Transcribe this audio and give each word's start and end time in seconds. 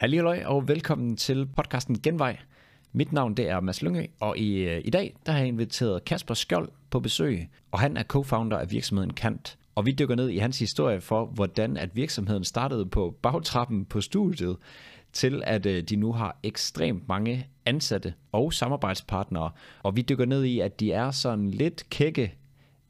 Halløj 0.00 0.42
og 0.44 0.68
velkommen 0.68 1.16
til 1.16 1.46
podcasten 1.56 2.00
Genvej. 2.00 2.38
Mit 2.92 3.12
navn 3.12 3.34
det 3.34 3.48
er 3.48 3.60
Mads 3.60 3.82
Lyngø, 3.82 4.06
og 4.20 4.38
i, 4.38 4.56
øh, 4.56 4.82
i 4.84 4.90
dag 4.90 5.16
der 5.26 5.32
har 5.32 5.38
jeg 5.38 5.48
inviteret 5.48 6.04
Kasper 6.04 6.34
Skjold 6.34 6.68
på 6.90 7.00
besøg, 7.00 7.48
og 7.70 7.80
han 7.80 7.96
er 7.96 8.02
co-founder 8.02 8.56
af 8.56 8.70
virksomheden 8.70 9.12
Kant. 9.12 9.58
Og 9.74 9.86
vi 9.86 9.92
dykker 9.92 10.14
ned 10.14 10.28
i 10.28 10.38
hans 10.38 10.58
historie 10.58 11.00
for, 11.00 11.26
hvordan 11.26 11.76
at 11.76 11.96
virksomheden 11.96 12.44
startede 12.44 12.86
på 12.86 13.18
bagtrappen 13.22 13.84
på 13.84 14.00
studiet, 14.00 14.56
til 15.12 15.42
at 15.46 15.66
øh, 15.66 15.82
de 15.82 15.96
nu 15.96 16.12
har 16.12 16.38
ekstremt 16.42 17.08
mange 17.08 17.46
ansatte 17.66 18.14
og 18.32 18.52
samarbejdspartnere. 18.52 19.50
Og 19.82 19.96
vi 19.96 20.02
dykker 20.02 20.26
ned 20.26 20.44
i, 20.44 20.60
at 20.60 20.80
de 20.80 20.92
er 20.92 21.10
sådan 21.10 21.50
lidt 21.50 21.90
kække 21.90 22.34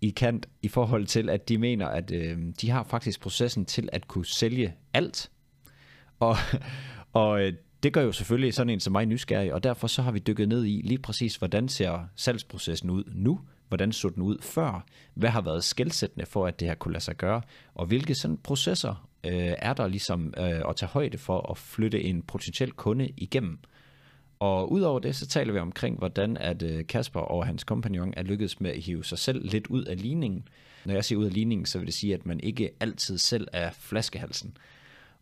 i 0.01 0.11
kant 0.11 0.49
i 0.63 0.69
forhold 0.69 1.07
til, 1.07 1.31
at 1.31 1.49
de 1.49 1.59
mener, 1.59 1.87
at 1.87 2.11
øh, 2.11 2.39
de 2.61 2.71
har 2.71 2.83
faktisk 2.83 3.21
processen 3.21 3.65
til 3.65 3.89
at 3.93 4.09
kunne 4.09 4.27
sælge 4.27 4.75
alt. 4.95 5.31
Og, 6.21 6.37
og 7.13 7.43
øh, 7.43 7.53
det 7.83 7.93
gør 7.93 8.03
jo 8.03 8.13
selvfølgelig 8.13 8.55
sådan 8.55 8.71
en 8.71 8.81
som 8.81 8.93
mig 8.93 9.07
nysgerrig, 9.07 9.55
og 9.55 9.64
derfor 9.64 9.87
så 9.87 10.03
har 10.03 10.13
vi 10.13 10.18
dykket 10.18 10.49
ned 10.49 10.64
i 10.64 10.81
lige 10.85 10.99
præcis, 10.99 11.37
hvordan 11.37 11.68
ser 11.68 11.99
salgsprocessen 12.17 12.91
ud 12.91 13.05
nu, 13.14 13.41
hvordan 13.68 13.93
så 13.93 14.09
den 14.09 14.23
ud 14.23 14.39
før, 14.43 14.85
hvad 15.15 15.31
har 15.31 15.41
været 15.41 15.65
skældsættende 15.65 16.27
for, 16.27 16.46
at 16.46 16.61
det 16.61 16.68
her 16.68 16.75
kunne 16.75 16.93
lade 16.93 17.04
sig 17.04 17.17
gøre, 17.17 17.43
og 17.75 17.87
hvilke 17.87 18.15
sådan 18.15 18.37
processer 18.37 19.09
øh, 19.25 19.54
er 19.59 19.73
der 19.73 19.89
ligesom 19.89 20.35
øh, 20.39 20.63
at 20.68 20.77
tage 20.77 20.91
højde 20.91 21.18
for 21.18 21.51
at 21.51 21.59
flytte 21.59 22.03
en 22.03 22.23
potentiel 22.23 22.73
kunde 22.73 23.09
igennem. 23.17 23.59
Og 24.39 24.73
udover 24.73 24.99
det, 24.99 25.17
så 25.17 25.27
taler 25.27 25.53
vi 25.53 25.59
omkring, 25.59 25.99
hvordan 25.99 26.37
at 26.37 26.63
øh, 26.63 26.87
Kasper 26.87 27.21
og 27.21 27.46
hans 27.46 27.65
kompagnon 27.65 28.15
er 28.17 28.23
lykkedes 28.23 28.61
med 28.61 28.71
at 28.71 28.82
hive 28.82 29.04
sig 29.04 29.18
selv 29.18 29.51
lidt 29.51 29.67
ud 29.67 29.85
af 29.85 30.03
ligningen. 30.03 30.49
Når 30.85 30.95
jeg 30.95 31.04
siger 31.04 31.18
ud 31.18 31.25
af 31.25 31.32
ligningen, 31.32 31.67
så 31.67 31.79
vil 31.79 31.87
det 31.87 31.95
sige, 31.95 32.15
at 32.15 32.27
man 32.27 32.41
ikke 32.41 32.70
altid 32.81 33.19
selv 33.19 33.48
er 33.53 33.70
flaskehalsen. 33.70 34.56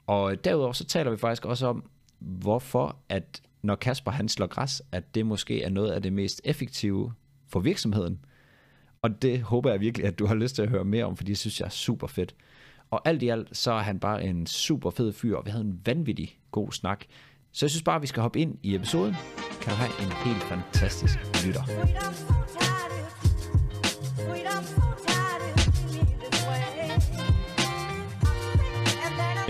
Og 0.08 0.44
derudover 0.44 0.72
så 0.72 0.84
taler 0.84 1.10
vi 1.10 1.16
faktisk 1.16 1.44
også 1.44 1.66
om, 1.66 1.84
hvorfor 2.18 2.96
at 3.08 3.42
når 3.62 3.74
Kasper 3.74 4.10
han 4.10 4.28
slår 4.28 4.46
græs, 4.46 4.82
at 4.92 5.14
det 5.14 5.26
måske 5.26 5.62
er 5.62 5.70
noget 5.70 5.90
af 5.90 6.02
det 6.02 6.12
mest 6.12 6.40
effektive 6.44 7.12
for 7.48 7.60
virksomheden. 7.60 8.18
Og 9.02 9.22
det 9.22 9.42
håber 9.42 9.70
jeg 9.70 9.80
virkelig, 9.80 10.06
at 10.06 10.18
du 10.18 10.26
har 10.26 10.34
lyst 10.34 10.54
til 10.54 10.62
at 10.62 10.68
høre 10.68 10.84
mere 10.84 11.04
om, 11.04 11.16
for 11.16 11.24
det 11.24 11.38
synes 11.38 11.60
jeg 11.60 11.66
er 11.66 11.70
super 11.70 12.06
fedt. 12.06 12.34
Og 12.90 13.08
alt 13.08 13.22
i 13.22 13.28
alt, 13.28 13.56
så 13.56 13.72
er 13.72 13.82
han 13.82 14.00
bare 14.00 14.24
en 14.24 14.46
super 14.46 14.90
fed 14.90 15.12
fyr, 15.12 15.36
og 15.36 15.46
vi 15.46 15.50
havde 15.50 15.64
en 15.64 15.80
vanvittig 15.84 16.38
god 16.50 16.72
snak. 16.72 17.04
Så 17.52 17.66
jeg 17.66 17.70
synes 17.70 17.82
bare, 17.82 17.96
at 17.96 18.02
vi 18.02 18.06
skal 18.06 18.22
hoppe 18.22 18.40
ind 18.40 18.58
i 18.62 18.74
episoden. 18.74 19.14
Kan 19.60 19.70
du 19.70 19.76
have 19.76 20.06
en 20.06 20.12
helt 20.12 20.42
fantastisk 20.42 21.18
lytter. 21.46 22.37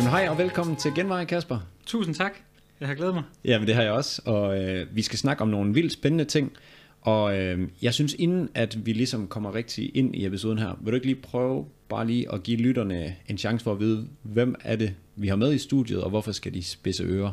Jamen 0.09 0.21
hej 0.21 0.29
og 0.29 0.39
velkommen 0.39 0.77
til 0.77 0.95
Genvej, 0.95 1.25
Kasper. 1.25 1.59
Tusind 1.87 2.15
tak. 2.15 2.33
Jeg 2.81 2.89
har 2.89 2.95
glædet 2.95 3.15
mig. 3.15 3.23
Ja, 3.45 3.59
men 3.59 3.67
det 3.67 3.75
har 3.75 3.83
jeg 3.83 3.93
også, 3.93 4.23
og 4.25 4.65
øh, 4.65 4.87
vi 4.97 5.03
skal 5.03 5.19
snakke 5.19 5.43
om 5.43 5.49
nogle 5.49 5.75
vildt 5.75 5.93
spændende 5.93 6.25
ting. 6.25 6.53
Og 7.01 7.39
øh, 7.39 7.69
jeg 7.83 7.95
synes, 7.95 8.15
inden 8.15 8.49
at 8.55 8.87
vi 8.87 8.93
ligesom 8.93 9.29
kommer 9.29 9.55
rigtig 9.55 9.97
ind 9.97 10.17
i 10.17 10.27
episoden 10.27 10.59
her, 10.59 10.79
vil 10.81 10.93
du 10.93 10.95
ikke 10.95 11.07
lige 11.07 11.21
prøve 11.23 11.67
bare 11.89 12.07
lige 12.07 12.33
at 12.33 12.43
give 12.43 12.57
lytterne 12.59 13.17
en 13.27 13.39
chance 13.39 13.65
for 13.65 13.73
at 13.73 13.81
vide, 13.81 14.09
hvem 14.23 14.55
er 14.65 14.77
det, 14.77 14.95
vi 15.17 15.29
har 15.29 15.37
med 15.37 15.55
i 15.55 15.59
studiet, 15.59 16.03
og 16.03 16.11
hvorfor 16.11 16.33
skal 16.33 16.55
de 16.55 16.63
spidse 16.63 17.05
ører? 17.05 17.33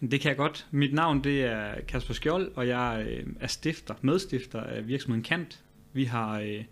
Det 0.00 0.20
kan 0.20 0.28
jeg 0.28 0.36
godt. 0.36 0.66
Mit 0.70 0.94
navn 0.94 1.24
det 1.24 1.44
er 1.44 1.74
Kasper 1.88 2.14
Skjold, 2.14 2.52
og 2.54 2.68
jeg 2.68 3.06
øh, 3.08 3.26
er 3.40 3.46
stifter, 3.46 3.94
medstifter 4.00 4.60
af 4.60 4.88
virksomheden 4.88 5.24
Kant. 5.24 5.60
Vi 5.92 6.04
har 6.04 6.40
øh, 6.40 6.64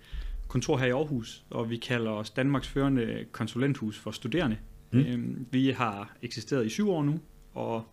kontor 0.48 0.78
her 0.78 0.86
i 0.86 0.90
Aarhus, 0.90 1.42
og 1.50 1.70
vi 1.70 1.76
kalder 1.76 2.10
os 2.10 2.30
Danmarks 2.30 2.68
førende 2.68 3.24
konsulenthus 3.32 3.98
for 3.98 4.10
studerende. 4.10 4.56
Mm. 4.90 5.00
Øhm, 5.00 5.46
vi 5.50 5.70
har 5.70 6.16
eksisteret 6.22 6.66
i 6.66 6.68
syv 6.68 6.90
år 6.90 7.02
nu, 7.02 7.20
og 7.54 7.84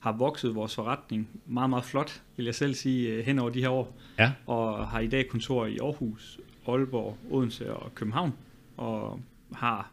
har 0.00 0.12
vokset 0.12 0.54
vores 0.54 0.74
forretning 0.74 1.28
meget, 1.46 1.70
meget 1.70 1.84
flot, 1.84 2.22
vil 2.36 2.44
jeg 2.44 2.54
selv 2.54 2.74
sige, 2.74 3.08
øh, 3.08 3.24
hen 3.24 3.38
over 3.38 3.50
de 3.50 3.60
her 3.60 3.68
år. 3.68 3.96
Ja. 4.18 4.32
Og 4.46 4.88
har 4.88 5.00
i 5.00 5.06
dag 5.06 5.28
kontor 5.28 5.66
i 5.66 5.78
Aarhus, 5.78 6.40
Aalborg, 6.68 7.18
Odense 7.30 7.74
og 7.74 7.94
København, 7.94 8.32
og 8.76 9.20
har 9.52 9.92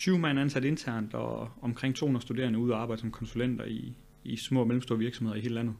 20 0.00 0.18
mand 0.18 0.38
ansat 0.40 0.64
internt 0.64 1.14
og 1.14 1.50
omkring 1.62 1.96
200 1.96 2.22
studerende 2.22 2.58
ude 2.58 2.74
og 2.74 2.82
arbejde 2.82 3.00
som 3.00 3.10
konsulenter 3.10 3.64
i, 3.64 3.92
i 4.24 4.36
små 4.36 4.60
og 4.60 4.66
mellemstore 4.66 4.98
virksomheder 4.98 5.38
i 5.38 5.40
hele 5.40 5.54
landet. 5.54 5.74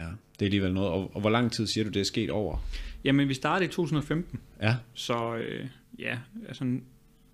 Ja, 0.00 0.04
det 0.04 0.42
er 0.42 0.46
alligevel 0.46 0.74
noget. 0.74 0.90
Og, 0.90 1.14
og 1.14 1.20
hvor 1.20 1.30
lang 1.30 1.52
tid 1.52 1.66
siger 1.66 1.84
du, 1.84 1.90
det 1.90 2.00
er 2.00 2.04
sket 2.04 2.30
over? 2.30 2.58
Jamen, 3.04 3.28
vi 3.28 3.34
startede 3.34 3.64
i 3.64 3.72
2015, 3.72 4.40
Ja, 4.62 4.76
så 4.94 5.36
øh, 5.36 5.66
ja, 5.98 6.18
altså 6.48 6.80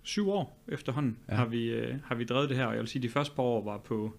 syv 0.03 0.29
år 0.29 0.63
efterhånden 0.67 1.17
Ja. 1.29 1.35
har, 1.35 1.45
vi, 1.45 1.65
øh, 1.69 1.95
har 2.05 2.15
vi 2.15 2.23
drevet 2.23 2.49
det 2.49 2.57
her, 2.57 2.65
og 2.65 2.73
jeg 2.73 2.79
vil 2.79 2.87
sige, 2.87 2.99
at 2.99 3.03
de 3.03 3.09
første 3.09 3.35
par 3.35 3.43
år 3.43 3.63
var 3.63 3.77
på 3.77 4.17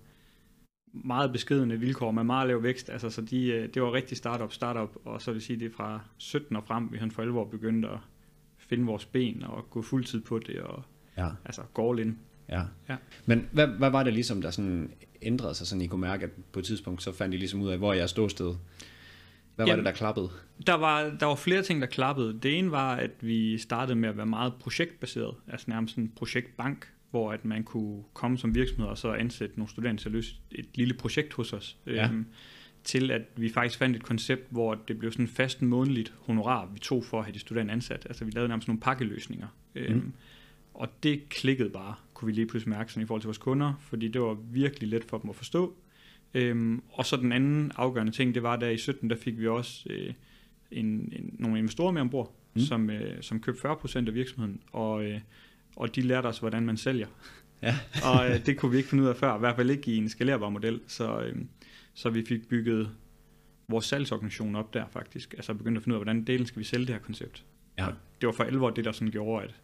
meget 0.92 1.32
beskedende 1.32 1.80
vilkår 1.80 2.10
med 2.10 2.24
meget 2.24 2.48
lav 2.48 2.62
vækst, 2.62 2.90
altså 2.90 3.10
så 3.10 3.22
de, 3.22 3.46
øh, 3.46 3.68
det 3.74 3.82
var 3.82 3.92
rigtig 3.92 4.16
startup, 4.16 4.52
startup, 4.52 4.96
og 5.04 5.22
så 5.22 5.32
vil 5.32 5.42
sige, 5.42 5.58
det 5.60 5.66
er 5.66 5.70
fra 5.76 6.00
17 6.18 6.56
og 6.56 6.64
frem, 6.64 6.92
vi 6.92 6.98
har 6.98 7.08
for 7.10 7.22
alvor 7.22 7.44
begyndt 7.44 7.86
at 7.86 7.98
finde 8.58 8.84
vores 8.86 9.04
ben 9.04 9.42
og 9.42 9.70
gå 9.70 9.82
fuldtid 9.82 10.20
på 10.20 10.38
det, 10.38 10.60
og 10.60 10.82
ja, 11.16 11.28
altså 11.44 11.62
gå 11.74 11.90
all 11.90 12.00
in. 12.00 12.18
ja. 12.48 12.62
Ja. 12.88 12.96
Men 13.26 13.48
hvad, 13.52 13.66
hvad 13.66 13.90
var 13.90 14.02
det 14.02 14.12
ligesom, 14.12 14.42
der 14.42 14.50
sådan 14.50 14.92
ændrede 15.22 15.54
sig, 15.54 15.66
sådan 15.66 15.82
I 15.82 15.86
kunne 15.86 16.00
mærke, 16.00 16.24
at 16.24 16.30
på 16.52 16.58
et 16.58 16.64
tidspunkt, 16.64 17.02
så 17.02 17.12
fandt 17.12 17.34
I 17.34 17.38
ligesom 17.38 17.60
ud 17.60 17.68
af, 17.68 17.78
hvor 17.78 17.92
jeg 17.92 18.08
stod 18.08 18.28
sted? 18.28 18.54
Hvad 19.56 19.66
var 19.66 19.70
Jamen- 19.72 19.84
det, 19.84 19.92
der 19.92 19.98
klappede? 19.98 20.30
Der 20.66 20.74
var, 20.74 21.16
der 21.20 21.26
var 21.26 21.34
flere 21.34 21.62
ting, 21.62 21.80
der 21.80 21.86
klappede. 21.86 22.38
Det 22.42 22.58
ene 22.58 22.70
var, 22.70 22.94
at 22.94 23.10
vi 23.20 23.58
startede 23.58 23.96
med 23.96 24.08
at 24.08 24.16
være 24.16 24.26
meget 24.26 24.54
projektbaseret, 24.54 25.34
altså 25.48 25.66
nærmest 25.70 25.96
en 25.96 26.12
projektbank, 26.16 26.88
hvor 27.10 27.32
at 27.32 27.44
man 27.44 27.64
kunne 27.64 28.02
komme 28.14 28.38
som 28.38 28.54
virksomhed 28.54 28.86
og 28.86 28.98
så 28.98 29.12
ansætte 29.12 29.56
nogle 29.58 29.70
studerende 29.70 30.02
til 30.02 30.08
at 30.08 30.12
løse 30.12 30.34
et 30.52 30.66
lille 30.74 30.94
projekt 30.94 31.34
hos 31.34 31.52
os. 31.52 31.76
Ja. 31.86 32.08
Øhm, 32.08 32.26
til 32.84 33.10
at 33.10 33.22
vi 33.36 33.48
faktisk 33.48 33.78
fandt 33.78 33.96
et 33.96 34.02
koncept, 34.02 34.46
hvor 34.50 34.74
det 34.74 34.98
blev 34.98 35.12
sådan 35.12 35.28
fast 35.28 35.62
månedligt 35.62 36.14
honorar, 36.20 36.68
vi 36.72 36.78
tog 36.78 37.04
for 37.04 37.18
at 37.18 37.24
have 37.24 37.34
de 37.34 37.38
studerende 37.38 37.72
ansat. 37.72 38.06
Altså 38.06 38.24
vi 38.24 38.30
lavede 38.30 38.48
nærmest 38.48 38.68
nogle 38.68 38.80
pakkeløsninger. 38.80 39.46
Øhm, 39.74 39.94
Mm. 39.96 40.12
Og 40.74 40.88
det 41.02 41.28
klikkede 41.28 41.70
bare, 41.70 41.94
kunne 42.14 42.26
vi 42.26 42.32
lige 42.32 42.46
pludselig 42.46 42.70
mærke 42.76 42.92
sådan 42.92 43.02
i 43.02 43.06
forhold 43.06 43.20
til 43.22 43.26
vores 43.28 43.38
kunder, 43.38 43.72
fordi 43.80 44.08
det 44.08 44.20
var 44.20 44.36
virkelig 44.50 44.88
let 44.88 45.04
for 45.04 45.18
dem 45.18 45.30
at 45.30 45.36
forstå. 45.36 45.74
Øhm, 46.34 46.82
og 46.92 47.06
så 47.06 47.16
den 47.16 47.32
anden 47.32 47.72
afgørende 47.76 48.12
ting, 48.12 48.34
det 48.34 48.42
var, 48.42 48.56
der 48.56 48.68
i 48.68 48.76
17, 48.76 49.10
der 49.10 49.16
fik 49.16 49.38
vi 49.38 49.48
også 49.48 49.86
øh, 49.90 50.12
en, 50.70 50.86
en, 50.86 51.36
nogle 51.38 51.58
investorer 51.58 51.92
med 51.92 52.00
ombord, 52.00 52.34
Mm. 52.54 52.60
som, 52.60 52.90
øh, 52.90 53.22
som 53.22 53.40
købte 53.40 53.68
40% 53.68 53.96
af 53.96 54.14
virksomheden, 54.14 54.60
og, 54.72 55.04
øh, 55.04 55.20
og 55.76 55.96
de 55.96 56.00
lærte 56.00 56.26
os, 56.26 56.38
hvordan 56.38 56.66
man 56.66 56.76
sælger. 56.76 57.06
Ja. 57.62 57.76
og 58.08 58.30
øh, 58.30 58.46
det 58.46 58.56
kunne 58.58 58.70
vi 58.70 58.76
ikke 58.76 58.88
finde 58.88 59.04
ud 59.04 59.08
af 59.08 59.16
før, 59.16 59.36
i 59.36 59.38
hvert 59.38 59.56
fald 59.56 59.70
ikke 59.70 59.92
i 59.92 59.96
en 59.96 60.08
skalerbar 60.08 60.48
model, 60.48 60.80
så, 60.86 61.20
øh, 61.20 61.36
så 61.94 62.10
vi 62.10 62.24
fik 62.24 62.48
bygget 62.48 62.90
vores 63.68 63.84
salgsorganisation 63.84 64.56
op 64.56 64.74
der 64.74 64.84
faktisk, 64.90 65.34
altså 65.34 65.54
begyndte 65.54 65.78
at 65.78 65.84
finde 65.84 65.94
ud 65.94 66.00
af, 66.00 66.04
hvordan 66.04 66.24
delen 66.24 66.46
skal 66.46 66.58
vi 66.58 66.64
sælge 66.64 66.86
det 66.86 66.94
her 66.94 67.02
koncept. 67.02 67.44
Ja. 67.78 67.86
Og 67.86 67.92
det 68.20 68.26
var 68.26 68.32
for 68.32 68.44
alvor 68.44 68.70
det, 68.70 68.84
der 68.84 68.92
sådan 68.92 69.10
gjorde, 69.10 69.44
at 69.44 69.54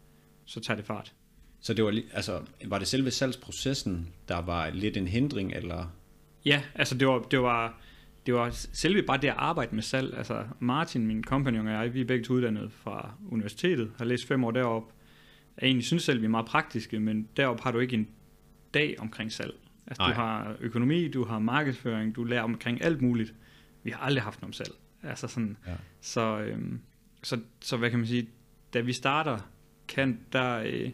så 0.44 0.60
tager 0.60 0.76
det 0.76 0.86
fart. 0.86 1.14
Så 1.60 1.74
det 1.74 1.84
var, 1.84 2.00
altså, 2.12 2.42
var 2.64 2.78
det 2.78 2.88
selve 2.88 3.10
salgsprocessen, 3.10 4.08
der 4.28 4.38
var 4.38 4.70
lidt 4.70 4.96
en 4.96 5.08
hindring, 5.08 5.52
eller? 5.52 5.96
Ja, 6.44 6.62
altså 6.74 6.94
det 6.98 7.08
var, 7.08 7.18
det 7.22 7.40
var, 7.40 7.80
det 8.26 8.34
var 8.34 8.50
selve 8.72 9.02
bare 9.02 9.16
det 9.18 9.28
at 9.28 9.34
arbejde 9.36 9.74
med 9.74 9.82
salg. 9.82 10.16
Altså 10.16 10.44
Martin, 10.58 11.06
min 11.06 11.22
kompagnon 11.22 11.66
og 11.66 11.72
jeg, 11.72 11.94
vi 11.94 12.00
er 12.00 12.04
begge 12.04 12.24
to 12.24 12.32
uddannet 12.34 12.72
fra 12.72 13.14
universitetet, 13.30 13.90
har 13.98 14.04
læst 14.04 14.26
fem 14.28 14.44
år 14.44 14.50
derop. 14.50 14.92
Jeg 15.60 15.66
egentlig 15.66 15.86
synes 15.86 16.02
selv, 16.02 16.20
vi 16.20 16.24
er 16.24 16.30
meget 16.30 16.46
praktiske, 16.46 17.00
men 17.00 17.28
derop 17.36 17.60
har 17.60 17.72
du 17.72 17.78
ikke 17.78 17.94
en 17.94 18.08
dag 18.74 18.96
omkring 18.98 19.32
salg. 19.32 19.54
Altså 19.86 20.02
Nej. 20.02 20.08
du 20.10 20.14
har 20.14 20.56
økonomi, 20.60 21.08
du 21.08 21.24
har 21.24 21.38
markedsføring, 21.38 22.16
du 22.16 22.24
lærer 22.24 22.42
omkring 22.42 22.84
alt 22.84 23.02
muligt. 23.02 23.34
Vi 23.82 23.90
har 23.90 23.98
aldrig 24.00 24.22
haft 24.22 24.40
noget 24.40 24.48
om 24.48 24.52
salg. 24.52 24.72
Altså 25.02 25.28
sådan, 25.28 25.56
Ja. 25.66 25.72
så, 26.00 26.38
øhm, 26.40 26.80
så, 27.22 27.40
så 27.60 27.76
hvad 27.76 27.90
kan 27.90 27.98
man 27.98 28.08
sige, 28.08 28.28
da 28.74 28.80
vi 28.80 28.92
starter, 28.92 29.38
kan, 29.88 30.20
der, 30.32 30.58
øh, 30.66 30.90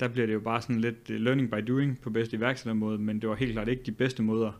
der 0.00 0.08
bliver 0.08 0.26
det 0.26 0.34
jo 0.34 0.40
bare 0.40 0.62
sådan 0.62 0.80
lidt 0.80 1.10
øh, 1.10 1.20
learning 1.20 1.50
by 1.50 1.56
doing 1.68 2.00
på 2.00 2.10
bedste 2.10 2.36
iværksættermåde, 2.36 2.98
men 2.98 3.20
det 3.20 3.28
var 3.28 3.34
helt 3.34 3.52
klart 3.52 3.68
ikke 3.68 3.82
de 3.82 3.92
bedste 3.92 4.22
måder, 4.22 4.52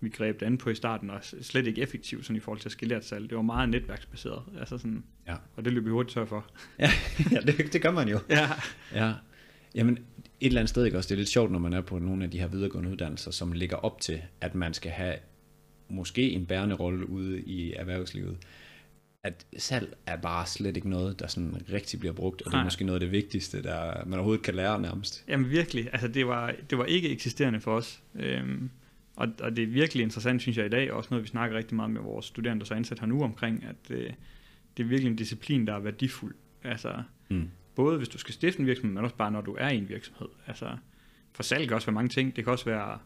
vi 0.00 0.08
greb 0.08 0.40
det 0.40 0.46
an 0.46 0.58
på 0.58 0.70
i 0.70 0.74
starten, 0.74 1.10
og 1.10 1.18
slet 1.22 1.66
ikke 1.66 1.80
effektivt 1.82 2.24
sådan 2.26 2.36
i 2.36 2.40
forhold 2.40 2.60
til 2.60 2.68
at 2.68 2.72
skalere 2.72 3.02
salg. 3.02 3.30
Det 3.30 3.36
var 3.36 3.42
meget 3.42 3.68
netværksbaseret, 3.68 4.42
altså 4.58 4.78
sådan, 4.78 5.04
Ja. 5.28 5.34
og 5.56 5.64
det 5.64 5.72
løb 5.72 5.84
vi 5.84 5.90
hurtigt 5.90 6.14
tør 6.14 6.24
for. 6.24 6.46
ja, 6.78 6.90
det, 7.46 7.72
det 7.72 7.82
gør 7.82 7.90
man 7.90 8.08
jo. 8.08 8.18
Ja, 8.30 8.48
Ja. 8.94 9.12
Jamen, 9.74 9.94
et 10.40 10.46
eller 10.46 10.60
andet 10.60 10.70
sted, 10.70 10.84
ikke 10.84 10.98
også? 10.98 11.08
Det 11.08 11.14
er 11.14 11.18
lidt 11.18 11.28
sjovt, 11.28 11.52
når 11.52 11.58
man 11.58 11.72
er 11.72 11.80
på 11.80 11.98
nogle 11.98 12.24
af 12.24 12.30
de 12.30 12.38
her 12.38 12.46
videregående 12.48 12.90
uddannelser, 12.90 13.30
som 13.30 13.52
ligger 13.52 13.76
op 13.76 14.00
til, 14.00 14.22
at 14.40 14.54
man 14.54 14.74
skal 14.74 14.90
have 14.90 15.14
måske 15.88 16.30
en 16.30 16.46
bærende 16.46 16.74
rolle 16.74 17.08
ude 17.08 17.40
i 17.40 17.72
erhvervslivet. 17.72 18.36
At 19.24 19.46
salg 19.58 19.94
er 20.06 20.16
bare 20.16 20.46
slet 20.46 20.76
ikke 20.76 20.88
noget, 20.90 21.20
der 21.20 21.26
sådan 21.26 21.62
rigtig 21.72 22.00
bliver 22.00 22.12
brugt, 22.12 22.42
og 22.42 22.46
det 22.46 22.52
er 22.52 22.58
Nej. 22.58 22.64
måske 22.64 22.84
noget 22.84 22.96
af 22.96 23.00
det 23.00 23.10
vigtigste, 23.12 23.62
der 23.62 24.04
man 24.04 24.14
overhovedet 24.18 24.44
kan 24.44 24.54
lære 24.54 24.80
nærmest. 24.80 25.24
Jamen 25.28 25.50
virkelig, 25.50 25.88
altså 25.92 26.08
det 26.08 26.26
var, 26.26 26.54
det 26.70 26.78
var 26.78 26.84
ikke 26.84 27.08
eksisterende 27.10 27.60
for 27.60 27.76
os. 27.76 28.02
Øhm, 28.14 28.70
og, 29.16 29.28
og 29.40 29.56
det 29.56 29.62
er 29.62 29.66
virkelig 29.66 30.02
interessant, 30.02 30.42
synes 30.42 30.56
jeg 30.58 30.66
i 30.66 30.68
dag, 30.68 30.92
også 30.92 31.08
noget 31.10 31.22
vi 31.22 31.28
snakker 31.28 31.56
rigtig 31.56 31.76
meget 31.76 31.90
med 31.90 32.00
vores 32.00 32.26
studerende, 32.26 32.60
der 32.60 32.66
så 32.66 32.74
er 32.74 32.78
ansat 32.78 33.00
her 33.00 33.06
nu 33.06 33.22
omkring, 33.22 33.64
at 33.64 33.90
øh, 33.96 34.10
det 34.76 34.82
er 34.82 34.86
virkelig 34.86 35.10
en 35.10 35.16
disciplin, 35.16 35.66
der 35.66 35.74
er 35.74 35.78
værdifuld. 35.80 36.34
Altså 36.64 37.02
Mm. 37.28 37.48
både 37.74 37.96
hvis 37.98 38.08
du 38.08 38.18
skal 38.18 38.34
stifte 38.34 38.60
en 38.60 38.66
virksomhed, 38.66 38.94
men 38.94 39.04
også 39.04 39.16
bare 39.16 39.30
når 39.30 39.40
du 39.40 39.56
er 39.58 39.68
i 39.68 39.76
en 39.76 39.88
virksomhed. 39.88 40.28
Altså, 40.46 40.76
for 41.32 41.42
salg 41.42 41.68
kan 41.68 41.74
også 41.74 41.86
være 41.86 41.94
mange 41.94 42.08
ting. 42.08 42.36
Det 42.36 42.44
kan 42.44 42.50
også 42.52 42.64
være 42.64 42.98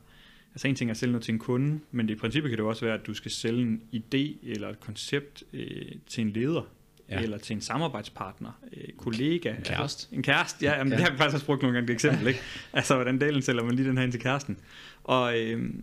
altså 0.54 0.68
en 0.68 0.74
ting 0.74 0.90
er 0.90 0.92
at 0.92 0.96
sælge 0.96 1.12
noget 1.12 1.24
til 1.24 1.32
en 1.32 1.38
kunde, 1.38 1.80
men 1.90 2.08
det 2.08 2.14
i 2.14 2.16
princippet 2.18 2.50
kan 2.50 2.58
det 2.58 2.66
også 2.66 2.84
være, 2.84 2.94
at 2.94 3.06
du 3.06 3.14
skal 3.14 3.30
sælge 3.30 3.62
en 3.62 3.82
idé 3.94 4.50
eller 4.50 4.68
et 4.68 4.80
koncept 4.80 5.42
øh, 5.52 5.92
til 6.06 6.22
en 6.22 6.30
leder, 6.30 6.62
ja. 7.10 7.20
eller 7.20 7.38
til 7.38 7.54
en 7.54 7.60
samarbejdspartner, 7.60 8.60
øh, 8.76 8.88
kollega. 8.96 9.48
En 9.50 9.54
kæreste. 9.56 9.82
Altså, 9.82 10.08
en 10.12 10.22
kæreste, 10.22 10.66
ja, 10.66 10.78
jamen, 10.78 10.92
Ja. 10.92 10.96
det 10.96 11.04
har 11.04 11.12
vi 11.12 11.18
faktisk 11.18 11.34
også 11.34 11.46
brugt 11.46 11.62
nogle 11.62 11.74
gange 11.74 11.86
det 11.88 11.94
eksempel, 11.94 12.26
ikke? 12.26 12.40
Altså, 12.72 12.94
hvordan 12.94 13.20
delen 13.20 13.42
sælger 13.42 13.62
man 13.64 13.74
lige 13.74 13.88
den 13.88 13.96
her 13.96 14.04
ind 14.04 14.12
til 14.12 14.20
kæresten. 14.20 14.58
Og, 15.04 15.40
øh, 15.40 15.74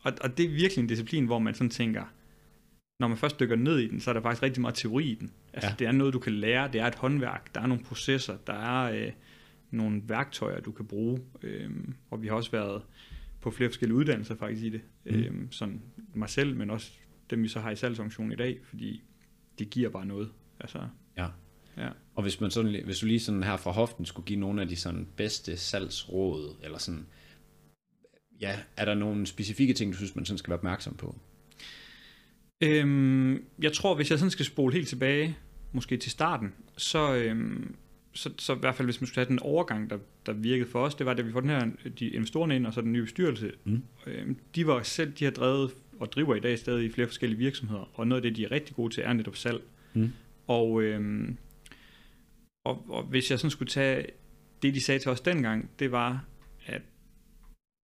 og, 0.00 0.12
og 0.20 0.36
det 0.38 0.44
er 0.44 0.48
virkelig 0.50 0.82
en 0.82 0.86
disciplin, 0.88 1.26
hvor 1.26 1.38
man 1.38 1.54
sådan 1.54 1.70
tænker, 1.70 2.04
når 3.00 3.08
man 3.08 3.16
først 3.16 3.40
dykker 3.40 3.56
ned 3.56 3.78
i 3.78 3.88
den, 3.88 4.00
så 4.00 4.10
er 4.10 4.14
der 4.14 4.20
faktisk 4.20 4.42
rigtig 4.42 4.60
meget 4.60 4.74
teori 4.74 5.04
i 5.04 5.14
den. 5.14 5.32
Altså, 5.52 5.68
Ja. 5.70 5.74
det 5.78 5.86
er 5.86 5.92
noget, 5.92 6.12
du 6.14 6.18
kan 6.18 6.32
lære, 6.32 6.68
det 6.72 6.80
er 6.80 6.86
et 6.86 6.94
håndværk, 6.94 7.54
der 7.54 7.60
er 7.60 7.66
nogle 7.66 7.84
processer, 7.84 8.36
der 8.46 8.52
er 8.52 9.06
øh, 9.06 9.12
nogle 9.70 10.02
værktøjer, 10.06 10.60
du 10.60 10.72
kan 10.72 10.86
bruge. 10.86 11.20
Øh, 11.42 11.70
og 12.10 12.22
vi 12.22 12.28
har 12.28 12.34
også 12.34 12.50
været 12.50 12.82
på 13.40 13.50
flere 13.50 13.70
forskellige 13.70 13.96
uddannelser 13.96 14.34
faktisk 14.36 14.64
i 14.64 14.68
det. 14.70 14.80
Mm. 15.04 15.12
Øh, 15.14 15.32
sådan 15.50 15.82
mig 16.14 16.28
selv, 16.30 16.56
men 16.56 16.70
også 16.70 16.92
dem, 17.30 17.42
vi 17.42 17.48
så 17.48 17.60
har 17.60 17.70
i 17.70 17.76
salgsorganisationen 17.76 18.32
i 18.32 18.36
dag, 18.36 18.58
fordi 18.64 19.02
det 19.58 19.70
giver 19.70 19.88
bare 19.90 20.06
noget. 20.06 20.28
Altså, 20.60 20.78
Ja. 21.16 21.26
ja. 21.76 21.88
Og 22.14 22.22
hvis, 22.22 22.40
man 22.40 22.50
sådan, 22.50 22.84
hvis 22.84 22.98
du 22.98 23.06
lige 23.06 23.20
sådan 23.20 23.42
her 23.42 23.56
fra 23.56 23.70
hoften 23.70 24.06
skulle 24.06 24.26
give 24.26 24.38
nogle 24.40 24.62
af 24.62 24.68
de 24.68 24.76
sådan 24.76 25.08
bedste 25.16 25.56
salgsråd, 25.56 26.56
eller 26.62 26.78
sådan, 26.78 27.06
ja, 28.40 28.58
er 28.76 28.84
der 28.84 28.94
nogle 28.94 29.26
specifikke 29.26 29.74
ting, 29.74 29.92
du 29.92 29.96
synes, 29.96 30.16
man 30.16 30.24
sådan 30.24 30.38
skal 30.38 30.50
være 30.50 30.58
opmærksom 30.58 30.94
på? 30.94 31.16
Øhm, 32.60 33.44
jeg 33.62 33.72
tror, 33.72 33.94
hvis 33.94 34.10
jeg 34.10 34.18
sådan 34.18 34.30
skal 34.30 34.44
spole 34.46 34.74
helt 34.74 34.88
tilbage, 34.88 35.36
måske 35.72 35.96
til 35.96 36.10
starten, 36.10 36.54
så, 36.76 37.14
øhm, 37.14 37.74
så, 38.12 38.30
så 38.38 38.54
i 38.54 38.58
hvert 38.58 38.74
fald, 38.74 38.86
hvis 38.86 39.00
man 39.00 39.06
skulle 39.06 39.24
have 39.26 39.30
den 39.30 39.38
overgang, 39.42 39.90
der, 39.90 39.98
der 40.26 40.32
virkede 40.32 40.70
for 40.70 40.84
os, 40.84 40.94
det 40.94 41.06
var, 41.06 41.14
da 41.14 41.22
vi 41.22 41.32
får 41.32 41.40
den 41.40 41.50
her, 41.50 41.70
de 41.98 42.08
investorerne 42.08 42.56
ind, 42.56 42.66
og 42.66 42.72
så 42.74 42.80
den 42.80 42.92
nye 42.92 43.02
bestyrelse, 43.02 43.52
Mm. 43.64 43.82
øhm, 44.06 44.36
de 44.54 44.66
var 44.66 44.82
selv, 44.82 45.12
de 45.12 45.24
har 45.24 45.32
drevet 45.32 45.70
og 46.00 46.12
driver 46.12 46.34
i 46.34 46.40
dag 46.40 46.58
stadig 46.58 46.84
i 46.84 46.90
flere 46.92 47.06
forskellige 47.06 47.38
virksomheder, 47.38 47.90
og 47.94 48.06
noget 48.06 48.24
af 48.24 48.30
det, 48.30 48.36
de 48.36 48.44
er 48.44 48.50
rigtig 48.50 48.76
gode 48.76 48.94
til, 48.94 49.02
er 49.06 49.12
netop 49.12 49.36
salg. 49.36 49.60
Mm. 49.94 50.12
Og, 50.46 50.82
øhm, 50.82 51.36
og, 52.64 52.84
og 52.88 53.02
hvis 53.02 53.30
jeg 53.30 53.38
sådan 53.38 53.50
skulle 53.50 53.68
tage 53.68 54.06
det, 54.62 54.74
de 54.74 54.80
sagde 54.80 54.98
til 54.98 55.10
os 55.10 55.20
dengang, 55.20 55.70
det 55.78 55.92
var, 55.92 56.24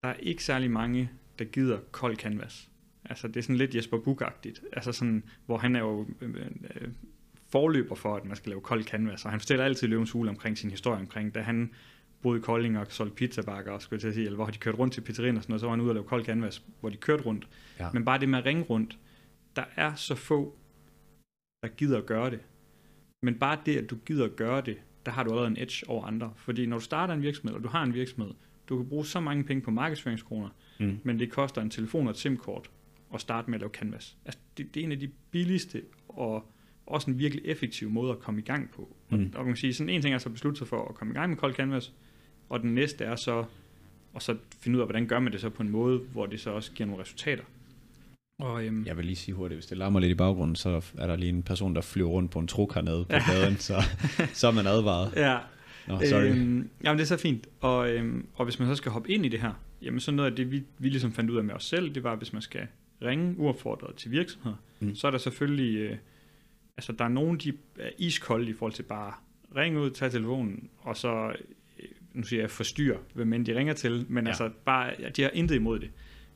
der 0.04 0.10
er 0.10 0.16
ikke 0.20 0.44
særlig 0.44 0.70
mange, 0.70 1.10
der 1.38 1.44
gider 1.44 1.78
kold 1.90 2.16
canvas. 2.16 2.70
Altså 3.04 3.28
det 3.28 3.36
er 3.36 3.42
sådan 3.42 3.56
lidt 3.56 3.74
Jesper 3.74 3.98
Buch-agtigt, 3.98 4.64
altså 4.72 4.92
sådan, 4.92 5.22
hvor 5.46 5.58
han 5.58 5.76
er 5.76 5.80
jo 5.80 6.06
øh, 6.20 6.34
øh, 6.36 6.88
forløber 7.48 7.94
for, 7.94 8.16
at 8.16 8.24
man 8.24 8.36
skal 8.36 8.50
lave 8.50 8.60
kold 8.60 8.84
canvas, 8.84 9.24
og 9.24 9.30
han 9.30 9.40
fortæller 9.40 9.64
altid 9.64 9.88
Løvens 9.88 10.10
Hule 10.10 10.30
omkring 10.30 10.58
sin 10.58 10.70
historie 10.70 11.00
omkring, 11.00 11.34
da 11.34 11.40
han 11.40 11.70
boede 12.22 12.38
i 12.38 12.42
Kolding 12.42 12.78
og 12.78 12.86
solgte 12.88 13.14
pizzabakker, 13.14 13.72
og 13.72 13.82
skulle 13.82 14.00
til 14.00 14.08
at 14.08 14.14
sige, 14.14 14.26
eller 14.26 14.36
hvor 14.36 14.46
de 14.46 14.58
kørte 14.58 14.78
rundt 14.78 14.94
til 14.94 15.00
pizzerien 15.00 15.36
og 15.36 15.42
sådan 15.42 15.52
noget, 15.52 15.60
så 15.60 15.66
var 15.66 15.72
han 15.72 15.80
ude 15.80 15.90
og 15.90 15.94
lave 15.94 16.06
kold 16.06 16.24
canvas, 16.24 16.62
hvor 16.80 16.88
de 16.88 16.96
kørte 16.96 17.22
rundt. 17.22 17.48
Ja. 17.78 17.88
Men 17.92 18.04
bare 18.04 18.18
det 18.18 18.28
med 18.28 18.38
at 18.38 18.44
ringe 18.44 18.62
rundt, 18.62 18.98
der 19.56 19.64
er 19.76 19.94
så 19.94 20.14
få, 20.14 20.56
der 21.62 21.68
gider 21.68 21.98
at 21.98 22.06
gøre 22.06 22.30
det. 22.30 22.40
Men 23.22 23.38
bare 23.38 23.58
det, 23.66 23.76
at 23.76 23.90
du 23.90 23.96
gider 24.06 24.24
at 24.24 24.36
gøre 24.36 24.60
det, 24.60 24.76
der 25.06 25.12
har 25.12 25.22
du 25.22 25.30
allerede 25.30 25.50
en 25.50 25.56
edge 25.58 25.88
over 25.88 26.04
andre. 26.04 26.32
Fordi 26.36 26.66
når 26.66 26.78
du 26.78 26.84
starter 26.84 27.14
en 27.14 27.22
virksomhed, 27.22 27.56
og 27.56 27.62
du 27.62 27.68
har 27.68 27.82
en 27.82 27.94
virksomhed, 27.94 28.34
du 28.68 28.76
kan 28.76 28.88
bruge 28.88 29.06
så 29.06 29.20
mange 29.20 29.44
penge 29.44 29.62
på 29.62 29.70
markedsføringskroner, 29.70 30.48
Mm. 30.80 30.98
men 31.02 31.18
det 31.18 31.30
koster 31.30 31.62
en 31.62 31.70
telefon 31.70 32.06
og 32.06 32.10
et 32.10 32.16
SIM-kort 32.16 32.70
at 33.14 33.20
starte 33.20 33.50
med 33.50 33.54
at 33.54 33.60
lave 33.60 33.70
canvas. 33.70 34.16
Altså, 34.24 34.40
det, 34.58 34.74
det 34.74 34.80
er 34.80 34.84
en 34.84 34.92
af 34.92 34.98
de 35.00 35.08
billigste 35.30 35.82
og 36.08 36.50
også 36.86 37.10
en 37.10 37.18
virkelig 37.18 37.44
effektiv 37.46 37.90
måde 37.90 38.10
at 38.12 38.18
komme 38.18 38.40
i 38.40 38.44
gang 38.44 38.70
på. 38.70 38.96
Mm. 39.10 39.16
Og, 39.16 39.38
og 39.38 39.44
man 39.44 39.54
kan 39.54 39.56
sige, 39.56 39.74
sådan 39.74 39.90
en 39.90 40.02
ting 40.02 40.14
er 40.14 40.18
så 40.18 40.28
at 40.28 40.32
beslutte 40.32 40.58
sig 40.58 40.66
for 40.68 40.88
at 40.88 40.94
komme 40.94 41.12
i 41.14 41.16
gang 41.16 41.30
med 41.30 41.36
kold 41.38 41.54
canvas, 41.54 41.92
og 42.48 42.60
den 42.60 42.74
næste 42.74 43.04
er 43.04 43.16
så 43.16 43.44
og 44.14 44.22
så 44.22 44.36
finde 44.60 44.76
ud 44.78 44.80
af, 44.80 44.86
hvordan 44.86 45.06
gør 45.06 45.18
man 45.18 45.32
det 45.32 45.40
så 45.40 45.50
på 45.50 45.62
en 45.62 45.68
måde, 45.70 45.98
hvor 46.12 46.26
det 46.26 46.40
så 46.40 46.50
også 46.50 46.72
giver 46.72 46.86
nogle 46.86 47.02
resultater. 47.02 47.42
Og, 48.42 48.64
øhm, 48.66 48.86
Jeg 48.86 48.96
vil 48.96 49.04
lige 49.04 49.16
sige 49.16 49.34
hurtigt, 49.34 49.56
hvis 49.56 49.66
det 49.66 49.78
larmer 49.78 50.00
lidt 50.00 50.10
i 50.10 50.14
baggrunden, 50.14 50.56
så 50.56 50.68
er 50.98 51.06
der 51.06 51.16
lige 51.16 51.28
en 51.28 51.42
person, 51.42 51.74
der 51.74 51.80
flyver 51.80 52.08
rundt 52.08 52.30
på 52.30 52.38
en 52.38 52.46
truk 52.46 52.74
hernede 52.74 53.04
på 53.04 53.16
gaden, 53.30 53.56
så, 53.56 53.74
så 54.32 54.48
er 54.48 54.52
man 54.52 54.66
advaret. 54.66 55.12
ja, 55.16 55.38
Nå, 55.88 56.00
sorry. 56.04 56.22
Øhm, 56.24 56.68
jamen 56.84 56.98
det 56.98 57.00
er 57.00 57.06
så 57.06 57.16
fint. 57.16 57.46
Og, 57.60 57.90
øhm, 57.90 58.26
og 58.34 58.44
hvis 58.44 58.58
man 58.58 58.68
så 58.68 58.74
skal 58.74 58.92
hoppe 58.92 59.10
ind 59.10 59.26
i 59.26 59.28
det 59.28 59.40
her, 59.40 59.52
jamen 59.82 60.00
så 60.00 60.12
noget 60.12 60.30
af 60.30 60.36
det, 60.36 60.50
vi, 60.50 60.62
vi 60.78 60.88
ligesom 60.88 61.12
fandt 61.12 61.30
ud 61.30 61.36
af 61.36 61.44
med 61.44 61.54
os 61.54 61.64
selv, 61.64 61.94
det 61.94 62.02
var, 62.04 62.16
hvis 62.16 62.32
man 62.32 62.42
skal 62.42 62.66
ringe 63.02 63.38
uopfordret 63.38 63.96
til 63.96 64.10
virksomheder, 64.10 64.56
Mm. 64.80 64.94
så 64.94 65.06
er 65.06 65.10
der 65.10 65.18
selvfølgelig, 65.18 65.76
øh, 65.76 65.96
altså 66.76 66.92
der 66.92 67.04
er 67.04 67.08
nogen, 67.08 67.38
de 67.38 67.52
er 67.78 67.90
iskolde 67.98 68.50
i 68.50 68.52
forhold 68.52 68.72
til 68.72 68.82
bare 68.82 69.12
ringe 69.56 69.80
ud, 69.80 69.90
tage 69.90 70.10
telefonen, 70.10 70.68
og 70.78 70.96
så, 70.96 71.32
øh, 71.78 71.88
nu 72.12 72.22
siger 72.22 72.42
jeg 72.42 72.50
forstyrre, 72.50 72.98
hvem 73.14 73.32
end 73.32 73.46
de 73.46 73.56
ringer 73.58 73.74
til, 73.74 74.06
men 74.08 74.24
ja. 74.24 74.28
altså 74.28 74.50
bare, 74.64 74.92
ja, 74.98 75.08
de 75.08 75.22
har 75.22 75.30
intet 75.30 75.54
imod 75.54 75.78
det. 75.78 75.90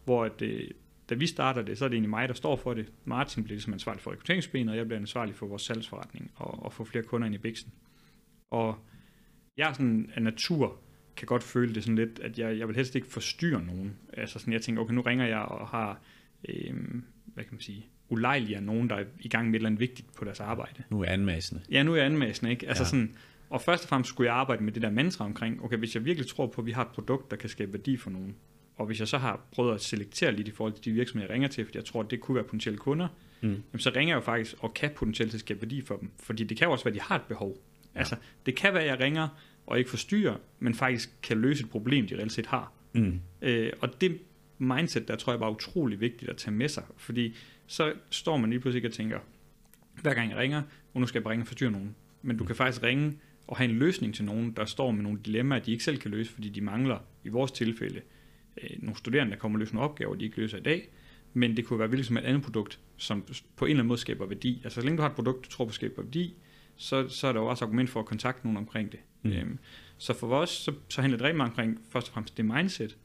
Hvor 0.04 0.24
at, 0.24 0.42
øh, 0.42 0.70
da 1.10 1.14
vi 1.14 1.26
starter 1.26 1.62
det, 1.62 1.78
så 1.78 1.84
er 1.84 1.88
det 1.88 1.94
egentlig 1.94 2.10
mig, 2.10 2.28
der 2.28 2.34
står 2.34 2.56
for 2.56 2.74
det. 2.74 2.86
Martin 3.04 3.44
bliver 3.44 3.54
ligesom 3.54 3.72
ansvarlig 3.72 4.02
for 4.02 4.10
rekrutteringsbenet, 4.10 4.70
og 4.70 4.76
jeg 4.76 4.86
bliver 4.86 5.00
ansvarlig 5.00 5.34
for 5.34 5.46
vores 5.46 5.62
salgsforretning 5.62 6.30
og, 6.36 6.62
og 6.64 6.72
få 6.72 6.84
flere 6.84 7.04
kunder 7.04 7.26
ind 7.26 7.34
i 7.34 7.38
biksen. 7.38 7.72
Og 8.50 8.78
jeg 9.58 9.69
er 9.69 9.72
sådan 9.72 10.10
af 10.14 10.22
natur 10.22 10.76
kan 11.16 11.26
godt 11.26 11.43
føle 11.43 11.75
det 11.75 11.82
sådan 11.82 11.96
lidt, 11.96 12.19
at 12.22 12.38
jeg, 12.38 12.58
jeg 12.58 12.69
vil 12.69 12.76
helst 12.76 12.94
ikke 12.94 13.06
forstyrre 13.06 13.62
nogen. 13.64 13.96
Altså 14.12 14.38
sådan, 14.38 14.52
jeg 14.52 14.62
tænker, 14.62 14.82
okay, 14.82 14.94
nu 14.94 15.00
ringer 15.00 15.26
jeg 15.26 15.38
og 15.38 15.69
har, 15.69 16.00
øhm, 16.49 17.05
hvad 17.34 17.44
kan 17.44 17.52
man 17.55 17.60
sige, 17.60 17.87
ulejliger 18.08 18.60
nogen, 18.60 18.90
der 18.90 18.96
er 18.96 19.05
i 19.20 19.28
gang 19.28 19.46
med 19.46 19.55
et 19.55 19.56
eller 19.56 19.66
andet 19.69 19.81
vigtigt 19.81 20.14
på 20.14 20.25
deres 20.25 20.40
arbejde. 20.40 20.82
Nu 20.90 21.00
er 21.00 21.05
jeg 21.05 21.12
anmasende. 21.12 21.62
Ja, 21.70 21.82
nu 21.82 21.93
er 21.93 21.96
jeg 21.96 22.06
anmassende, 22.06 22.50
ikke? 22.50 22.69
Altså 22.69 22.82
Ja. 22.82 22.88
sådan, 22.88 23.12
og 23.50 23.62
først 23.62 23.82
og 23.84 23.88
fremmest 23.88 24.08
skulle 24.10 24.31
jeg 24.31 24.37
arbejde 24.40 24.64
med 24.64 24.72
det 24.72 24.82
der 24.82 24.90
mantra 24.90 25.25
omkring, 25.25 25.64
okay, 25.64 25.76
hvis 25.76 25.94
jeg 25.94 26.04
virkelig 26.04 26.28
tror 26.28 26.46
på, 26.46 26.61
at 26.61 26.66
vi 26.66 26.72
har 26.72 26.82
et 26.82 26.88
produkt, 26.90 27.31
der 27.31 27.37
kan 27.37 27.49
skabe 27.49 27.72
værdi 27.72 27.96
for 27.96 28.11
nogen, 28.11 28.34
og 28.76 28.87
hvis 28.87 29.00
jeg 29.00 29.08
så 29.08 29.19
har 29.19 29.40
prøvet 29.52 29.75
at 29.75 29.81
selektere 29.81 30.32
lidt 30.32 30.49
i 30.49 30.50
forhold 30.50 30.72
til 30.75 30.84
de 30.84 30.90
virksomheder, 30.93 31.26
jeg 31.28 31.34
ringer 31.34 31.49
til, 31.49 31.64
fordi 31.64 31.78
jeg 31.78 31.84
tror, 31.84 32.02
at 32.02 32.11
det 32.11 32.20
kunne 32.20 32.34
være 32.34 32.44
potentielle 32.44 32.78
kunder, 32.78 33.08
Mm. 33.40 33.49
jamen, 33.49 33.78
så 33.78 33.90
ringer 33.96 34.14
jeg 34.14 34.20
jo 34.20 34.25
faktisk 34.25 34.54
og 34.58 34.75
kan 34.75 34.90
potentielt 34.96 35.40
skabe 35.40 35.62
værdi 35.62 35.81
for 35.81 35.96
dem. 35.96 36.11
Fordi 36.22 36.44
det 36.44 36.56
kan 36.56 36.66
jo 36.66 36.72
også 36.72 36.84
være, 36.84 36.93
at 36.94 37.00
de 37.00 37.00
har 37.00 37.16
et 37.16 37.22
behov. 37.22 37.56
Ja. 37.98 38.02
Altså, 38.02 38.16
det 38.46 38.54
kan 38.54 38.74
være, 38.74 38.82
at 38.82 38.88
jeg 38.88 39.00
ringer 39.00 39.28
og 39.66 39.78
ikke 39.78 39.90
forstyrrer, 39.90 40.36
men 40.58 40.74
faktisk 40.74 41.10
kan 41.22 41.40
løse 41.40 41.64
et 41.64 41.70
problem, 41.70 42.06
de 42.06 42.16
reelt 42.16 42.32
set 42.32 42.46
har. 42.46 42.72
Mm. 42.92 43.20
Øh, 43.42 43.72
og 43.80 44.00
det 44.00 44.18
mindset, 44.58 45.08
der 45.08 45.16
tror 45.16 45.32
jeg 45.32 45.40
er 45.40 45.50
utrolig 45.50 46.00
vigtigt 46.00 46.30
at 46.30 46.36
tage 46.36 46.54
med 46.54 46.68
sig. 46.68 46.84
Fordi 46.96 47.36
så 47.66 47.92
står 48.10 48.36
man 48.36 48.50
lige 48.50 48.60
pludselig 48.60 48.86
og 48.86 48.92
tænker, 48.92 49.18
hver 50.02 50.14
gang 50.14 50.30
jeg 50.30 50.38
ringer, 50.38 50.62
og 50.94 51.00
nu 51.00 51.06
skal 51.06 51.18
jeg 51.18 51.24
bare 51.24 51.32
ringe 51.32 51.42
og 51.42 51.46
forstyrre 51.46 51.70
nogen. 51.70 51.96
Men 52.22 52.36
du 52.36 52.44
kan 52.44 52.56
faktisk 52.56 52.82
ringe 52.82 53.18
og 53.46 53.56
have 53.56 53.70
en 53.70 53.76
løsning 53.76 54.14
til 54.14 54.24
nogen, 54.24 54.52
der 54.52 54.64
står 54.64 54.90
med 54.90 55.02
nogle 55.02 55.18
dilemmaer, 55.24 55.60
de 55.60 55.72
ikke 55.72 55.84
selv 55.84 55.98
kan 55.98 56.10
løse, 56.10 56.32
fordi 56.32 56.48
de 56.48 56.60
mangler, 56.60 56.98
i 57.24 57.28
vores 57.28 57.52
tilfælde, 57.52 58.00
øh, 58.62 58.70
nogle 58.78 58.96
studerende, 58.96 59.32
der 59.32 59.38
kommer 59.38 59.56
og 59.56 59.60
løser 59.60 59.74
nogle 59.74 59.90
opgaver, 59.90 60.14
de 60.14 60.24
ikke 60.24 60.40
løser 60.40 60.58
i 60.58 60.62
dag. 60.62 60.88
Men 61.34 61.56
det 61.56 61.64
kunne 61.64 61.78
være 61.78 61.88
hvilket 61.88 62.06
som 62.06 62.16
et 62.16 62.25
andet 62.25 62.42
produkt, 62.42 62.80
som 62.96 63.25
på 63.56 63.64
en 63.64 63.70
eller 63.70 63.80
anden 63.80 63.88
måde 63.88 64.00
skaber 64.00 64.26
værdi. 64.26 64.61
Altså 64.64 64.80
så 64.80 64.87
længe 64.87 64.96
du 64.96 65.02
har 65.02 65.08
et 65.08 65.14
produkt, 65.14 65.44
du 65.44 65.50
tror 65.50 65.64
på 65.64 65.73
skaber 65.73 66.02
værdi, 66.02 66.37
så, 66.78 67.08
så 67.08 67.26
er 67.26 67.32
der 67.32 67.40
jo 67.40 67.47
også 67.47 67.64
argument 67.64 67.90
for 67.90 68.00
at 68.00 68.06
kontakte 68.06 68.47
nogen 68.47 68.56
omkring 68.56 68.92
det. 68.92 69.00
Mm. 69.23 69.32
Øhm, 69.32 69.58
så 69.99 70.14
for 70.14 70.35
os, 70.35 70.50
så, 70.50 70.73
så 70.88 71.00
handler 71.00 71.18
det 71.18 71.25
rigtig 71.25 71.37
meget 71.37 71.50
omkring 71.50 71.80
først 71.88 72.08
og 72.08 72.12
fremmest 72.12 72.37
det 72.37 72.44
mindset, 72.44 72.97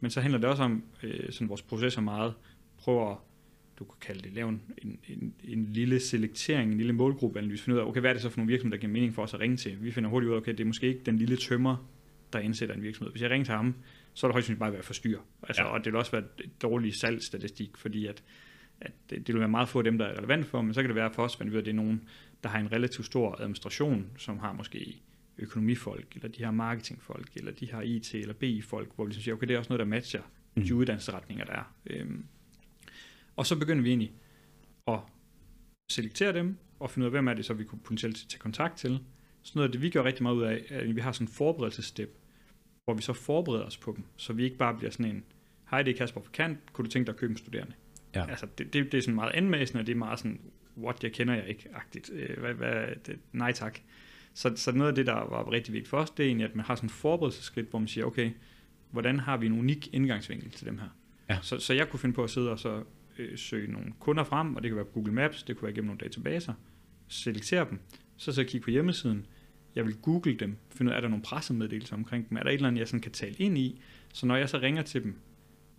men 0.00 0.10
så 0.10 0.20
handler 0.20 0.38
det 0.38 0.48
også 0.48 0.62
om 0.62 0.82
øh, 1.02 1.32
sådan 1.32 1.48
vores 1.48 1.62
processer 1.62 2.00
meget. 2.00 2.34
Prøv 2.78 3.10
at, 3.10 3.16
du 3.78 3.84
kan 3.84 3.94
kalde 4.00 4.22
det, 4.22 4.32
lave 4.32 4.48
en, 4.48 4.62
en, 4.78 4.98
en, 5.08 5.34
en 5.44 5.72
lille 5.72 6.00
selektering, 6.00 6.70
en 6.70 6.76
lille 6.76 6.92
målgruppeanalyse, 6.92 7.64
finde 7.64 7.76
ud 7.76 7.80
af, 7.80 7.86
okay, 7.86 8.00
hvad 8.00 8.10
er 8.10 8.14
det 8.14 8.22
så 8.22 8.30
for 8.30 8.38
nogle 8.38 8.48
virksomheder, 8.48 8.76
der 8.76 8.80
giver 8.80 8.92
mening 8.92 9.14
for 9.14 9.22
os 9.22 9.34
at 9.34 9.40
ringe 9.40 9.56
til? 9.56 9.84
Vi 9.84 9.90
finder 9.90 10.10
hurtigt 10.10 10.28
ud 10.28 10.34
af, 10.34 10.38
okay, 10.38 10.52
det 10.52 10.60
er 10.60 10.64
måske 10.64 10.86
ikke 10.86 11.00
den 11.06 11.18
lille 11.18 11.36
tømmer, 11.36 11.76
der 12.32 12.38
indsætter 12.38 12.74
en 12.74 12.82
virksomhed. 12.82 13.12
Hvis 13.12 13.22
jeg 13.22 13.30
ringer 13.30 13.44
til 13.44 13.54
ham, 13.54 13.74
så 14.14 14.26
er 14.26 14.28
det 14.28 14.34
højst 14.34 14.46
sandsynligt 14.46 14.58
bare 14.60 14.72
være 14.72 14.82
forstyr. 14.82 15.18
Altså, 15.42 15.62
Ja. 15.62 15.68
Og 15.68 15.84
det 15.84 15.92
vil 15.92 15.98
også 15.98 16.10
være 16.10 16.22
et 16.38 16.62
dårlig 16.62 16.94
salgsstatistik, 16.94 17.76
fordi 17.76 18.06
at, 18.06 18.22
at 18.80 18.92
det, 19.10 19.26
det 19.26 19.34
vil 19.34 19.40
være 19.40 19.48
meget 19.48 19.68
få 19.68 19.78
af 19.78 19.84
dem, 19.84 19.98
der 19.98 20.04
er 20.04 20.18
relevant 20.18 20.46
for, 20.46 20.62
men 20.62 20.74
så 20.74 20.80
kan 20.82 20.88
det 20.88 20.96
være 20.96 21.12
for 21.12 21.22
os, 21.22 21.40
at 21.40 21.46
vi 21.46 21.52
ved, 21.52 21.58
at 21.58 21.64
det 21.64 21.70
er 21.70 21.76
nogen, 21.76 22.02
der 22.42 22.48
har 22.48 22.58
en 22.58 22.72
relativt 22.72 23.06
stor 23.06 23.40
administration, 23.40 24.06
som 24.16 24.38
har 24.38 24.52
måske 24.52 25.02
økonomifolk, 25.38 26.14
eller 26.14 26.28
de 26.28 26.44
har 26.44 26.50
marketingfolk, 26.50 27.36
eller 27.36 27.52
de 27.52 27.70
har 27.70 27.82
IT 27.82 28.14
eller 28.14 28.34
BI-folk, 28.34 28.94
hvor 28.94 29.04
vi 29.04 29.08
ligesom 29.08 29.22
siger, 29.22 29.34
okay, 29.34 29.46
det 29.46 29.54
er 29.54 29.58
også 29.58 29.68
noget, 29.68 29.78
der 29.78 29.84
matcher 29.84 30.22
Mm. 30.54 30.62
de 30.62 30.74
uddannelsesretninger, 30.74 31.44
der 31.44 31.52
er. 31.52 31.74
Øhm, 31.86 32.24
og 33.36 33.46
så 33.46 33.58
begynder 33.58 33.82
vi 33.82 33.88
egentlig 33.88 34.12
at 34.88 34.98
selektere 35.92 36.32
dem, 36.32 36.56
og 36.80 36.90
finde 36.90 37.04
ud 37.04 37.06
af, 37.06 37.10
hvem 37.12 37.28
er 37.28 37.34
det 37.34 37.44
så, 37.44 37.54
vi 37.54 37.64
kunne 37.64 37.80
potentielt 37.80 38.16
tage 38.28 38.38
kontakt 38.38 38.78
til. 38.78 39.00
Så 39.42 39.52
noget 39.54 39.72
det, 39.72 39.82
vi 39.82 39.90
gør 39.90 40.04
rigtig 40.04 40.22
meget 40.22 40.36
ud 40.36 40.42
af, 40.42 40.64
at 40.68 40.96
vi 40.96 41.00
har 41.00 41.12
sådan 41.12 41.26
en 41.26 41.32
forberedelsesstep, 41.32 42.18
hvor 42.84 42.94
vi 42.94 43.02
så 43.02 43.12
forbereder 43.12 43.64
os 43.64 43.76
på 43.76 43.92
dem, 43.96 44.04
så 44.16 44.32
vi 44.32 44.44
ikke 44.44 44.56
bare 44.56 44.76
bliver 44.76 44.90
sådan 44.90 45.06
en, 45.06 45.24
hej, 45.70 45.82
det 45.82 45.94
er 45.94 45.98
Kasper 45.98 46.20
for 46.20 46.30
Kant, 46.30 46.72
kunne 46.72 46.84
du 46.84 46.90
tænke 46.90 47.06
dig 47.06 47.12
at 47.12 47.18
købe 47.18 47.30
en 47.30 47.36
studerende? 47.36 47.72
Ja. 48.14 48.30
Altså, 48.30 48.46
det, 48.58 48.72
det, 48.72 48.92
det 48.92 48.98
er 48.98 49.02
sådan 49.02 49.14
meget 49.14 49.32
anmæsende, 49.32 49.80
og 49.80 49.86
det 49.86 49.92
er 49.92 49.96
meget 49.96 50.18
sådan, 50.18 50.40
what, 50.82 51.04
jeg 51.04 51.12
kender 51.12 51.34
jeg 51.34 51.48
ikke-agtigt. 51.48 52.10
Øh, 52.12 52.38
hvad, 52.38 52.54
hvad, 52.54 52.86
det, 53.06 53.18
nej 53.32 53.52
tak. 53.52 53.78
Så, 54.34 54.52
så 54.56 54.72
noget 54.72 54.88
af 54.88 54.94
det, 54.94 55.06
der 55.06 55.12
var 55.12 55.52
rigtig 55.52 55.74
vigtigt 55.74 55.88
for 55.88 55.96
os, 55.96 56.10
det 56.10 56.22
er 56.22 56.26
egentlig, 56.26 56.48
at 56.48 56.56
man 56.56 56.64
har 56.64 56.74
sådan 56.74 56.86
en 56.86 56.90
forberedelsesskridt, 56.90 57.70
hvor 57.70 57.78
man 57.78 57.88
siger, 57.88 58.04
okay, 58.04 58.30
hvordan 58.90 59.18
har 59.18 59.36
vi 59.36 59.46
en 59.46 59.58
unik 59.58 59.94
indgangsvinkel 59.94 60.50
til 60.50 60.66
dem 60.66 60.78
her? 60.78 60.88
Ja. 61.28 61.38
Så, 61.42 61.58
så 61.58 61.74
jeg 61.74 61.88
kunne 61.88 62.00
finde 62.00 62.14
på 62.14 62.24
at 62.24 62.30
sidde 62.30 62.50
og 62.50 62.58
så 62.58 62.82
øh, 63.18 63.38
søge 63.38 63.72
nogle 63.72 63.92
kunder 63.98 64.24
frem, 64.24 64.56
og 64.56 64.62
det 64.62 64.70
kan 64.70 64.76
være 64.76 64.84
på 64.84 64.92
Google 64.92 65.12
Maps, 65.12 65.42
det 65.42 65.56
kunne 65.56 65.66
være 65.66 65.74
gennem 65.74 65.86
nogle 65.86 65.98
databaser, 65.98 66.54
selektere 67.08 67.66
dem, 67.70 67.78
så 68.16 68.32
så 68.32 68.44
kigge 68.44 68.64
på 68.64 68.70
hjemmesiden, 68.70 69.26
jeg 69.74 69.86
vil 69.86 69.96
google 69.96 70.34
dem, 70.34 70.56
finde 70.70 70.90
ud 70.90 70.92
af, 70.92 70.96
er 70.96 71.00
der 71.00 71.08
nogle 71.08 71.22
pressemeddelelser 71.22 71.96
omkring 71.96 72.28
dem, 72.28 72.36
er 72.36 72.42
der 72.42 72.50
et 72.50 72.54
eller 72.54 72.68
andet, 72.68 72.78
jeg 72.78 72.88
sådan 72.88 73.00
kan 73.00 73.12
tale 73.12 73.34
ind 73.34 73.58
i, 73.58 73.80
så 74.12 74.26
når 74.26 74.36
jeg 74.36 74.48
så 74.48 74.58
ringer 74.58 74.82
til 74.82 75.02
dem, 75.02 75.14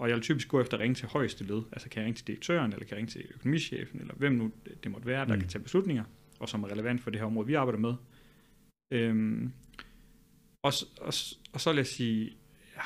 Og 0.02 0.10
jeg 0.10 0.16
vil 0.16 0.24
typisk 0.24 0.48
gå 0.48 0.62
efter 0.62 0.78
at 0.78 0.82
ringe 0.82 0.96
til 0.96 1.08
højeste 1.08 1.44
led. 1.44 1.62
Altså 1.72 1.90
kan 1.90 2.00
jeg 2.00 2.06
ringe 2.06 2.18
til 2.18 2.28
direktøren, 2.28 2.74
eller 2.74 2.86
kan 2.86 2.90
jeg 2.90 2.98
ringe 2.98 3.12
til 3.12 3.26
økonomichefen, 3.36 4.02
eller 4.02 4.14
hvem 4.14 4.34
nu 4.34 4.52
det 4.84 4.92
måtte 4.92 5.08
være, 5.08 5.26
der 5.26 5.34
mm. 5.34 5.40
kan 5.40 5.50
tage 5.50 5.64
beslutninger, 5.64 6.04
og 6.40 6.50
som 6.50 6.64
er 6.64 6.72
relevant 6.72 7.02
for 7.02 7.10
det 7.10 7.20
her 7.20 7.26
område, 7.26 7.48
vi 7.48 7.54
arbejder 7.54 7.80
med. 7.80 7.94
Øhm, 8.92 9.52
og, 10.64 10.74
og, 11.02 11.14
og 11.54 11.62
så 11.62 11.70
vil 11.70 11.78
jeg 11.78 11.88
sige, 11.88 12.38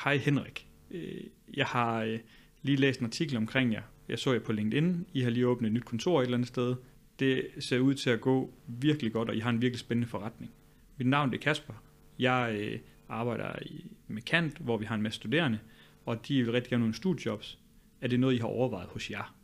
hej 0.04 0.16
Henrik, 0.16 0.68
øh, 0.90 1.24
jeg 1.54 1.66
har 1.66 2.02
øh, 2.02 2.18
lige 2.62 2.76
læst 2.76 3.00
en 3.00 3.06
artikel 3.06 3.36
omkring 3.36 3.72
jer. 3.72 3.82
Jeg 4.08 4.18
så 4.18 4.32
jer 4.32 4.40
på 4.40 4.52
LinkedIn. 4.52 5.06
I 5.12 5.20
har 5.20 5.30
lige 5.30 5.46
åbnet 5.46 5.66
et 5.66 5.72
nyt 5.72 5.84
kontor 5.84 6.20
et 6.20 6.24
eller 6.24 6.36
andet 6.36 6.48
sted. 6.48 6.74
Det 7.18 7.48
ser 7.58 7.78
ud 7.78 7.94
til 7.94 8.10
at 8.10 8.20
gå 8.20 8.54
virkelig 8.66 9.12
godt, 9.12 9.28
og 9.28 9.36
I 9.36 9.40
har 9.40 9.50
en 9.50 9.62
virkelig 9.62 9.80
spændende 9.80 10.08
forretning. 10.08 10.52
Mit 10.96 11.08
navn 11.08 11.34
er 11.34 11.38
Kasper. 11.38 11.74
Jeg 12.18 12.56
øh, 12.60 12.78
arbejder 13.08 13.62
i, 13.62 13.86
med 14.08 14.22
Kant, 14.22 14.58
hvor 14.58 14.76
vi 14.76 14.84
har 14.84 14.94
en 14.94 15.02
masse 15.02 15.16
studerende, 15.16 15.58
og 16.06 16.28
de 16.28 16.42
vil 16.42 16.52
rigtig 16.52 16.70
gerne 16.70 16.80
nogle 16.80 16.94
studiejobs. 16.94 17.58
Er 18.00 18.08
det 18.08 18.20
noget, 18.20 18.34
I 18.34 18.38
har 18.38 18.46
overvejet 18.46 18.88
hos 18.88 19.10
jer 19.10 19.36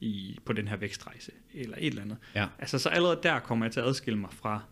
i, 0.00 0.38
på 0.44 0.52
den 0.52 0.68
her 0.68 0.76
vækstrejse, 0.76 1.32
eller 1.54 1.76
et 1.78 1.86
eller 1.86 2.02
andet? 2.02 2.16
Ja. 2.34 2.46
Altså, 2.58 2.78
så 2.78 2.88
allerede 2.88 3.20
der 3.22 3.38
kommer 3.38 3.64
jeg 3.64 3.72
til 3.72 3.80
at 3.80 3.86
adskille 3.86 4.18
mig 4.18 4.32
fra, 4.32 4.62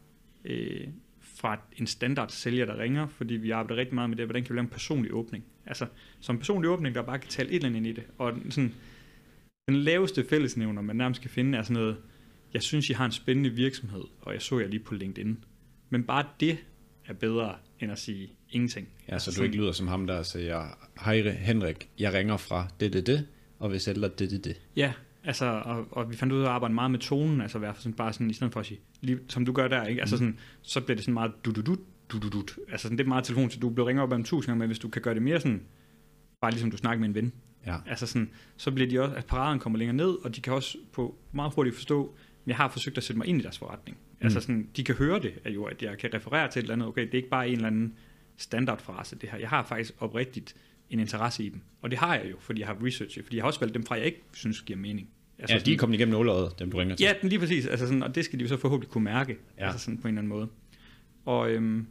øh, 0.44 0.88
fra 1.20 1.60
en 1.76 1.86
standard 1.86 2.28
sælger, 2.28 2.66
der 2.66 2.78
ringer, 2.78 3.06
fordi 3.06 3.34
vi 3.34 3.50
arbejder 3.50 3.80
rigtig 3.80 3.94
meget 3.94 4.10
med 4.10 4.16
det, 4.16 4.26
hvordan 4.26 4.44
kan 4.44 4.54
vi 4.54 4.56
lave 4.56 4.64
en 4.64 4.70
personlig 4.70 5.14
åbning? 5.14 5.44
Altså, 5.66 5.86
som 6.20 6.36
en 6.36 6.38
personlig 6.38 6.70
åbning, 6.70 6.94
der 6.94 7.02
bare 7.02 7.18
kan 7.18 7.30
tale 7.30 7.48
et 7.48 7.54
eller 7.54 7.68
andet 7.68 7.76
ind 7.76 7.86
i 7.86 7.92
det. 7.92 8.04
Og 8.18 8.34
sådan, 8.50 8.74
den 9.68 9.76
laveste 9.76 10.24
fællesnævner, 10.28 10.82
man 10.82 10.96
nærmest 10.96 11.20
kan 11.20 11.30
finde, 11.30 11.58
er 11.58 11.62
sådan 11.62 11.82
noget, 11.82 11.96
jeg 12.54 12.62
synes, 12.62 12.90
I 12.90 12.92
har 12.92 13.04
en 13.04 13.12
spændende 13.12 13.50
virksomhed, 13.50 14.04
og 14.20 14.32
jeg 14.32 14.42
så 14.42 14.58
jer 14.58 14.68
lige 14.68 14.80
på 14.80 14.94
LinkedIn. 14.94 15.44
Men 15.90 16.04
bare 16.04 16.26
det 16.40 16.58
er 17.06 17.12
bedre, 17.12 17.56
end 17.80 17.92
at 17.92 17.98
sige 17.98 18.32
ingenting. 18.50 18.88
Ja, 19.08 19.18
så 19.18 19.34
du 19.36 19.42
ikke 19.42 19.56
lyder 19.56 19.72
som 19.72 19.88
ham, 19.88 20.06
der 20.06 20.22
siger, 20.22 20.64
hej 21.04 21.30
Henrik, 21.30 21.88
jeg 21.98 22.12
ringer 22.12 22.36
fra 22.36 22.68
det, 22.80 22.92
det, 22.92 23.06
det, 23.06 23.26
og 23.58 23.72
vi 23.72 23.78
sælger 23.78 24.08
det, 24.08 24.30
det, 24.30 24.44
det. 24.44 24.60
Ja, 24.76 24.92
altså, 25.24 25.46
og, 25.64 25.86
og 25.90 26.10
vi 26.10 26.16
fandt 26.16 26.32
ud 26.32 26.40
af 26.40 26.44
at 26.44 26.50
arbejde 26.50 26.74
meget 26.74 26.90
med 26.90 26.98
tonen, 26.98 27.40
altså 27.40 27.58
fald 27.60 27.76
sådan, 27.76 27.92
bare 27.92 28.12
sådan, 28.12 28.30
i 28.30 28.32
stedet 28.32 28.52
for 28.52 28.60
at 28.60 28.66
sige, 28.66 28.80
lige, 29.00 29.18
som 29.28 29.44
du 29.44 29.52
gør 29.52 29.68
der, 29.68 29.84
ikke? 29.84 30.00
Altså 30.00 30.16
mm. 30.16 30.18
sådan, 30.18 30.38
så 30.62 30.80
bliver 30.80 30.96
det 30.96 31.04
sådan 31.04 31.14
meget 31.14 31.32
du 31.44 31.50
du 31.50 31.60
du 31.62 31.76
du 32.12 32.18
du 32.18 32.28
du 32.28 32.44
Altså 32.70 32.82
sådan, 32.82 32.98
det 32.98 33.04
er 33.04 33.08
meget 33.08 33.24
telefon, 33.24 33.50
så 33.50 33.60
du 33.60 33.70
bliver 33.70 33.88
ringer 33.88 34.02
op 34.02 34.12
om 34.12 34.24
tusind 34.24 34.50
gange, 34.50 34.58
men 34.58 34.68
hvis 34.68 34.78
du 34.78 34.88
kan 34.88 35.02
gøre 35.02 35.14
det 35.14 35.22
mere 35.22 35.40
sådan, 35.40 35.62
bare 36.40 36.50
ligesom 36.50 36.70
du 36.70 36.76
snakker 36.76 37.00
med 37.00 37.08
en 37.08 37.14
ven, 37.14 37.32
Ja. 37.66 37.76
altså 37.86 38.06
sådan, 38.06 38.30
så 38.56 38.70
bliver 38.70 38.90
de 38.90 39.00
også, 39.00 39.14
at 39.14 39.26
paraden 39.26 39.58
kommer 39.58 39.78
længere 39.78 39.96
ned, 39.96 40.24
og 40.24 40.36
de 40.36 40.40
kan 40.40 40.52
også 40.52 40.78
på 40.92 41.18
meget 41.32 41.52
hurtigt 41.54 41.76
forstå, 41.76 42.14
jeg 42.46 42.56
har 42.56 42.68
forsøgt 42.68 42.98
at 42.98 43.04
sætte 43.04 43.18
mig 43.18 43.26
ind 43.26 43.40
i 43.40 43.42
deres 43.42 43.58
forretning. 43.58 43.96
Mm. 43.96 44.26
Altså 44.26 44.40
sådan, 44.40 44.68
de 44.76 44.84
kan 44.84 44.94
høre 44.94 45.20
det, 45.20 45.34
at 45.44 45.54
jo, 45.54 45.64
at 45.64 45.82
jeg 45.82 45.98
kan 45.98 46.14
referere 46.14 46.50
til 46.50 46.60
et 46.60 46.62
eller 46.62 46.74
andet, 46.74 46.88
okay, 46.88 47.02
det 47.02 47.12
er 47.12 47.16
ikke 47.18 47.28
bare 47.28 47.48
en 47.48 47.54
eller 47.54 47.66
anden 47.66 47.94
standardfrase, 48.38 49.16
det 49.16 49.28
her. 49.28 49.38
Jeg 49.38 49.48
har 49.48 49.62
faktisk 49.64 49.94
oprigtigt 49.98 50.54
en 50.90 51.00
interesse 51.00 51.44
i 51.44 51.48
dem. 51.48 51.60
Og 51.82 51.90
det 51.90 51.98
har 51.98 52.14
jeg 52.14 52.30
jo, 52.30 52.36
fordi 52.40 52.60
jeg 52.60 52.68
har 52.68 52.76
researchet, 52.84 53.24
fordi 53.24 53.36
jeg 53.36 53.42
har 53.42 53.46
også 53.46 53.60
valgt 53.60 53.74
dem 53.74 53.82
fra, 53.82 53.94
jeg 53.94 54.04
ikke 54.06 54.22
synes 54.34 54.62
giver 54.62 54.78
mening. 54.78 55.08
Altså 55.38 55.56
ja, 55.56 55.60
de 55.62 55.72
er 55.72 55.76
kommet 55.78 55.94
igennem 55.96 56.12
nåløjet, 56.14 56.58
dem 56.58 56.70
du 56.70 56.76
ringer 56.78 56.96
til. 56.96 57.04
Ja, 57.04 57.12
den 57.20 57.28
lige 57.28 57.38
præcis. 57.38 57.66
Altså 57.66 57.86
sådan, 57.86 58.02
og 58.02 58.14
det 58.14 58.24
skal 58.24 58.38
de 58.38 58.44
jo 58.44 58.48
så 58.48 58.56
forhåbentlig 58.56 58.90
kunne 58.90 59.04
mærke, 59.04 59.36
Ja. 59.58 59.66
altså 59.66 59.78
sådan 59.84 59.98
på 59.98 60.08
en 60.08 60.14
eller 60.14 60.20
anden 60.20 60.28
måde. 60.28 60.48
Og, 61.24 61.50
øhm, 61.50 61.86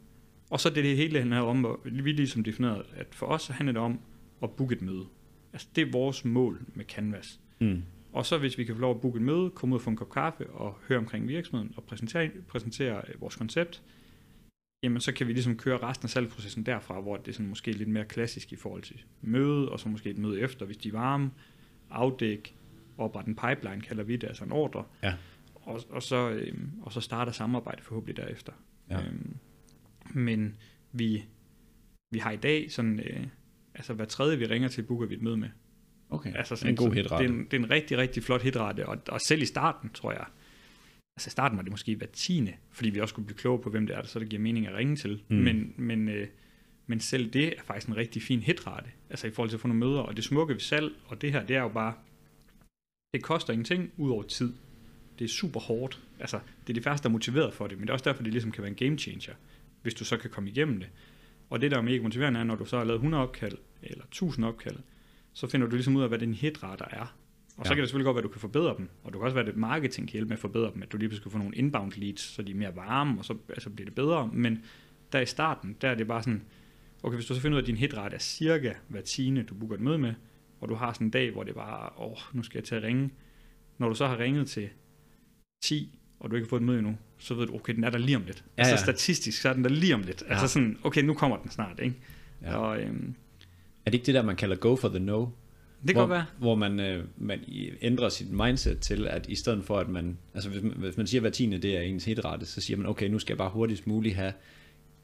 og 0.50 0.60
så 0.60 0.70
det, 0.70 0.84
det 0.84 0.96
hele 0.96 1.18
handler 1.18 1.38
om, 1.40 1.60
hvor 1.60 1.80
vi 1.84 2.12
ligesom 2.12 2.44
defineret, 2.44 2.82
at 2.96 3.06
for 3.12 3.26
os 3.26 3.46
handler 3.46 3.72
det 3.72 3.82
om 3.82 4.00
at 4.42 4.50
booke 4.50 4.74
et 4.74 4.82
møde. 4.82 5.04
Altså 5.52 5.68
det 5.76 5.86
er 5.86 5.90
vores 5.92 6.24
mål 6.24 6.60
med 6.74 6.84
Canvas. 6.84 7.40
Mm. 7.60 7.82
Og 8.12 8.26
så 8.26 8.38
hvis 8.38 8.58
vi 8.58 8.64
kan 8.64 8.74
få 8.74 8.80
lov 8.80 8.94
at 8.94 9.00
booke 9.00 9.16
et 9.16 9.22
møde, 9.22 9.50
komme 9.50 9.74
ud 9.74 9.78
og 9.78 9.82
få 9.82 9.90
en 9.90 9.96
kop 9.96 10.10
kaffe 10.10 10.46
og 10.50 10.78
høre 10.88 10.98
omkring 10.98 11.28
virksomheden 11.28 11.72
og 11.76 11.84
præsentere, 11.84 12.30
præsentere 12.48 13.02
øh, 13.08 13.20
vores 13.20 13.36
koncept, 13.36 13.82
jamen 14.82 15.00
så 15.00 15.12
kan 15.12 15.26
vi 15.26 15.32
ligesom 15.32 15.56
køre 15.56 15.78
resten 15.78 16.06
af 16.06 16.10
salgsprocessen 16.10 16.66
derfra, 16.66 17.00
hvor 17.00 17.16
det 17.16 17.28
er 17.28 17.32
sådan 17.32 17.48
måske 17.48 17.72
lidt 17.72 17.88
mere 17.88 18.04
klassisk 18.04 18.52
i 18.52 18.56
forhold 18.56 18.82
til 18.82 19.04
møde, 19.20 19.68
og 19.68 19.80
så 19.80 19.88
måske 19.88 20.10
et 20.10 20.18
møde 20.18 20.40
efter, 20.40 20.66
hvis 20.66 20.76
de 20.76 20.88
er 20.88 20.92
varme, 20.92 21.30
afdæk, 21.90 22.56
oprette 22.98 23.28
en 23.28 23.36
pipeline, 23.36 23.80
kalder 23.80 24.04
vi 24.04 24.16
det, 24.16 24.26
altså 24.26 24.44
en 24.44 24.52
ordre, 24.52 24.84
Ja. 25.02 25.14
og, 25.54 25.80
og, 25.90 26.02
så, 26.02 26.30
øhm, 26.30 26.70
og 26.82 26.92
så 26.92 27.00
starter 27.00 27.32
samarbejdet 27.32 27.84
forhåbentlig 27.84 28.16
derefter. 28.16 28.52
Ja. 28.90 29.00
Øhm, 29.06 29.36
men 30.14 30.56
vi, 30.92 31.24
vi 32.10 32.18
har 32.18 32.30
i 32.30 32.36
dag 32.36 32.72
sådan, 32.72 33.00
øh, 33.00 33.26
altså 33.74 33.94
hver 33.94 34.04
tredje 34.04 34.38
vi 34.38 34.46
ringer 34.46 34.68
til, 34.68 34.82
booker 34.82 35.06
vi 35.06 35.14
et 35.14 35.22
møde 35.22 35.36
med. 35.36 35.48
Okay, 36.10 36.34
Altså 36.34 36.56
sådan, 36.56 36.72
en 36.72 36.76
god 36.76 36.92
hitrate. 36.94 37.24
Det 37.24 37.30
er, 37.30 37.34
en, 37.34 37.44
det 37.44 37.54
er 37.54 37.58
en 37.58 37.70
rigtig, 37.70 37.98
rigtig 37.98 38.22
flot 38.22 38.42
hitrate, 38.42 38.86
og, 38.86 38.98
og 39.08 39.20
selv 39.20 39.42
i 39.42 39.46
starten, 39.46 39.90
tror 39.94 40.12
jeg, 40.12 40.24
altså 41.18 41.28
i 41.28 41.30
starten 41.30 41.58
var 41.58 41.62
det 41.62 41.70
måske 41.70 41.96
hver 41.96 42.06
tiende, 42.06 42.52
fordi 42.70 42.90
vi 42.90 43.00
også 43.00 43.12
skulle 43.12 43.26
blive 43.26 43.38
klogere 43.38 43.62
på, 43.62 43.70
hvem 43.70 43.86
det 43.86 43.96
er, 43.96 44.02
så 44.04 44.18
det 44.18 44.28
giver 44.28 44.42
mening 44.42 44.66
at 44.66 44.74
ringe 44.74 44.96
til. 44.96 45.22
Mm. 45.28 45.36
Men, 45.36 45.74
men, 45.76 46.08
øh, 46.08 46.26
men 46.86 47.00
selv 47.00 47.30
det 47.30 47.46
er 47.46 47.62
faktisk 47.64 47.88
en 47.88 47.96
rigtig 47.96 48.22
fin 48.22 48.40
hitrate, 48.40 48.86
altså 49.10 49.26
i 49.26 49.30
forhold 49.30 49.50
til 49.50 49.56
at 49.56 49.60
få 49.60 49.68
nogle 49.68 49.80
møder, 49.80 50.00
og 50.00 50.16
det 50.16 50.24
smukke 50.24 50.54
ved 50.54 50.60
salg, 50.60 50.92
og 51.06 51.22
det 51.22 51.32
her, 51.32 51.46
det 51.46 51.56
er 51.56 51.60
jo 51.60 51.68
bare, 51.68 51.94
det 53.14 53.22
koster 53.22 53.52
ingenting 53.52 53.92
ud 53.96 54.10
over 54.10 54.22
tid. 54.22 54.52
Det 55.18 55.24
er 55.24 55.28
super 55.28 55.60
hårdt. 55.60 56.02
Altså, 56.20 56.40
det 56.66 56.72
er 56.72 56.74
de 56.74 56.82
færreste, 56.82 57.02
der 57.02 57.08
er 57.08 57.12
motiveret 57.12 57.54
for 57.54 57.66
det, 57.66 57.78
men 57.78 57.86
det 57.86 57.90
er 57.90 57.92
også 57.92 58.04
derfor, 58.04 58.22
det 58.22 58.32
ligesom 58.32 58.52
kan 58.52 58.62
være 58.62 58.70
en 58.70 58.76
game 58.76 58.98
changer, 58.98 59.34
hvis 59.82 59.94
du 59.94 60.04
så 60.04 60.16
kan 60.16 60.30
komme 60.30 60.50
igennem 60.50 60.78
det. 60.78 60.88
Og 61.50 61.60
det, 61.60 61.70
der 61.70 61.78
er 61.78 61.82
mega 61.82 62.02
motiverende, 62.02 62.40
er, 62.40 62.44
når 62.44 62.54
du 62.54 62.64
så 62.64 62.78
har 62.78 62.84
lavet 62.84 62.98
100 62.98 63.22
opkald, 63.22 63.58
eller 63.82 64.04
1000 64.04 64.46
opkald, 64.46 64.76
så 65.32 65.46
finder 65.46 65.66
du 65.66 65.74
ligesom 65.74 65.96
ud 65.96 66.02
af, 66.02 66.08
hvad 66.08 66.18
din 66.18 66.34
hitrater 66.34 66.84
er. 66.90 67.16
Og 67.58 67.66
så 67.66 67.70
Ja. 67.72 67.74
kan 67.74 67.82
det 67.82 67.88
selvfølgelig 67.88 68.04
godt 68.04 68.14
være, 68.14 68.20
at 68.20 68.24
du 68.24 68.32
kan 68.32 68.40
forbedre 68.40 68.74
dem. 68.78 68.88
Og 69.04 69.12
du 69.12 69.18
kan 69.18 69.24
også 69.24 69.34
være, 69.34 69.46
at 69.48 69.56
marketing 69.56 70.08
kan 70.08 70.12
hjælpe 70.12 70.28
med 70.28 70.36
at 70.36 70.40
forbedre 70.40 70.70
dem. 70.74 70.82
At 70.82 70.92
du 70.92 70.96
lige 70.96 71.08
pludselig 71.08 71.22
kan 71.22 71.32
få 71.32 71.38
nogle 71.38 71.56
inbound 71.56 71.92
leads, 71.96 72.20
så 72.20 72.42
de 72.42 72.50
er 72.50 72.56
mere 72.56 72.76
varme, 72.76 73.18
og 73.18 73.24
så 73.24 73.36
altså 73.48 73.70
bliver 73.70 73.84
det 73.86 73.94
bedre. 73.94 74.30
Men 74.32 74.58
der 75.12 75.20
i 75.20 75.26
starten, 75.26 75.76
der 75.80 75.88
er 75.88 75.94
det 75.94 76.06
bare 76.06 76.22
sådan, 76.22 76.42
okay, 77.02 77.14
hvis 77.16 77.26
du 77.26 77.34
så 77.34 77.40
finder 77.40 77.56
ud 77.56 77.60
af, 77.60 77.62
at 77.62 77.66
din 77.66 77.76
hitrate 77.76 78.14
er 78.14 78.18
cirka 78.18 78.72
hver 78.88 79.00
tiende, 79.00 79.42
du 79.42 79.54
booker 79.54 79.74
et 79.74 79.80
møde 79.80 79.98
med, 79.98 80.14
og 80.60 80.68
du 80.68 80.74
har 80.74 80.92
sådan 80.92 81.06
en 81.06 81.10
dag, 81.10 81.30
hvor 81.30 81.42
det 81.42 81.54
bare, 81.54 81.90
åh, 82.02 82.16
nu 82.32 82.42
skal 82.42 82.58
jeg 82.58 82.64
til 82.64 82.74
at 82.74 82.82
ringe. 82.82 83.10
Når 83.78 83.88
du 83.88 83.94
så 83.94 84.06
har 84.06 84.18
ringet 84.18 84.48
til 84.48 84.68
10, 85.62 85.98
og 86.20 86.30
du 86.30 86.36
ikke 86.36 86.46
har 86.46 86.48
fået 86.48 86.60
et 86.60 86.66
møde 86.66 86.78
endnu, 86.78 86.96
så 87.18 87.34
ved 87.34 87.46
du, 87.46 87.54
okay, 87.54 87.74
den 87.74 87.84
er 87.84 87.90
der 87.90 87.98
lige 87.98 88.16
om 88.16 88.22
lidt. 88.26 88.44
Ja, 88.58 88.62
altså 88.62 88.74
ja. 88.74 88.92
statistisk, 88.92 89.40
så 89.40 89.48
er 89.48 89.52
den 89.52 89.64
der 89.64 89.70
lige 89.70 89.94
om 89.94 90.00
lidt. 90.02 90.22
Ja. 90.26 90.32
Altså 90.32 90.48
sådan, 90.48 90.78
okay, 90.82 91.02
nu 91.02 91.14
kommer 91.14 91.36
den 91.36 91.50
snart, 91.50 91.80
ikke? 91.82 91.94
Ja. 92.42 92.56
Og 92.56 92.82
øhm, 92.82 93.14
Er 93.86 93.90
det 93.90 93.94
ikke 93.94 94.06
det 94.06 94.14
der, 94.14 94.22
man 94.22 94.36
kalder 94.36 94.56
go 94.56 94.76
for 94.76 94.88
the 94.88 94.98
no? 94.98 95.26
Det 95.82 95.94
kan 95.94 95.94
hvor, 95.94 96.06
være. 96.06 96.24
Hvor 96.38 96.54
man, 96.54 96.80
øh, 96.80 97.04
man 97.16 97.40
ændrer 97.80 98.08
sit 98.08 98.30
mindset 98.30 98.80
til, 98.80 99.06
at 99.06 99.26
i 99.28 99.34
stedet 99.34 99.64
for, 99.64 99.78
at 99.78 99.88
man... 99.88 100.18
Altså 100.34 100.50
hvis 100.50 100.62
man, 100.62 100.72
hvis 100.72 100.96
man 100.96 101.06
siger, 101.06 101.20
at 101.20 101.22
hver 101.22 101.30
tiende 101.30 101.58
det 101.58 101.76
er 101.76 101.80
ens 101.80 102.04
hitrate, 102.04 102.46
så 102.46 102.60
siger 102.60 102.76
man, 102.76 102.86
okay, 102.86 103.08
nu 103.08 103.18
skal 103.18 103.32
jeg 103.32 103.38
bare 103.38 103.50
hurtigst 103.50 103.86
muligt 103.86 104.14
have 104.14 104.32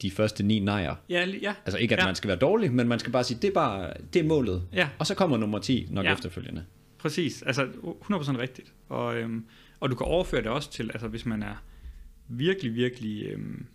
de 0.01 0.11
første 0.11 0.43
ni 0.43 0.59
nejer. 0.59 0.95
Ja, 1.09 1.25
ja. 1.41 1.53
Altså 1.65 1.77
ikke, 1.77 1.95
at 1.95 1.99
Ja. 2.01 2.05
man 2.05 2.15
skal 2.15 2.27
være 2.27 2.37
dårlig, 2.37 2.71
men 2.73 2.87
man 2.87 2.99
skal 2.99 3.11
bare 3.11 3.23
sige, 3.23 3.37
det 3.41 3.47
er 3.47 3.53
bare 3.53 3.93
det 4.13 4.19
er 4.19 4.23
målet. 4.23 4.67
Ja, 4.73 4.89
Og 4.99 5.07
så 5.07 5.15
kommer 5.15 5.37
nummer 5.37 5.59
10 5.59 5.87
nok 5.91 6.05
Ja. 6.05 6.13
efterfølgende. 6.13 6.65
præcis. 6.97 7.41
Altså 7.41 7.65
100% 8.01 8.37
rigtigt. 8.37 8.73
Og, 8.89 9.17
øhm, 9.17 9.45
og 9.79 9.89
du 9.89 9.95
kan 9.95 10.05
overføre 10.05 10.41
det 10.41 10.49
også 10.51 10.71
til, 10.71 10.89
altså 10.93 11.07
hvis 11.07 11.25
man 11.25 11.43
er 11.43 11.63
virkelig, 12.29 12.75
virkelig 12.75 13.23
øhm, 13.23 13.65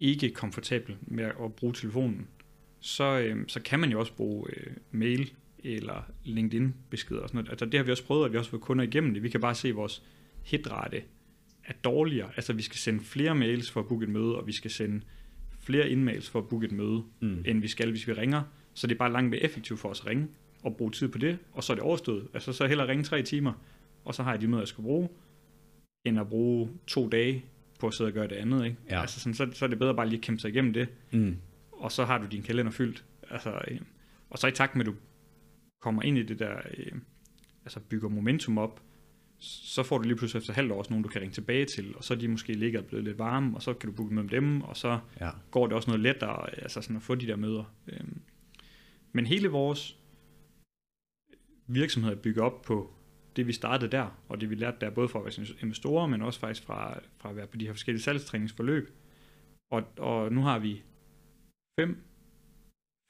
ikke 0.00 0.30
komfortabel 0.30 0.96
med 1.02 1.24
at 1.24 1.54
bruge 1.56 1.72
telefonen, 1.72 2.26
så, 2.86 3.18
øhm, 3.18 3.48
så 3.48 3.60
kan 3.62 3.80
man 3.80 3.90
jo 3.90 4.00
også 4.00 4.12
bruge 4.12 4.50
øh, 4.56 4.72
mail 4.90 5.32
eller 5.64 6.02
LinkedIn-beskeder 6.24 7.20
og 7.20 7.28
sådan 7.28 7.36
noget. 7.38 7.50
Altså 7.50 7.64
det 7.64 7.74
har 7.74 7.84
vi 7.84 7.90
også 7.90 8.04
prøvet, 8.04 8.24
at 8.26 8.32
vi 8.32 8.38
også 8.38 8.48
har 8.50 8.52
fået 8.58 8.62
kunder 8.62 8.84
igennem 8.84 9.14
det. 9.14 9.22
Vi 9.22 9.28
kan 9.28 9.40
bare 9.40 9.54
se, 9.54 9.68
at 9.68 9.76
vores 9.76 10.02
hitrate 10.42 11.02
er 11.64 11.72
dårligere. 11.84 12.30
Altså 12.36 12.52
vi 12.52 12.62
skal 12.62 12.76
sende 12.76 13.04
flere 13.04 13.34
mails 13.34 13.70
for 13.70 13.80
at 13.80 13.86
booke 13.88 14.04
et 14.04 14.10
møde, 14.10 14.36
og 14.36 14.46
vi 14.46 14.52
skal 14.52 14.70
sende 14.70 15.00
flere 15.60 15.90
indmails 15.90 16.30
for 16.30 16.38
at 16.38 16.48
booke 16.48 16.66
et 16.66 16.72
møde, 16.72 17.02
Mm. 17.20 17.42
end 17.46 17.60
vi 17.60 17.68
skal, 17.68 17.90
hvis 17.90 18.06
vi 18.08 18.12
ringer. 18.12 18.42
Så 18.74 18.86
det 18.86 18.94
er 18.94 18.98
bare 18.98 19.12
langt 19.12 19.30
mere 19.30 19.40
effektivt 19.40 19.80
for 19.80 19.88
os 19.88 20.00
at 20.00 20.06
ringe 20.06 20.26
og 20.62 20.76
bruge 20.76 20.90
tid 20.90 21.08
på 21.08 21.18
det, 21.18 21.38
og 21.52 21.64
så 21.64 21.72
er 21.72 21.74
det 21.74 21.82
overstået. 21.84 22.28
Altså 22.34 22.52
så 22.52 22.66
hellere 22.66 22.88
ringe 22.88 23.04
tre 23.04 23.22
timer, 23.22 23.52
og 24.04 24.14
så 24.14 24.22
har 24.22 24.30
jeg 24.32 24.40
de 24.40 24.46
møder, 24.48 24.60
jeg 24.62 24.68
skal 24.68 24.82
bruge, 24.82 25.08
end 26.04 26.20
at 26.20 26.28
bruge 26.28 26.70
to 26.86 27.08
dage 27.08 27.44
på 27.80 27.86
at 27.86 27.94
sidde 27.94 28.08
og 28.08 28.12
gøre 28.14 28.28
det 28.28 28.34
andet. 28.36 28.64
Ikke? 28.64 28.76
Ja. 28.90 29.00
Altså 29.00 29.20
sådan, 29.20 29.34
så, 29.34 29.48
så 29.52 29.64
er 29.64 29.68
det 29.68 29.78
bedre 29.78 29.94
bare 29.94 30.08
lige 30.08 30.18
at 30.18 30.22
kæmpe 30.24 30.40
sig 30.40 30.48
igennem 30.50 30.72
det, 30.72 30.88
Mm. 31.12 31.36
Og 31.78 31.92
så 31.92 32.04
har 32.04 32.18
du 32.18 32.26
din 32.26 32.42
kalender 32.42 32.72
fyldt. 32.72 33.04
Altså, 33.30 33.60
øh, 33.68 33.80
og 34.30 34.38
så 34.38 34.46
i 34.46 34.52
takt 34.52 34.76
med, 34.76 34.86
at 34.86 34.92
du 34.92 34.94
kommer 35.82 36.02
ind 36.02 36.18
i 36.18 36.22
det 36.22 36.38
der, 36.38 36.56
øh, 36.78 36.92
altså 37.64 37.80
bygger 37.80 38.08
momentum 38.08 38.58
op, 38.58 38.82
så 39.38 39.82
får 39.82 39.98
du 39.98 40.04
lige 40.04 40.16
pludselig 40.16 40.40
efter 40.40 40.52
halvt 40.52 40.72
år 40.72 40.78
også 40.78 40.90
nogen, 40.90 41.02
du 41.02 41.08
kan 41.08 41.20
ringe 41.20 41.32
tilbage 41.34 41.64
til, 41.64 41.96
og 41.96 42.04
så 42.04 42.14
er 42.14 42.18
de 42.18 42.28
måske 42.28 42.52
ligget 42.52 42.86
blevet 42.86 43.04
lidt 43.04 43.18
varme, 43.18 43.56
og 43.56 43.62
så 43.62 43.74
kan 43.74 43.90
du 43.90 43.96
booke 43.96 44.14
med 44.14 44.24
dem, 44.28 44.62
og 44.62 44.76
så 44.76 44.98
Ja. 45.20 45.30
går 45.50 45.66
det 45.66 45.76
også 45.76 45.90
noget 45.90 46.00
lettere 46.00 46.60
altså 46.62 46.80
sådan 46.80 46.96
at 46.96 47.02
få 47.02 47.14
de 47.14 47.26
der 47.26 47.36
møder. 47.36 47.64
Øhm, 47.88 48.20
Men 49.12 49.26
hele 49.26 49.48
vores 49.48 49.98
virksomhed 51.66 52.12
er 52.12 52.16
bygget 52.16 52.44
op 52.44 52.62
på 52.62 52.92
det, 53.36 53.46
vi 53.46 53.52
startede 53.52 53.90
der, 53.90 54.18
og 54.28 54.40
det 54.40 54.50
vi 54.50 54.54
lærte 54.54 54.76
der, 54.80 54.90
både 54.90 55.08
fra 55.08 55.18
at 55.18 55.24
være 55.24 55.46
investorer, 55.62 56.06
men 56.06 56.22
også 56.22 56.40
faktisk 56.40 56.66
fra, 56.66 56.98
fra 57.16 57.30
at 57.30 57.36
være 57.36 57.46
på 57.46 57.56
de 57.56 57.66
her 57.66 57.72
forskellige 57.72 58.02
salgstræningsforløb. 58.02 58.90
Og, 59.70 59.82
og 59.98 60.32
nu 60.32 60.40
har 60.42 60.58
vi 60.58 60.82
fem, 61.80 61.96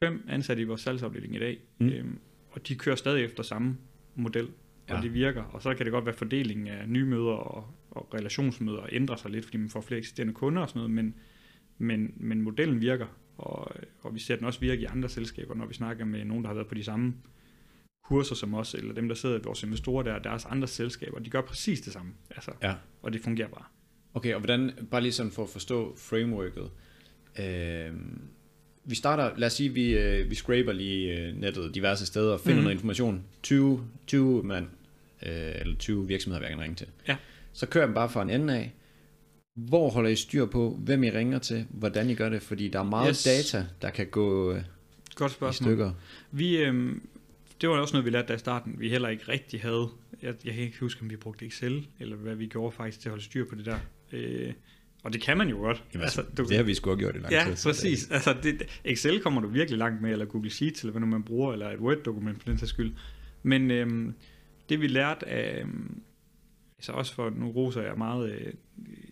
fem 0.05 0.25
ansatte 0.29 0.63
i 0.63 0.65
vores 0.65 0.81
salgsafdeling 0.81 1.35
i 1.37 1.39
dag, 1.39 1.59
Mm. 1.79 1.89
øhm, 1.89 2.19
og 2.51 2.69
de 2.69 2.75
kører 2.75 2.97
stadig 2.97 3.25
efter 3.25 3.43
samme 3.43 3.77
model, 4.15 4.45
og 4.47 4.51
Ja. 4.89 4.97
ja. 4.97 5.03
det 5.03 5.15
virker. 5.15 5.43
Og 5.43 5.63
så 5.63 5.75
kan 5.75 5.87
det 5.87 5.93
godt 5.93 6.05
være, 6.05 6.13
at 6.13 6.19
fordelingen 6.19 6.67
af 6.69 6.89
nye 6.89 7.05
møder 7.05 7.33
og, 7.33 7.75
og 7.91 8.15
relationsmøder 8.15 8.87
ændrer 8.93 9.17
sig 9.17 9.31
lidt, 9.31 9.45
fordi 9.45 9.57
man 9.59 9.69
får 9.69 9.81
flere 9.81 9.99
eksisterende 9.99 10.35
kunder 10.35 10.63
og 10.63 10.69
sådan 10.69 10.79
noget, 10.81 10.91
men, 10.91 11.15
men, 11.79 12.15
men 12.17 12.43
modellen 12.43 12.81
virker. 12.81 13.07
og, 13.39 13.73
og 14.01 14.15
vi 14.15 14.19
ser 14.21 14.37
den 14.37 14.45
også 14.45 14.61
virke 14.61 14.83
i 14.83 14.85
andre 14.85 15.09
selskaber, 15.09 15.55
når 15.55 15.67
vi 15.67 15.75
snakker 15.75 16.05
med 16.05 16.25
nogen, 16.25 16.43
der 16.45 16.49
har 16.49 16.55
været 16.55 16.67
på 16.69 16.75
de 16.75 16.85
samme 16.85 17.15
kurser 18.05 18.35
som 18.35 18.55
os, 18.55 18.75
eller 18.75 18.95
dem, 18.95 19.09
der 19.09 19.15
sidder 19.15 19.39
i 19.39 19.43
vores 19.45 19.63
investorer 19.63 20.03
der, 20.03 20.19
deres 20.19 20.45
andre 20.45 20.69
selskaber, 20.69 21.19
de 21.19 21.31
gør 21.31 21.41
præcis 21.41 21.81
det 21.81 21.93
samme. 21.93 22.13
Altså, 22.31 22.51
Ja. 22.63 22.75
Og 23.03 23.13
det 23.13 23.21
fungerer 23.21 23.49
bare. 23.49 23.65
Okay, 24.15 24.35
og 24.35 24.41
hvordan, 24.41 24.71
bare 24.91 25.01
lige 25.01 25.13
sådan 25.13 25.33
for 25.33 25.43
at 25.43 25.49
forstå 25.49 25.97
frameworket. 25.97 26.71
Øh, 27.41 27.93
vi 28.87 28.95
starter, 28.95 29.31
lad 29.37 29.47
os 29.47 29.53
sige, 29.53 29.69
vi, 29.73 29.99
øh, 29.99 30.31
vi 30.31 30.35
scraper 30.35 30.73
lige 30.73 31.19
øh, 31.19 31.37
nettet 31.41 31.75
diverse 31.75 32.07
steder 32.07 32.33
og 32.33 32.41
finder 32.41 32.57
mm. 32.57 32.63
noget 32.63 32.75
information. 32.75 33.23
20, 33.43 33.89
20 34.07 34.43
mand, 34.43 34.67
øh, 35.27 35.33
eller 35.61 35.77
20 35.77 36.07
virksomheder, 36.09 36.43
jeg 36.47 36.51
kan 36.51 36.61
ringe 36.63 36.77
til. 36.77 36.87
Ja. 37.09 37.17
Så 37.53 37.67
kører 37.67 37.87
man 37.87 37.95
bare 37.95 38.09
fra 38.09 38.23
en 38.23 38.31
ende 38.31 38.55
af. 38.57 38.73
Hvor 39.55 39.91
holder 39.91 40.11
I 40.11 40.17
styr 40.17 40.47
på, 40.47 40.79
hvem 40.85 41.03
I 41.05 41.11
ringer 41.11 41.39
til, 41.39 41.67
hvordan 41.71 42.11
I 42.11 42.15
gør 42.15 42.29
det? 42.29 42.43
Fordi 42.43 42.69
der 42.69 42.79
er 42.79 42.83
meget 42.85 43.09
Yes. 43.09 43.23
data, 43.53 43.67
der 43.83 43.91
kan 43.91 44.07
gå 44.07 44.53
øh, 44.53 44.63
Godt 45.15 45.33
i 45.33 45.35
spørgsmål. 45.35 45.69
stykker. 45.69 45.93
Vi, 46.31 46.57
øhm, 46.57 47.03
det 47.61 47.69
var 47.69 47.77
også 47.77 47.95
noget, 47.95 48.05
vi 48.05 48.11
lærte 48.11 48.29
der 48.29 48.35
i 48.35 48.39
starten. 48.39 48.75
Vi 48.79 48.89
heller 48.89 49.09
ikke 49.09 49.25
rigtig 49.29 49.61
havde. 49.61 49.89
Jeg, 50.23 50.35
jeg 50.45 50.55
kan 50.55 50.63
ikke 50.63 50.81
huske, 50.81 51.03
om 51.03 51.11
vi 51.11 51.17
brugte 51.17 51.47
Excel, 51.47 51.87
eller 52.01 52.17
hvad 52.17 52.35
vi 52.35 52.47
gjorde 52.47 52.73
faktisk 52.77 53.01
til 53.01 53.09
at 53.09 53.11
holde 53.11 53.25
styr 53.25 53.45
på 53.49 53.55
det 53.55 53.67
der. 53.67 53.79
Øh, 54.13 54.53
og 55.03 55.13
det 55.13 55.21
kan 55.21 55.39
man 55.39 55.49
jo 55.49 55.57
godt. 55.57 55.85
Jamen, 55.95 56.03
altså, 56.03 56.23
du, 56.37 56.45
det 56.45 56.57
har 56.57 56.63
vi 56.65 56.75
sgu 56.75 56.91
have 56.91 56.99
gjort 56.99 57.17
i 57.17 57.19
lang 57.19 57.33
ja, 57.33 57.43
tid. 57.45 57.51
det- 57.51 57.63
præcis. 57.65 58.11
Altså, 58.11 58.37
det, 58.43 58.81
Excel 58.85 59.21
kommer 59.21 59.41
du 59.41 59.49
virkelig 59.49 59.79
langt 59.79 60.03
med, 60.03 60.11
eller 60.13 60.25
Google 60.25 60.51
Sheets, 60.51 60.81
eller 60.81 60.91
hvad 60.93 61.01
nu 61.01 61.07
man 61.07 61.23
bruger, 61.23 61.53
eller 61.53 61.71
et 61.71 61.79
Word-dokument 61.81 62.43
for 62.43 62.49
den 62.49 62.59
sags 62.59 62.71
skyld. 62.71 62.93
Men 63.43 63.71
øhm, 63.71 64.15
det 64.69 64.81
vi 64.81 64.87
lærte 64.87 65.29
af, 65.29 65.61
øhm, 65.63 66.01
altså 66.79 66.93
også 66.93 67.15
for, 67.15 67.31
nu 67.31 67.51
roser 67.51 67.83
jeg 67.83 67.95
meget 67.99 68.31
øh, 68.33 68.53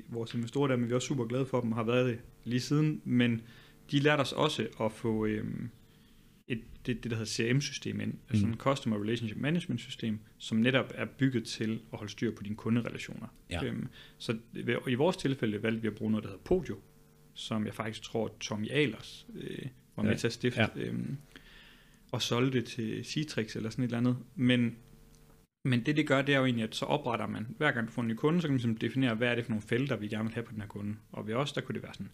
vores 0.08 0.34
investorer 0.34 0.68
der, 0.68 0.76
men 0.76 0.86
vi 0.86 0.90
er 0.90 0.94
også 0.96 1.08
super 1.08 1.24
glade 1.24 1.46
for 1.46 1.60
dem, 1.60 1.72
og 1.72 1.76
har 1.78 1.84
været 1.84 2.06
det 2.06 2.18
lige 2.44 2.60
siden, 2.60 3.00
men 3.04 3.40
de 3.90 3.98
lærte 4.00 4.20
os 4.20 4.32
også 4.32 4.66
at 4.80 4.92
få 4.92 5.26
øhm, 5.26 5.68
et, 6.48 6.62
det, 6.86 7.02
det, 7.04 7.10
der 7.10 7.16
hedder 7.16 7.52
CRM-system 7.52 8.00
ind, 8.00 8.14
altså 8.30 8.46
Mm. 8.46 8.52
en 8.52 8.58
Customer 8.58 9.02
Relationship 9.02 9.36
Management 9.38 9.80
system, 9.80 10.18
som 10.38 10.58
netop 10.58 10.92
er 10.94 11.04
bygget 11.18 11.44
til 11.44 11.80
at 11.92 11.98
holde 11.98 12.12
styr 12.12 12.30
på 12.36 12.42
dine 12.42 12.56
kunderelationer. 12.56 13.26
Ja. 13.50 13.64
Øhm, 13.64 13.88
så 14.18 14.38
i 14.88 14.94
vores 14.94 15.16
tilfælde 15.16 15.62
valgte 15.62 15.82
vi 15.82 15.88
at 15.88 15.94
bruge 15.94 16.10
noget, 16.10 16.24
der 16.24 16.30
hedder 16.30 16.44
Podio, 16.44 16.80
som 17.34 17.66
jeg 17.66 17.74
faktisk 17.74 18.02
tror, 18.02 18.36
Tommy 18.40 18.70
Ahlers 18.70 19.26
øh, 19.34 19.58
var 19.96 20.02
med 20.02 20.10
Ja. 20.10 20.16
til 20.16 20.26
at 20.26 20.32
stifte, 20.32 20.60
Ja. 20.60 20.68
øhm, 20.76 21.16
og 22.12 22.22
solgte 22.22 22.58
det 22.58 22.66
til 22.68 23.04
Citrix 23.04 23.56
eller 23.56 23.70
sådan 23.70 23.84
et 23.84 23.88
eller 23.88 23.98
andet. 23.98 24.16
Men, 24.34 24.76
men 25.64 25.86
det, 25.86 25.96
det 25.96 26.06
gør, 26.06 26.22
det 26.22 26.34
er 26.34 26.38
jo 26.38 26.44
egentlig, 26.44 26.64
at 26.64 26.74
så 26.74 26.84
opretter 26.84 27.26
man, 27.26 27.46
hver 27.58 27.72
gang 27.72 27.86
du 27.86 27.92
får 27.92 28.02
en 28.02 28.08
ny 28.08 28.12
kunde, 28.14 28.40
så 28.40 28.46
kan 28.46 28.52
man 28.52 28.56
ligesom 28.56 28.76
definere, 28.76 29.14
hvad 29.14 29.28
er 29.28 29.34
det 29.34 29.44
for 29.44 29.50
nogle 29.50 29.62
felter, 29.62 29.96
vi 29.96 30.08
gerne 30.08 30.24
vil 30.24 30.34
have 30.34 30.44
på 30.44 30.52
den 30.52 30.60
her 30.60 30.68
kunde. 30.68 30.96
Og 31.12 31.26
ved 31.26 31.34
os, 31.34 31.52
der 31.52 31.60
kunne 31.60 31.74
det 31.74 31.82
være 31.82 31.94
sådan 31.94 32.12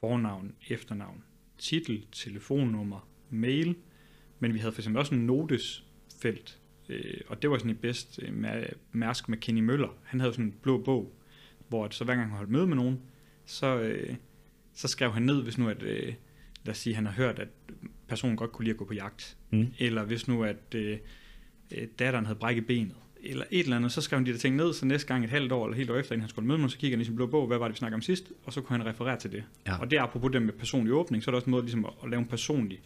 fornavn, 0.00 0.54
efternavn, 0.68 1.24
titel, 1.58 2.06
telefonnummer, 2.12 3.08
mail, 3.30 3.76
men 4.38 4.54
vi 4.54 4.58
havde 4.58 4.72
for 4.72 4.80
eksempel 4.80 4.98
også 5.00 5.14
en 5.14 5.26
notesfelt, 5.26 6.58
øh, 6.88 7.20
og 7.26 7.42
det 7.42 7.50
var 7.50 7.58
sådan 7.58 7.70
i 7.70 7.74
bedst 7.74 8.20
øh, 8.22 8.34
med 8.34 8.66
Mærsk 8.92 9.28
med 9.28 9.38
Kenny 9.38 9.60
Møller. 9.60 9.88
Han 10.04 10.20
havde 10.20 10.32
sådan 10.32 10.44
en 10.44 10.54
blå 10.62 10.78
bog, 10.82 11.12
hvor 11.68 11.84
at 11.84 11.94
så 11.94 12.04
hver 12.04 12.14
gang 12.14 12.26
han 12.28 12.36
holdt 12.36 12.50
møde 12.50 12.66
med 12.66 12.76
nogen, 12.76 13.00
så, 13.44 13.78
øh, 13.80 14.14
så 14.74 14.88
skrev 14.88 15.12
han 15.12 15.22
ned, 15.22 15.42
hvis 15.42 15.58
nu 15.58 15.68
at, 15.68 15.82
øh, 15.82 16.14
lad 16.64 16.72
os 16.72 16.78
sige, 16.78 16.94
han 16.94 17.06
har 17.06 17.12
hørt, 17.12 17.38
at 17.38 17.48
personen 18.08 18.36
godt 18.36 18.52
kunne 18.52 18.64
lide 18.64 18.72
at 18.74 18.78
gå 18.78 18.84
på 18.84 18.94
jagt, 18.94 19.36
Mm. 19.50 19.66
eller 19.78 20.04
hvis 20.04 20.28
nu 20.28 20.44
at 20.44 20.74
øh, 20.74 20.98
øh, 21.76 21.88
datteren 21.98 22.26
havde 22.26 22.38
brækket 22.38 22.66
benet, 22.66 22.94
eller 23.22 23.44
et 23.50 23.60
eller 23.64 23.76
andet, 23.76 23.92
så 23.92 24.00
skrev 24.00 24.18
han 24.18 24.26
de 24.26 24.32
der 24.32 24.38
ting 24.38 24.56
ned, 24.56 24.72
så 24.72 24.86
næste 24.86 25.08
gang 25.08 25.24
et 25.24 25.30
halvt 25.30 25.52
år 25.52 25.66
eller 25.66 25.76
helt 25.76 25.90
år 25.90 25.96
efter, 25.96 26.12
inden 26.12 26.22
han 26.22 26.28
skulle 26.28 26.48
møde 26.48 26.58
mig, 26.58 26.70
så 26.70 26.78
kigger 26.78 26.96
han 26.96 27.02
i 27.02 27.04
sin 27.04 27.14
blå 27.16 27.26
bog, 27.26 27.46
hvad 27.46 27.58
var 27.58 27.68
det, 27.68 27.74
vi 27.74 27.78
snakkede 27.78 27.94
om 27.94 28.02
sidst, 28.02 28.32
og 28.44 28.52
så 28.52 28.60
kunne 28.60 28.78
han 28.78 28.86
referere 28.86 29.18
til 29.18 29.32
det. 29.32 29.44
Ja. 29.66 29.76
Og 29.80 29.90
det 29.90 29.98
er 29.98 30.02
apropos 30.02 30.32
det 30.32 30.42
med 30.42 30.52
personlig 30.52 30.92
åbning, 30.92 31.22
så 31.22 31.30
er 31.30 31.32
der 31.32 31.36
også 31.36 31.46
en 31.46 31.50
måde 31.50 31.62
ligesom 31.62 31.84
at, 31.84 31.90
at 32.04 32.10
lave 32.10 32.20
en 32.20 32.26
personlig 32.26 32.80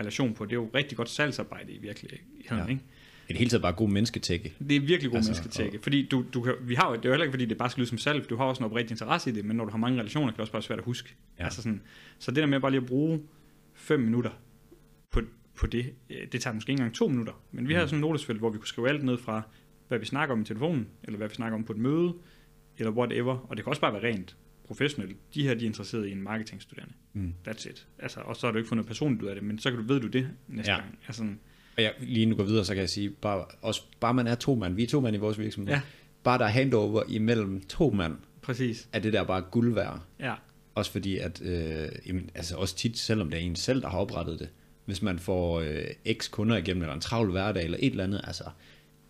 relation 0.00 0.34
på. 0.34 0.44
Det 0.44 0.52
er 0.52 0.56
jo 0.56 0.70
rigtig 0.74 0.96
godt 0.96 1.08
salgsarbejde 1.08 1.72
i 1.72 1.78
virkeligheden, 1.78 2.24
Ja. 2.50 2.66
ikke? 2.66 2.82
I 3.28 3.32
det 3.32 3.36
hele 3.38 3.50
taget 3.50 3.62
bare 3.62 3.72
god 3.72 3.88
mennesketække. 3.88 4.54
Det 4.68 4.76
er 4.76 4.80
virkelig 4.80 5.10
god 5.10 5.16
Altså, 5.16 5.30
mennesketække, 5.30 5.78
fordi 5.82 6.06
du, 6.08 6.24
du 6.34 6.42
kan, 6.42 6.54
vi 6.60 6.74
har 6.74 6.88
jo, 6.90 6.96
det 6.96 7.04
er 7.04 7.08
jo 7.08 7.12
heller 7.12 7.24
ikke, 7.24 7.32
fordi 7.32 7.44
det 7.44 7.58
bare 7.58 7.70
skal 7.70 7.80
lyde 7.80 7.88
som 7.88 7.98
salg, 7.98 8.30
du 8.30 8.36
har 8.36 8.44
også 8.44 8.60
en 8.62 8.64
oprigtig 8.70 8.92
interesse 8.92 9.30
i 9.30 9.32
det, 9.32 9.44
men 9.44 9.56
når 9.56 9.64
du 9.64 9.70
har 9.70 9.78
mange 9.78 9.98
relationer, 10.00 10.26
kan 10.26 10.32
det 10.34 10.40
også 10.40 10.52
bare 10.52 10.56
være 10.58 10.62
svært 10.66 10.78
at 10.78 10.84
huske. 10.84 11.14
Ja. 11.38 11.44
Altså 11.44 11.62
sådan, 11.62 11.80
så 12.18 12.30
det 12.30 12.36
der 12.36 12.46
med 12.46 12.60
bare 12.60 12.70
lige 12.70 12.80
at 12.80 12.86
bruge 12.86 13.20
fem 13.74 14.00
minutter 14.00 14.30
på, 15.10 15.20
på 15.54 15.66
det, 15.66 15.92
øh, 16.10 16.16
det 16.32 16.40
tager 16.40 16.54
måske 16.54 16.70
ikke 16.70 16.80
engang 16.80 16.94
to 16.94 17.08
minutter, 17.08 17.32
men 17.52 17.68
vi 17.68 17.72
havde 17.72 17.84
Mm. 17.84 17.88
sådan 17.88 17.98
en 17.98 18.00
notesfelt, 18.00 18.38
hvor 18.38 18.50
vi 18.50 18.58
kunne 18.58 18.66
skrive 18.68 18.88
alt 18.88 19.04
ned 19.04 19.18
fra, 19.18 19.42
hvad 19.88 19.98
vi 19.98 20.06
snakker 20.06 20.34
om 20.34 20.40
i 20.40 20.44
telefonen, 20.44 20.86
eller 21.04 21.16
hvad 21.16 21.28
vi 21.28 21.34
snakker 21.34 21.58
om 21.58 21.64
på 21.64 21.72
et 21.72 21.78
møde, 21.78 22.12
eller 22.78 22.90
whatever, 22.92 23.36
og 23.50 23.56
det 23.56 23.64
kan 23.64 23.70
også 23.70 23.80
bare 23.80 23.92
være 23.92 24.02
rent 24.02 24.36
professionelt. 24.68 25.16
De 25.34 25.42
her, 25.42 25.54
de 25.54 25.60
er 25.64 25.66
interesseret 25.68 26.06
i 26.08 26.12
en 26.12 26.22
marketingstuderende. 26.22 26.94
Mm. 27.12 27.32
That's 27.48 27.68
it. 27.70 27.86
Altså, 27.98 28.20
og 28.20 28.36
så 28.36 28.46
har 28.46 28.52
du 28.52 28.58
ikke 28.58 28.68
fundet 28.68 28.86
personligt 28.86 29.22
ud 29.22 29.28
af 29.28 29.34
det, 29.34 29.44
men 29.44 29.58
så 29.58 29.70
kan 29.70 29.78
du, 29.80 29.86
ved 29.92 30.00
du 30.00 30.06
det 30.06 30.28
næste 30.48 30.72
Ja. 30.72 30.78
gang. 30.78 30.98
Altså, 31.06 31.22
Og 31.76 31.82
jeg 31.82 31.92
lige 32.00 32.26
nu 32.26 32.36
går 32.36 32.44
videre, 32.44 32.64
så 32.64 32.74
kan 32.74 32.80
jeg 32.80 32.88
sige, 32.90 33.10
bare, 33.10 33.44
også, 33.62 33.82
bare 34.00 34.14
man 34.14 34.26
er 34.26 34.34
to 34.34 34.54
mand, 34.54 34.74
vi 34.74 34.82
er 34.82 34.86
to 34.86 35.00
mand 35.00 35.16
i 35.16 35.18
vores 35.18 35.38
virksomhed, 35.38 35.74
Ja. 35.74 35.80
bare 36.24 36.38
der 36.38 36.44
er 36.44 36.48
handover 36.48 37.02
imellem 37.08 37.60
to 37.60 37.90
mand, 37.90 38.16
præcis. 38.42 38.88
er 38.92 38.98
det 38.98 39.12
der 39.12 39.24
bare 39.24 39.40
guld 39.40 39.74
værd. 39.74 40.00
Ja, 40.20 40.34
Også 40.74 40.92
fordi, 40.92 41.18
at 41.18 41.42
øh, 41.42 41.88
jamen, 42.06 42.30
altså 42.34 42.56
også 42.56 42.76
tit, 42.76 42.98
selvom 42.98 43.30
det 43.30 43.40
er 43.40 43.44
en 43.44 43.56
selv, 43.56 43.82
der 43.82 43.88
har 43.88 43.98
oprettet 43.98 44.38
det, 44.38 44.48
hvis 44.84 45.02
man 45.02 45.18
får 45.18 45.60
øh, 45.60 45.84
x 46.20 46.30
kunder 46.30 46.56
igennem, 46.56 46.82
eller 46.82 46.94
en 46.94 47.00
travl 47.00 47.30
hverdag, 47.30 47.64
eller 47.64 47.78
et 47.80 47.90
eller 47.90 48.04
andet, 48.04 48.20
altså 48.24 48.44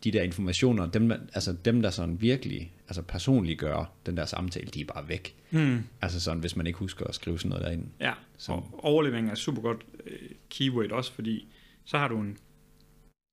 de 0.05 0.11
der 0.12 0.23
informationer, 0.23 0.87
dem, 0.87 1.11
altså 1.12 1.53
dem 1.64 1.83
der 1.83 1.90
sådan 1.90 2.21
virkelig, 2.21 2.73
altså 2.88 3.03
personligt 3.03 3.59
gør 3.59 3.92
den 4.07 4.16
der 4.16 4.24
samtale, 4.27 4.66
de 4.66 4.81
er 4.81 4.85
bare 4.85 5.09
væk. 5.09 5.37
hmm. 5.51 5.85
Altså 6.01 6.20
sådan, 6.20 6.40
hvis 6.40 6.57
man 6.57 6.66
ikke 6.66 6.79
husker 6.79 7.05
at 7.07 7.14
skrive 7.14 7.38
sådan 7.38 7.48
noget 7.48 7.64
derind. 7.64 7.87
Ja, 8.01 8.12
Som- 8.38 8.74
og 8.74 8.85
overlevering 8.85 9.31
er 9.31 9.35
super 9.35 9.62
godt 9.62 9.87
øh, 10.07 10.29
keyword 10.51 10.90
også, 10.92 11.12
fordi 11.12 11.48
så 11.85 11.98
har 11.98 12.09
du 12.09 12.20
en, 12.20 12.38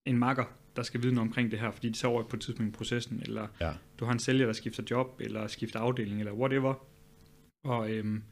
en 0.05 0.17
makker, 0.17 0.45
der 0.75 0.83
skal 0.83 1.03
vide 1.03 1.13
noget 1.13 1.27
omkring 1.27 1.51
det 1.51 1.59
her, 1.59 1.71
fordi 1.71 1.89
de 1.89 1.95
så 1.97 2.07
over 2.07 2.23
på 2.23 2.35
et 2.35 2.41
tidspunkt 2.41 2.75
i 2.75 2.77
processen, 2.77 3.19
eller 3.25 3.47
Ja. 3.61 3.71
du 3.99 4.05
har 4.05 4.11
en 4.13 4.19
sælger, 4.19 4.45
der 4.45 4.53
skifter 4.53 4.83
job, 4.91 5.15
eller 5.19 5.47
skifter 5.47 5.79
afdeling, 5.79 6.19
eller 6.19 6.33
whatever. 6.33 6.85
Og, 7.63 7.91
øhm, 7.91 8.23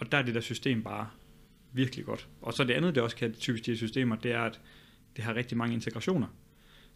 og 0.00 0.12
der 0.12 0.18
er 0.18 0.22
det 0.22 0.34
der 0.34 0.40
system 0.40 0.82
bare 0.82 1.08
virkelig 1.72 2.04
godt. 2.04 2.28
Og 2.42 2.52
så 2.52 2.64
det 2.64 2.74
andet, 2.74 2.94
det 2.94 3.02
også 3.02 3.16
kan 3.16 3.32
typisk 3.34 3.66
de 3.66 3.76
systemer, 3.76 4.16
det 4.16 4.32
er, 4.32 4.40
at 4.42 4.60
det 5.16 5.24
har 5.24 5.34
rigtig 5.34 5.58
mange 5.58 5.74
integrationer. 5.74 6.26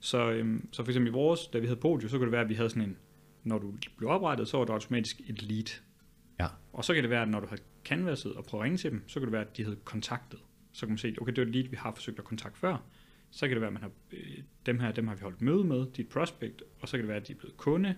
Så, 0.00 0.31
øhm, 0.31 0.68
så 0.72 0.85
for 0.85 0.90
eksempel 0.90 1.09
i 1.09 1.12
vores, 1.12 1.46
da 1.46 1.59
vi 1.59 1.66
havde 1.66 1.81
Podio, 1.81 2.09
så 2.09 2.16
kunne 2.16 2.24
det 2.27 2.33
være, 2.33 2.40
at 2.40 2.48
vi 2.48 2.55
havde 2.55 2.70
sådan 2.70 2.83
en, 2.83 2.96
når 3.45 3.59
du 3.59 3.75
blev 3.97 4.09
oprettet, 4.11 4.49
så 4.49 4.57
var 4.59 4.65
der 4.65 4.73
automatisk 4.73 5.21
et 5.27 5.43
lead. 5.43 5.81
Ja. 6.41 6.47
Og 6.73 6.85
så 6.85 6.95
kan 6.95 7.03
det 7.03 7.11
være, 7.11 7.23
at 7.23 7.29
når 7.29 7.41
du 7.41 7.47
har 7.47 7.59
canvaset 7.85 8.33
og 8.35 8.45
prøver 8.45 8.63
at 8.63 8.65
ringe 8.65 8.79
til 8.79 8.91
dem, 8.91 9.03
så 9.07 9.21
kan 9.21 9.27
det 9.27 9.33
være, 9.33 9.41
at 9.45 9.57
de 9.57 9.63
havde 9.65 9.77
kontaktet. 9.85 10.41
Så 10.73 10.81
kan 10.81 10.89
man 10.89 10.99
se, 10.99 11.15
okay, 11.21 11.33
det 11.33 11.39
var 11.41 11.47
et 11.49 11.55
lead, 11.57 11.69
vi 11.69 11.77
har 11.77 11.93
forsøgt 11.95 12.19
at 12.19 12.25
kontakte 12.25 12.59
før. 12.59 12.77
Så 13.31 13.47
kan 13.49 13.51
det 13.55 13.61
være, 13.61 13.69
at 13.69 13.73
man 13.73 13.83
har, 13.83 13.91
øh, 14.13 14.39
dem 14.67 14.81
her, 14.81 14.93
dem 14.93 15.09
har 15.09 15.15
vi 15.15 15.21
holdt 15.23 15.43
møde 15.43 15.65
med, 15.65 15.87
dit 15.97 16.09
prospect, 16.09 16.63
og 16.81 16.89
så 16.89 16.93
kan 16.97 17.01
det 17.01 17.09
være, 17.09 17.17
at 17.21 17.29
de 17.29 17.33
er 17.33 17.37
blevet 17.37 17.57
kunde, 17.57 17.95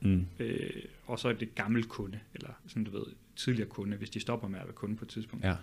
Mm. 0.00 0.26
øh, 0.38 0.70
og 1.06 1.18
så 1.18 1.28
er 1.28 1.32
det 1.32 1.54
gammel 1.54 1.84
kunde, 1.84 2.20
eller 2.34 2.50
sådan 2.66 2.84
du 2.84 2.90
ved, 2.90 3.04
tidligere 3.36 3.68
kunde, 3.68 3.96
hvis 3.96 4.10
de 4.10 4.20
stopper 4.20 4.48
med 4.48 4.58
at 4.58 4.64
være 4.66 4.74
kunde 4.74 4.96
på 4.96 5.04
et 5.04 5.08
tidspunkt. 5.08 5.44
Ja. 5.44 5.56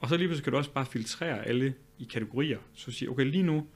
Og 0.00 0.08
så 0.08 0.16
lige 0.16 0.28
pludselig 0.28 0.44
kan 0.44 0.50
du 0.52 0.56
også 0.56 0.72
bare 0.72 0.86
filtrere 0.86 1.46
alle 1.46 1.74
i 1.98 2.04
kategorier, 2.04 2.58
så 2.74 2.90
sige, 2.92 3.10
okay, 3.10 3.24
lige 3.30 3.42
nu, 3.42 3.66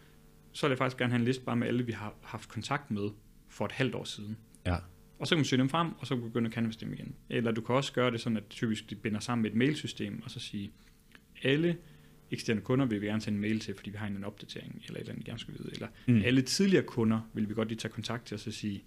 så 0.52 0.66
vil 0.66 0.70
jeg 0.70 0.78
faktisk 0.78 0.96
gerne 0.98 1.12
have 1.12 1.18
en 1.18 1.24
liste 1.24 1.44
bare 1.44 1.56
med 1.56 1.66
alle, 1.68 1.86
vi 1.86 1.92
har 1.92 2.14
haft 2.22 2.48
kontakt 2.48 2.90
med 2.90 3.10
for 3.48 3.64
et 3.66 3.72
halvt 3.72 3.94
år 3.94 4.04
siden. 4.04 4.36
Ja. 4.66 4.76
Og 5.18 5.26
så 5.26 5.34
kan 5.34 5.38
man 5.38 5.44
søge 5.44 5.60
dem 5.60 5.68
frem, 5.68 5.88
og 5.98 6.06
så 6.06 6.16
begynde 6.16 6.46
at 6.48 6.52
canvas 6.54 6.76
dem 6.76 6.92
igen. 6.92 7.14
Eller 7.30 7.50
du 7.52 7.60
kan 7.60 7.74
også 7.74 7.92
gøre 7.92 8.10
det 8.10 8.20
sådan, 8.20 8.36
at 8.36 8.44
typisk 8.50 8.90
de 8.90 8.94
binder 8.94 9.20
sammen 9.20 9.42
med 9.42 9.50
et 9.50 9.56
mailsystem, 9.56 10.22
og 10.24 10.30
så 10.30 10.40
sige, 10.40 10.72
alle 11.42 11.76
eksterne 12.30 12.60
kunder 12.60 12.86
vil 12.86 13.00
vi 13.00 13.06
gerne 13.06 13.20
sende 13.20 13.36
en 13.36 13.40
mail 13.40 13.60
til, 13.60 13.74
fordi 13.74 13.90
vi 13.90 13.96
har 13.96 14.06
en 14.06 14.24
opdatering, 14.24 14.82
eller 14.86 14.94
et 14.96 15.00
eller 15.00 15.12
andet, 15.12 15.26
gerne 15.26 15.38
skal 15.38 15.54
vide. 15.58 15.70
Eller 15.72 15.88
Mm. 16.06 16.22
alle 16.24 16.42
tidligere 16.42 16.84
kunder 16.84 17.20
vil 17.34 17.48
vi 17.48 17.54
godt 17.54 17.68
lige 17.68 17.78
tage 17.78 17.92
kontakt 17.92 18.26
til, 18.26 18.34
og 18.34 18.40
så 18.40 18.50
sige, 18.52 18.84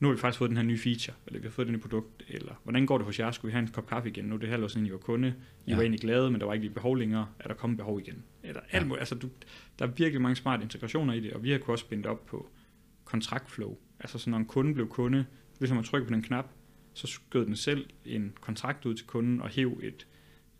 nu 0.00 0.08
har 0.08 0.14
vi 0.14 0.20
faktisk 0.20 0.38
fået 0.38 0.48
den 0.48 0.56
her 0.56 0.64
nye 0.64 0.78
feature, 0.78 1.16
eller 1.26 1.40
vi 1.40 1.46
har 1.46 1.50
fået 1.52 1.66
det 1.66 1.72
nye 1.72 1.80
produkt, 1.80 2.24
eller 2.28 2.60
hvordan 2.62 2.86
går 2.86 2.98
det 2.98 3.04
hos 3.04 3.18
jer? 3.18 3.30
Skulle 3.30 3.50
vi 3.50 3.52
have 3.52 3.62
en 3.62 3.68
kop 3.68 3.86
kaffe 3.86 4.08
igen? 4.08 4.24
Nu 4.24 4.34
er 4.34 4.38
det 4.38 4.48
halvt 4.48 4.64
år 4.64 4.68
siden, 4.68 4.86
I 4.86 4.92
var 4.92 4.98
kunde. 4.98 5.28
I 5.28 5.70
Ja. 5.70 5.74
var 5.76 5.82
egentlig 5.82 6.00
glade, 6.00 6.30
men 6.30 6.40
der 6.40 6.46
var 6.46 6.52
ikke 6.54 6.64
lige 6.66 6.74
behov 6.74 6.96
længere. 6.96 7.28
Er 7.38 7.48
der 7.48 7.54
kommet 7.54 7.76
behov 7.76 8.00
igen? 8.00 8.22
Eller 8.42 8.60
alt 8.60 8.72
Ja. 8.72 8.84
muligt. 8.84 9.00
Altså, 9.00 9.14
du, 9.14 9.28
der 9.78 9.86
er 9.86 9.90
virkelig 9.90 10.20
mange 10.22 10.36
smarte 10.36 10.62
integrationer 10.62 11.14
i 11.14 11.20
det, 11.20 11.32
og 11.32 11.42
vi 11.42 11.50
har 11.50 11.58
kunnet 11.58 11.68
også 11.72 11.88
binde 11.88 12.08
op 12.08 12.26
på 12.26 12.50
kontraktflow. 13.04 13.78
Altså, 14.04 14.18
så 14.18 14.30
når 14.30 14.38
en 14.38 14.44
kunde 14.44 14.74
blev 14.74 14.88
kunde, 14.88 15.24
hvis 15.58 15.70
man 15.70 15.84
trykker 15.84 16.08
på 16.08 16.14
den 16.14 16.22
knap, 16.22 16.50
så 16.94 17.06
skød 17.06 17.46
den 17.46 17.56
selv 17.56 17.86
en 18.04 18.32
kontrakt 18.40 18.86
ud 18.86 18.94
til 18.94 19.06
kunden 19.06 19.40
og 19.40 19.48
hæv 19.48 19.80
et 19.82 20.06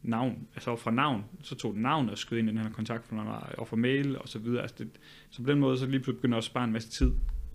navn, 0.02 0.48
altså 0.54 0.76
fra 0.76 0.90
navn, 0.90 1.24
så 1.42 1.54
tog 1.54 1.74
den 1.74 1.82
navn 1.82 2.08
og 2.08 2.18
skød 2.18 2.38
ind 2.38 2.48
i 2.48 2.50
den 2.50 2.58
her 2.58 2.70
kontaktformular 2.70 3.54
og 3.58 3.68
for 3.68 3.76
mail 3.76 4.18
og 4.18 4.28
så 4.28 4.38
videre. 4.38 4.62
Altså 4.62 4.76
det, 4.78 4.88
så 5.30 5.42
på 5.42 5.50
den 5.50 5.58
måde, 5.58 5.78
så 5.78 5.86
lige 5.86 6.00
pludselig 6.00 6.16
begynder 6.16 6.36
også 6.36 6.48
at 6.48 6.50
spare 6.50 6.64
en 6.64 6.72
masse 6.72 6.90
tid. 6.90 7.12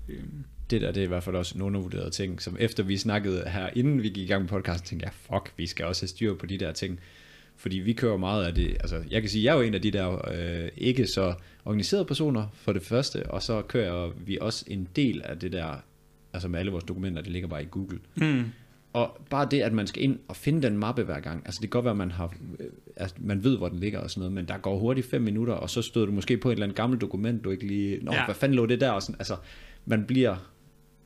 Øhm. 0.09 0.43
Det 0.69 0.81
der, 0.81 0.91
det 0.91 1.01
er 1.01 1.05
i 1.05 1.07
hvert 1.07 1.23
fald 1.23 1.35
også 1.35 1.57
nogle 1.57 1.77
undervurderede 1.77 2.09
ting, 2.09 2.41
som 2.41 2.57
efter 2.59 2.83
vi 2.83 2.97
snakkede 2.97 3.49
her, 3.49 3.69
inden 3.75 4.03
vi 4.03 4.09
gik 4.09 4.17
i 4.17 4.25
gang 4.25 4.41
med 4.41 4.49
podcasten, 4.49 4.87
tænkte 4.87 5.05
jeg, 5.05 5.13
fuck, 5.13 5.53
vi 5.57 5.67
skal 5.67 5.85
også 5.85 6.01
have 6.01 6.07
styr 6.07 6.35
på 6.35 6.45
de 6.45 6.57
der 6.57 6.71
ting. 6.71 6.99
Fordi 7.59 7.77
vi 7.77 7.93
kører 7.93 8.17
meget 8.17 8.45
af 8.45 8.55
det, 8.55 8.77
altså 8.79 9.03
jeg 9.11 9.21
kan 9.21 9.29
sige, 9.29 9.43
jeg 9.43 9.51
er 9.51 9.55
jo 9.55 9.61
en 9.61 9.73
af 9.73 9.81
de 9.81 9.91
der 9.91 10.31
øh, 10.33 10.69
ikke 10.77 11.07
så 11.07 11.33
organiserede 11.65 12.05
personer 12.05 12.47
for 12.53 12.73
det 12.73 12.81
første, 12.81 13.31
og 13.31 13.43
så 13.43 13.61
kører 13.61 14.11
vi 14.25 14.37
også 14.41 14.65
en 14.67 14.87
del 14.95 15.21
af 15.25 15.39
det 15.39 15.51
der, 15.51 15.83
altså 16.33 16.47
med 16.47 16.59
alle 16.59 16.71
vores 16.71 16.83
dokumenter, 16.83 17.21
det 17.21 17.31
ligger 17.31 17.49
bare 17.49 17.63
i 17.63 17.67
Google. 17.71 17.99
mm. 18.15 18.45
Og 18.93 19.21
bare 19.29 19.47
det, 19.51 19.61
at 19.61 19.73
man 19.73 19.87
skal 19.87 20.03
ind 20.03 20.19
og 20.27 20.35
finde 20.35 20.61
den 20.61 20.77
mappe 20.77 21.03
hver 21.03 21.19
gang, 21.19 21.41
altså 21.45 21.61
det 21.61 21.69
kan 21.69 21.77
godt 21.77 21.85
være, 21.85 21.91
at 21.91 21.97
man, 21.97 22.11
har, 22.11 22.33
øh, 22.59 22.65
altså 22.95 23.15
man 23.19 23.43
ved, 23.43 23.57
hvor 23.57 23.69
den 23.69 23.79
ligger 23.79 23.99
og 23.99 24.09
sådan 24.09 24.19
noget, 24.19 24.33
men 24.33 24.45
der 24.45 24.57
går 24.57 24.77
hurtigt 24.77 25.09
fem 25.09 25.21
minutter, 25.21 25.53
og 25.53 25.69
så 25.69 25.81
støder 25.81 26.05
du 26.05 26.11
måske 26.11 26.37
på 26.37 26.49
et 26.49 26.53
eller 26.53 26.65
andet 26.65 26.75
gammelt 26.75 27.01
dokument, 27.01 27.43
du 27.43 27.49
ikke 27.49 27.67
lige, 27.67 27.99
nå, 28.01 28.13
ja. 28.13 28.25
hvad 28.25 28.35
fanden 28.35 28.55
lå 28.55 28.65
det 28.65 28.81
der, 28.81 28.91
og 28.91 29.01
sådan, 29.01 29.15
altså, 29.19 29.35
man 29.85 30.05
bliver 30.05 30.35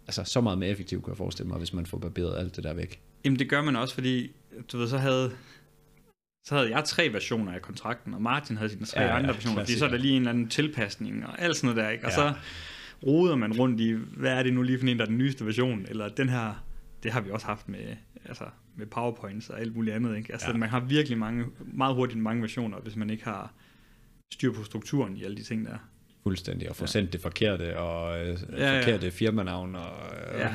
altså, 0.08 0.24
så 0.24 0.42
meget 0.42 0.58
mere 0.58 0.70
effektiv, 0.70 1.02
kan 1.02 1.10
jeg 1.10 1.18
forestille 1.18 1.50
mig, 1.50 1.58
hvis 1.58 1.74
man 1.74 1.86
får 1.86 1.98
barberet 1.98 2.38
alt 2.40 2.56
det 2.56 2.64
der 2.64 2.74
væk. 2.74 3.00
Jamen 3.26 3.40
det 3.40 3.50
gør 3.50 3.62
man 3.62 3.76
også, 3.76 3.94
fordi 3.94 4.32
du 4.72 4.78
ved, 4.78 4.88
så 4.88 4.98
havde, 4.98 5.32
så 6.44 6.56
havde 6.56 6.70
jeg 6.76 6.84
tre 6.86 7.10
versioner 7.14 7.52
af 7.54 7.62
kontrakten, 7.62 8.14
og 8.14 8.22
Martin 8.22 8.58
havde 8.58 8.70
sine 8.70 8.86
tre 8.86 9.00
Ja, 9.02 9.06
ja, 9.08 9.12
ja, 9.14 9.20
andre 9.20 9.34
versioner, 9.34 9.60
fordi 9.60 9.74
så 9.78 9.86
er 9.86 9.90
der 9.90 9.96
klassiker. 9.98 10.02
lige 10.02 10.16
en 10.16 10.22
eller 10.22 10.32
anden 10.32 10.48
tilpasning 10.50 11.26
og 11.28 11.42
alt 11.42 11.56
sådan 11.56 11.68
noget 11.76 11.84
der, 11.86 11.90
ikke? 11.92 12.06
Og 12.06 12.12
Ja. 12.12 12.16
så 12.16 12.34
roder 13.06 13.36
man 13.36 13.54
rundt 13.60 13.82
i, 13.82 13.92
hvad 14.18 14.32
er 14.32 14.44
det 14.44 14.54
nu 14.54 14.62
lige 14.62 14.80
for 14.80 14.88
en, 14.88 14.98
der 14.98 15.04
er 15.04 15.10
den 15.10 15.18
nyeste 15.18 15.46
version, 15.46 15.86
eller 15.90 16.10
den 16.10 16.30
her, 16.30 16.64
det 17.04 17.12
har 17.12 17.22
vi 17.22 17.32
også 17.32 17.46
haft 17.46 17.70
med, 17.70 17.96
altså, 18.26 18.44
med 18.76 18.86
powerpoints 18.86 19.50
og 19.50 19.60
alt 19.62 19.76
muligt 19.76 19.96
andet, 19.96 20.18
ikke? 20.18 20.32
Altså 20.34 20.48
Ja. 20.48 20.52
ja. 20.54 20.58
man 20.58 20.70
har 20.70 20.80
virkelig 20.80 21.18
mange, 21.18 21.46
meget 21.74 21.96
hurtigt 21.96 22.20
mange 22.22 22.42
versioner, 22.42 22.78
hvis 22.78 22.96
man 22.96 23.10
ikke 23.10 23.24
har 23.24 23.54
styr 24.34 24.52
på 24.54 24.64
strukturen 24.64 25.18
i 25.18 25.24
alle 25.24 25.38
de 25.38 25.44
ting 25.44 25.66
der. 25.66 25.78
Fuldstændig, 26.24 26.70
og 26.70 26.76
få 26.76 26.82
Ja. 26.82 26.86
ja. 26.86 26.88
sendt 26.92 27.14
det 27.14 27.22
forkerte, 27.22 27.78
og 27.80 28.20
øh, 28.28 28.38
Ja, 28.58 28.74
ja. 28.74 28.80
forkerte 28.80 29.12
firmanavn, 29.12 29.76
og 29.76 29.92
øh, 30.34 30.40
Ja. 30.40 30.50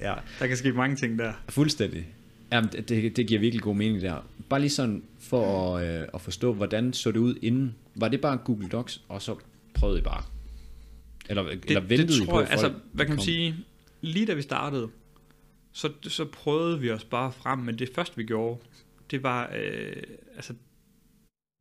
ja. 0.00 0.14
Der 0.38 0.46
kan 0.46 0.56
ske 0.56 0.72
mange 0.72 0.96
ting 0.96 1.18
der. 1.18 1.32
Fuldstændig. 1.48 2.06
Jamen, 2.52 2.70
det, 2.72 2.88
det, 2.88 3.16
det 3.16 3.26
giver 3.26 3.40
virkelig 3.40 3.62
god 3.62 3.74
mening 3.76 4.02
der. 4.02 4.26
Bare 4.50 4.60
lige 4.60 4.70
sådan 4.70 5.02
for 5.28 5.76
at, 5.76 6.02
øh, 6.02 6.08
at 6.14 6.20
forstå, 6.20 6.52
hvordan 6.52 6.92
så 6.92 7.12
det 7.12 7.18
ud 7.18 7.34
inden. 7.42 7.74
Var 7.94 8.08
det 8.08 8.20
bare 8.20 8.36
Google 8.36 8.68
Docs, 8.68 9.02
og 9.08 9.22
så 9.22 9.36
prøvede 9.74 9.98
I 9.98 10.02
bare? 10.02 10.22
Eller, 11.28 11.42
det, 11.42 11.64
eller 11.66 11.80
ventede 11.80 12.22
I 12.22 12.26
på, 12.26 12.40
jeg, 12.40 12.50
altså, 12.50 12.74
hvad 12.92 13.06
kan 13.06 13.10
man 13.12 13.18
kom? 13.18 13.24
sige, 13.24 13.54
lige 14.00 14.26
da 14.26 14.34
vi 14.34 14.42
startede, 14.42 14.88
så, 15.72 15.92
så 16.02 16.24
prøvede 16.24 16.80
vi 16.80 16.90
os 16.90 17.04
bare 17.04 17.32
frem, 17.32 17.58
men 17.58 17.78
det 17.78 17.90
første 17.94 18.16
vi 18.16 18.24
gjorde, 18.24 18.60
det 19.10 19.22
var, 19.22 19.50
øh, 19.56 20.02
altså, 20.36 20.54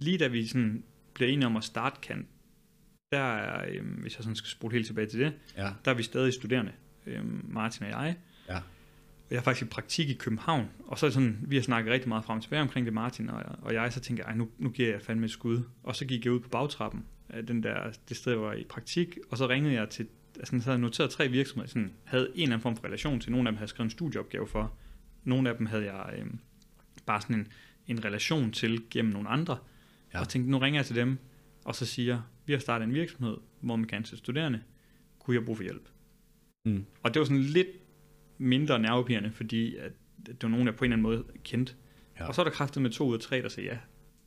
lige 0.01 0.17
da 0.17 0.27
vi 0.27 0.47
sådan 0.47 0.84
blev 1.13 1.30
enige 1.30 1.45
om 1.45 1.58
at 1.58 1.63
starte 1.63 1.95
kan, 2.01 2.27
der 3.12 3.19
er, 3.19 3.65
øh, 3.69 3.84
hvis 4.01 4.15
jeg 4.17 4.23
sådan 4.23 4.36
skal 4.36 4.49
spole 4.49 4.73
helt 4.73 4.86
tilbage 4.88 5.08
til 5.08 5.19
det, 5.19 5.34
Ja, 5.58 5.69
der 5.86 5.91
er 5.91 5.95
vi 5.95 6.03
stadig 6.03 6.34
studerende, 6.34 6.71
øh, 7.06 7.21
Martin 7.53 7.86
og 7.86 7.89
jeg. 7.91 8.15
ja, 8.49 8.60
jeg 9.31 9.37
er 9.37 9.41
faktisk 9.41 9.65
i 9.65 9.69
praktik 9.69 10.09
i 10.09 10.13
København, 10.13 10.65
og 10.87 10.99
så 10.99 11.05
er 11.05 11.09
sådan, 11.09 11.37
vi 11.47 11.55
har 11.55 11.63
snakket 11.63 11.93
rigtig 11.93 12.09
meget 12.09 12.25
frem 12.25 12.37
og 12.37 12.43
tilbage 12.43 12.61
omkring 12.61 12.85
det, 12.85 12.93
Martin 12.93 13.29
og, 13.29 13.43
og 13.61 13.73
jeg, 13.73 13.93
så 13.93 13.99
tænker 13.99 14.23
jeg, 14.23 14.31
"Ej, 14.31 14.37
nu, 14.37 14.49
nu 14.57 14.69
giver 14.69 14.89
jeg 14.91 15.01
fandme 15.01 15.25
et 15.25 15.31
skud. 15.31 15.61
Og 15.83 15.95
så 15.95 16.05
gik 16.05 16.25
jeg 16.25 16.33
ud 16.33 16.39
på 16.39 16.49
bagtrappen 16.49 17.05
af 17.29 17.45
den 17.47 17.63
der, 17.63 17.91
det 18.09 18.17
sted, 18.17 18.31
jeg 18.31 18.41
var 18.41 18.53
i 18.53 18.63
praktik, 18.69 19.17
og 19.29 19.37
så 19.37 19.47
ringede 19.49 19.73
jeg 19.73 19.89
til, 19.89 20.07
altså 20.35 20.49
så 20.59 20.63
havde 20.63 20.71
jeg 20.71 20.77
noteret 20.81 21.09
tre 21.09 21.27
virksomheder, 21.27 21.67
sådan, 21.69 21.91
havde 22.03 22.27
en 22.35 22.41
eller 22.41 22.45
anden 22.47 22.61
form 22.61 22.75
for 22.75 22.83
relation 22.85 23.19
til, 23.19 23.31
nogle 23.31 23.47
af 23.49 23.51
dem 23.51 23.57
havde 23.57 23.63
jeg 23.63 23.69
skrevet 23.69 23.85
en 23.85 23.91
studieopgave 23.91 24.47
for, 24.47 24.73
nogle 25.23 25.49
af 25.49 25.57
dem 25.57 25.65
havde 25.65 25.93
jeg 25.93 26.13
øh, 26.19 26.25
bare 27.05 27.21
sådan 27.21 27.35
en, 27.35 27.47
en 27.87 28.05
relation 28.05 28.51
til 28.51 28.81
gennem 28.89 29.13
nogle 29.13 29.29
andre, 29.29 29.57
Ja. 30.13 30.19
og 30.19 30.29
tænkte, 30.29 30.51
nu 30.51 30.57
ringer 30.57 30.79
jeg 30.79 30.85
til 30.85 30.95
dem, 30.95 31.17
og 31.65 31.75
så 31.75 31.85
siger, 31.85 32.13
jeg, 32.13 32.21
vi 32.45 32.53
har 32.53 32.59
startet 32.59 32.87
en 32.87 32.93
virksomhed, 32.93 33.37
hvor 33.61 33.75
man 33.75 33.87
kan 33.87 33.95
ansætte 33.97 34.17
studerende, 34.17 34.61
kunne 35.19 35.35
jeg 35.35 35.45
bruge 35.45 35.55
for 35.55 35.63
hjælp? 35.63 35.89
Mm. 36.65 36.85
Og 37.03 37.13
det 37.13 37.19
var 37.19 37.25
sådan 37.25 37.41
lidt 37.41 37.67
mindre 38.38 38.80
nervepirrende, 38.80 39.32
fordi 39.32 39.76
at 39.76 39.91
det 40.26 40.36
var 40.41 40.50
nogen, 40.50 40.65
jeg 40.65 40.76
på 40.76 40.86
en 40.86 40.91
eller 40.91 41.08
anden 41.08 41.23
måde 41.28 41.39
kendte. 41.43 41.73
Ja. 42.19 42.28
Og 42.28 42.36
så 42.36 42.41
er 42.41 42.43
der 42.45 42.52
kræftet 42.52 42.82
med 42.82 42.89
to 42.91 43.08
ud 43.08 43.13
af 43.13 43.19
tre, 43.19 43.41
der 43.41 43.50
sagde 43.50 43.69
ja. 43.69 43.78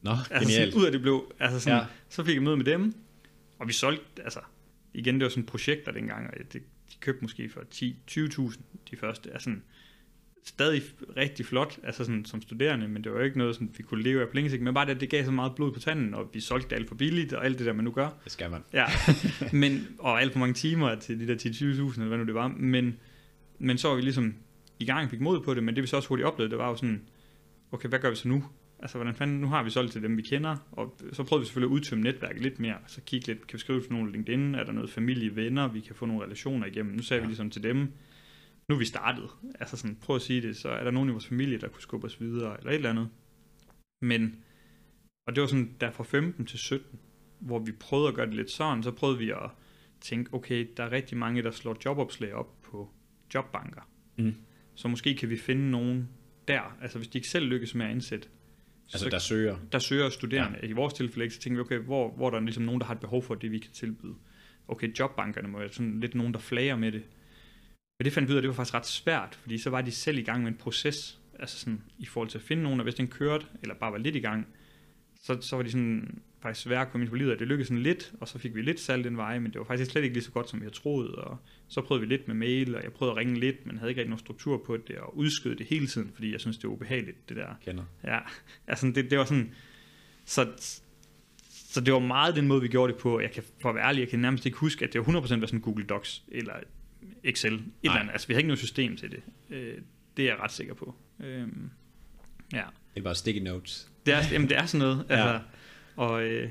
Nå, 0.02 0.10
Altså 0.10 0.48
genialt. 0.52 0.72
sådan, 0.72 0.80
ud 0.80 0.86
af 0.86 0.92
det 0.92 1.02
blev, 1.02 1.32
altså 1.38 1.60
sådan, 1.60 1.78
Ja. 1.78 1.84
så 2.08 2.24
fik 2.24 2.34
jeg 2.34 2.42
møde 2.42 2.56
med 2.56 2.64
dem, 2.64 2.94
og 3.58 3.68
vi 3.68 3.72
solgte, 3.72 4.22
altså 4.22 4.40
igen, 4.94 5.14
det 5.14 5.22
var 5.22 5.28
sådan 5.30 5.44
projekter 5.44 5.92
dengang, 5.92 6.26
og 6.26 6.34
det, 6.52 6.62
de 6.92 6.96
købte 7.00 7.22
måske 7.24 7.48
for 7.48 7.60
10-20.000 8.50 8.60
de 8.90 8.96
første, 8.96 9.30
altså 9.32 9.44
sådan, 9.44 9.62
stadig 10.44 10.82
rigtig 11.16 11.46
flot, 11.46 11.78
altså 11.82 12.04
sådan 12.04 12.24
som 12.24 12.42
studerende, 12.42 12.88
men 12.88 13.04
det 13.04 13.12
var 13.12 13.18
jo 13.18 13.24
ikke 13.24 13.38
noget, 13.38 13.54
sådan, 13.54 13.70
vi 13.76 13.82
kunne 13.82 14.02
leve 14.02 14.20
af 14.22 14.28
på 14.28 14.36
sigt, 14.48 14.62
men 14.62 14.74
bare 14.74 14.86
det, 14.86 15.00
det 15.00 15.10
gav 15.10 15.24
så 15.24 15.30
meget 15.30 15.54
blod 15.54 15.72
på 15.72 15.80
tanden, 15.80 16.14
og 16.14 16.30
vi 16.32 16.40
solgte 16.40 16.70
det 16.70 16.76
alt 16.76 16.88
for 16.88 16.94
billigt, 16.94 17.32
og 17.32 17.44
alt 17.44 17.58
det 17.58 17.66
der, 17.66 17.72
man 17.72 17.84
nu 17.84 17.90
gør. 17.90 18.08
Det 18.24 18.32
skal 18.32 18.50
man. 18.50 18.60
Ja, 18.72 18.84
men, 19.52 19.88
og 19.98 20.20
alt 20.22 20.32
for 20.32 20.38
mange 20.38 20.54
timer 20.54 20.94
til 20.94 21.20
de 21.20 21.26
der 21.28 21.34
10-20.000, 21.34 21.60
eller 21.92 22.04
hvad 22.08 22.18
nu 22.18 22.24
det 22.26 22.34
var. 22.34 22.48
Men, 22.48 22.96
men 23.60 23.78
så 23.78 23.88
var 23.88 23.94
vi 23.94 24.02
ligesom 24.02 24.34
i 24.78 24.84
gang, 24.84 25.10
fik 25.10 25.20
mod 25.20 25.40
på 25.40 25.54
det, 25.54 25.64
men 25.64 25.76
det 25.76 25.82
vi 25.82 25.86
så 25.88 25.96
også 25.96 26.08
hurtigt 26.08 26.26
oplevede, 26.26 26.50
det 26.50 26.58
var 26.58 26.68
jo 26.68 26.76
sådan, 26.76 27.08
okay, 27.72 27.88
hvad 27.88 27.98
gør 27.98 28.10
vi 28.10 28.16
så 28.16 28.28
nu? 28.28 28.44
Altså, 28.78 28.98
hvordan 28.98 29.14
fanden, 29.14 29.40
nu 29.40 29.46
har 29.46 29.62
vi 29.62 29.70
solgt 29.70 29.92
til 29.92 30.02
dem, 30.02 30.16
vi 30.16 30.22
kender, 30.22 30.56
og 30.72 30.96
så 31.12 31.24
prøvede 31.24 31.40
vi 31.40 31.46
selvfølgelig 31.46 31.70
at 31.70 31.74
udtømme 31.74 32.04
netværket 32.04 32.42
lidt 32.42 32.60
mere, 32.60 32.76
så 32.86 33.00
kigge 33.00 33.26
lidt, 33.26 33.46
kan 33.46 33.56
vi 33.56 33.60
skrive 33.60 33.82
til 33.82 33.92
nogle 33.92 34.12
LinkedIn, 34.12 34.54
er 34.54 34.64
der 34.64 34.72
noget 34.72 34.90
familie, 34.90 35.36
venner, 35.36 35.68
vi 35.68 35.80
kan 35.80 35.94
få 35.94 36.06
nogle 36.06 36.24
relationer 36.24 36.66
igennem. 36.66 36.94
Nu 36.94 37.02
sagde 37.02 37.20
ja. 37.20 37.26
Vi 37.26 37.30
ligesom 37.30 37.50
til 37.50 37.62
dem, 37.62 37.92
nu 38.68 38.74
er 38.74 38.78
vi 38.78 38.84
startet, 38.84 39.28
altså 39.60 39.76
sådan, 39.76 39.96
prøv 39.96 40.16
at 40.16 40.22
sige 40.22 40.42
det, 40.42 40.56
så 40.56 40.68
er 40.68 40.84
der 40.84 40.90
nogen 40.90 41.08
i 41.08 41.12
vores 41.12 41.26
familie, 41.26 41.58
der 41.58 41.68
kunne 41.68 41.82
skubbe 41.82 42.06
os 42.06 42.20
videre, 42.20 42.58
eller 42.58 42.70
et 42.70 42.74
eller 42.74 42.90
andet. 42.90 43.08
Men, 44.02 44.36
og 45.26 45.34
det 45.34 45.40
var 45.40 45.46
sådan, 45.46 45.74
der 45.80 45.90
fra 45.90 46.04
15 46.04 46.46
til 46.46 46.58
17, 46.58 46.98
hvor 47.38 47.58
vi 47.58 47.72
prøvede 47.72 48.08
at 48.08 48.14
gøre 48.14 48.26
det 48.26 48.34
lidt 48.34 48.50
sådan, 48.50 48.82
så 48.82 48.90
prøvede 48.90 49.18
vi 49.18 49.30
at 49.30 49.50
tænke, 50.00 50.34
okay, 50.34 50.68
der 50.76 50.84
er 50.84 50.92
rigtig 50.92 51.18
mange, 51.18 51.42
der 51.42 51.50
slår 51.50 51.76
jobopslag 51.84 52.34
op 52.34 52.59
jobbanker. 53.34 53.88
Mm. 54.18 54.34
Så 54.74 54.88
måske 54.88 55.14
kan 55.14 55.30
vi 55.30 55.36
finde 55.36 55.70
nogen 55.70 56.08
der, 56.48 56.76
altså 56.82 56.98
hvis 56.98 57.08
de 57.08 57.18
ikke 57.18 57.28
selv 57.28 57.46
lykkes 57.46 57.74
med 57.74 57.86
at 57.86 57.90
ansætte, 57.92 58.28
Altså, 58.92 59.04
så 59.04 59.10
der 59.10 59.18
søger. 59.18 59.56
der 59.72 59.78
søger 59.78 60.08
studerende. 60.08 60.58
Ja. 60.62 60.68
I 60.68 60.72
vores 60.72 60.94
tilfælde, 60.94 61.24
ikke, 61.24 61.34
så 61.34 61.40
tænker 61.40 61.56
vi, 61.56 61.60
okay, 61.60 61.78
hvor, 61.78 62.10
hvor 62.16 62.26
er 62.26 62.30
der 62.30 62.40
ligesom 62.40 62.62
nogen, 62.62 62.80
der 62.80 62.86
har 62.86 62.94
et 62.94 63.00
behov 63.00 63.22
for 63.22 63.34
det, 63.34 63.52
vi 63.52 63.58
kan 63.58 63.70
tilbyde. 63.72 64.14
Okay, 64.68 64.98
jobbankerne 64.98 65.48
må 65.48 65.58
være 65.58 65.72
sådan 65.72 66.00
lidt 66.00 66.14
nogen, 66.14 66.32
der 66.34 66.40
flager 66.40 66.76
med 66.76 66.92
det. 66.92 67.02
Men 67.98 68.04
det 68.04 68.12
fandt 68.12 68.28
vi 68.28 68.32
ud 68.32 68.36
af, 68.36 68.42
det 68.42 68.48
var 68.48 68.54
faktisk 68.54 68.74
ret 68.74 68.86
svært, 68.86 69.34
fordi 69.42 69.58
så 69.58 69.70
var 69.70 69.80
de 69.80 69.90
selv 69.90 70.18
i 70.18 70.22
gang 70.22 70.42
med 70.42 70.50
en 70.52 70.56
proces, 70.58 71.20
altså 71.38 71.58
sådan 71.58 71.82
i 71.98 72.06
forhold 72.06 72.28
til 72.28 72.38
at 72.38 72.44
finde 72.44 72.62
nogen, 72.62 72.80
og 72.80 72.84
hvis 72.84 72.94
den 72.94 73.08
kørte, 73.08 73.46
eller 73.62 73.74
bare 73.74 73.92
var 73.92 73.98
lidt 73.98 74.16
i 74.16 74.20
gang, 74.20 74.46
så, 75.22 75.38
så 75.40 75.56
var 75.56 75.62
de 75.62 75.70
sådan 75.70 76.22
faktisk 76.42 76.64
svære 76.64 76.80
at 76.80 76.90
komme 76.90 77.04
ind 77.04 77.10
på 77.10 77.16
livet, 77.16 77.32
og 77.32 77.38
det 77.38 77.46
lykkedes 77.48 77.68
sådan 77.68 77.82
lidt, 77.82 78.12
og 78.20 78.28
så 78.28 78.38
fik 78.38 78.54
vi 78.54 78.62
lidt 78.62 78.80
salg 78.80 79.04
den 79.04 79.16
vej, 79.16 79.38
men 79.38 79.52
det 79.52 79.58
var 79.58 79.64
faktisk 79.64 79.90
slet 79.90 80.02
ikke 80.02 80.14
lige 80.14 80.24
så 80.24 80.30
godt, 80.30 80.50
som 80.50 80.60
havde 80.60 80.74
troet, 80.74 81.14
og 81.14 81.38
så 81.68 81.80
prøvede 81.80 82.06
vi 82.06 82.14
lidt 82.14 82.28
med 82.28 82.34
mail, 82.34 82.74
og 82.76 82.82
jeg 82.82 82.92
prøvede 82.92 83.12
at 83.12 83.16
ringe 83.16 83.40
lidt, 83.40 83.66
men 83.66 83.78
havde 83.78 83.90
ikke 83.90 84.00
rigtig 84.00 84.10
nogen 84.10 84.18
struktur 84.24 84.62
på 84.66 84.76
det, 84.76 84.96
og 84.96 85.16
udskød 85.16 85.56
det 85.56 85.66
hele 85.66 85.86
tiden, 85.86 86.10
fordi 86.14 86.32
jeg 86.32 86.40
synes, 86.40 86.56
det 86.58 86.68
var 86.68 86.74
ubehageligt, 86.74 87.28
det 87.28 87.36
der. 87.36 87.54
Kender. 87.64 87.84
Ja, 88.04 88.18
altså 88.66 88.86
det, 88.94 89.10
det 89.10 89.18
var 89.18 89.24
sådan, 89.24 89.54
så, 90.24 90.48
så 91.48 91.80
det 91.80 91.92
var 91.92 91.98
meget 92.00 92.36
den 92.36 92.48
måde, 92.48 92.60
vi 92.62 92.68
gjorde 92.68 92.92
det 92.92 93.00
på. 93.00 93.20
Jeg 93.20 93.30
kan 93.30 93.42
for 93.60 93.68
at 93.68 93.74
være 93.74 93.84
ærlig, 93.88 94.00
jeg 94.00 94.08
kan 94.08 94.18
nærmest 94.18 94.46
ikke 94.46 94.58
huske, 94.58 94.84
at 94.84 94.92
det 94.92 95.06
var 95.06 95.06
100% 95.06 95.40
var 95.40 95.46
sådan 95.46 95.60
Google 95.60 95.84
Docs 95.84 96.22
eller 96.28 96.52
Excel. 97.24 97.54
Et 97.54 97.60
eller 97.82 97.96
andet. 97.96 98.12
Altså, 98.12 98.26
vi 98.26 98.34
har 98.34 98.38
ikke 98.38 98.48
noget 98.48 98.58
system 98.58 98.96
til 98.96 99.10
det. 99.10 99.22
Øh, 99.50 99.74
det 100.16 100.24
er 100.24 100.28
jeg 100.32 100.40
ret 100.40 100.52
sikker 100.52 100.74
på. 100.74 100.94
Øhm, 101.20 101.70
ja, 102.52 102.62
Det 102.94 103.00
er 103.00 103.04
bare 103.04 103.14
sticky 103.14 103.38
notes. 103.38 103.90
det 104.06 104.14
er, 104.14 104.18
jamen, 104.32 104.48
det 104.48 104.56
er 104.56 104.66
sådan 104.66 104.86
noget. 104.86 105.06
Ja. 105.10 105.38
Og, 105.96 106.22
øh, 106.22 106.48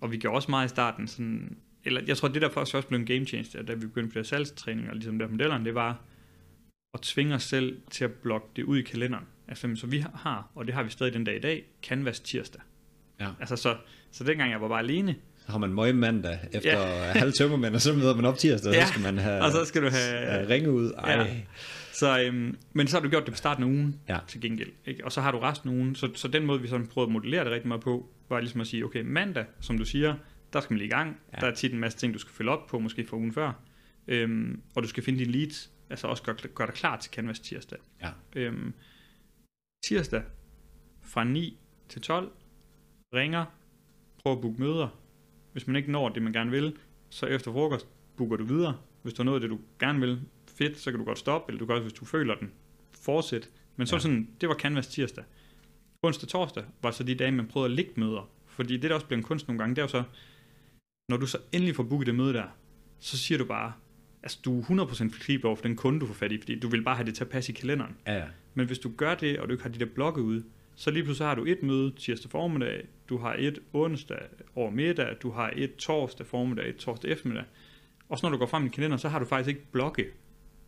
og 0.00 0.12
vi 0.12 0.16
gjorde 0.16 0.36
også 0.36 0.50
meget 0.50 0.66
i 0.66 0.68
starten 0.68 1.08
sådan, 1.08 1.56
eller 1.84 2.00
jeg 2.06 2.16
tror, 2.16 2.28
det 2.28 2.42
der 2.42 2.50
faktisk 2.50 2.76
også 2.76 2.88
blev 2.88 3.00
en 3.00 3.06
game 3.06 3.26
changer, 3.26 3.62
da 3.62 3.74
vi 3.74 3.80
begyndte 3.80 4.12
på 4.12 4.18
det 4.18 4.26
salgstræning 4.26 4.88
og 4.88 4.94
ligesom 4.94 5.18
der 5.18 5.28
modellerne, 5.28 5.64
det 5.64 5.74
var 5.74 6.00
at 6.94 7.00
tvinge 7.00 7.34
os 7.34 7.42
selv 7.42 7.76
til 7.90 8.04
at 8.04 8.12
blokke 8.12 8.46
det 8.56 8.62
ud 8.62 8.78
i 8.78 8.82
kalenderen. 8.82 9.24
Altså, 9.48 9.76
så 9.76 9.86
vi 9.86 10.04
har, 10.14 10.50
og 10.54 10.66
det 10.66 10.74
har 10.74 10.82
vi 10.82 10.90
stadig 10.90 11.12
den 11.12 11.24
dag 11.24 11.36
i 11.36 11.40
dag, 11.40 11.64
Canvas 11.82 12.20
tirsdag. 12.20 12.60
Ja. 13.20 13.28
Altså, 13.40 13.56
så, 13.56 13.76
så 14.10 14.24
dengang 14.24 14.50
jeg 14.50 14.60
var 14.60 14.68
bare 14.68 14.78
alene, 14.78 15.14
Så 15.46 15.52
har 15.52 15.58
man 15.58 15.72
møg 15.72 15.94
mandag 15.94 16.38
efter 16.52 16.78
ja. 16.78 17.12
halv 17.12 17.32
tømmermænd, 17.32 17.74
og 17.74 17.80
så 17.80 17.92
møder 17.92 18.16
man 18.16 18.24
op 18.24 18.38
tirsdag, 18.38 18.68
og 18.68 18.74
Ja, 18.74 18.86
så 18.86 18.92
skal 18.92 19.02
man 19.02 19.18
have, 19.18 19.42
og 19.42 19.52
så 19.52 19.64
skal 19.64 19.82
du 19.82 19.88
have 19.88 20.48
ringe 20.48 20.70
ud. 20.70 20.92
Ej. 20.98 21.12
Ja. 21.12 21.26
Så, 21.94 22.20
øhm, 22.20 22.56
men 22.72 22.86
så 22.86 22.96
har 22.96 23.02
du 23.02 23.08
gjort 23.08 23.26
det 23.26 23.32
på 23.32 23.36
starten 23.36 23.64
af 23.64 23.68
ugen 23.68 24.00
Ja. 24.08 24.18
til 24.28 24.40
gengæld. 24.40 24.72
Ikke? 24.86 25.04
Og 25.04 25.12
så 25.12 25.20
har 25.20 25.32
du 25.32 25.38
resten 25.38 25.68
af 25.70 25.74
ugen. 25.74 25.94
Så, 25.94 26.10
så 26.14 26.28
den 26.28 26.46
måde, 26.46 26.60
vi 26.60 26.68
sådan 26.68 26.86
prøvede 26.86 27.08
at 27.08 27.12
modellere 27.12 27.44
det 27.44 27.52
rigtig 27.52 27.68
meget 27.68 27.82
på, 27.82 28.08
var 28.28 28.40
ligesom 28.40 28.60
at 28.60 28.66
sige, 28.66 28.84
okay, 28.84 29.02
mandag, 29.04 29.44
som 29.60 29.78
du 29.78 29.84
siger, 29.84 30.16
der 30.52 30.60
skal 30.60 30.74
man 30.74 30.78
lige 30.78 30.86
i 30.86 30.90
gang. 30.90 31.20
Ja. 31.34 31.40
Der 31.40 31.46
er 31.46 31.54
tit 31.54 31.72
en 31.72 31.78
masse 31.78 31.98
ting, 31.98 32.14
du 32.14 32.18
skal 32.18 32.32
følge 32.34 32.50
op 32.50 32.66
på, 32.66 32.78
måske 32.78 33.06
fra 33.06 33.16
ugen 33.16 33.32
før. 33.32 33.52
Øhm, 34.08 34.62
og 34.76 34.82
du 34.82 34.88
skal 34.88 35.02
finde 35.02 35.18
dine 35.18 35.32
leads, 35.32 35.70
altså 35.90 36.06
også 36.06 36.22
gøre 36.22 36.36
gør 36.54 36.66
dig 36.66 36.74
klar 36.74 36.96
til 36.96 37.10
Canvas 37.12 37.40
tirsdag. 37.40 37.78
Ja. 38.02 38.10
Øhm, 38.36 38.72
tirsdag 39.86 40.22
fra 41.02 41.24
9 41.24 41.58
til 41.88 42.02
12, 42.02 42.32
ringer, 43.14 43.44
prøv 44.22 44.32
at 44.32 44.40
booke 44.40 44.60
møder. 44.60 44.88
Hvis 45.52 45.66
man 45.66 45.76
ikke 45.76 45.92
når 45.92 46.08
det, 46.08 46.22
man 46.22 46.32
gerne 46.32 46.50
vil, 46.50 46.76
så 47.10 47.26
efter 47.26 47.52
frokost 47.52 47.88
booker 48.16 48.36
du 48.36 48.44
videre. 48.44 48.76
Hvis 49.02 49.14
du 49.14 49.22
har 49.22 49.24
nået 49.24 49.42
det, 49.42 49.50
du 49.50 49.58
gerne 49.80 50.00
vil, 50.00 50.20
fedt, 50.58 50.78
så 50.78 50.90
kan 50.90 50.98
du 51.00 51.04
godt 51.06 51.18
stoppe, 51.18 51.50
eller 51.52 51.58
du 51.58 51.66
kan 51.66 51.74
også, 51.74 51.82
hvis 51.82 51.92
du 51.92 52.04
føler 52.04 52.34
den, 52.34 52.50
fortsæt. 53.02 53.50
Men 53.76 53.86
så 53.86 53.96
Ja. 53.96 54.00
sådan, 54.00 54.28
det 54.40 54.48
var 54.48 54.54
Canvas 54.54 54.86
tirsdag. 54.86 55.24
Onsdag 56.02 56.28
torsdag 56.28 56.64
var 56.82 56.90
så 56.90 57.04
de 57.04 57.14
dage, 57.14 57.32
man 57.32 57.46
prøvede 57.46 57.70
at 57.70 57.76
lægge 57.76 57.92
møder. 57.96 58.30
Fordi 58.46 58.76
det, 58.76 58.90
der 58.90 58.94
også 58.94 59.06
bliver 59.06 59.18
en 59.18 59.22
kunst 59.24 59.48
nogle 59.48 59.58
gange, 59.58 59.74
det 59.76 59.78
er 59.80 59.84
jo 59.84 59.88
så, 59.88 60.02
når 61.08 61.16
du 61.16 61.26
så 61.26 61.38
endelig 61.52 61.76
får 61.76 61.82
booket 61.82 62.06
det 62.06 62.14
møde 62.14 62.32
der, 62.32 62.44
så 63.00 63.18
siger 63.18 63.38
du 63.38 63.44
bare, 63.44 63.72
altså 64.22 64.38
du 64.44 64.60
er 64.60 64.62
100% 64.64 64.94
fleksibel 65.10 65.46
over 65.46 65.56
for 65.56 65.62
den 65.62 65.76
kunde, 65.76 66.00
du 66.00 66.06
får 66.06 66.14
fat 66.14 66.32
i, 66.32 66.38
fordi 66.38 66.58
du 66.58 66.68
vil 66.68 66.82
bare 66.82 66.96
have 66.96 67.06
det 67.06 67.14
til 67.14 67.24
at 67.24 67.30
passe 67.30 67.52
i 67.52 67.54
kalenderen. 67.54 67.96
Ja, 68.06 68.14
ja. 68.16 68.24
Men 68.54 68.66
hvis 68.66 68.78
du 68.78 68.92
gør 68.96 69.14
det, 69.14 69.38
og 69.38 69.48
du 69.48 69.52
ikke 69.52 69.62
har 69.62 69.70
de 69.70 69.78
der 69.78 69.86
blokke 69.94 70.22
ude, 70.22 70.44
så 70.76 70.90
lige 70.90 71.04
pludselig 71.04 71.28
har 71.28 71.34
du 71.34 71.44
et 71.44 71.62
møde 71.62 71.92
tirsdag 71.98 72.30
formiddag, 72.30 72.86
du 73.08 73.18
har 73.18 73.36
et 73.38 73.58
onsdag 73.72 74.18
over 74.54 74.70
middag, 74.70 75.16
du 75.22 75.30
har 75.30 75.52
et 75.56 75.76
torsdag 75.76 76.26
formiddag, 76.26 76.68
et 76.68 76.76
torsdag 76.76 77.10
eftermiddag. 77.10 77.44
Og 78.08 78.18
så 78.18 78.26
når 78.26 78.30
du 78.30 78.38
går 78.38 78.46
frem 78.46 78.66
i 78.66 78.68
kalenderen, 78.68 78.98
så 78.98 79.08
har 79.08 79.18
du 79.18 79.24
faktisk 79.24 79.48
ikke 79.48 79.66
blokke 79.72 80.06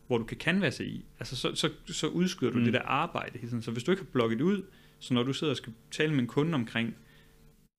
hvor 0.07 0.17
du 0.17 0.23
kan 0.23 0.37
canvasse 0.37 0.85
i. 0.85 1.05
Altså, 1.19 1.35
så, 1.35 1.55
så, 1.55 1.69
så 1.87 2.07
udskyder 2.07 2.51
du 2.51 2.57
Mm. 2.57 2.63
det 2.63 2.73
der 2.73 2.81
arbejde. 2.81 3.37
hele 3.39 3.49
tiden. 3.49 3.61
Så 3.61 3.71
hvis 3.71 3.83
du 3.83 3.91
ikke 3.91 4.03
har 4.03 4.09
blokket 4.11 4.41
ud, 4.41 4.63
så 4.99 5.13
når 5.13 5.23
du 5.23 5.33
sidder 5.33 5.51
og 5.53 5.57
skal 5.57 5.73
tale 5.91 6.11
med 6.13 6.19
en 6.19 6.27
kunde 6.27 6.53
omkring, 6.55 6.95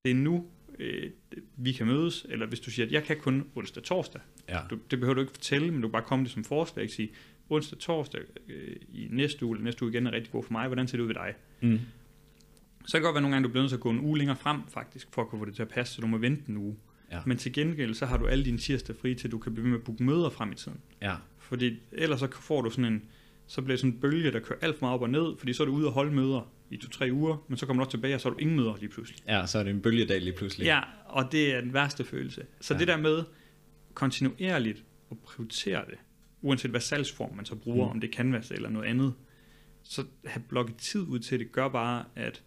det 0.04 0.10
er 0.10 0.14
nu, 0.14 0.46
øh, 0.78 1.10
vi 1.56 1.72
kan 1.72 1.86
mødes, 1.86 2.26
eller 2.28 2.46
hvis 2.46 2.60
du 2.60 2.70
siger, 2.70 2.86
at 2.86 2.92
jeg 2.92 3.04
kan 3.04 3.16
kun 3.20 3.46
onsdag 3.54 3.82
torsdag, 3.82 4.20
Ja. 4.48 4.60
du, 4.70 4.78
det 4.90 4.98
behøver 5.00 5.14
du 5.14 5.20
ikke 5.20 5.32
fortælle, 5.32 5.70
men 5.70 5.80
du 5.82 5.88
kan 5.88 5.92
bare 5.92 6.02
komme 6.02 6.24
det 6.24 6.32
som 6.32 6.44
forslag, 6.44 6.82
ikke 6.82 6.94
sige, 6.94 7.10
onsdag 7.50 7.78
torsdag 7.78 8.20
øh, 8.48 8.76
i 8.92 9.08
næste 9.10 9.46
uge, 9.46 9.56
eller 9.56 9.64
næste 9.64 9.82
uge 9.84 9.92
igen 9.92 10.06
er 10.06 10.12
rigtig 10.12 10.32
god 10.32 10.42
for 10.44 10.52
mig, 10.52 10.66
hvordan 10.66 10.88
ser 10.88 10.96
det 10.96 11.02
ud 11.02 11.06
ved 11.06 11.14
dig? 11.14 11.34
Mm. 11.60 11.78
Så 12.86 12.92
kan 12.92 13.00
det 13.00 13.04
godt 13.04 13.14
være 13.14 13.22
nogle 13.22 13.34
gange, 13.34 13.44
du 13.46 13.50
bliver 13.52 13.62
nødt 13.62 13.70
til 13.70 13.76
at 13.76 13.80
gå 13.80 13.90
en 13.90 14.00
uge 14.00 14.18
længere 14.18 14.36
frem, 14.36 14.60
faktisk, 14.68 15.08
for 15.12 15.22
at 15.22 15.28
kunne 15.28 15.38
få 15.38 15.44
det 15.44 15.54
til 15.54 15.62
at 15.62 15.68
passe, 15.68 15.94
så 15.94 16.00
du 16.00 16.06
må 16.06 16.18
vente 16.18 16.42
en 16.48 16.56
uge. 16.56 16.76
Ja. 17.12 17.20
Men 17.26 17.36
til 17.38 17.52
gengæld, 17.52 17.94
så 17.94 18.06
har 18.06 18.16
du 18.16 18.26
alle 18.26 18.44
dine 18.44 18.58
tirsdag 18.58 18.96
fri 18.96 19.14
til, 19.14 19.30
du 19.30 19.38
kan 19.38 19.52
blive 19.54 19.64
ved 19.64 19.70
med 19.70 19.78
at 19.78 19.84
booke 19.84 20.02
møder 20.04 20.30
frem 20.30 20.52
i 20.52 20.54
tiden. 20.54 20.80
Ja. 21.02 21.16
Fordi 21.38 21.78
ellers 21.92 22.20
så 22.20 22.28
får 22.40 22.62
du 22.62 22.70
sådan 22.70 22.84
en, 22.84 23.02
så 23.46 23.62
bliver 23.62 23.72
det 23.72 23.80
sådan 23.80 23.92
en 23.94 24.00
bølge, 24.00 24.32
der 24.32 24.40
kører 24.40 24.58
alt 24.62 24.78
for 24.78 24.86
meget 24.86 24.94
op 24.94 25.02
og 25.02 25.10
ned, 25.10 25.36
fordi 25.38 25.52
så 25.52 25.62
er 25.62 25.66
du 25.66 25.72
ude 25.72 25.86
og 25.86 25.92
holde 25.92 26.12
møder 26.14 26.52
i 26.70 26.76
to-tre 26.76 27.08
uger, 27.12 27.36
men 27.48 27.56
så 27.56 27.66
kommer 27.66 27.82
du 27.82 27.84
også 27.86 27.90
tilbage, 27.96 28.14
og 28.14 28.20
så 28.20 28.28
har 28.28 28.34
du 28.34 28.38
ingen 28.40 28.56
møder 28.56 28.76
lige 28.80 28.88
pludselig. 28.88 29.18
ja, 29.28 29.46
så 29.46 29.58
er 29.58 29.62
det 29.62 29.70
en 29.70 29.80
bølgedag 29.80 30.20
lige 30.20 30.32
pludselig. 30.36 30.64
Ja, 30.64 30.80
og 31.06 31.32
det 31.32 31.54
er 31.54 31.60
den 31.60 31.74
værste 31.74 32.04
følelse. 32.04 32.42
Så 32.60 32.74
Ja. 32.74 32.78
det 32.80 32.88
der 32.88 32.96
med 32.96 33.24
kontinuerligt 33.94 34.84
at 35.10 35.18
prioritere 35.18 35.84
det, 35.90 35.98
uanset 36.42 36.70
hvad 36.70 36.80
salgsform 36.80 37.36
man 37.36 37.44
så 37.44 37.54
bruger, 37.54 37.84
Mm. 37.86 37.90
mm. 37.90 37.94
om 37.94 38.00
det 38.00 38.08
er 38.08 38.12
Canvas 38.12 38.50
eller 38.50 38.68
noget 38.68 38.86
andet, 38.86 39.14
så 39.82 40.04
have 40.26 40.42
blokket 40.48 40.76
tid 40.76 41.00
ud 41.00 41.18
til 41.18 41.38
det, 41.38 41.52
gør 41.52 41.68
bare, 41.68 42.04
at 42.16 42.42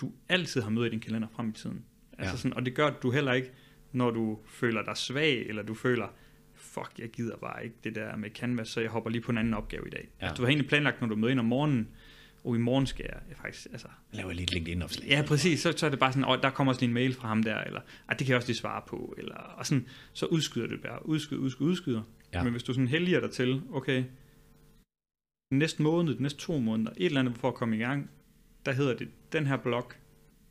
du 0.00 0.12
altid 0.28 0.60
har 0.62 0.70
møder 0.70 0.86
i 0.86 0.90
din 0.90 1.00
kalender 1.00 1.28
frem 1.36 1.48
i 1.48 1.52
tiden. 1.52 1.84
Altså 2.18 2.32
Ja. 2.32 2.36
sådan, 2.36 2.54
og 2.56 2.66
det 2.66 2.74
gør, 2.74 2.86
at 2.86 3.02
du 3.02 3.10
heller 3.10 3.32
ikke, 3.32 3.50
når 3.92 4.10
du 4.10 4.38
føler 4.46 4.82
dig 4.82 4.96
svag, 4.96 5.46
eller 5.46 5.62
du 5.62 5.74
føler, 5.74 6.08
fuck, 6.54 6.92
jeg 6.98 7.08
gider 7.08 7.36
bare 7.36 7.64
ikke 7.64 7.76
det 7.84 7.94
der 7.94 8.16
med 8.16 8.30
Canvas, 8.30 8.68
så 8.68 8.80
jeg 8.80 8.90
hopper 8.90 9.10
lige 9.10 9.22
på 9.22 9.30
en 9.30 9.38
anden 9.38 9.54
opgave 9.54 9.86
i 9.86 9.90
dag. 9.90 10.08
Ja. 10.20 10.26
Altså, 10.26 10.36
du 10.36 10.42
har 10.42 10.48
egentlig 10.48 10.68
planlagt, 10.68 11.00
når 11.00 11.08
du 11.08 11.16
møder 11.16 11.30
ind 11.30 11.40
om 11.40 11.46
morgenen, 11.46 11.88
og 12.44 12.56
i 12.56 12.58
morgen 12.58 12.86
skal 12.86 13.06
jeg 13.08 13.36
faktisk, 13.36 13.66
altså, 13.72 13.88
laver 14.12 14.32
lige 14.32 14.42
et 14.42 14.52
LinkedIn-opslag. 14.52 15.08
Ja, 15.08 15.22
præcis. 15.26 15.60
Så, 15.60 15.72
så 15.76 15.86
er 15.86 15.90
det 15.90 15.98
bare 15.98 16.12
sådan, 16.12 16.28
åh, 16.28 16.42
der 16.42 16.50
kommer 16.50 16.72
også 16.72 16.80
lige 16.80 16.88
en 16.88 16.94
mail 16.94 17.14
fra 17.14 17.28
ham 17.28 17.42
der, 17.42 17.58
eller 17.58 17.80
ah, 18.08 18.18
det 18.18 18.26
kan 18.26 18.28
jeg 18.28 18.36
også 18.36 18.48
lige 18.48 18.56
svare 18.56 18.82
på, 18.86 19.14
eller, 19.18 19.34
og 19.34 19.66
sådan, 19.66 19.86
så 20.12 20.26
udskyder 20.26 20.66
det 20.66 20.82
bare, 20.82 21.06
udskyder, 21.06 21.40
udskyder, 21.40 21.68
udskyder. 21.68 22.02
Ja. 22.32 22.42
Men 22.42 22.52
hvis 22.52 22.62
du 22.62 22.72
sådan 22.72 22.88
heldiger 22.88 23.20
dig 23.20 23.30
til, 23.30 23.62
okay, 23.72 24.04
næste 25.50 25.82
måned, 25.82 26.18
næste 26.18 26.38
to 26.38 26.58
måneder, 26.58 26.90
et 26.96 27.06
eller 27.06 27.20
andet 27.20 27.36
for 27.38 27.48
at 27.48 27.54
komme 27.54 27.76
i 27.76 27.78
gang, 27.78 28.10
der 28.66 28.72
hedder 28.72 28.94
det, 28.94 29.08
den 29.32 29.46
her 29.46 29.56
blog, 29.56 29.92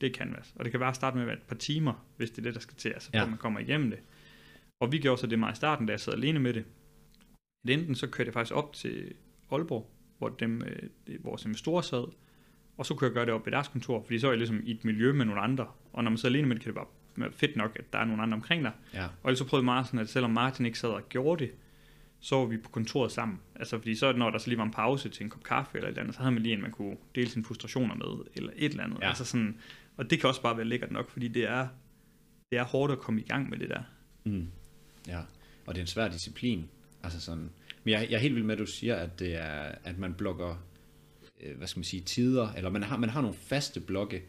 det 0.02 0.10
er 0.10 0.14
Canvas. 0.14 0.54
Og 0.56 0.64
det 0.66 0.72
kan 0.72 0.80
være 0.80 0.90
at 0.90 0.96
starte 0.96 1.18
med 1.18 1.34
et 1.34 1.42
par 1.42 1.56
timer, 1.56 2.06
hvis 2.18 2.30
det 2.30 2.38
er 2.38 2.42
det, 2.42 2.54
der 2.54 2.60
skal 2.60 2.76
til, 2.78 2.90
altså, 2.90 3.10
Ja. 3.14 3.20
ja. 3.20 3.26
man 3.26 3.38
kommer 3.38 3.60
igennem 3.60 3.90
det. 3.90 4.00
Og 4.82 4.92
vi 4.92 4.98
gjorde 4.98 5.22
så 5.22 5.28
det 5.28 5.40
meget 5.40 5.54
i 5.54 5.56
starten, 5.56 5.86
da 5.86 5.92
jeg 5.92 6.00
sad 6.00 6.14
alene 6.14 6.40
med 6.40 6.54
det. 6.54 6.66
At 7.68 7.70
enten 7.70 7.96
så 7.96 8.08
kørte 8.08 8.28
jeg 8.28 8.34
faktisk 8.34 8.56
op 8.56 8.74
til 8.74 9.14
Aalborg, 9.52 9.92
hvor 10.18 10.30
dem, 10.30 10.62
øh, 10.62 11.26
vores 11.26 11.46
investorer 11.46 11.82
sad, 11.82 12.06
og 12.78 12.86
så 12.86 12.94
kunne 12.96 13.06
jeg 13.06 13.14
gøre 13.14 13.26
det 13.26 13.34
op 13.34 13.46
ved 13.46 13.52
deres 13.52 13.68
kontor, 13.68 14.04
fordi 14.04 14.20
så 14.20 14.28
er 14.28 14.32
jeg 14.32 14.38
ligesom 14.38 14.62
i 14.64 14.72
et 14.72 14.86
miljø 14.86 15.14
med 15.14 15.26
nogle 15.26 15.42
andre. 15.42 15.68
Og 15.94 16.04
når 16.04 16.12
man 16.12 16.18
sidder 16.18 16.36
alene 16.36 16.48
med 16.48 16.56
det, 16.56 16.64
kan 16.64 16.70
det 16.70 16.76
bare 16.76 16.88
være 17.16 17.32
fedt 17.32 17.56
nok, 17.56 17.76
at 17.80 17.94
der 17.94 18.00
er 18.00 18.06
nogle 18.06 18.22
andre 18.24 18.36
omkring 18.36 18.64
dig. 18.64 18.72
Ja. 18.94 19.08
Og 19.24 19.38
så 19.38 19.48
prøvede 19.48 19.66
meget 19.66 19.86
sådan, 19.86 20.00
at 20.00 20.10
selvom 20.10 20.32
Martin 20.32 20.66
ikke 20.66 20.80
sad 20.80 20.90
og 20.90 21.10
gjorde 21.10 21.44
det, 21.46 21.52
så 22.20 22.36
var 22.36 22.46
vi 22.46 22.58
på 22.58 22.70
kontoret 22.70 23.12
sammen. 23.12 23.40
Altså 23.56 23.78
fordi 23.78 23.96
så 23.96 24.12
når 24.12 24.30
der 24.30 24.38
så 24.38 24.48
lige 24.48 24.58
var 24.58 24.64
en 24.64 24.72
pause 24.72 25.10
til 25.10 25.24
en 25.24 25.30
kop 25.30 25.44
kaffe 25.44 25.78
eller 25.78 25.88
et 25.88 25.92
eller 25.92 26.02
andet, 26.02 26.16
så 26.16 26.22
havde 26.22 26.32
man 26.32 26.44
lige 26.44 26.54
en, 26.54 26.62
man 26.62 26.72
kunne 26.72 26.98
dele 27.16 27.30
sine 27.30 27.46
frustrationer 27.46 27.96
med, 27.96 28.26
eller 28.36 28.52
et 28.56 28.72
eller 28.72 28.84
andet. 28.84 29.00
Ja. 29.02 29.08
Altså 29.08 29.26
sådan, 29.26 29.58
og 30.00 30.10
det 30.10 30.20
kan 30.20 30.30
også 30.30 30.42
bare 30.42 30.58
være 30.58 30.66
lækkert 30.66 30.92
nok, 30.92 31.10
fordi 31.10 31.28
det 31.28 31.44
er, 31.44 31.68
det 32.52 32.60
er 32.60 32.64
hårdt 32.64 32.92
at 32.92 33.00
komme 33.00 33.22
i 33.22 33.24
gang 33.24 33.50
med 33.50 33.58
det 33.58 33.70
der. 33.70 33.82
Mm. 34.24 34.48
Ja, 35.08 35.20
og 35.66 35.76
det 35.76 35.78
er 35.78 35.84
en 35.84 35.88
svær 35.88 36.08
disciplin. 36.08 36.68
Altså 37.04 37.22
sådan, 37.22 37.50
men 37.84 37.92
jeg, 37.92 38.08
jeg 38.10 38.16
er 38.16 38.20
helt 38.20 38.36
vild 38.36 38.44
med, 38.44 38.56
at 38.56 38.60
du 38.60 38.66
siger, 38.66 38.96
at, 38.96 39.20
det 39.20 39.36
er, 39.36 39.72
at 39.84 39.98
man 39.98 40.14
blokker, 40.14 40.64
øh, 41.42 41.58
hvad 41.58 41.68
skal 41.68 41.80
man 41.80 41.84
sige, 41.84 42.02
tider, 42.02 42.54
eller 42.54 42.70
man 42.70 42.84
har, 42.84 42.98
man 42.98 43.10
har 43.10 43.22
nogle 43.22 43.38
faste 43.38 43.80
blokke. 43.80 44.22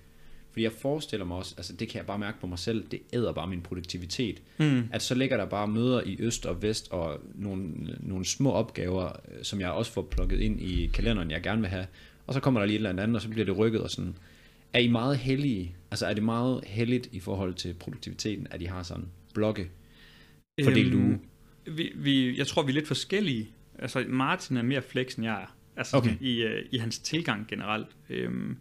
Fordi 0.50 0.62
jeg 0.62 0.72
forestiller 0.72 1.26
mig 1.26 1.36
også, 1.36 1.54
altså 1.56 1.76
det 1.76 1.88
kan 1.88 1.98
jeg 1.98 2.06
bare 2.06 2.18
mærke 2.18 2.40
på 2.40 2.46
mig 2.46 2.58
selv, 2.58 2.86
det 2.90 3.00
æder 3.12 3.32
bare 3.32 3.46
min 3.46 3.62
produktivitet. 3.62 4.42
Mm. 4.58 4.88
At 4.92 5.02
så 5.02 5.14
ligger 5.14 5.36
der 5.36 5.46
bare 5.46 5.68
møder 5.68 6.02
i 6.06 6.16
øst 6.18 6.46
og 6.46 6.62
vest, 6.62 6.92
og 6.92 7.20
nogle, 7.34 7.72
nogle 8.00 8.24
små 8.24 8.52
opgaver, 8.52 9.06
øh, 9.06 9.44
som 9.44 9.60
jeg 9.60 9.70
også 9.70 9.92
får 9.92 10.02
plukket 10.02 10.40
ind 10.40 10.60
i 10.60 10.86
kalenderen, 10.86 11.30
jeg 11.30 11.42
gerne 11.42 11.60
vil 11.60 11.70
have. 11.70 11.86
Og 12.26 12.34
så 12.34 12.40
kommer 12.40 12.60
der 12.60 12.66
lige 12.66 12.74
et 12.74 12.88
eller 12.88 13.02
andet, 13.02 13.16
og 13.16 13.22
så 13.22 13.28
bliver 13.28 13.44
det 13.44 13.58
rykket 13.58 13.80
og 13.80 13.90
sådan. 13.90 14.14
Er 14.72 14.78
I 14.78 14.88
meget 14.88 15.18
heldige? 15.18 15.76
Altså 15.90 16.06
er 16.06 16.14
det 16.14 16.22
meget 16.22 16.64
heldigt 16.66 17.08
i 17.12 17.20
forhold 17.20 17.54
til 17.54 17.74
produktiviteten, 17.74 18.46
at 18.50 18.62
I 18.62 18.64
har 18.64 18.82
sådan 18.82 19.08
blokke? 19.34 19.70
Fordelt 20.64 20.94
uge. 20.94 21.20
vi, 21.66 21.92
vi, 21.96 22.38
jeg 22.38 22.46
tror, 22.46 22.62
vi 22.62 22.70
er 22.70 22.74
lidt 22.74 22.86
forskellige. 22.86 23.50
Altså, 23.78 24.04
Martin 24.08 24.56
er 24.56 24.62
mere 24.62 24.82
flex, 24.82 25.14
end 25.14 25.24
jeg 25.24 25.42
er. 25.42 25.56
Altså, 25.76 25.96
Okay. 25.96 26.10
okay. 26.14 26.24
i, 26.24 26.42
øh, 26.42 26.66
i 26.70 26.78
hans 26.78 26.98
tilgang 26.98 27.46
generelt. 27.48 27.86
Øhm, 28.08 28.56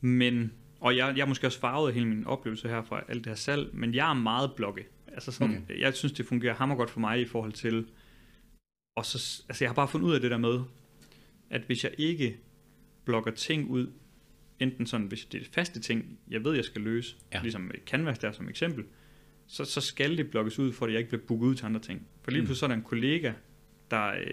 men, 0.00 0.52
og 0.80 0.96
jeg, 0.96 1.12
jeg 1.16 1.22
er 1.22 1.26
måske 1.26 1.46
også 1.46 1.60
farvet 1.60 1.88
af 1.88 1.94
hele 1.94 2.06
min 2.06 2.26
oplevelse 2.26 2.68
her 2.68 2.82
fra 2.82 3.02
alt 3.08 3.24
det 3.24 3.26
her 3.26 3.34
salg, 3.34 3.70
men 3.72 3.94
jeg 3.94 4.10
er 4.10 4.14
meget 4.14 4.52
blokke. 4.56 4.86
Altså 5.06 5.32
sådan, 5.32 5.62
okay. 5.64 5.80
jeg 5.80 5.94
synes, 5.94 6.12
det 6.12 6.26
fungerer 6.26 6.54
hammer 6.54 6.76
godt 6.76 6.90
for 6.90 7.00
mig 7.00 7.20
i 7.20 7.24
forhold 7.24 7.52
til, 7.52 7.86
og 8.96 9.06
så, 9.06 9.42
altså 9.48 9.64
jeg 9.64 9.68
har 9.68 9.74
bare 9.74 9.88
fundet 9.88 10.08
ud 10.08 10.14
af 10.14 10.20
det 10.20 10.30
der 10.30 10.38
med, 10.38 10.60
at 11.50 11.62
hvis 11.66 11.84
jeg 11.84 11.92
ikke 11.98 12.36
blokker 13.04 13.30
ting 13.30 13.70
ud, 13.70 13.86
enten 14.60 14.86
sådan, 14.86 15.06
hvis 15.06 15.24
det 15.24 15.40
er 15.40 15.44
faste 15.52 15.80
ting, 15.80 16.18
jeg 16.30 16.44
ved, 16.44 16.54
jeg 16.54 16.64
skal 16.64 16.80
løse, 16.82 17.16
Ja. 17.34 17.40
ligesom 17.42 17.70
Canvas 17.86 18.18
der 18.18 18.32
som 18.32 18.48
eksempel, 18.48 18.84
så, 19.46 19.64
så 19.64 19.80
skal 19.80 20.16
det 20.16 20.30
blokkes 20.30 20.58
ud, 20.58 20.72
for 20.72 20.86
at 20.86 20.92
jeg 20.92 20.98
ikke 20.98 21.10
bliver 21.10 21.22
booket 21.28 21.46
ud 21.46 21.54
til 21.54 21.64
andre 21.66 21.80
ting. 21.80 22.06
For 22.22 22.30
lige 22.30 22.40
Mm. 22.40 22.46
pludselig 22.46 22.58
så 22.60 22.66
er 22.66 22.68
der 22.68 22.76
en 22.76 22.82
kollega, 22.82 23.32
der 23.90 24.06
øh, 24.08 24.26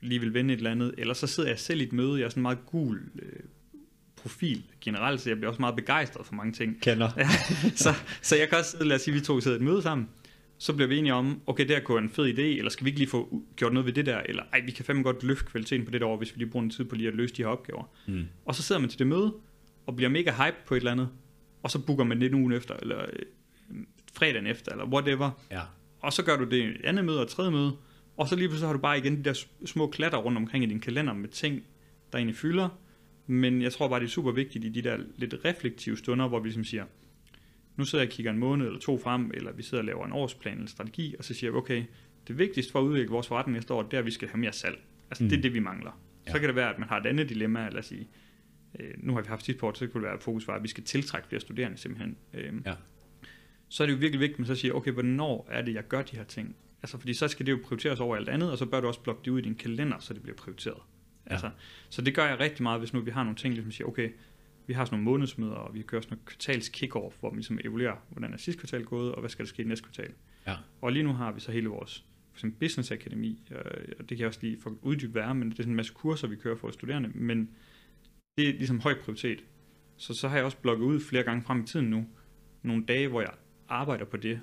lige 0.00 0.20
vil 0.20 0.34
vende 0.34 0.54
et 0.54 0.58
eller 0.58 0.70
andet, 0.70 0.94
eller 0.98 1.14
så 1.14 1.26
sidder 1.26 1.48
jeg 1.48 1.58
selv 1.58 1.80
i 1.80 1.84
et 1.84 1.92
møde, 1.92 2.18
jeg 2.18 2.24
er 2.24 2.28
sådan 2.28 2.40
en 2.40 2.42
meget 2.42 2.66
gul 2.66 3.02
øh, 3.22 3.28
profil 4.16 4.62
generelt, 4.80 5.20
så 5.20 5.30
jeg 5.30 5.36
bliver 5.36 5.48
også 5.48 5.60
meget 5.62 5.76
begejstret 5.76 6.26
for 6.26 6.34
mange 6.34 6.52
ting. 6.52 6.80
Kender. 6.82 7.10
Ja, 7.16 7.28
så, 7.74 7.90
så 8.22 8.36
jeg 8.36 8.48
kan 8.48 8.58
også 8.58 8.84
lad 8.84 8.96
os 8.96 9.02
sige, 9.02 9.14
vi 9.14 9.20
to 9.20 9.40
sidder 9.40 9.56
i 9.56 9.60
et 9.60 9.64
møde 9.64 9.82
sammen, 9.82 10.08
så 10.58 10.72
bliver 10.72 10.88
vi 10.88 10.96
enige 10.98 11.14
om, 11.14 11.40
okay, 11.46 11.62
det 11.62 11.70
her 11.76 11.80
kunne 11.82 11.94
være 11.94 12.04
en 12.04 12.10
fed 12.10 12.38
idé, 12.38 12.40
eller 12.42 12.70
skal 12.70 12.84
vi 12.84 12.90
ikke 12.90 13.00
lige 13.00 13.10
få 13.10 13.42
gjort 13.56 13.72
noget 13.72 13.86
ved 13.86 13.92
det 13.92 14.06
der, 14.06 14.18
eller 14.18 14.42
ej, 14.52 14.60
vi 14.66 14.70
kan 14.70 14.84
fandme 14.84 15.02
godt 15.02 15.22
løfte 15.22 15.44
kvaliteten 15.44 15.84
på 15.84 15.90
det 15.90 16.00
der, 16.00 16.16
hvis 16.16 16.34
vi 16.34 16.38
lige 16.40 16.50
bruger 16.50 16.64
en 16.64 16.70
tid 16.70 16.84
på 16.84 16.94
lige 16.96 17.08
at 17.08 17.14
løse 17.14 17.34
de 17.34 17.42
her 17.42 17.48
opgaver. 17.48 17.94
Mm. 18.06 18.24
Og 18.44 18.54
så 18.54 18.62
sidder 18.62 18.80
man 18.80 18.90
til 18.90 18.98
det 18.98 19.06
møde, 19.06 19.34
og 19.86 19.96
bliver 19.96 20.08
mega 20.08 20.30
hype 20.32 20.56
på 20.66 20.74
et 20.74 20.78
eller 20.78 20.92
andet, 20.92 21.08
og 21.62 21.70
så 21.70 21.78
booker 21.86 22.04
man 22.04 22.20
det 22.20 22.26
en 22.32 22.34
uge 22.44 22.56
efter, 22.56 22.74
eller 22.82 23.02
øh, 23.12 23.76
fredagen 24.14 24.46
efter, 24.46 24.72
eller 24.72 24.86
whatever, 24.86 25.30
Ja. 25.50 25.60
og 26.00 26.12
så 26.12 26.24
gør 26.24 26.36
du 26.36 26.44
det 26.44 26.64
et 26.64 26.80
andet 26.84 27.04
møde 27.04 27.18
og 27.18 27.22
et 27.22 27.28
tredje 27.28 27.50
møde, 27.50 27.76
og 28.16 28.28
så 28.28 28.36
lige 28.36 28.48
pludselig 28.48 28.68
har 28.68 28.72
du 28.72 28.78
bare 28.80 28.98
igen 28.98 29.16
de 29.16 29.22
der 29.24 29.44
små 29.66 29.86
klatter 29.90 30.18
rundt 30.18 30.38
omkring 30.38 30.64
i 30.64 30.66
din 30.66 30.80
kalender 30.80 31.12
med 31.12 31.28
ting, 31.28 31.62
der 32.12 32.18
egentlig 32.18 32.36
fylder. 32.36 32.68
Men 33.26 33.62
jeg 33.62 33.72
tror 33.72 33.88
bare, 33.88 34.00
det 34.00 34.06
er 34.06 34.10
super 34.10 34.32
vigtigt 34.32 34.64
i 34.64 34.68
de 34.68 34.82
der 34.82 34.98
lidt 35.16 35.34
reflektive 35.44 35.96
stunder, 35.96 36.28
hvor 36.28 36.40
vi 36.40 36.48
ligesom 36.48 36.64
siger, 36.64 36.84
nu 37.76 37.84
sidder 37.84 38.04
jeg 38.04 38.08
og 38.08 38.12
kigger 38.12 38.32
en 38.32 38.38
måned 38.38 38.66
eller 38.66 38.80
to 38.80 38.98
frem, 38.98 39.30
eller 39.34 39.52
vi 39.52 39.62
sidder 39.62 39.82
og 39.82 39.86
laver 39.86 40.06
en 40.06 40.12
årsplan 40.12 40.54
eller 40.54 40.68
strategi, 40.68 41.14
og 41.18 41.24
så 41.24 41.34
siger 41.34 41.50
vi, 41.50 41.56
okay, 41.56 41.84
det 42.28 42.38
vigtigste 42.38 42.72
for 42.72 42.78
at 42.80 42.84
udvikle 42.84 43.10
vores 43.10 43.26
forretning 43.28 43.54
næste 43.54 43.74
år, 43.74 43.82
det 43.82 43.94
er, 43.94 43.98
at 43.98 44.06
vi 44.06 44.10
skal 44.10 44.28
have 44.28 44.38
mere 44.40 44.52
salg. 44.52 44.78
Altså, 45.10 45.24
mm. 45.24 45.28
det 45.30 45.36
er 45.36 45.38
Mm. 45.38 45.42
det, 45.42 45.54
vi 45.54 45.60
mangler. 45.60 46.00
Ja. 46.26 46.32
Så 46.32 46.38
kan 46.38 46.48
det 46.48 46.56
være, 46.56 46.70
at 46.72 46.78
man 46.78 46.88
har 46.88 47.00
et 47.00 47.06
andet 47.06 47.28
dilemma, 47.28 47.68
lad 47.68 47.78
os 47.78 47.86
sige, 47.86 48.08
øh, 48.80 48.90
nu 48.96 49.14
har 49.14 49.20
vi 49.20 49.28
haft 49.28 49.44
sidste 49.44 49.60
på 49.60 49.72
så 49.74 49.86
kunne 49.86 50.00
det 50.00 50.02
være, 50.02 50.16
at 50.16 50.22
fokus 50.22 50.48
var, 50.48 50.54
at 50.54 50.62
vi 50.62 50.68
skal 50.68 50.84
tiltrække 50.84 51.28
flere 51.28 51.40
studerende 51.40 51.78
simpelthen. 51.78 52.16
Øhm, 52.34 52.62
Ja. 52.66 52.74
Så 53.68 53.82
er 53.82 53.86
det 53.86 53.94
jo 53.94 53.98
virkelig 53.98 54.20
vigtigt, 54.20 54.34
at 54.34 54.38
man 54.38 54.46
så 54.46 54.54
siger, 54.54 54.74
okay, 54.74 54.92
hvornår 54.92 55.48
er 55.50 55.62
det, 55.62 55.74
jeg 55.74 55.88
gør 55.88 56.02
de 56.02 56.16
her 56.16 56.24
ting? 56.24 56.56
Altså, 56.82 56.98
fordi 56.98 57.14
så 57.14 57.28
skal 57.28 57.46
det 57.46 57.52
jo 57.52 57.58
prioriteres 57.64 58.00
over 58.00 58.16
alt 58.16 58.28
andet, 58.28 58.50
og 58.50 58.58
så 58.58 58.66
bør 58.66 58.80
du 58.80 58.88
også 58.88 59.00
blokke 59.00 59.22
det 59.24 59.30
ud 59.30 59.38
i 59.38 59.42
din 59.42 59.54
kalender, 59.54 59.98
så 59.98 60.14
det 60.14 60.22
bliver 60.22 60.36
prioriteret. 60.36 60.80
Ja. 61.26 61.32
Altså, 61.32 61.50
så 61.88 62.02
det 62.02 62.14
gør 62.14 62.26
jeg 62.26 62.40
rigtig 62.40 62.62
meget, 62.62 62.80
hvis 62.80 62.92
nu 62.92 63.00
vi 63.00 63.10
har 63.10 63.22
nogle 63.22 63.36
ting, 63.36 63.54
ligesom 63.54 63.72
siger, 63.72 63.88
okay, 63.88 64.10
vi 64.66 64.72
har 64.72 64.84
sådan 64.84 64.98
nogle 64.98 65.04
månedsmøder, 65.04 65.54
og 65.54 65.74
vi 65.74 65.82
kører 65.82 66.02
sådan 66.02 66.12
nogle 66.16 66.26
kvartals 66.26 66.68
kick-off, 66.68 67.20
hvor 67.20 67.30
vi 67.30 67.36
ligesom 67.36 67.58
evaluerer, 67.64 67.96
hvordan 68.10 68.32
er 68.32 68.36
sidste 68.36 68.60
kvartal 68.60 68.84
gået, 68.84 69.12
og 69.12 69.20
hvad 69.20 69.30
skal 69.30 69.44
der 69.44 69.48
ske 69.48 69.62
i 69.62 69.66
næste 69.66 69.84
kvartal. 69.84 70.12
Ja. 70.46 70.56
Og 70.80 70.92
lige 70.92 71.02
nu 71.02 71.12
har 71.12 71.32
vi 71.32 71.40
så 71.40 71.52
hele 71.52 71.68
vores 71.68 72.04
for 72.32 72.36
eksempel 72.36 72.58
Business 72.58 72.90
Akademi, 72.90 73.42
øh, 73.50 73.58
og 73.98 73.98
det 73.98 74.08
kan 74.08 74.18
jeg 74.18 74.26
også 74.26 74.40
lige 74.42 74.60
få 74.60 74.78
uddybe 74.82 75.14
være, 75.14 75.34
men 75.34 75.50
det 75.50 75.58
er 75.58 75.62
sådan 75.62 75.72
en 75.72 75.76
masse 75.76 75.92
kurser, 75.94 76.28
vi 76.28 76.36
kører 76.36 76.56
for 76.56 76.70
studerende, 76.70 77.10
men 77.14 77.50
det 78.36 78.48
er 78.48 78.52
ligesom 78.52 78.80
høj 78.80 78.94
prioritet. 79.02 79.44
Så 79.96 80.14
så 80.14 80.28
har 80.28 80.36
jeg 80.36 80.44
også 80.44 80.56
blokket 80.56 80.84
ud 80.84 81.00
flere 81.00 81.22
gange 81.22 81.42
frem 81.42 81.62
i 81.62 81.66
tiden 81.66 81.86
nu, 81.86 82.06
nogle 82.62 82.84
dage, 82.84 83.08
hvor 83.08 83.20
jeg 83.20 83.30
arbejder 83.68 84.04
på 84.04 84.16
det, 84.16 84.40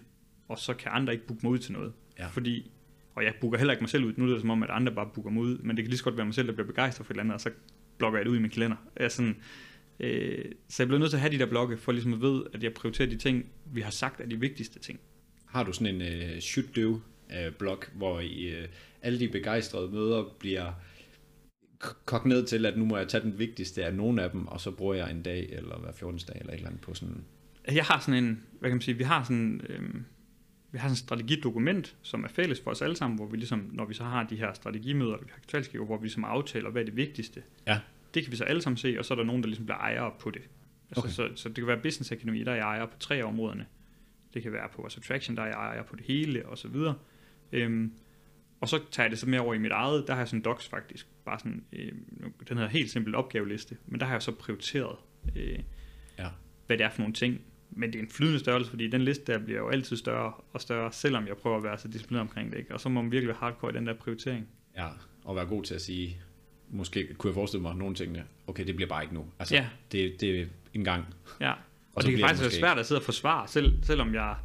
og 0.47 0.59
så 0.59 0.73
kan 0.73 0.91
andre 0.91 1.13
ikke 1.13 1.27
booke 1.27 1.39
mig 1.43 1.51
ud 1.51 1.57
til 1.57 1.73
noget. 1.73 1.93
Ja. 2.19 2.27
Fordi, 2.27 2.71
og 3.15 3.23
jeg 3.23 3.33
booker 3.41 3.57
heller 3.57 3.73
ikke 3.73 3.81
mig 3.83 3.89
selv 3.89 4.05
ud, 4.05 4.13
nu 4.17 4.25
er 4.25 4.29
det 4.29 4.41
som 4.41 4.49
om, 4.49 4.63
at 4.63 4.69
andre 4.69 4.91
bare 4.91 5.09
booker 5.13 5.31
mig 5.31 5.43
ud, 5.43 5.57
men 5.57 5.77
det 5.77 5.85
kan 5.85 5.89
lige 5.89 5.97
så 5.97 6.03
godt 6.03 6.17
være 6.17 6.25
mig 6.25 6.35
selv, 6.35 6.47
der 6.47 6.53
bliver 6.53 6.67
begejstret 6.67 7.05
for 7.05 7.13
et 7.13 7.15
eller 7.15 7.23
andet, 7.23 7.33
og 7.33 7.41
så 7.41 7.49
blokker 7.97 8.19
jeg 8.19 8.25
det 8.25 8.31
ud 8.31 8.37
i 8.37 8.41
min 8.41 8.51
kalender. 8.51 8.75
Jeg 8.99 9.11
sådan, 9.11 9.37
øh, 9.99 10.45
så 10.69 10.83
jeg 10.83 10.87
bliver 10.87 10.99
nødt 10.99 11.09
til 11.09 11.17
at 11.17 11.21
have 11.21 11.33
de 11.33 11.39
der 11.39 11.45
blokke, 11.45 11.77
for 11.77 11.91
ligesom 11.91 12.13
at 12.13 12.21
vide, 12.21 12.47
at 12.53 12.63
jeg 12.63 12.73
prioriterer 12.73 13.09
de 13.09 13.17
ting, 13.17 13.45
vi 13.65 13.81
har 13.81 13.91
sagt 13.91 14.21
er 14.21 14.25
de 14.25 14.39
vigtigste 14.39 14.79
ting. 14.79 14.99
Har 15.45 15.63
du 15.63 15.73
sådan 15.73 16.01
en 16.01 16.31
uh, 16.35 16.39
should 16.39 16.67
do 16.73 16.89
uh, 16.89 17.53
blog, 17.59 17.83
hvor 17.93 18.19
I, 18.19 18.59
uh, 18.59 18.65
alle 19.01 19.19
de 19.19 19.27
begejstrede 19.27 19.91
møder 19.91 20.35
bliver 20.39 20.71
kogt 22.05 22.25
ned 22.25 22.45
til, 22.45 22.65
at 22.65 22.77
nu 22.77 22.85
må 22.85 22.97
jeg 22.97 23.07
tage 23.07 23.23
den 23.23 23.39
vigtigste 23.39 23.85
af 23.85 23.93
nogle 23.93 24.23
af 24.23 24.29
dem, 24.31 24.47
og 24.47 24.61
så 24.61 24.71
bruger 24.71 24.93
jeg 24.93 25.11
en 25.11 25.21
dag, 25.21 25.49
eller 25.51 25.77
hver 25.79 25.91
14. 25.91 26.19
dag, 26.27 26.37
eller 26.39 26.53
et 26.53 26.57
eller 26.57 26.67
andet 26.67 26.81
på 26.81 26.93
sådan... 26.93 27.23
Jeg 27.71 27.83
har 27.83 27.99
sådan 27.99 28.23
en, 28.23 28.43
hvad 28.59 28.69
kan 28.69 28.75
man 28.75 28.81
sige, 28.81 28.97
vi 28.97 29.03
har 29.03 29.23
sådan, 29.23 29.61
øhm, 29.69 30.05
vi 30.71 30.77
har 30.77 30.87
sådan 30.87 30.93
et 30.93 30.97
strategidokument, 30.97 31.95
som 32.01 32.23
er 32.23 32.27
fælles 32.27 32.61
for 32.61 32.71
os 32.71 32.81
alle 32.81 32.95
sammen, 32.95 33.17
hvor 33.17 33.27
vi 33.27 33.37
ligesom, 33.37 33.69
når 33.73 33.85
vi 33.85 33.93
så 33.93 34.03
har 34.03 34.23
de 34.23 34.35
her 34.35 34.53
strategimøder, 34.53 35.17
vi 35.17 35.25
har 35.31 35.39
kvartalskiver, 35.39 35.85
hvor 35.85 35.97
vi 35.97 36.05
ligesom 36.05 36.23
aftaler, 36.23 36.69
hvad 36.69 36.81
er 36.81 36.85
det 36.85 36.95
vigtigste. 36.95 37.43
Ja. 37.67 37.79
Det 38.13 38.23
kan 38.23 38.31
vi 38.31 38.37
så 38.37 38.43
alle 38.43 38.61
sammen 38.61 38.77
se, 38.77 38.95
og 38.99 39.05
så 39.05 39.13
er 39.13 39.15
der 39.15 39.23
nogen, 39.23 39.41
der 39.41 39.47
ligesom 39.47 39.65
bliver 39.65 39.77
ejere 39.77 40.11
på 40.19 40.29
det. 40.29 40.41
Altså, 40.89 41.01
Okay. 41.01 41.09
så, 41.35 41.41
så 41.41 41.49
det 41.49 41.55
kan 41.55 41.67
være 41.67 41.79
business 41.83 42.11
akademi, 42.11 42.43
der 42.43 42.51
er 42.51 42.61
ejer 42.63 42.85
på 42.85 42.97
tre 42.99 43.23
områderne. 43.23 43.65
Det 44.33 44.43
kan 44.43 44.51
være 44.51 44.69
på 44.75 44.81
vores 44.81 44.97
attraction, 44.97 45.37
der 45.37 45.43
er 45.43 45.53
ejer 45.55 45.83
på 45.83 45.95
det 45.95 46.05
hele, 46.05 46.45
og 46.45 46.57
så 46.57 46.67
videre. 46.67 46.95
Øhm, 47.51 47.93
og 48.61 48.69
så 48.69 48.79
tager 48.91 49.05
jeg 49.05 49.11
det 49.11 49.19
så 49.19 49.29
mere 49.29 49.41
over 49.41 49.53
i 49.53 49.57
mit 49.57 49.71
eget, 49.71 50.03
der 50.07 50.13
har 50.13 50.21
jeg 50.21 50.27
sådan 50.27 50.41
docs 50.41 50.67
faktisk, 50.67 51.07
bare 51.25 51.39
sådan, 51.39 51.63
øh, 51.73 51.91
den 52.49 52.57
hedder 52.57 52.67
helt 52.69 52.91
simpelt 52.91 53.15
opgaveliste, 53.15 53.77
men 53.87 53.99
der 53.99 54.05
har 54.05 54.13
jeg 54.13 54.21
så 54.21 54.31
prioriteret, 54.31 54.95
øh, 55.35 55.59
Ja. 56.19 56.27
hvad 56.67 56.77
det 56.77 56.85
er 56.85 56.89
for 56.89 56.99
nogle 56.99 57.13
ting. 57.13 57.41
Men 57.71 57.93
det 57.93 57.99
er 57.99 58.03
en 58.03 58.09
flydende 58.09 58.39
størrelse, 58.39 58.69
fordi 58.69 58.87
den 58.87 59.01
liste 59.01 59.31
der 59.33 59.37
bliver 59.39 59.59
jo 59.59 59.69
altid 59.69 59.97
større 59.97 60.33
og 60.53 60.61
større, 60.61 60.91
selvom 60.91 61.27
jeg 61.27 61.37
prøver 61.37 61.57
at 61.57 61.63
være 61.63 61.77
så 61.77 61.87
disciplineret 61.87 62.21
omkring 62.21 62.51
det. 62.51 62.57
Ikke? 62.59 62.73
Og 62.73 62.79
så 62.79 62.89
må 62.89 63.01
man 63.01 63.11
virkelig 63.11 63.27
være 63.27 63.37
hardcore 63.39 63.71
i 63.71 63.75
den 63.75 63.87
der 63.87 63.93
prioritering. 63.93 64.47
Ja, 64.77 64.87
og 65.23 65.35
være 65.35 65.45
god 65.45 65.63
til 65.63 65.75
at 65.75 65.81
sige, 65.81 66.21
måske 66.69 67.13
kunne 67.13 67.29
jeg 67.29 67.33
forestille 67.33 67.61
mig 67.61 67.75
nogle 67.75 67.95
tingene, 67.95 68.25
okay, 68.47 68.67
det 68.67 68.75
bliver 68.75 68.89
bare 68.89 69.03
ikke 69.03 69.13
nu. 69.13 69.25
Altså, 69.39 69.55
Ja. 69.55 69.67
det, 69.91 70.21
det 70.21 70.41
er 70.41 70.45
en 70.73 70.83
gang. 70.83 71.05
Ja, 71.39 71.51
og, 71.51 71.57
Og 71.95 72.03
det 72.03 72.11
kan 72.11 72.19
faktisk 72.19 72.41
være 72.41 72.51
svært 72.51 72.77
at 72.79 72.85
sidde 72.85 72.99
og 72.99 73.05
forsvare, 73.05 73.47
selv, 73.47 73.83
selvom 73.83 74.13
jeg 74.13 74.35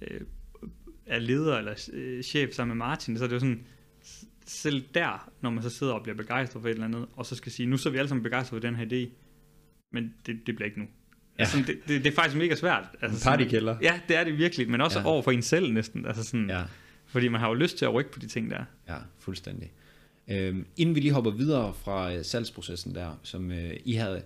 øh, 0.00 0.20
er 1.08 1.18
leder 1.18 1.58
eller 1.58 1.88
øh, 1.92 2.22
chef 2.22 2.54
sammen 2.54 2.76
med 2.78 2.86
Martin, 2.86 3.18
så 3.18 3.24
er 3.24 3.28
det 3.28 3.34
jo 3.34 3.40
sådan, 3.40 3.66
selv 4.46 4.84
der, 4.94 5.30
når 5.40 5.50
man 5.50 5.62
så 5.62 5.70
sidder 5.70 5.92
og 5.92 6.02
bliver 6.02 6.16
begejstret 6.16 6.62
for 6.62 6.68
et 6.68 6.72
eller 6.72 6.84
andet, 6.84 7.06
og 7.12 7.26
så 7.26 7.34
skal 7.36 7.52
sige, 7.52 7.66
nu 7.66 7.76
så 7.76 7.88
er 7.88 7.92
vi 7.92 7.98
alle 7.98 8.08
sammen 8.08 8.22
begejstret 8.22 8.62
for 8.62 8.68
den 8.68 8.76
her 8.76 8.84
idé, 8.86 9.10
men 9.92 10.14
det, 10.26 10.40
det 10.46 10.56
bliver 10.56 10.66
ikke 10.66 10.78
nu. 10.78 10.84
Ja. 11.38 11.42
Altså, 11.42 11.58
det, 11.58 11.78
det, 11.88 12.04
det 12.04 12.06
er 12.06 12.14
faktisk 12.14 12.36
mega 12.36 12.54
svært. 12.54 12.84
Altså, 13.02 13.24
partykælder. 13.24 13.76
Ja, 13.82 14.00
det 14.08 14.16
er 14.16 14.24
det 14.24 14.38
virkelig, 14.38 14.70
men 14.70 14.80
også 14.80 14.98
ja. 14.98 15.06
over 15.06 15.22
for 15.22 15.30
en 15.30 15.42
selv 15.42 15.72
næsten. 15.72 16.06
Altså 16.06 16.24
sådan, 16.24 16.50
Ja, 16.50 16.62
Fordi 17.06 17.28
man 17.28 17.40
har 17.40 17.48
jo 17.48 17.54
lyst 17.54 17.78
til 17.78 17.84
at 17.84 17.94
rykke 17.94 18.10
på 18.12 18.18
de 18.18 18.26
ting 18.26 18.50
der. 18.50 18.64
ja 18.88 18.96
fuldstændig. 19.18 19.72
Øhm, 20.30 20.66
inden 20.76 20.94
vi 20.94 21.00
lige 21.00 21.12
hopper 21.12 21.30
videre 21.30 21.74
fra 21.74 22.14
øh, 22.14 22.24
salgsprocessen 22.24 22.94
der, 22.94 23.20
som 23.22 23.50
øh, 23.52 23.70
I 23.84 23.92
havde, 23.92 24.22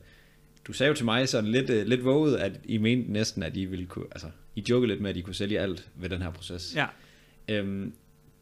du 0.67 0.73
sagde 0.73 0.89
jo 0.89 0.95
til 0.95 1.05
mig 1.05 1.29
sådan 1.29 1.51
lidt, 1.51 1.71
øh, 1.71 1.87
lidt 1.87 2.05
våget, 2.05 2.37
at 2.37 2.61
I 2.65 2.79
mente 2.79 3.13
næsten, 3.13 3.43
at 3.43 3.57
I 3.57 3.65
ville 3.65 3.87
kunne, 3.87 4.07
altså, 4.11 4.27
I 4.57 4.65
jokede 4.69 4.89
lidt 4.89 5.01
med, 5.01 5.11
at 5.11 5.17
I 5.17 5.21
kunne 5.21 5.35
sælge 5.35 5.61
alt 5.61 5.91
ved 5.95 6.09
den 6.09 6.23
her 6.23 6.31
proces. 6.31 6.77
Ja. 6.77 6.87
Øhm, 7.49 7.93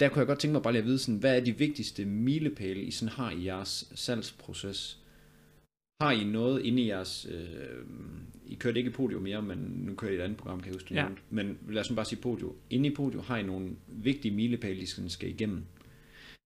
der 0.01 0.09
kunne 0.09 0.19
jeg 0.19 0.27
godt 0.27 0.39
tænke 0.39 0.53
mig 0.53 0.63
bare 0.63 0.73
lige 0.73 0.83
at 0.83 0.87
vide, 0.87 0.99
sådan, 0.99 1.19
hvad 1.19 1.37
er 1.37 1.45
de 1.45 1.59
vigtigste 1.59 2.05
milepæle, 2.05 2.83
I 2.83 2.91
sådan 2.91 3.13
har 3.13 3.31
i 3.31 3.45
jeres 3.45 3.93
salgsproces? 3.95 4.99
Har 6.03 6.11
I 6.11 6.25
noget 6.25 6.63
inde 6.63 6.83
i 6.83 6.89
jeres... 6.89 7.27
Øh, 7.31 7.85
I 8.47 8.55
kørte 8.55 8.79
ikke 8.79 8.91
Podio 8.91 9.21
mere, 9.21 9.43
men 9.43 9.59
nu 9.59 9.95
kører 9.95 10.13
I 10.13 10.15
et 10.15 10.21
andet 10.21 10.39
program, 10.39 10.61
kan 10.61 10.67
jeg 10.67 10.75
huske, 10.75 10.95
Ja. 10.95 11.07
Men 11.31 11.59
lad 11.69 11.81
os 11.81 11.93
bare 11.97 12.05
sige 12.05 12.21
Podio. 12.21 12.57
Inde 12.71 12.89
i 12.89 12.95
Podio 12.95 13.21
har 13.21 13.37
I 13.37 13.43
nogle 13.43 13.71
vigtige 13.89 14.35
milepæle, 14.35 14.81
I 14.81 14.87
sådan 14.87 15.11
skal 15.11 15.29
igennem. 15.29 15.63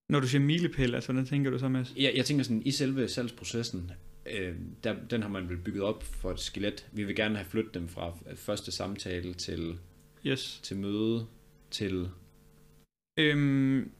Når 0.08 0.20
du 0.20 0.28
siger 0.28 0.42
milepæl, 0.42 0.94
altså 0.94 1.12
hvordan 1.12 1.26
tænker 1.26 1.50
du 1.50 1.58
så, 1.58 1.68
Mads? 1.68 1.94
Jeg, 1.96 2.12
jeg 2.16 2.24
tænker 2.24 2.44
sådan, 2.44 2.62
i 2.64 2.70
selve 2.70 3.08
salgsprocessen, 3.08 3.90
øh, 4.26 4.54
der, 4.84 4.94
den 5.10 5.22
har 5.22 5.28
man 5.28 5.48
vel 5.48 5.56
bygget 5.58 5.82
op 5.82 6.02
for 6.02 6.30
et 6.30 6.40
skelet. 6.40 6.88
Vi 6.92 7.04
vil 7.04 7.16
gerne 7.16 7.36
have 7.36 7.46
flyttet 7.46 7.74
dem 7.74 7.88
fra 7.88 8.12
første 8.36 8.72
samtale 8.72 9.34
til, 9.34 9.78
Yes. 10.26 10.60
til 10.62 10.76
møde, 10.76 11.26
til 11.70 12.08
Øhm, 13.18 13.90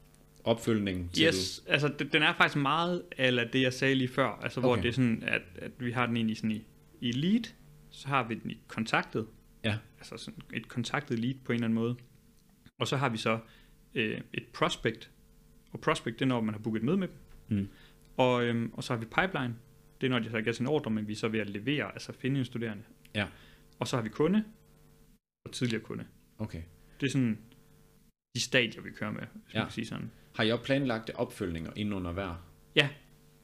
opfølgning, 0.43 1.11
til... 1.13 1.25
Yes, 1.25 1.63
altså 1.67 1.87
den 2.13 2.23
er 2.23 2.33
faktisk 2.33 2.55
meget 2.57 3.03
af 3.17 3.49
det, 3.49 3.61
jeg 3.61 3.73
sagde 3.73 3.95
lige 3.95 4.07
før. 4.07 4.27
Altså 4.27 4.59
hvor 4.59 4.71
Okay. 4.71 4.83
det 4.83 4.89
er 4.89 4.93
sådan, 4.93 5.23
at, 5.23 5.41
at 5.55 5.71
vi 5.79 5.91
har 5.91 6.05
den 6.05 6.17
egentlig 6.17 6.37
sådan 6.37 6.51
i, 6.51 6.65
i 7.01 7.11
lead, 7.11 7.43
så 7.89 8.07
har 8.07 8.27
vi 8.27 8.35
den 8.35 8.51
i 8.51 8.57
kontaktet. 8.67 9.27
Ja. 9.63 9.77
Altså 9.97 10.17
sådan 10.17 10.41
et 10.53 10.67
kontaktet 10.67 11.19
lead 11.19 11.33
på 11.45 11.51
en 11.51 11.55
eller 11.55 11.65
anden 11.65 11.75
måde. 11.75 11.95
Og 12.79 12.87
så 12.87 12.97
har 12.97 13.09
vi 13.09 13.17
så 13.17 13.39
øh, 13.95 14.21
et 14.33 14.45
prospect. 14.53 15.11
Og 15.71 15.79
prospect, 15.81 16.19
det 16.19 16.25
er 16.25 16.29
når 16.29 16.41
man 16.41 16.53
har 16.53 16.59
booket 16.61 16.79
et 16.79 16.85
møde 16.85 16.97
med 16.97 17.07
dem. 17.07 17.57
Mm. 17.59 17.67
Og, 18.17 18.43
øhm, 18.45 18.71
og 18.73 18.83
så 18.83 18.93
har 18.93 18.99
vi 18.99 19.05
pipeline. 19.05 19.55
Det 20.01 20.07
er 20.07 20.11
når 20.11 20.19
de 20.19 20.25
så 20.25 20.31
har 20.31 20.41
givet 20.41 20.55
sin 20.55 20.67
ordre, 20.67 20.91
men 20.91 21.07
vi 21.07 21.11
er 21.13 21.17
så 21.17 21.27
ved 21.27 21.39
at 21.39 21.49
levere, 21.49 21.91
altså 21.93 22.13
finde 22.13 22.39
en 22.39 22.45
studerende. 22.45 22.83
Ja. 23.15 23.25
Og 23.79 23.87
så 23.87 23.95
har 23.95 24.03
vi 24.03 24.09
kunde 24.09 24.43
og 25.45 25.51
tidligere 25.51 25.83
kunde. 25.83 26.05
Okay. 26.37 26.61
Det 26.99 27.05
er 27.07 27.11
sådan 27.11 27.37
de 28.35 28.41
stadier, 28.41 28.81
vi 28.81 28.89
kører 28.91 29.11
med, 29.11 29.21
hvis 29.43 29.53
Ja. 29.53 29.59
man 29.59 29.67
kan 29.67 29.73
sige 29.73 29.85
sådan. 29.87 30.11
Har 30.35 30.43
I 30.43 30.51
også 30.51 30.63
planlagt 30.65 31.09
opfølgninger 31.15 31.71
inden 31.75 31.93
under 31.93 32.11
hver? 32.11 32.45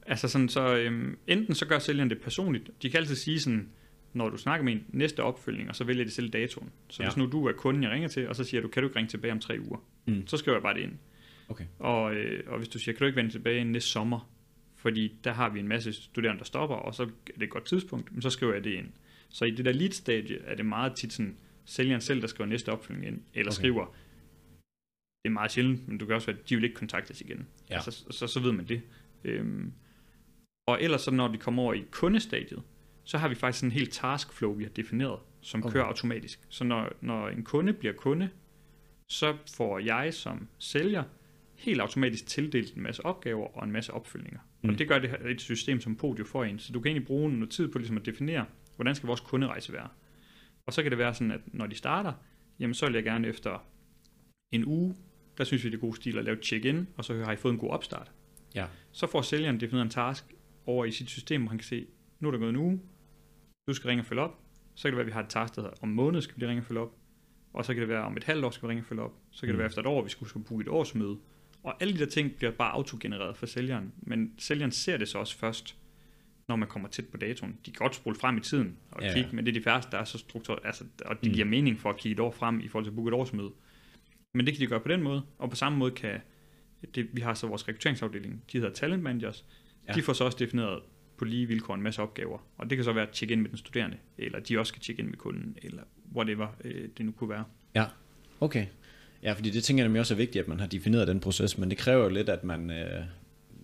Altså 0.06 0.28
sådan, 0.28 0.48
så 0.48 0.76
øhm, 0.76 1.18
enten 1.26 1.54
så 1.54 1.66
gør 1.66 1.78
sælgeren 1.78 2.10
det 2.10 2.20
personligt. 2.20 2.70
De 2.82 2.90
kan 2.90 2.98
altid 3.00 3.14
sige 3.16 3.40
sådan, 3.40 3.68
når 4.12 4.28
du 4.28 4.36
snakker 4.36 4.64
med 4.64 4.72
en 4.72 4.84
næste 4.88 5.22
opfølgning, 5.22 5.68
og 5.68 5.76
så 5.76 5.84
vælger 5.84 6.04
de 6.04 6.10
selv 6.10 6.30
datoen. 6.30 6.70
Så 6.88 7.02
Ja. 7.02 7.06
ja. 7.06 7.10
hvis 7.10 7.16
nu 7.16 7.26
du 7.26 7.46
er 7.46 7.52
kunden, 7.52 7.82
jeg 7.82 7.90
ringer 7.90 8.08
til, 8.08 8.28
og 8.28 8.36
så 8.36 8.44
siger 8.44 8.60
du, 8.60 8.68
kan 8.68 8.82
du 8.82 8.88
ikke 8.88 8.96
ringe 8.98 9.08
tilbage 9.08 9.32
om 9.32 9.40
tre 9.40 9.58
uger? 9.60 9.84
Mm. 10.06 10.26
Så 10.26 10.36
skriver 10.36 10.56
jeg 10.56 10.62
bare 10.62 10.74
det 10.74 10.80
ind. 10.80 10.92
Okay. 11.48 11.64
Og, 11.78 12.14
øh, 12.14 12.42
og 12.46 12.58
hvis 12.58 12.68
du 12.68 12.78
siger, 12.78 12.92
kan 12.94 12.98
du 13.00 13.06
ikke 13.06 13.16
vende 13.16 13.30
tilbage 13.30 13.64
næste 13.64 13.90
sommer? 13.90 14.31
Fordi 14.82 15.18
der 15.24 15.32
har 15.32 15.48
vi 15.48 15.60
en 15.60 15.68
masse 15.68 15.92
studerende, 15.92 16.38
der 16.38 16.44
stopper, 16.44 16.76
og 16.76 16.94
så 16.94 17.02
er 17.02 17.06
det 17.34 17.42
et 17.42 17.50
godt 17.50 17.64
tidspunkt, 17.64 18.12
men 18.12 18.22
så 18.22 18.30
skriver 18.30 18.52
jeg 18.52 18.64
det 18.64 18.70
ind. 18.70 18.86
Så 19.28 19.44
i 19.44 19.50
det 19.50 19.64
der 19.64 19.72
lead 19.72 19.90
stage 19.90 20.38
er 20.38 20.54
det 20.54 20.66
meget 20.66 20.94
tit 20.94 21.12
sådan, 21.12 21.36
sælgeren 21.64 22.00
selv, 22.00 22.20
der 22.20 22.26
skriver 22.26 22.48
næste 22.48 22.72
opfølgning 22.72 23.06
ind, 23.06 23.22
eller 23.34 23.52
Okay. 23.52 23.60
skriver, 23.60 23.84
det 25.24 25.28
er 25.28 25.30
meget 25.30 25.52
sjældent, 25.52 25.88
men 25.88 25.98
du 25.98 26.06
kan 26.06 26.14
også 26.14 26.26
være, 26.26 26.36
at 26.38 26.48
de 26.48 26.54
vil 26.54 26.64
ikke 26.64 26.76
kontaktes 26.76 27.20
igen. 27.20 27.46
Ja. 27.70 27.74
Altså, 27.74 27.90
så, 27.90 28.06
så, 28.10 28.26
så 28.26 28.40
ved 28.40 28.52
man 28.52 28.68
det. 28.68 28.82
Øhm, 29.24 29.72
og 30.66 30.82
ellers 30.82 31.00
så 31.00 31.10
når 31.10 31.28
de 31.28 31.38
kommer 31.38 31.62
over 31.62 31.74
i 31.74 31.84
kundestadiet, 31.90 32.62
så 33.04 33.18
har 33.18 33.28
vi 33.28 33.34
faktisk 33.34 33.60
sådan 33.60 33.70
en 33.70 33.78
helt 33.78 33.92
taskflow, 33.92 34.52
vi 34.52 34.62
har 34.62 34.70
defineret, 34.70 35.18
som 35.40 35.62
okay. 35.64 35.72
kører 35.72 35.84
automatisk. 35.84 36.40
Så 36.48 36.64
når, 36.64 36.92
når 37.00 37.28
en 37.28 37.44
kunde 37.44 37.72
bliver 37.72 37.94
kunde, 37.94 38.30
så 39.08 39.36
får 39.56 39.78
jeg 39.78 40.14
som 40.14 40.48
sælger 40.58 41.02
helt 41.62 41.80
automatisk 41.80 42.26
tildelt 42.26 42.74
en 42.76 42.82
masse 42.82 43.06
opgaver 43.06 43.56
og 43.56 43.64
en 43.64 43.72
masse 43.72 43.92
opfølgninger. 43.94 44.40
Mm. 44.62 44.68
Og 44.70 44.78
det 44.78 44.88
gør 44.88 44.98
det 44.98 45.10
her 45.10 45.18
et 45.28 45.40
system 45.40 45.80
som 45.80 45.96
Podio 45.96 46.24
for 46.24 46.44
en. 46.44 46.58
Så 46.58 46.72
du 46.72 46.80
kan 46.80 46.88
egentlig 46.90 47.06
bruge 47.06 47.32
noget 47.32 47.50
tid 47.50 47.68
på 47.68 47.78
ligesom 47.78 47.96
at 47.96 48.06
definere, 48.06 48.44
hvordan 48.76 48.94
skal 48.94 49.06
vores 49.06 49.20
kunderejse 49.20 49.72
være. 49.72 49.88
Og 50.66 50.72
så 50.72 50.82
kan 50.82 50.90
det 50.90 50.98
være 50.98 51.14
sådan, 51.14 51.30
at 51.30 51.40
når 51.46 51.66
de 51.66 51.74
starter, 51.74 52.12
jamen 52.58 52.74
så 52.74 52.86
vil 52.86 52.94
jeg 52.94 53.04
gerne 53.04 53.28
efter 53.28 53.66
en 54.52 54.64
uge, 54.66 54.96
der 55.38 55.44
synes 55.44 55.64
vi 55.64 55.68
det 55.70 55.76
er 55.76 55.80
god 55.80 55.94
stil 55.94 56.18
at 56.18 56.24
lave 56.24 56.36
et 56.38 56.44
check-in, 56.44 56.88
og 56.96 57.04
så 57.04 57.24
har 57.24 57.32
I 57.32 57.36
fået 57.36 57.52
en 57.52 57.58
god 57.58 57.70
opstart. 57.70 58.12
Ja. 58.54 58.66
Så 58.92 59.06
får 59.06 59.22
sælgeren 59.22 59.60
defineret 59.60 59.84
en 59.84 59.90
task 59.90 60.24
over 60.66 60.84
i 60.84 60.90
sit 60.90 61.10
system, 61.10 61.40
hvor 61.42 61.48
han 61.48 61.58
kan 61.58 61.64
se, 61.64 61.86
nu 62.20 62.28
er 62.28 62.32
der 62.32 62.38
gået 62.38 62.48
en 62.50 62.56
uge, 62.56 62.80
du 63.68 63.74
skal 63.74 63.88
ringe 63.88 64.02
og 64.02 64.06
følge 64.06 64.22
op. 64.22 64.38
Så 64.74 64.82
kan 64.82 64.90
det 64.90 64.96
være, 64.96 65.02
at 65.02 65.06
vi 65.06 65.12
har 65.12 65.22
et 65.22 65.28
task, 65.28 65.56
der 65.56 65.62
hedder, 65.62 65.76
om 65.82 65.88
en 65.88 65.94
måned 65.94 66.20
skal 66.20 66.40
vi 66.40 66.46
ringe 66.46 66.62
og 66.62 66.66
følge 66.66 66.80
op. 66.80 66.96
Og 67.52 67.64
så 67.64 67.74
kan 67.74 67.80
det 67.80 67.88
være, 67.88 68.02
om 68.04 68.16
et 68.16 68.24
halvt 68.24 68.44
år 68.44 68.50
skal 68.50 68.66
vi 68.66 68.70
ringe 68.70 68.82
og 68.82 68.86
følge 68.86 69.02
op. 69.02 69.14
Så 69.30 69.40
kan 69.40 69.48
Mm. 69.48 69.52
det 69.52 69.58
være 69.58 69.66
efter 69.66 69.80
et 69.80 69.86
år, 69.86 70.02
vi 70.02 70.08
skulle, 70.10 70.28
skulle 70.28 70.46
booke 70.46 70.62
et 70.62 70.68
årsmøde. 70.68 71.18
Og 71.62 71.82
alle 71.82 71.94
de 71.94 71.98
der 71.98 72.06
ting 72.06 72.34
bliver 72.34 72.50
bare 72.52 72.72
autogenereret 72.72 73.36
for 73.36 73.46
sælgeren. 73.46 73.92
Men 74.02 74.32
sælgeren 74.38 74.70
ser 74.72 74.96
det 74.96 75.08
så 75.08 75.18
også 75.18 75.36
først, 75.38 75.76
når 76.48 76.56
man 76.56 76.68
kommer 76.68 76.88
tæt 76.88 77.06
på 77.06 77.16
datoen. 77.16 77.52
De 77.66 77.70
kan 77.70 77.78
godt 77.78 77.94
spole 77.94 78.16
frem 78.16 78.36
i 78.36 78.40
tiden 78.40 78.76
og 78.90 79.02
Ja, 79.02 79.14
kigge, 79.14 79.36
men 79.36 79.46
det 79.46 79.56
er 79.56 79.60
de 79.60 79.64
færreste, 79.64 79.90
der 79.90 79.98
er 79.98 80.04
så 80.04 80.18
struktureret, 80.18 80.60
altså, 80.64 80.84
og 81.04 81.16
det 81.20 81.28
Mm. 81.28 81.34
giver 81.34 81.46
mening 81.46 81.80
for 81.80 81.90
at 81.90 81.96
kigge 81.96 82.12
et 82.14 82.20
år 82.20 82.30
frem 82.30 82.60
i 82.60 82.68
forhold 82.68 82.84
til 82.84 82.90
at 82.90 82.94
booke 82.94 83.08
et 83.08 83.14
årsmøde. 83.14 83.50
Men 84.34 84.46
det 84.46 84.54
kan 84.54 84.60
de 84.60 84.66
gøre 84.66 84.80
på 84.80 84.88
den 84.88 85.02
måde, 85.02 85.22
og 85.38 85.50
på 85.50 85.56
samme 85.56 85.78
måde 85.78 85.90
kan, 85.90 86.20
det, 86.94 87.08
vi 87.12 87.20
har 87.20 87.34
så 87.34 87.46
vores 87.46 87.68
rekrutteringsafdeling, 87.68 88.42
de 88.52 88.58
hedder 88.58 88.72
talent 88.72 89.02
managers, 89.02 89.44
Ja. 89.88 89.92
de 89.92 90.02
får 90.02 90.12
så 90.12 90.24
også 90.24 90.38
defineret 90.38 90.82
på 91.16 91.24
lige 91.24 91.46
vilkår 91.46 91.74
en 91.74 91.82
masse 91.82 92.02
opgaver, 92.02 92.38
og 92.58 92.70
det 92.70 92.78
kan 92.78 92.84
så 92.84 92.92
være 92.92 93.06
at 93.06 93.10
tjekke 93.12 93.32
ind 93.32 93.40
med 93.40 93.50
den 93.50 93.58
studerende, 93.58 93.96
eller 94.18 94.40
de 94.40 94.58
også 94.58 94.68
skal 94.68 94.82
tjekke 94.82 95.00
ind 95.02 95.08
med 95.08 95.16
kunden, 95.18 95.56
eller 95.62 95.82
whatever 96.16 96.48
øh, 96.64 96.88
det 96.96 97.06
nu 97.06 97.12
kunne 97.12 97.30
være. 97.30 97.44
Ja, 97.74 97.84
okay. 98.40 98.66
Ja, 99.22 99.32
fordi 99.32 99.50
det 99.50 99.64
tænker 99.64 99.82
jeg 99.82 99.88
nemlig 99.88 100.00
også 100.00 100.14
er 100.14 100.18
vigtigt, 100.18 100.42
at 100.42 100.48
man 100.48 100.60
har 100.60 100.66
defineret 100.66 101.08
den 101.08 101.20
proces, 101.20 101.58
men 101.58 101.70
det 101.70 101.78
kræver 101.78 102.02
jo 102.02 102.08
lidt, 102.08 102.28
at 102.28 102.44
man 102.44 102.70
øh, 102.70 103.04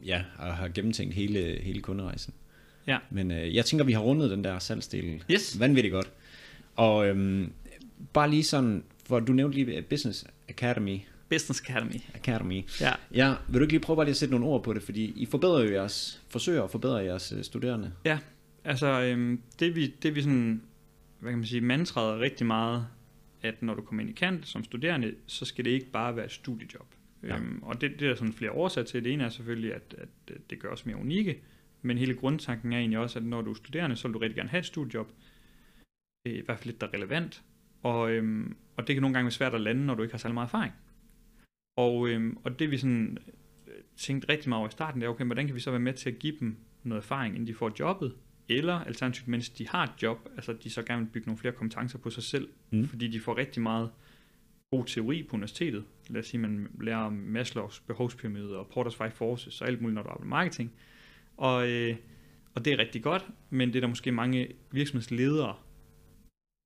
ja, 0.05 0.23
har 0.39 0.69
gennemtænkt 0.75 1.15
hele, 1.15 1.59
hele 1.63 1.81
kunderejsen. 1.81 2.35
Ja. 2.87 2.99
Men 3.11 3.31
øh, 3.31 3.55
jeg 3.55 3.65
tænker, 3.65 3.85
vi 3.85 3.93
har 3.93 4.01
rundet 4.01 4.31
den 4.31 4.45
der 4.45 4.59
salgsdel 4.59 5.23
Yes. 5.31 5.61
vanvittigt 5.61 5.93
godt. 5.93 6.11
Og 6.77 7.09
øhm, 7.09 7.53
bare 8.13 8.31
lige 8.31 8.45
sådan, 8.45 8.85
for 9.07 9.21
du 9.21 9.33
nævnte 9.33 9.59
lige 9.59 9.83
Business 9.83 10.25
Academy. 10.49 10.99
Business 11.31 11.61
Academy. 11.61 12.01
Academy. 12.15 12.65
Ja. 12.81 12.93
Ja, 13.15 13.35
vil 13.49 13.61
du 13.61 13.65
ikke 13.65 13.73
lige 13.73 13.81
prøve 13.81 13.97
bare 13.97 14.07
lige 14.07 14.13
at 14.13 14.17
sætte 14.17 14.33
nogle 14.35 14.47
ord 14.47 14.65
på 14.65 14.73
det, 14.73 14.83
fordi 14.83 15.13
I 15.17 15.27
forbedrer 15.27 15.65
jo 15.65 15.73
jeres, 15.73 16.23
forsøger 16.29 16.63
at 16.63 16.71
forbedre 16.71 16.97
jeres 16.97 17.33
øh, 17.37 17.45
studerende. 17.45 17.93
Altså, 18.65 19.01
øhm, 19.03 19.41
det 19.61 19.77
vi, 19.77 19.95
det 20.03 20.15
vi 20.15 20.23
sådan, 20.23 20.63
hvad 21.21 21.33
kan 21.33 21.39
man 21.39 21.47
sige, 21.47 21.61
mantraet 21.61 22.21
rigtig 22.21 22.47
meget, 22.47 22.87
at 23.43 23.63
når 23.63 23.75
du 23.75 23.83
kommer 23.83 24.01
ind 24.01 24.11
i 24.11 24.13
kant 24.13 24.47
som 24.47 24.65
studerende, 24.65 25.15
så 25.27 25.45
skal 25.45 25.65
det 25.65 25.71
ikke 25.71 25.91
bare 25.91 26.17
være 26.17 26.25
et 26.25 26.33
studiejob. 26.33 26.95
Ja. 27.23 27.37
Øhm, 27.37 27.63
og 27.63 27.81
det, 27.81 27.91
det 27.91 28.03
er 28.03 28.09
der 28.09 28.15
sådan 28.15 28.33
flere 28.33 28.53
årsager 28.53 28.85
til. 28.85 29.05
Det 29.05 29.13
ene 29.13 29.25
er 29.25 29.29
selvfølgelig, 29.29 29.75
at, 29.75 29.95
at 29.99 30.09
det 30.51 30.59
gør 30.59 30.69
os 30.69 30.87
mere 30.87 30.97
unikke, 30.97 31.43
men 31.83 31.99
hele 31.99 32.15
grundtanken 32.15 32.73
er 32.73 32.79
egentlig 32.79 32.99
også, 32.99 33.19
at 33.19 33.25
når 33.25 33.43
du 33.43 33.51
er 33.51 33.55
studerende, 33.55 33.97
så 33.97 34.09
vil 34.09 34.15
du 34.15 34.19
rigtig 34.19 34.37
gerne 34.37 34.49
have 34.49 34.59
et 34.59 34.67
studiejob. 34.67 35.13
Det 36.25 36.35
er 36.35 36.39
i 36.39 36.43
hvert 36.45 36.59
fald 36.59 36.67
lidt, 36.67 36.81
der 36.81 36.87
er 36.87 36.95
relevant. 36.95 37.43
Og, 37.83 38.11
øhm, 38.11 38.57
og 38.77 38.87
det 38.87 38.95
kan 38.95 39.01
nogle 39.03 39.15
gange 39.15 39.25
være 39.25 39.33
svært 39.33 39.55
at 39.55 39.61
lande, 39.61 39.87
når 39.87 39.95
du 39.95 40.03
ikke 40.03 40.13
har 40.13 40.19
særlig 40.19 40.35
meget 40.35 40.47
erfaring. 40.47 40.73
Og, 41.77 42.09
øhm, 42.09 42.37
og 42.45 42.59
det 42.59 42.71
vi 42.71 42.77
sådan 42.77 43.19
øh, 43.67 43.75
tænkte 43.97 44.29
rigtig 44.29 44.49
meget 44.49 44.59
over 44.59 44.69
i 44.69 44.73
starten, 44.73 45.01
det 45.01 45.07
er, 45.07 45.11
okay, 45.11 45.25
hvordan 45.25 45.47
kan 45.47 45.55
vi 45.55 45.61
så 45.61 45.71
være 45.71 45.81
med 45.81 45.93
til 45.93 46.11
at 46.11 46.19
give 46.19 46.37
dem 46.41 46.57
noget 46.83 47.03
erfaring, 47.03 47.35
inden 47.35 47.47
de 47.47 47.55
får 47.55 47.73
jobbet? 47.81 48.15
Eller 48.49 48.75
alternativt, 48.75 49.29
mens 49.29 49.49
de 49.49 49.69
har 49.69 49.85
et 49.85 50.03
job, 50.03 50.29
altså 50.37 50.53
de 50.53 50.71
så 50.71 50.83
gerne 50.83 51.03
vil 51.03 51.11
bygge 51.11 51.27
nogle 51.27 51.39
flere 51.39 51.55
kompetencer 51.55 51.99
på 51.99 52.11
sig 52.11 52.23
selv, 52.23 52.49
Mm. 52.71 52.89
fordi 52.89 53.09
de 53.09 53.21
får 53.21 53.37
rigtig 53.37 53.63
meget 53.63 53.91
god 54.71 54.85
teori 54.85 55.23
på 55.23 55.37
universitetet. 55.37 55.85
Lad 56.09 56.21
os 56.21 56.27
sige, 56.27 56.41
man 56.41 56.69
lærer 56.81 56.97
om 56.99 57.13
Maslows 57.13 57.81
behovspyramide 57.81 58.57
og 58.57 58.67
Porter's 58.77 58.97
Five 58.97 59.11
Forces 59.11 59.61
og 59.61 59.67
alt 59.69 59.81
muligt, 59.81 59.95
når 59.95 60.03
du 60.03 60.09
arbejder 60.09 60.25
med 60.25 60.31
marketing. 60.31 60.73
Og, 61.37 61.71
øh, 61.71 61.97
og 62.55 62.65
det 62.65 62.73
er 62.73 62.79
rigtig 62.79 63.03
godt, 63.03 63.27
men 63.51 63.69
det 63.69 63.77
er 63.77 63.81
der 63.81 63.89
måske 63.89 64.13
mange 64.13 64.49
virksomhedsledere, 64.71 65.57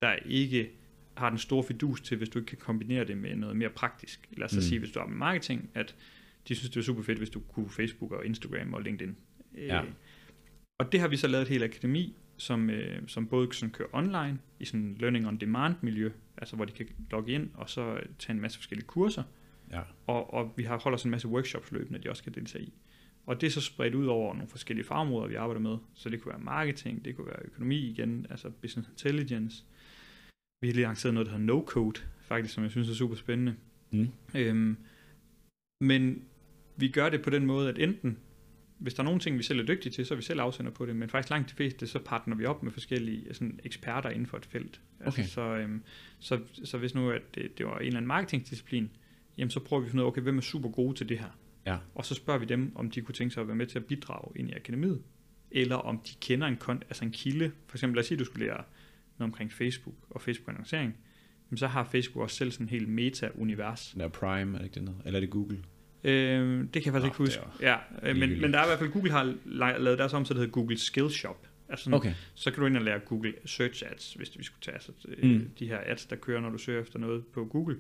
der 0.03 0.12
ikke 0.26 0.70
har 1.16 1.28
den 1.28 1.39
store 1.39 1.64
fidus 1.64 2.01
til, 2.01 2.16
hvis 2.16 2.28
du 2.28 2.39
ikke 2.39 2.49
kan 2.49 2.59
kombinere 2.59 3.05
det 3.05 3.18
med 3.18 3.37
noget 3.37 3.57
mere 3.57 3.70
praktisk. 3.70 4.28
Lad 4.37 4.47
os 4.47 4.55
mm. 4.55 4.61
sige, 4.61 4.78
hvis 4.78 4.91
du 4.91 4.99
arbejder 5.01 5.18
med 5.18 5.26
marketing, 5.26 5.70
at 5.74 5.95
de 6.49 6.55
synes, 6.55 6.70
det 6.70 6.80
er 6.80 6.85
super 6.85 7.03
fedt, 7.03 7.18
hvis 7.18 7.30
du 7.30 7.41
kunne 7.41 7.70
Facebook 7.70 8.12
og 8.12 8.26
Instagram 8.26 8.74
og 8.74 8.83
LinkedIn. 8.83 9.16
Ja. 9.57 9.83
Øh, 9.83 9.89
og 10.83 10.93
det 10.93 11.01
har 11.01 11.09
vi 11.09 11.16
så 11.16 11.26
lavet 11.28 11.43
et 11.43 11.49
helt 11.49 11.64
akademi, 11.64 12.16
som, 12.37 12.70
øh, 12.70 13.03
som 13.09 13.26
både 13.26 13.49
sådan 13.53 13.72
kører 13.72 13.89
online, 13.93 14.39
i 14.61 14.64
sådan 14.64 14.97
learning 15.01 15.26
on 15.26 15.37
demand 15.37 15.74
miljø, 15.80 16.11
altså 16.37 16.57
hvor 16.57 16.64
de 16.64 16.72
kan 16.72 16.87
logge 17.11 17.33
ind 17.33 17.51
og 17.55 17.70
så 17.70 18.01
tage 18.18 18.35
en 18.35 18.41
masse 18.41 18.59
forskellige 18.59 18.87
kurser, 18.87 19.22
Ja. 19.72 19.80
og, 20.07 20.35
og 20.35 20.53
vi 20.57 20.62
har 20.62 20.78
holder 20.78 20.99
sådan 20.99 21.09
en 21.09 21.11
masse 21.11 21.28
workshops 21.28 21.72
løbende, 21.72 21.99
de 22.03 22.11
også 22.11 22.22
kan 22.22 22.33
deltage 22.35 22.64
i. 22.64 22.72
Og 23.26 23.41
det 23.41 23.47
er 23.47 23.51
så 23.51 23.61
spredt 23.61 23.95
ud 23.95 24.07
over 24.07 24.35
nogle 24.35 24.49
forskellige 24.49 24.87
fagområder, 24.87 25.28
vi 25.28 25.35
arbejder 25.35 25.61
med. 25.61 25.76
Så 25.95 26.09
det 26.09 26.20
kunne 26.20 26.33
være 26.33 26.43
marketing, 26.43 27.05
det 27.05 27.16
kunne 27.16 27.26
være 27.26 27.43
økonomi 27.45 27.76
igen, 27.76 28.26
altså 28.30 28.51
business 28.51 28.89
intelligence. 28.89 29.64
Vi 30.62 30.68
har 30.68 30.74
lige 30.74 30.83
lanceret 30.83 31.14
noget, 31.14 31.26
der 31.26 31.39
hedder 31.39 31.55
no-code, 31.55 32.03
faktisk, 32.20 32.55
som 32.55 32.62
jeg 32.62 32.70
synes 32.70 32.89
er 32.91 32.95
super 32.95 33.14
spændende. 33.14 33.55
Mm. 33.93 34.09
Øhm, 34.35 34.76
men 35.80 36.24
vi 36.76 36.89
gør 36.89 37.09
det 37.09 37.22
på 37.22 37.30
den 37.30 37.47
måde, 37.47 37.68
at 37.68 37.78
enten, 37.78 38.18
hvis 38.83 38.95
der 38.95 39.01
er 39.03 39.05
nogle 39.05 39.20
ting, 39.20 39.39
vi 39.39 39.43
selv 39.43 39.61
er 39.61 39.64
dygtige 39.64 39.93
til, 39.93 40.07
så 40.07 40.14
er 40.14 40.16
vi 40.16 40.22
selv 40.22 40.41
afsender 40.41 40.70
på 40.72 40.87
det, 40.87 40.97
men 40.97 41.09
faktisk 41.09 41.30
langt 41.30 41.51
de 41.51 41.55
fleste, 41.55 41.87
så 41.87 41.99
partner 41.99 42.37
vi 42.37 42.45
op 42.45 42.62
med 42.62 42.72
forskellige 42.72 43.35
sådan, 43.35 43.61
eksperter 43.64 44.11
inden 44.11 44.26
for 44.26 44.37
et 44.37 44.47
felt. 44.47 44.80
Altså, 45.01 45.20
Okay. 45.20 45.28
så, 45.28 45.41
øhm, 45.41 45.83
så, 46.18 46.41
så 46.64 46.78
hvis 46.78 46.95
nu 46.95 47.11
at 47.11 47.22
det, 47.35 47.59
det 47.59 47.66
var 47.66 47.78
en 47.78 47.87
eller 47.87 47.97
anden 47.97 48.09
marketingdisciplin, 48.09 48.91
jamen 49.39 49.51
så 49.51 49.61
prøver 49.61 49.80
vi 49.80 49.87
at 49.87 49.91
finde 49.91 50.03
ud 50.03 50.07
af, 50.07 50.11
okay, 50.11 50.22
hvem 50.22 50.37
er 50.39 50.43
super 50.43 50.68
gode 50.68 50.97
til 50.97 51.09
det 51.09 51.18
her? 51.18 51.39
Ja. 51.66 51.76
Og 51.95 52.05
så 52.05 52.14
spørger 52.14 52.41
vi 52.41 52.47
dem, 52.47 52.72
om 52.76 52.91
de 52.91 53.01
kunne 53.01 53.14
tænke 53.14 53.35
sig 53.35 53.41
at 53.41 53.47
være 53.49 53.57
med 53.57 53.66
til 53.66 53.78
at 53.78 53.85
bidrage 53.85 54.39
ind 54.39 54.51
i 54.51 54.53
akademiet, 54.53 55.03
eller 55.51 55.76
om 55.76 55.99
de 55.99 56.11
kender 56.20 56.47
en, 56.47 56.59
kon- 56.64 56.70
altså 56.89 57.05
en 57.05 57.11
kilde. 57.11 57.53
For 57.66 57.76
eksempel, 57.76 57.97
lad 57.97 58.01
os 58.03 58.07
sige, 58.07 58.16
at 58.16 58.20
du 58.20 58.24
skulle 58.24 58.47
lære 58.47 58.64
noget 59.18 59.33
omkring 59.33 59.53
Facebook 59.53 59.95
og 60.11 60.20
Facebook-annoncering, 60.22 60.97
jamen, 61.51 61.59
så 61.59 61.66
har 61.66 61.85
Facebook 61.85 62.22
også 62.22 62.37
selv 62.37 62.51
sådan 62.51 62.66
en 62.66 62.70
helt 62.70 62.89
meta-univers. 62.89 63.91
Den 63.93 64.01
er 64.01 64.09
Prime, 64.09 64.55
er 64.55 64.59
det 64.59 64.64
ikke 64.64 64.74
det 64.74 64.83
noget? 64.83 65.01
Eller 65.05 65.18
er 65.18 65.20
det 65.20 65.30
Google? 65.30 65.59
Øh, 66.05 66.61
det 66.74 66.82
kan 66.82 66.84
jeg 66.84 66.92
faktisk 66.92 67.00
Nå, 67.03 67.07
ikke 67.07 67.16
huske. 67.16 67.40
Ja, 67.61 67.76
øh, 68.03 68.16
men, 68.16 68.40
men 68.40 68.53
der 68.53 68.59
er 68.59 68.64
i 68.64 68.68
hvert 68.68 68.78
fald, 68.78 68.90
Google 68.90 69.11
har 69.12 69.24
la- 69.46 69.78
lavet 69.78 69.98
deres 69.98 70.12
om, 70.14 70.24
så 70.24 70.34
det 70.34 70.40
hedder 70.40 70.53
Google 70.53 70.78
Skills 70.78 71.14
Shop. 71.14 71.46
Altså 71.68 71.84
sådan, 71.84 71.94
Okay. 71.94 72.12
Så 72.34 72.50
kan 72.50 72.61
du 72.61 72.66
ind 72.66 72.76
og 72.76 72.82
lære 72.82 72.98
Google 72.98 73.32
Search 73.44 73.82
Ads, 73.90 74.14
hvis 74.14 74.38
vi 74.38 74.44
skulle 74.44 74.61
tage 74.62 74.74
altså, 74.74 74.92
Mm. 75.22 75.28
mm. 75.28 75.50
de 75.59 75.66
her 75.66 75.78
ads, 75.86 76.07
der 76.07 76.16
kører, 76.16 76.40
når 76.40 76.50
du 76.50 76.59
søger 76.59 76.80
efter 76.80 76.98
noget 76.98 77.26
på 77.26 77.44
Google. 77.44 77.76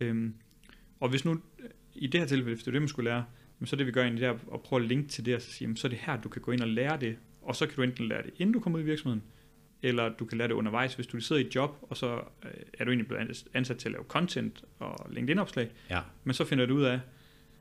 Øhm, 0.00 0.34
og 1.00 1.08
hvis 1.08 1.24
nu, 1.24 1.40
i 1.94 2.06
det 2.06 2.20
her 2.20 2.26
tilfælde, 2.26 2.54
hvis 2.54 2.58
det 2.62 2.68
er 2.68 2.72
det, 2.72 2.82
man 2.82 2.88
skulle 2.88 3.10
lære, 3.10 3.24
så 3.64 3.76
er 3.76 3.78
det, 3.78 3.86
vi 3.86 3.92
gør 3.92 4.02
egentlig 4.02 4.22
der, 4.22 4.30
at 4.54 4.60
prøve 4.62 4.82
at 4.82 4.88
linke 4.88 5.08
til 5.08 5.26
det, 5.26 5.34
og 5.34 5.42
så 5.42 5.50
sige, 5.52 5.64
jamen, 5.66 5.76
så 5.76 5.86
er 5.86 5.88
det 5.88 5.98
her, 6.02 6.20
du 6.20 6.28
kan 6.28 6.42
gå 6.42 6.52
ind 6.52 6.60
og 6.60 6.68
lære 6.68 7.00
det, 7.00 7.16
og 7.42 7.56
så 7.56 7.66
kan 7.66 7.76
du 7.76 7.82
enten 7.82 8.08
lære 8.08 8.22
det, 8.22 8.30
inden 8.38 8.52
du 8.52 8.60
kommer 8.60 8.78
ud 8.78 8.82
i 8.82 8.86
virksomheden, 8.86 9.22
eller 9.82 10.08
du 10.08 10.24
kan 10.24 10.38
lære 10.38 10.48
det 10.48 10.54
undervejs, 10.54 10.94
hvis 10.94 11.06
du 11.06 11.20
sidder 11.20 11.42
i 11.42 11.46
et 11.46 11.54
job, 11.54 11.76
og 11.82 11.96
så 11.96 12.14
øh, 12.44 12.50
er 12.78 12.84
du 12.84 12.90
egentlig 12.90 13.08
blevet 13.08 13.44
ansat 13.54 13.76
til 13.76 13.88
at 13.88 13.92
lave 13.92 14.04
content 14.04 14.64
og 14.78 15.06
LinkedIn-opslag, 15.12 15.70
Ja. 15.90 16.00
men 16.24 16.34
så 16.34 16.44
finder 16.44 16.66
du 16.66 16.74
ud 16.74 16.82
af, 16.82 17.00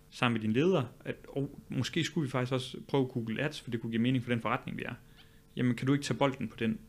sammen 0.09 0.33
med 0.33 0.41
din 0.41 0.53
leder, 0.53 0.83
at 1.05 1.15
oh, 1.27 1.47
måske 1.69 2.03
skulle 2.03 2.25
vi 2.27 2.31
faktisk 2.31 2.51
også 2.53 2.77
prøve 2.87 3.05
Google 3.05 3.41
Ads, 3.41 3.61
for 3.61 3.71
det 3.71 3.81
kunne 3.81 3.91
give 3.91 4.01
mening 4.01 4.23
for 4.23 4.31
den 4.31 4.41
forretning, 4.41 4.77
vi 4.77 4.83
er. 4.83 4.93
Jamen, 5.55 5.75
kan 5.75 5.87
du 5.87 5.93
ikke 5.93 6.03
tage 6.05 6.17
bolden 6.17 6.47
på 6.47 6.55
den? 6.59 6.79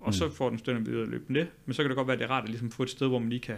Og 0.00 0.08
Mm. 0.08 0.12
så 0.12 0.30
får 0.30 0.48
den 0.50 0.58
støtte 0.58 0.84
videre 0.84 1.06
løbe 1.06 1.24
med 1.32 1.40
det. 1.40 1.48
Men 1.66 1.74
så 1.74 1.82
kan 1.82 1.90
det 1.90 1.96
godt 1.96 2.06
være, 2.06 2.14
at 2.14 2.18
det 2.18 2.24
er 2.26 2.30
rart 2.30 2.44
at 2.44 2.48
ligesom 2.50 2.70
få 2.70 2.82
et 2.82 2.90
sted, 2.90 3.08
hvor 3.08 3.18
man 3.18 3.28
lige 3.30 3.40
kan 3.40 3.56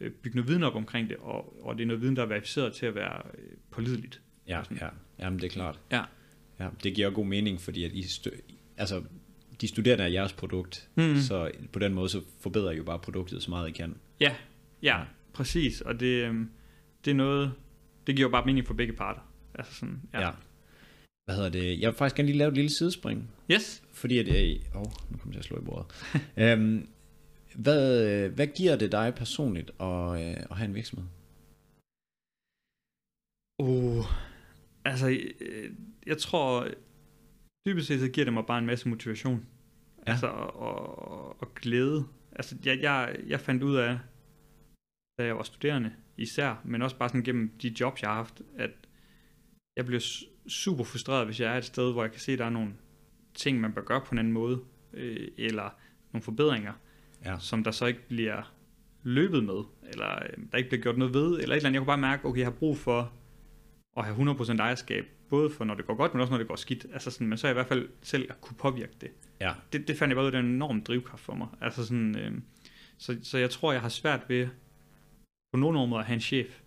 øh, 0.00 0.10
bygge 0.10 0.36
noget 0.36 0.48
viden 0.48 0.62
op 0.62 0.74
omkring 0.74 1.08
det, 1.08 1.16
og, 1.16 1.64
og 1.66 1.76
det 1.76 1.82
er 1.82 1.86
noget 1.86 2.02
viden, 2.02 2.16
der 2.16 2.22
er 2.22 2.26
verificeret 2.26 2.72
til 2.72 2.86
at 2.86 2.94
være 2.94 3.22
øh, 3.38 3.44
pålideligt. 3.70 4.20
Ja, 4.48 4.62
ja. 4.80 4.88
Jamen, 5.18 5.38
det 5.38 5.44
er 5.46 5.50
klart. 5.50 5.80
Ja. 5.92 6.02
ja. 6.60 6.68
Det 6.82 6.94
giver 6.94 7.10
god 7.10 7.26
mening, 7.26 7.60
fordi 7.60 7.84
at 7.84 7.92
I 7.92 8.02
stø- 8.02 8.30
altså, 8.76 9.02
de 9.60 9.68
studerende 9.68 10.04
er 10.04 10.08
jeres 10.08 10.32
produkt, 10.32 10.88
Mm. 10.94 11.16
så 11.16 11.50
på 11.72 11.78
den 11.78 11.94
måde 11.94 12.08
så 12.08 12.22
forbedrer 12.40 12.70
I 12.70 12.76
jo 12.76 12.84
bare 12.84 12.98
produktet 12.98 13.42
så 13.42 13.50
meget 13.50 13.68
I 13.68 13.72
kan. 13.72 13.94
Ja, 14.20 14.34
ja, 14.82 15.00
præcis. 15.32 15.80
Og 15.80 16.00
det, 16.00 16.06
øh, 16.28 16.34
det 17.04 17.10
er 17.10 17.14
noget, 17.14 17.52
det 18.06 18.16
giver 18.16 18.28
jo 18.28 18.32
bare 18.32 18.46
mening 18.46 18.66
for 18.66 18.74
begge 18.74 18.92
parter. 18.92 19.20
Altså 19.54 19.74
sådan, 19.74 20.02
ja. 20.12 20.20
Ja. 20.20 20.30
Hvad 21.24 21.36
hedder 21.36 21.50
det? 21.50 21.80
Jeg 21.80 21.90
vil 21.90 21.96
faktisk 21.98 22.16
gerne 22.16 22.26
lige 22.26 22.38
lave 22.38 22.48
et 22.48 22.54
lille 22.54 22.70
sidespring, 22.78 23.30
Yes. 23.50 23.82
fordi 23.92 24.18
at... 24.18 24.28
Øh, 24.28 24.60
åh, 24.74 24.82
nu 25.10 25.18
kommer 25.18 25.26
jeg 25.26 25.32
til 25.32 25.38
at 25.38 25.44
slå 25.44 25.58
i 25.58 25.64
bordet. 25.64 25.86
øhm, 26.42 26.88
hvad, 27.54 28.08
øh, 28.08 28.34
hvad 28.34 28.46
giver 28.46 28.76
det 28.76 28.92
dig 28.92 29.14
personligt 29.14 29.70
at, 29.80 30.10
øh, 30.20 30.36
at 30.50 30.56
have 30.56 30.68
en 30.68 30.74
virksomhed? 30.74 31.06
Uh, 33.62 34.04
altså, 34.84 35.08
øh, 35.40 35.70
jeg 36.06 36.18
tror, 36.18 36.68
dybest 37.66 37.86
set 37.86 38.00
så 38.00 38.08
giver 38.08 38.24
det 38.24 38.34
mig 38.34 38.46
bare 38.46 38.58
en 38.58 38.66
masse 38.66 38.88
motivation. 38.88 39.46
Ja. 40.06 40.10
Altså, 40.12 40.26
og, 40.26 40.98
og, 40.98 41.42
og 41.42 41.54
glæde. 41.54 42.04
Altså, 42.32 42.56
jeg, 42.64 42.78
jeg, 42.82 43.16
jeg 43.26 43.40
fandt 43.40 43.62
ud 43.62 43.76
af, 43.76 43.98
da 45.18 45.24
jeg 45.24 45.36
var 45.36 45.42
studerende 45.42 45.92
især, 46.18 46.60
men 46.64 46.82
også 46.82 46.96
bare 46.96 47.08
sådan 47.08 47.22
gennem 47.22 47.50
de 47.62 47.74
jobs, 47.80 48.02
jeg 48.02 48.10
har 48.10 48.16
haft, 48.16 48.42
at 48.58 48.70
jeg 49.76 49.86
bliver 49.86 50.02
super 50.48 50.84
frustreret, 50.84 51.26
hvis 51.26 51.40
jeg 51.40 51.54
er 51.54 51.58
et 51.58 51.64
sted, 51.64 51.92
hvor 51.92 52.02
jeg 52.02 52.10
kan 52.12 52.20
se, 52.20 52.32
at 52.32 52.38
der 52.38 52.44
er 52.44 52.50
nogle 52.50 52.72
ting, 53.34 53.60
man 53.60 53.72
bør 53.72 53.82
gøre 53.82 54.00
på 54.00 54.08
en 54.12 54.18
anden 54.18 54.32
måde, 54.32 54.60
øh, 54.92 55.28
eller 55.38 55.70
nogle 56.12 56.22
forbedringer, 56.22 56.72
Ja. 57.24 57.38
som 57.38 57.64
der 57.64 57.70
så 57.70 57.86
ikke 57.86 58.08
bliver 58.08 58.54
løbet 59.02 59.44
med, 59.44 59.62
eller 59.88 60.14
øh, 60.22 60.44
der 60.52 60.58
ikke 60.58 60.70
bliver 60.70 60.82
gjort 60.82 60.98
noget 60.98 61.14
ved, 61.14 61.26
eller 61.26 61.36
et 61.36 61.42
eller 61.42 61.54
andet. 61.56 61.72
Jeg 61.72 61.80
kunne 61.80 61.86
bare 61.86 61.98
mærke, 61.98 62.24
okay, 62.24 62.38
jeg 62.38 62.46
har 62.46 62.52
brug 62.52 62.78
for 62.78 63.12
at 63.96 64.04
have 64.04 64.16
100% 64.32 64.58
ejerskab, 64.60 65.04
både 65.28 65.50
for 65.50 65.64
når 65.64 65.74
det 65.74 65.86
går 65.86 65.94
godt, 65.94 66.14
men 66.14 66.20
også 66.20 66.30
når 66.30 66.38
det 66.38 66.48
går 66.48 66.56
skidt. 66.56 66.86
Altså 66.92 67.10
sådan, 67.10 67.26
men 67.26 67.38
så 67.38 67.48
i 67.48 67.52
hvert 67.52 67.66
fald 67.66 67.88
selv 68.02 68.26
at 68.30 68.40
kunne 68.40 68.56
påvirke 68.56 68.92
det. 69.00 69.10
Ja. 69.40 69.52
Det, 69.72 69.88
det 69.88 69.98
fandt 69.98 70.10
jeg 70.10 70.16
bare 70.16 70.22
ud 70.22 70.26
af, 70.26 70.32
det 70.32 70.38
er 70.38 70.42
en 70.42 70.50
enorm 70.54 70.82
drivkraft 70.82 71.22
for 71.22 71.34
mig. 71.34 71.48
Altså 71.60 71.86
sådan, 71.86 72.18
øh, 72.18 72.32
så, 72.98 73.18
så 73.22 73.38
jeg 73.38 73.50
tror, 73.50 73.72
jeg 73.72 73.80
har 73.80 73.88
svært 73.88 74.20
ved 74.28 74.48
på 75.52 75.58
nogle 75.58 75.88
måder 75.88 76.00
at 76.00 76.06
have 76.06 76.14
en 76.14 76.20
chef. 76.20 76.60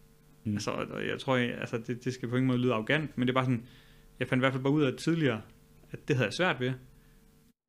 Mm. 0.43 0.53
Altså, 0.53 0.71
jeg 1.09 1.19
tror, 1.19 1.35
jeg, 1.35 1.57
altså, 1.57 1.77
det, 1.77 2.05
det 2.05 2.13
skal 2.13 2.29
på 2.29 2.35
ingen 2.35 2.47
måde 2.47 2.59
lyde 2.59 2.73
arrogant, 2.73 3.17
men 3.17 3.27
det 3.27 3.31
er 3.31 3.35
bare 3.35 3.45
sådan, 3.45 3.65
jeg 4.19 4.27
fandt 4.27 4.39
i 4.39 4.43
hvert 4.43 4.53
fald 4.53 4.63
bare 4.63 4.73
ud 4.73 4.83
af 4.83 4.93
tidligere, 4.97 5.41
at 5.91 6.07
det 6.07 6.15
havde 6.15 6.25
jeg 6.27 6.33
svært 6.33 6.59
ved. 6.59 6.73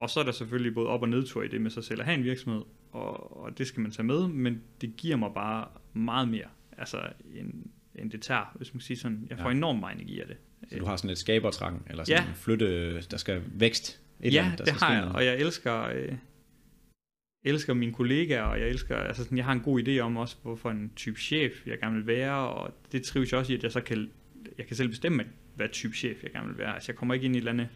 Og 0.01 0.11
så 0.11 0.21
er 0.21 0.25
der 0.25 0.33
selvfølgelig 0.33 0.75
både 0.75 0.89
op- 0.89 1.03
og 1.03 1.09
nedtur 1.09 1.43
i 1.43 1.49
det 1.49 1.61
med 1.61 1.71
sig 1.71 1.85
selv 1.85 2.01
at 2.01 2.07
have 2.07 2.19
en 2.19 2.25
virksomhed, 2.25 2.63
og, 2.93 3.37
og 3.43 3.59
det 3.59 3.67
skal 3.67 3.81
man 3.81 3.91
tage 3.91 4.07
med, 4.07 4.29
men 4.29 4.63
det 4.81 4.97
giver 4.97 5.17
mig 5.17 5.31
bare 5.35 5.69
meget 5.93 6.29
mere, 6.29 6.49
altså 6.79 6.99
end, 7.35 7.53
end 7.95 8.11
det 8.11 8.23
tager, 8.23 8.53
hvis 8.57 8.75
man 8.75 8.79
kan 8.79 8.85
sige 8.85 8.97
sådan. 8.97 9.27
Jeg 9.31 9.39
får 9.39 9.51
Ja. 9.51 9.55
enormt 9.57 9.81
meget 9.81 9.95
energi 9.97 10.21
af 10.21 10.27
det. 10.27 10.37
Så 10.69 10.79
du 10.79 10.85
har 10.85 10.97
sådan 10.97 11.11
et 11.11 11.19
skabertrang, 11.19 11.87
eller 11.91 12.05
sådan 12.05 12.23
Ja. 12.25 12.29
en 12.29 12.35
flytte, 12.35 13.01
der 13.01 13.17
skal 13.17 13.43
vækst. 13.47 13.89
Et 14.21 14.27
eller 14.27 14.41
ja, 14.41 14.45
andet, 14.47 14.59
der 14.59 14.65
det 14.65 14.75
skal 14.75 14.87
har 14.87 14.93
jeg, 14.93 15.01
noget. 15.01 15.17
og 15.17 15.25
jeg 15.25 15.39
elsker, 15.41 15.83
øh, 15.95 16.13
elsker 17.45 17.75
mine 17.75 17.93
kollegaer, 17.93 18.43
og 18.43 18.61
jeg 18.61 18.69
elsker, 18.69 18.97
altså 18.97 19.23
sådan, 19.25 19.39
jeg 19.39 19.45
har 19.45 19.53
en 19.53 19.61
god 19.61 19.83
idé 19.83 19.99
om 19.99 20.17
også, 20.17 20.37
hvorfor 20.43 20.71
en 20.71 20.93
type 20.97 21.21
chef 21.21 21.67
jeg 21.67 21.79
gerne 21.79 21.97
vil 21.97 22.07
være, 22.07 22.49
og 22.49 22.75
det 22.93 23.03
trives 23.03 23.33
jeg 23.33 23.39
også 23.41 23.53
i, 23.53 23.57
at 23.57 23.63
jeg 23.63 23.73
så 23.73 23.81
kan, 23.81 24.11
jeg 24.59 24.67
kan 24.67 24.77
selv 24.77 24.89
bestemme, 24.89 25.25
hvad 25.57 25.69
type 25.69 25.95
chef 25.97 26.23
jeg 26.23 26.33
gerne 26.33 26.49
vil 26.49 26.59
være. 26.59 26.75
Altså 26.75 26.93
jeg 26.93 26.97
kommer 26.97 27.15
ikke 27.15 27.25
ind 27.25 27.35
i 27.37 27.39
et 27.39 27.41
eller 27.41 27.53
andet 27.53 27.69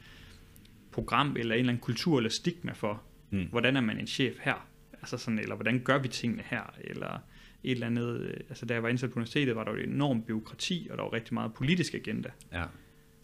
program, 0.92 1.36
eller 1.36 1.54
en 1.54 1.58
eller 1.60 1.72
anden 1.72 1.80
kultur, 1.82 2.16
eller 2.18 2.30
stigma 2.30 2.72
for, 2.72 3.02
Mm. 3.30 3.46
hvordan 3.50 3.76
er 3.76 3.80
man 3.80 3.98
en 3.98 4.06
chef 4.06 4.36
her, 4.40 4.68
altså 4.92 5.18
sådan, 5.18 5.38
eller 5.38 5.54
hvordan 5.54 5.80
gør 5.84 5.98
vi 5.98 6.08
tingene 6.08 6.42
her, 6.46 6.74
eller 6.84 7.18
et 7.64 7.70
eller 7.72 7.86
andet, 7.86 8.20
øh, 8.20 8.34
altså 8.48 8.66
da 8.66 8.74
jeg 8.74 8.82
var 8.82 8.88
indsat 8.88 9.10
på 9.10 9.16
universitetet, 9.16 9.56
var 9.56 9.64
der 9.64 9.72
jo 9.72 9.78
et 9.78 9.84
enormt 9.88 10.26
byråkrati, 10.26 10.88
og 10.90 10.96
der 10.96 11.02
var 11.02 11.12
rigtig 11.12 11.34
meget 11.34 11.54
politisk 11.54 11.94
agenda. 11.94 12.30
Ja. 12.52 12.64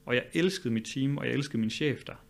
Og 0.06 0.14
jeg 0.14 0.24
elskede 0.34 0.74
mit 0.74 0.84
team, 0.94 1.16
og 1.18 1.26
jeg 1.26 1.34
elskede 1.34 1.58
min 1.60 1.70
chef 1.70 2.04
der. 2.04 2.24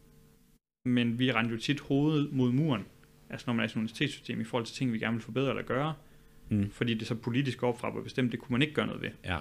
Men 0.84 1.18
vi 1.18 1.32
rendte 1.32 1.54
jo 1.54 1.60
tit 1.60 1.80
hovedet 1.80 2.32
mod 2.32 2.52
muren, 2.52 2.84
altså 3.30 3.44
når 3.46 3.54
man 3.54 3.60
er 3.62 3.64
i 3.64 3.68
sådan 3.68 3.78
et 3.80 3.82
universitetssystem, 3.82 4.40
i 4.40 4.44
forhold 4.44 4.66
til 4.66 4.76
ting, 4.76 4.92
vi 4.92 4.98
gerne 4.98 5.14
vil 5.16 5.22
forbedre 5.22 5.50
eller 5.50 5.62
gøre, 5.62 5.94
Mm. 6.52 6.70
fordi 6.70 6.94
det 6.94 7.06
så 7.06 7.14
politisk 7.14 7.62
opfra 7.62 7.90
var 7.94 8.02
bestemt, 8.02 8.32
det 8.32 8.40
kunne 8.40 8.52
man 8.54 8.62
ikke 8.62 8.74
gøre 8.74 8.86
noget 8.86 9.02
ved. 9.02 9.08
Ja. 9.24 9.34
ja, 9.34 9.40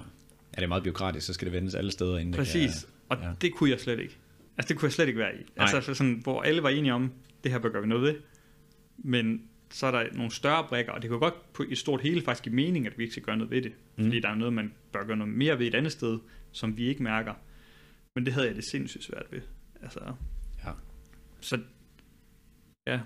det 0.55 0.63
er 0.63 0.67
meget 0.67 0.83
byråkratisk, 0.83 1.25
så 1.27 1.33
skal 1.33 1.45
det 1.45 1.53
vendes 1.53 1.75
alle 1.75 1.91
steder, 1.91 2.17
inden 2.17 2.33
Præcis, 2.33 2.71
det 2.71 2.89
og 3.09 3.17
ja. 3.21 3.31
det 3.41 3.53
kunne 3.53 3.69
jeg 3.69 3.79
slet 3.79 3.99
ikke. 3.99 4.17
Altså 4.57 4.69
det 4.69 4.77
kunne 4.77 4.85
jeg 4.85 4.93
slet 4.93 5.07
ikke 5.07 5.19
være 5.19 5.35
i. 5.35 5.39
Nej. 5.57 5.67
Altså 5.73 5.93
sådan, 5.93 6.19
hvor 6.23 6.41
alle 6.41 6.63
var 6.63 6.69
enige 6.69 6.93
om, 6.93 7.11
det 7.43 7.51
her 7.51 7.59
bør 7.59 7.69
gøre 7.69 7.81
vi 7.81 7.87
noget 7.87 8.03
ved, 8.03 8.15
men 8.97 9.41
så 9.69 9.87
er 9.87 9.91
der 9.91 10.13
nogle 10.13 10.31
større 10.31 10.65
brækker, 10.69 10.91
og 10.91 11.01
det 11.01 11.09
kan 11.09 11.19
godt 11.19 11.53
på 11.53 11.63
et 11.69 11.77
stort 11.77 12.01
hele 12.01 12.21
faktisk 12.21 12.43
give 12.43 12.55
mening, 12.55 12.85
at 12.87 12.97
vi 12.97 13.03
ikke 13.03 13.11
skal 13.13 13.23
gøre 13.23 13.37
noget 13.37 13.51
ved 13.51 13.61
det. 13.61 13.71
Mm. 13.97 14.03
Fordi 14.03 14.19
der 14.19 14.29
er 14.29 14.35
noget, 14.35 14.53
man 14.53 14.73
bør 14.91 15.05
gøre 15.05 15.17
noget 15.17 15.33
mere 15.33 15.59
ved 15.59 15.67
et 15.67 15.75
andet 15.75 15.91
sted, 15.91 16.19
som 16.51 16.77
vi 16.77 16.87
ikke 16.87 17.03
mærker. 17.03 17.33
Men 18.15 18.25
det 18.25 18.33
havde 18.33 18.47
jeg 18.47 18.55
det 18.55 18.63
sindssygt 18.71 19.03
svært 19.03 19.25
ved. 19.31 19.41
Altså, 19.81 19.99
Ja. 20.65 20.71
Så 21.41 21.59
ja, 22.87 22.99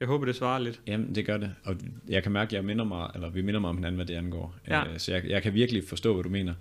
jeg 0.00 0.08
håber, 0.08 0.26
det 0.26 0.36
svarer 0.36 0.58
lidt. 0.58 0.80
Jamen, 0.86 1.14
det 1.14 1.26
gør 1.26 1.36
det. 1.36 1.54
Og 1.64 1.76
jeg 2.08 2.22
kan 2.22 2.32
mærke, 2.32 2.48
at 2.48 2.52
jeg 2.52 2.64
minder 2.64 2.84
mig, 2.84 3.10
eller 3.14 3.30
vi 3.30 3.42
minder 3.42 3.60
mig 3.60 3.70
om 3.70 3.76
hinanden, 3.76 3.96
hvad 3.96 4.06
det 4.06 4.14
angår. 4.14 4.56
Ja. 4.68 4.92
Øh, 4.92 4.98
Så 4.98 5.12
jeg, 5.12 5.24
jeg 5.24 5.42
kan 5.42 5.54
virkelig 5.54 5.84
forstå, 5.84 6.14
hvad 6.14 6.22
du 6.24 6.28
mener. 6.28 6.54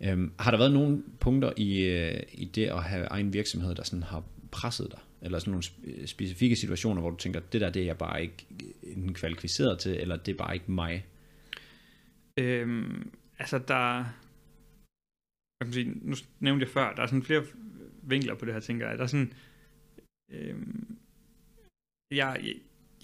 Øhm, 0.00 0.32
har 0.38 0.50
der 0.50 0.58
været 0.58 0.72
nogle 0.72 1.02
punkter 1.20 1.52
i, 1.56 1.80
øh, 1.80 2.22
i 2.32 2.44
det 2.44 2.66
at 2.66 2.82
have 2.82 3.04
egen 3.06 3.32
virksomhed, 3.32 3.74
der 3.74 3.82
sådan 3.82 4.02
har 4.02 4.24
presset 4.50 4.88
dig? 4.90 5.00
Eller 5.22 5.38
sådan 5.38 5.50
nogle 5.50 5.64
spe- 5.64 6.06
specifikke 6.06 6.56
situationer, 6.56 7.00
hvor 7.00 7.10
du 7.10 7.16
tænker, 7.16 7.40
det 7.40 7.60
der 7.60 7.70
det 7.70 7.82
er 7.82 7.86
jeg 7.86 7.98
bare 7.98 8.22
ikke 8.22 8.46
enten 8.82 9.14
kvalificeret 9.14 9.78
til, 9.78 10.00
eller 10.00 10.16
det 10.16 10.32
er 10.32 10.36
bare 10.36 10.54
ikke 10.54 10.72
mig? 10.72 11.06
Øhm, 12.40 13.10
altså, 13.38 13.58
der... 13.58 13.96
Jeg 15.60 15.66
kan 15.66 15.72
sige, 15.72 15.92
nu 16.02 16.16
nævnte 16.40 16.64
jeg 16.64 16.70
før, 16.72 16.94
der 16.94 17.02
er 17.02 17.06
sådan 17.06 17.22
flere 17.22 17.44
vinkler 18.02 18.34
på 18.34 18.44
det 18.44 18.54
her, 18.54 18.60
tænker 18.60 18.88
jeg. 18.88 18.98
Der 18.98 19.04
er 19.04 19.08
sådan... 19.08 19.32
Øhm, 20.32 20.96
jeg, 22.10 22.54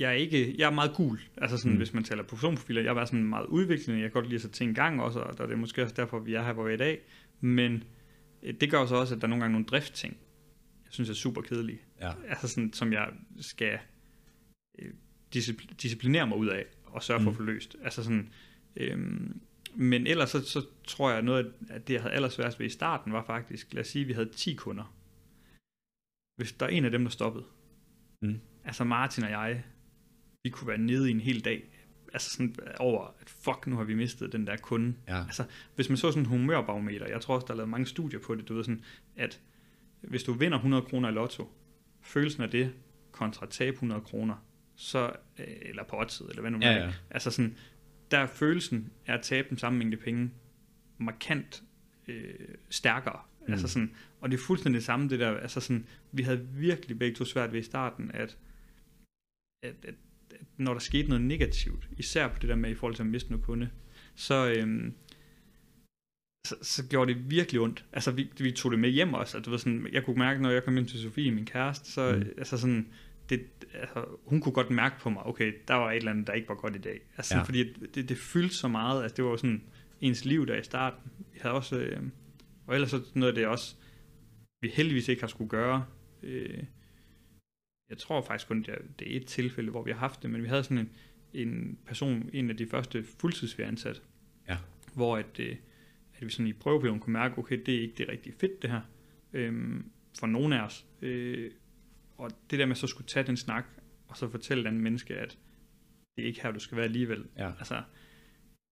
jeg 0.01 0.09
er 0.09 0.15
ikke, 0.15 0.55
jeg 0.59 0.67
er 0.67 0.71
meget 0.75 0.95
gul, 0.95 1.21
altså 1.37 1.57
sådan, 1.57 1.73
mm. 1.73 1.77
hvis 1.79 1.93
man 1.95 2.05
taler 2.05 2.23
personprofiler, 2.23 2.83
jeg 2.83 2.97
er 2.97 3.05
sådan 3.05 3.25
meget 3.25 3.47
udviklende, 3.47 4.01
jeg 4.01 4.11
kan 4.11 4.15
godt 4.15 4.25
lide 4.27 4.35
at 4.35 4.41
sætte 4.43 4.57
ting 4.57 4.71
i 4.71 4.75
gang 4.75 5.03
også, 5.03 5.19
og 5.21 5.39
det 5.39 5.51
er 5.53 5.57
måske 5.57 5.83
også 5.83 5.95
derfor, 5.95 6.19
vi 6.19 6.35
er 6.35 6.43
her, 6.43 6.53
hvor 6.53 6.65
vi 6.65 6.71
er 6.71 6.75
i 6.75 6.79
dag, 6.79 7.01
men 7.41 7.85
øh, 8.43 8.55
det 8.61 8.71
gør 8.71 8.87
så 8.87 8.95
også, 8.97 9.15
at 9.15 9.21
der 9.21 9.27
er 9.27 9.31
nogle 9.31 9.43
gange 9.43 9.53
nogle 9.53 9.67
driftting, 9.67 10.17
jeg 10.85 10.93
synes 10.93 11.11
er 11.11 11.15
super 11.15 11.41
kedelige, 11.43 11.81
Ja. 12.01 12.13
altså 12.29 12.49
sådan, 12.49 12.73
som 12.73 12.93
jeg 12.93 13.09
skal 13.41 13.79
øh, 14.79 14.91
discipl- 15.37 15.75
disciplinere 15.83 16.27
mig 16.27 16.37
ud 16.39 16.47
af, 16.49 16.65
og 16.85 17.03
sørge 17.03 17.21
for 17.21 17.31
Mm. 17.31 17.35
at 17.35 17.37
få 17.37 17.43
løst, 17.43 17.77
altså 17.83 18.03
sådan, 18.03 18.33
øhm, 18.77 19.41
men 19.75 20.07
ellers 20.07 20.31
så, 20.31 20.45
så 20.51 20.67
tror 20.87 21.11
jeg, 21.11 21.23
noget 21.23 21.53
af 21.71 21.83
det, 21.83 21.95
jeg 21.95 22.03
havde 22.03 22.15
allersværest 22.15 22.59
ved 22.59 22.67
i 22.67 22.71
starten, 22.71 23.13
var 23.13 23.25
faktisk, 23.25 23.75
lad 23.75 23.81
os 23.81 23.89
sige, 23.89 24.03
at 24.03 24.09
vi 24.09 24.13
havde 24.13 24.29
10 24.33 24.55
kunder. 24.55 24.97
Hvis 26.37 26.53
der 26.53 26.67
er 26.67 26.71
en 26.71 26.85
af 26.85 26.91
dem, 26.91 27.03
der 27.03 27.11
stoppede, 27.11 27.45
Mm. 28.23 28.41
altså 28.65 28.85
Martin 28.85 29.25
og 29.25 29.31
jeg, 29.31 29.65
vi 30.43 30.51
kunne 30.51 30.69
være 30.69 30.79
nede 30.79 31.09
i 31.09 31.11
en 31.11 31.21
hel 31.21 31.45
dag, 31.45 31.71
altså 32.13 32.31
sådan 32.31 32.57
over, 32.79 33.15
at 33.21 33.31
fuck, 33.31 33.67
nu 33.67 33.77
har 33.77 33.85
vi 33.85 33.95
mistet 33.95 34.33
den 34.33 34.47
der 34.47 34.57
kunde. 34.57 34.95
Ja. 35.09 35.23
Altså, 35.23 35.45
hvis 35.75 35.89
man 35.89 35.97
så 35.97 36.11
sådan 36.11 36.23
en 36.23 36.27
humørbarometer, 36.27 37.07
jeg 37.07 37.21
tror 37.21 37.35
også, 37.35 37.47
der 37.47 37.53
er 37.53 37.57
lavet 37.57 37.69
mange 37.69 37.87
studier 37.87 38.21
på 38.21 38.35
det, 38.35 38.49
du 38.49 38.55
ved 38.55 38.65
sådan, 38.65 38.85
at 39.17 39.41
hvis 40.01 40.23
du 40.23 40.33
vinder 40.33 40.57
100 40.59 40.83
kroner 40.83 41.09
i 41.09 41.13
lotto, 41.13 41.53
følelsen 42.03 42.43
af 42.43 42.51
det 42.51 42.73
kontra 43.13 43.47
tabe 43.47 43.75
100 43.75 44.01
kroner, 44.01 44.47
så, 44.77 45.13
øh, 45.39 45.47
eller 45.61 45.85
på 45.85 45.97
oddset, 45.97 46.29
eller 46.29 46.41
hvad 46.41 46.51
nu 46.51 46.59
Ja, 46.59 46.73
ja. 46.73 46.93
Altså 47.11 47.31
sådan, 47.31 47.57
der 48.11 48.19
er 48.19 48.27
følelsen 48.27 48.93
af 49.07 49.15
at 49.15 49.23
tabe 49.23 49.49
den 49.49 49.59
samme 49.59 49.79
mængde 49.79 49.97
penge 49.97 50.31
markant 50.99 51.63
øh, 52.09 52.35
stærkere. 52.71 53.21
Mm. 53.47 53.53
Altså 53.53 53.69
sådan, 53.69 53.95
og 54.21 54.31
det 54.31 54.37
er 54.37 54.43
fuldstændig 54.43 54.79
det 54.79 54.87
samme, 54.87 55.09
det 55.09 55.21
der, 55.21 55.37
altså 55.37 55.61
sådan, 55.61 55.87
vi 56.13 56.23
havde 56.23 56.47
virkelig 56.49 56.99
begge 56.99 57.17
to 57.17 57.25
svært 57.25 57.53
ved 57.53 57.61
i 57.61 57.63
starten, 57.63 58.11
at, 58.15 58.39
at, 59.63 59.75
at 59.83 59.95
når 60.57 60.73
der 60.73 60.81
skete 60.81 61.09
noget 61.09 61.25
negativt, 61.25 61.89
især 61.99 62.29
på 62.29 62.39
det 62.41 62.49
der 62.49 62.57
med 62.57 62.71
i 62.71 62.75
forhold 62.75 62.95
til 62.95 63.03
at 63.03 63.07
miste 63.07 63.31
noget 63.31 63.47
kunde, 63.47 63.71
så, 64.15 64.53
øhm, 64.57 64.95
så, 66.47 66.55
så 66.63 66.87
gjorde 66.89 67.15
det 67.15 67.31
virkelig 67.31 67.61
ondt. 67.61 67.85
Altså, 67.93 68.11
vi, 68.11 68.31
vi 68.39 68.53
tog 68.53 68.71
det 68.73 68.81
med 68.81 68.91
hjem 68.91 69.15
også. 69.15 69.37
Altså, 69.37 69.45
du 69.47 69.51
ved, 69.51 69.59
sådan, 69.59 69.87
jeg 69.93 70.05
kunne 70.05 70.19
mærke, 70.19 70.43
når 70.43 70.51
jeg 70.51 70.65
kom 70.65 70.75
hjem 70.75 70.87
til 70.87 71.01
Sofie, 71.01 71.31
min 71.31 71.45
kæreste, 71.47 71.93
så 71.93 72.13
Mm. 72.17 72.29
altså 72.39 72.59
sådan, 72.59 72.89
det, 73.29 73.43
altså, 73.75 74.05
hun 74.25 74.41
kunne 74.41 74.53
godt 74.53 74.71
mærke 74.71 74.95
på 75.01 75.11
mig, 75.11 75.27
okay, 75.27 75.53
der 75.69 75.75
var 75.75 75.91
et 75.91 75.97
eller 75.97 76.11
andet, 76.11 76.27
der 76.27 76.33
ikke 76.33 76.49
var 76.49 76.55
godt 76.55 76.77
i 76.77 76.79
dag. 76.79 77.01
Altså, 77.17 77.35
Ja. 77.35 77.39
ja. 77.39 77.45
fordi 77.45 77.73
det, 77.95 78.09
det 78.09 78.19
fyldte 78.19 78.55
så 78.55 78.69
meget, 78.69 79.03
altså 79.03 79.17
det 79.17 79.25
var 79.25 79.31
jo 79.31 79.37
sådan 79.37 79.63
ens 80.01 80.25
liv 80.25 80.47
der 80.47 80.57
i 80.61 80.63
starten. 80.63 81.11
Jeg 81.35 81.43
havde 81.43 81.55
også, 81.55 81.79
øh, 81.79 82.03
og 82.67 82.75
ellers 82.75 82.91
så 82.91 83.01
noget 83.15 83.29
af 83.33 83.35
det 83.35 83.47
også, 83.47 83.75
vi 84.63 84.69
heldigvis 84.69 85.09
ikke 85.09 85.23
har 85.23 85.29
skulle 85.29 85.51
gøre. 85.51 85.85
Øh, 86.23 86.59
jeg 87.91 87.99
tror 87.99 88.23
faktisk 88.23 88.49
kun, 88.49 88.59
det 88.63 88.69
er, 88.69 88.79
det 88.99 89.13
er 89.13 89.17
et 89.17 89.27
tilfælde, 89.27 89.71
hvor 89.71 89.83
vi 89.83 89.91
har 89.91 89.99
haft 89.99 90.23
det, 90.23 90.31
men 90.31 90.43
vi 90.43 90.49
havde 90.49 90.65
sådan 90.65 90.79
en, 90.79 90.91
en 91.33 91.79
person, 91.87 92.31
en 92.33 92.51
af 92.51 92.57
de 92.57 92.67
første 92.67 93.05
fuldtids, 93.05 93.59
vi 93.59 93.63
ansat, 93.63 94.03
Ja. 94.49 94.57
hvor 94.95 95.17
at, 95.17 95.41
øh, 95.41 95.57
at 96.15 96.25
vi 96.27 96.31
sådan 96.31 96.47
i 96.47 96.53
prøveperioden 96.53 97.01
kunne 97.01 97.13
mærke, 97.13 97.39
okay, 97.39 97.63
det 97.67 97.75
er 97.75 97.81
ikke 97.81 97.95
det 97.99 98.09
rigtig 98.09 98.35
fedt 98.35 98.63
det 98.63 98.71
her, 98.71 98.81
øhm, 99.33 99.91
for 100.19 100.27
nogen 100.27 100.53
af 100.53 100.65
os. 100.65 100.87
Øh, 101.03 101.51
og 102.19 102.31
det 102.51 102.59
der 102.59 102.67
med 102.67 102.77
så 102.77 102.87
skulle 102.87 103.07
tage 103.07 103.27
den 103.27 103.37
snak, 103.37 103.65
og 104.09 104.17
så 104.17 104.29
fortælle 104.29 104.63
et 104.63 104.67
andet 104.67 104.83
menneske, 104.83 105.17
at 105.17 105.39
det 106.17 106.23
er 106.23 106.27
ikke 106.27 106.43
her, 106.43 106.51
du 106.51 106.59
skal 106.61 106.77
være 106.77 106.85
alligevel. 106.85 107.25
Ja. 107.37 107.53
Altså, 107.59 107.83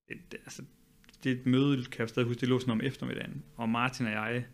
det, 0.08 0.16
det, 0.32 0.38
altså, 0.44 0.62
det 1.24 1.32
et 1.32 1.46
møde, 1.46 1.84
kan 1.84 2.00
jeg 2.00 2.08
stadig 2.08 2.26
huske, 2.28 2.40
det 2.40 2.48
lå 2.48 2.58
sådan 2.58 2.72
om 2.72 2.80
eftermiddagen, 2.80 3.44
og 3.56 3.68
Martin 3.68 4.06
og 4.06 4.12
jeg 4.12 4.46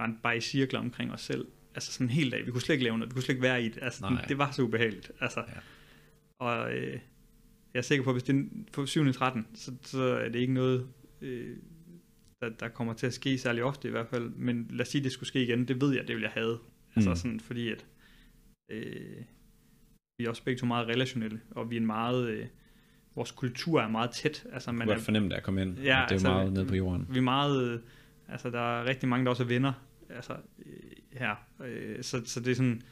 rendte 0.00 0.20
bare 0.22 0.36
i 0.36 0.40
cirkler 0.40 0.80
omkring 0.80 1.12
os 1.12 1.20
selv. 1.20 1.46
Altså 1.74 1.92
sådan 1.92 2.06
en 2.06 2.10
hel 2.10 2.32
dag. 2.32 2.46
Vi 2.46 2.50
kunne 2.50 2.60
slet 2.60 2.74
ikke 2.74 2.84
lave 2.84 2.98
noget. 2.98 3.10
Vi 3.10 3.14
kunne 3.14 3.22
slet 3.22 3.34
ikke 3.34 3.42
være 3.42 3.62
i 3.62 3.68
det. 3.68 3.78
Altså, 3.82 4.00
Nej. 4.10 4.24
det 4.24 4.38
var 4.38 4.50
så 4.50 4.62
ubehageligt. 4.62 5.12
Altså, 5.20 5.40
Ja. 5.48 5.60
Og 6.40 6.72
øh, 6.76 6.92
jeg 7.74 7.78
er 7.78 7.82
sikker 7.82 8.04
på, 8.04 8.10
at 8.10 8.14
hvis 8.14 8.22
det 8.22 8.36
er 8.36 8.44
på 8.72 8.86
7. 8.86 9.12
13, 9.12 9.46
så, 9.54 9.72
så 9.82 10.02
er 10.02 10.28
det 10.28 10.38
ikke 10.38 10.52
noget, 10.52 10.86
øh, 11.20 11.56
der, 12.40 12.48
der 12.48 12.68
kommer 12.68 12.92
til 12.94 13.06
at 13.06 13.14
ske 13.14 13.38
særlig 13.38 13.62
ofte 13.64 13.88
i 13.88 13.90
hvert 13.90 14.06
fald. 14.08 14.30
Men 14.30 14.66
lad 14.70 14.80
os 14.80 14.88
sige, 14.88 15.00
at 15.00 15.04
det 15.04 15.12
skulle 15.12 15.28
ske 15.28 15.42
igen. 15.42 15.68
Det 15.68 15.80
ved 15.80 15.94
jeg, 15.94 16.08
det 16.08 16.16
vil 16.16 16.22
jeg 16.22 16.30
have. 16.30 16.58
Altså 16.96 17.10
Mm. 17.10 17.16
sådan, 17.16 17.40
fordi 17.40 17.68
at 17.68 17.86
øh, 18.70 19.16
vi 20.18 20.24
er 20.24 20.28
også 20.28 20.44
begge 20.44 20.58
to 20.58 20.66
meget 20.66 20.88
relationelle, 20.88 21.40
og 21.50 21.70
vi 21.70 21.76
er 21.76 21.80
en 21.80 21.86
meget... 21.86 22.28
Øh, 22.28 22.46
vores 23.14 23.30
kultur 23.30 23.80
er 23.80 23.88
meget 23.88 24.10
tæt. 24.10 24.46
Altså, 24.52 24.72
Man 24.72 24.78
man 24.78 24.86
kan 24.86 24.92
er, 24.92 24.96
godt 24.96 25.04
fornemme 25.04 25.28
det 25.28 25.34
at 25.36 25.42
komme 25.42 25.62
ind. 25.62 25.74
Ja, 25.78 25.82
det 25.82 25.86
er 25.88 25.96
altså, 26.06 26.28
meget 26.28 26.52
nede 26.52 26.66
på 26.66 26.74
jorden. 26.74 27.06
vi 27.10 27.18
er 27.18 27.22
meget, 27.22 27.70
øh, 27.72 27.80
altså 28.28 28.50
der 28.50 28.60
er 28.80 28.84
rigtig 28.84 29.08
mange, 29.08 29.24
der 29.24 29.30
også 29.30 29.42
er 29.42 29.46
venner, 29.46 29.72
altså 30.10 30.32
øh, 30.66 30.72
her, 31.12 31.34
øh, 31.64 32.02
så, 32.04 32.22
så 32.24 32.40
det 32.40 32.50
er 32.50 32.54
sådan, 32.54 32.82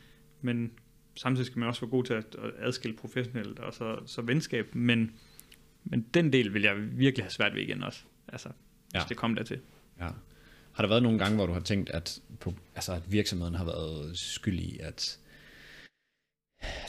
men 0.41 0.73
samtidig 1.15 1.47
skal 1.47 1.59
man 1.59 1.69
også 1.69 1.81
være 1.81 1.91
god 1.91 2.05
til 2.05 2.15
at, 2.15 2.25
at 2.35 2.51
adskille 2.59 2.97
professionelt 2.97 3.59
og 3.59 3.75
så, 3.75 3.99
så 4.07 4.23
venskab, 4.23 4.75
men, 4.75 5.11
men 5.85 6.07
den 6.15 6.33
del 6.33 6.55
vil 6.55 6.63
jeg 6.63 6.99
virkelig 6.99 7.25
have 7.25 7.31
svært 7.31 7.55
ved 7.55 7.63
igen 7.63 7.83
også, 7.83 8.03
altså 8.29 8.49
hvis 8.91 8.95
Ja. 8.95 9.07
det 9.09 9.17
kom 9.17 9.35
dertil. 9.35 9.61
Ja. 10.01 10.09
Har 10.73 10.83
der 10.83 10.89
været 10.89 11.03
nogle 11.03 11.19
gange, 11.19 11.37
hvor 11.37 11.47
du 11.47 11.53
har 11.53 11.61
tænkt, 11.61 11.91
at, 11.91 12.21
på, 12.41 12.55
altså, 12.75 12.93
at 12.93 13.13
virksomheden 13.13 13.55
har 13.55 13.65
været 13.65 14.19
skyld 14.19 14.59
i, 14.59 14.79
at 14.79 15.19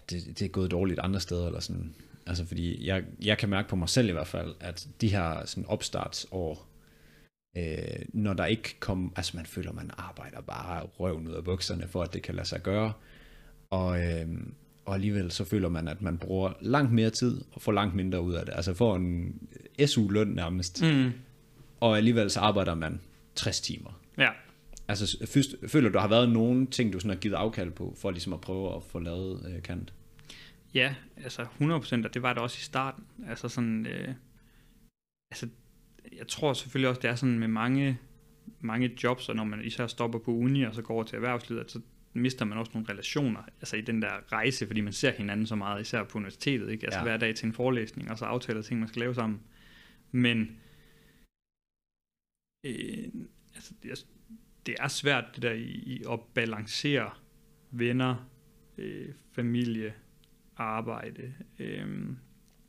det, 0.09 0.39
det 0.39 0.41
er 0.41 0.49
gået 0.49 0.71
dårligt 0.71 0.99
andre 0.99 1.19
steder, 1.19 1.47
eller 1.47 1.59
sådan? 1.59 1.95
Altså, 2.27 2.45
fordi 2.45 2.85
jeg, 2.87 3.03
jeg 3.21 3.37
kan 3.37 3.49
mærke 3.49 3.69
på 3.69 3.75
mig 3.75 3.89
selv 3.89 4.09
i 4.09 4.11
hvert 4.11 4.27
fald, 4.27 4.55
at 4.59 4.87
de 5.01 5.07
her 5.09 5.45
sådan 5.45 5.65
opstartsår, 5.65 6.68
øh, 7.57 8.05
når 8.13 8.33
der 8.33 8.45
ikke 8.45 8.75
kom, 8.79 9.13
altså 9.15 9.37
man 9.37 9.45
føler, 9.45 9.71
man 9.73 9.91
arbejder 9.97 10.41
bare 10.41 10.81
røven 10.83 11.27
ud 11.27 11.33
af 11.33 11.43
bukserne, 11.43 11.87
for 11.87 12.03
at 12.03 12.13
det 12.13 12.21
kan 12.21 12.35
lade 12.35 12.47
sig 12.47 12.61
gøre, 12.63 12.93
og, 13.69 14.01
øh, 14.01 14.27
og 14.85 14.93
alligevel 14.95 15.31
så 15.31 15.45
føler 15.45 15.69
man, 15.69 15.87
at 15.87 16.01
man 16.01 16.17
bruger 16.17 16.53
langt 16.61 16.91
mere 16.91 17.09
tid, 17.09 17.41
og 17.51 17.61
får 17.61 17.71
langt 17.71 17.95
mindre 17.95 18.21
ud 18.21 18.33
af 18.33 18.45
det. 18.45 18.53
Altså 18.55 18.73
får 18.73 18.95
en 18.95 19.39
SU-løn 19.87 20.27
nærmest, 20.27 20.81
Mm. 20.83 21.11
og 21.79 21.97
alligevel 21.97 22.31
så 22.31 22.39
arbejder 22.39 22.75
man 22.75 23.01
60 23.35 23.61
timer. 23.61 23.99
Ja, 24.17 24.29
Altså, 24.87 25.17
først, 25.33 25.55
føler 25.67 25.89
du, 25.89 25.93
der 25.93 25.99
har 25.99 26.07
været 26.07 26.29
nogle 26.29 26.67
ting, 26.67 26.93
du 26.93 26.99
sådan 26.99 27.09
har 27.09 27.17
givet 27.17 27.35
afkald 27.35 27.71
på, 27.71 27.95
for 27.97 28.11
ligesom 28.11 28.33
at 28.33 28.41
prøve 28.41 28.75
at 28.75 28.83
få 28.83 28.99
lavet 28.99 29.53
øh, 29.55 29.61
kant? 29.63 29.93
Ja, 30.73 30.95
altså 31.23 31.41
100%, 31.41 32.05
og 32.05 32.13
det 32.13 32.21
var 32.21 32.33
det 32.33 32.41
også 32.41 32.57
i 32.59 32.63
starten. 32.63 33.03
Altså 33.27 33.49
sådan, 33.49 33.85
øh, 33.85 34.13
altså, 35.31 35.47
jeg 36.17 36.27
tror 36.27 36.53
selvfølgelig 36.53 36.89
også, 36.89 37.01
det 37.01 37.09
er 37.09 37.15
sådan 37.15 37.39
med 37.39 37.47
mange, 37.47 37.99
mange 38.59 38.97
jobs, 39.03 39.29
og 39.29 39.35
når 39.35 39.43
man 39.43 39.65
især 39.65 39.87
stopper 39.87 40.19
på 40.19 40.31
uni, 40.31 40.63
og 40.63 40.75
så 40.75 40.81
går 40.81 40.93
over 40.93 41.03
til 41.03 41.15
erhvervslivet, 41.15 41.61
at 41.61 41.71
så 41.71 41.81
mister 42.13 42.45
man 42.45 42.57
også 42.57 42.71
nogle 42.73 42.89
relationer, 42.89 43.41
altså 43.59 43.77
i 43.77 43.81
den 43.81 44.01
der 44.01 44.31
rejse, 44.31 44.67
fordi 44.67 44.81
man 44.81 44.93
ser 44.93 45.11
hinanden 45.11 45.45
så 45.45 45.55
meget, 45.55 45.81
især 45.81 46.03
på 46.03 46.17
universitetet, 46.17 46.69
ikke? 46.69 46.85
Altså 46.85 46.99
Ja. 46.99 47.03
hver 47.03 47.17
dag 47.17 47.35
til 47.35 47.45
en 47.45 47.53
forelæsning, 47.53 48.11
og 48.11 48.17
så 48.17 48.25
aftaler 48.25 48.61
ting, 48.61 48.79
man 48.79 48.89
skal 48.89 48.99
lave 48.99 49.15
sammen. 49.15 49.41
Men, 50.11 50.59
øh, 52.65 53.07
altså, 53.55 53.73
det 53.83 53.91
er, 53.91 53.95
det 54.65 54.75
er 54.79 54.87
svært 54.87 55.25
det 55.35 55.43
der 55.43 55.51
i, 55.53 55.63
i 55.65 56.03
at 56.11 56.19
balancere 56.33 57.11
venner, 57.71 58.29
øh, 58.77 59.09
familie, 59.31 59.93
arbejde. 60.57 61.33
Øhm, 61.59 62.17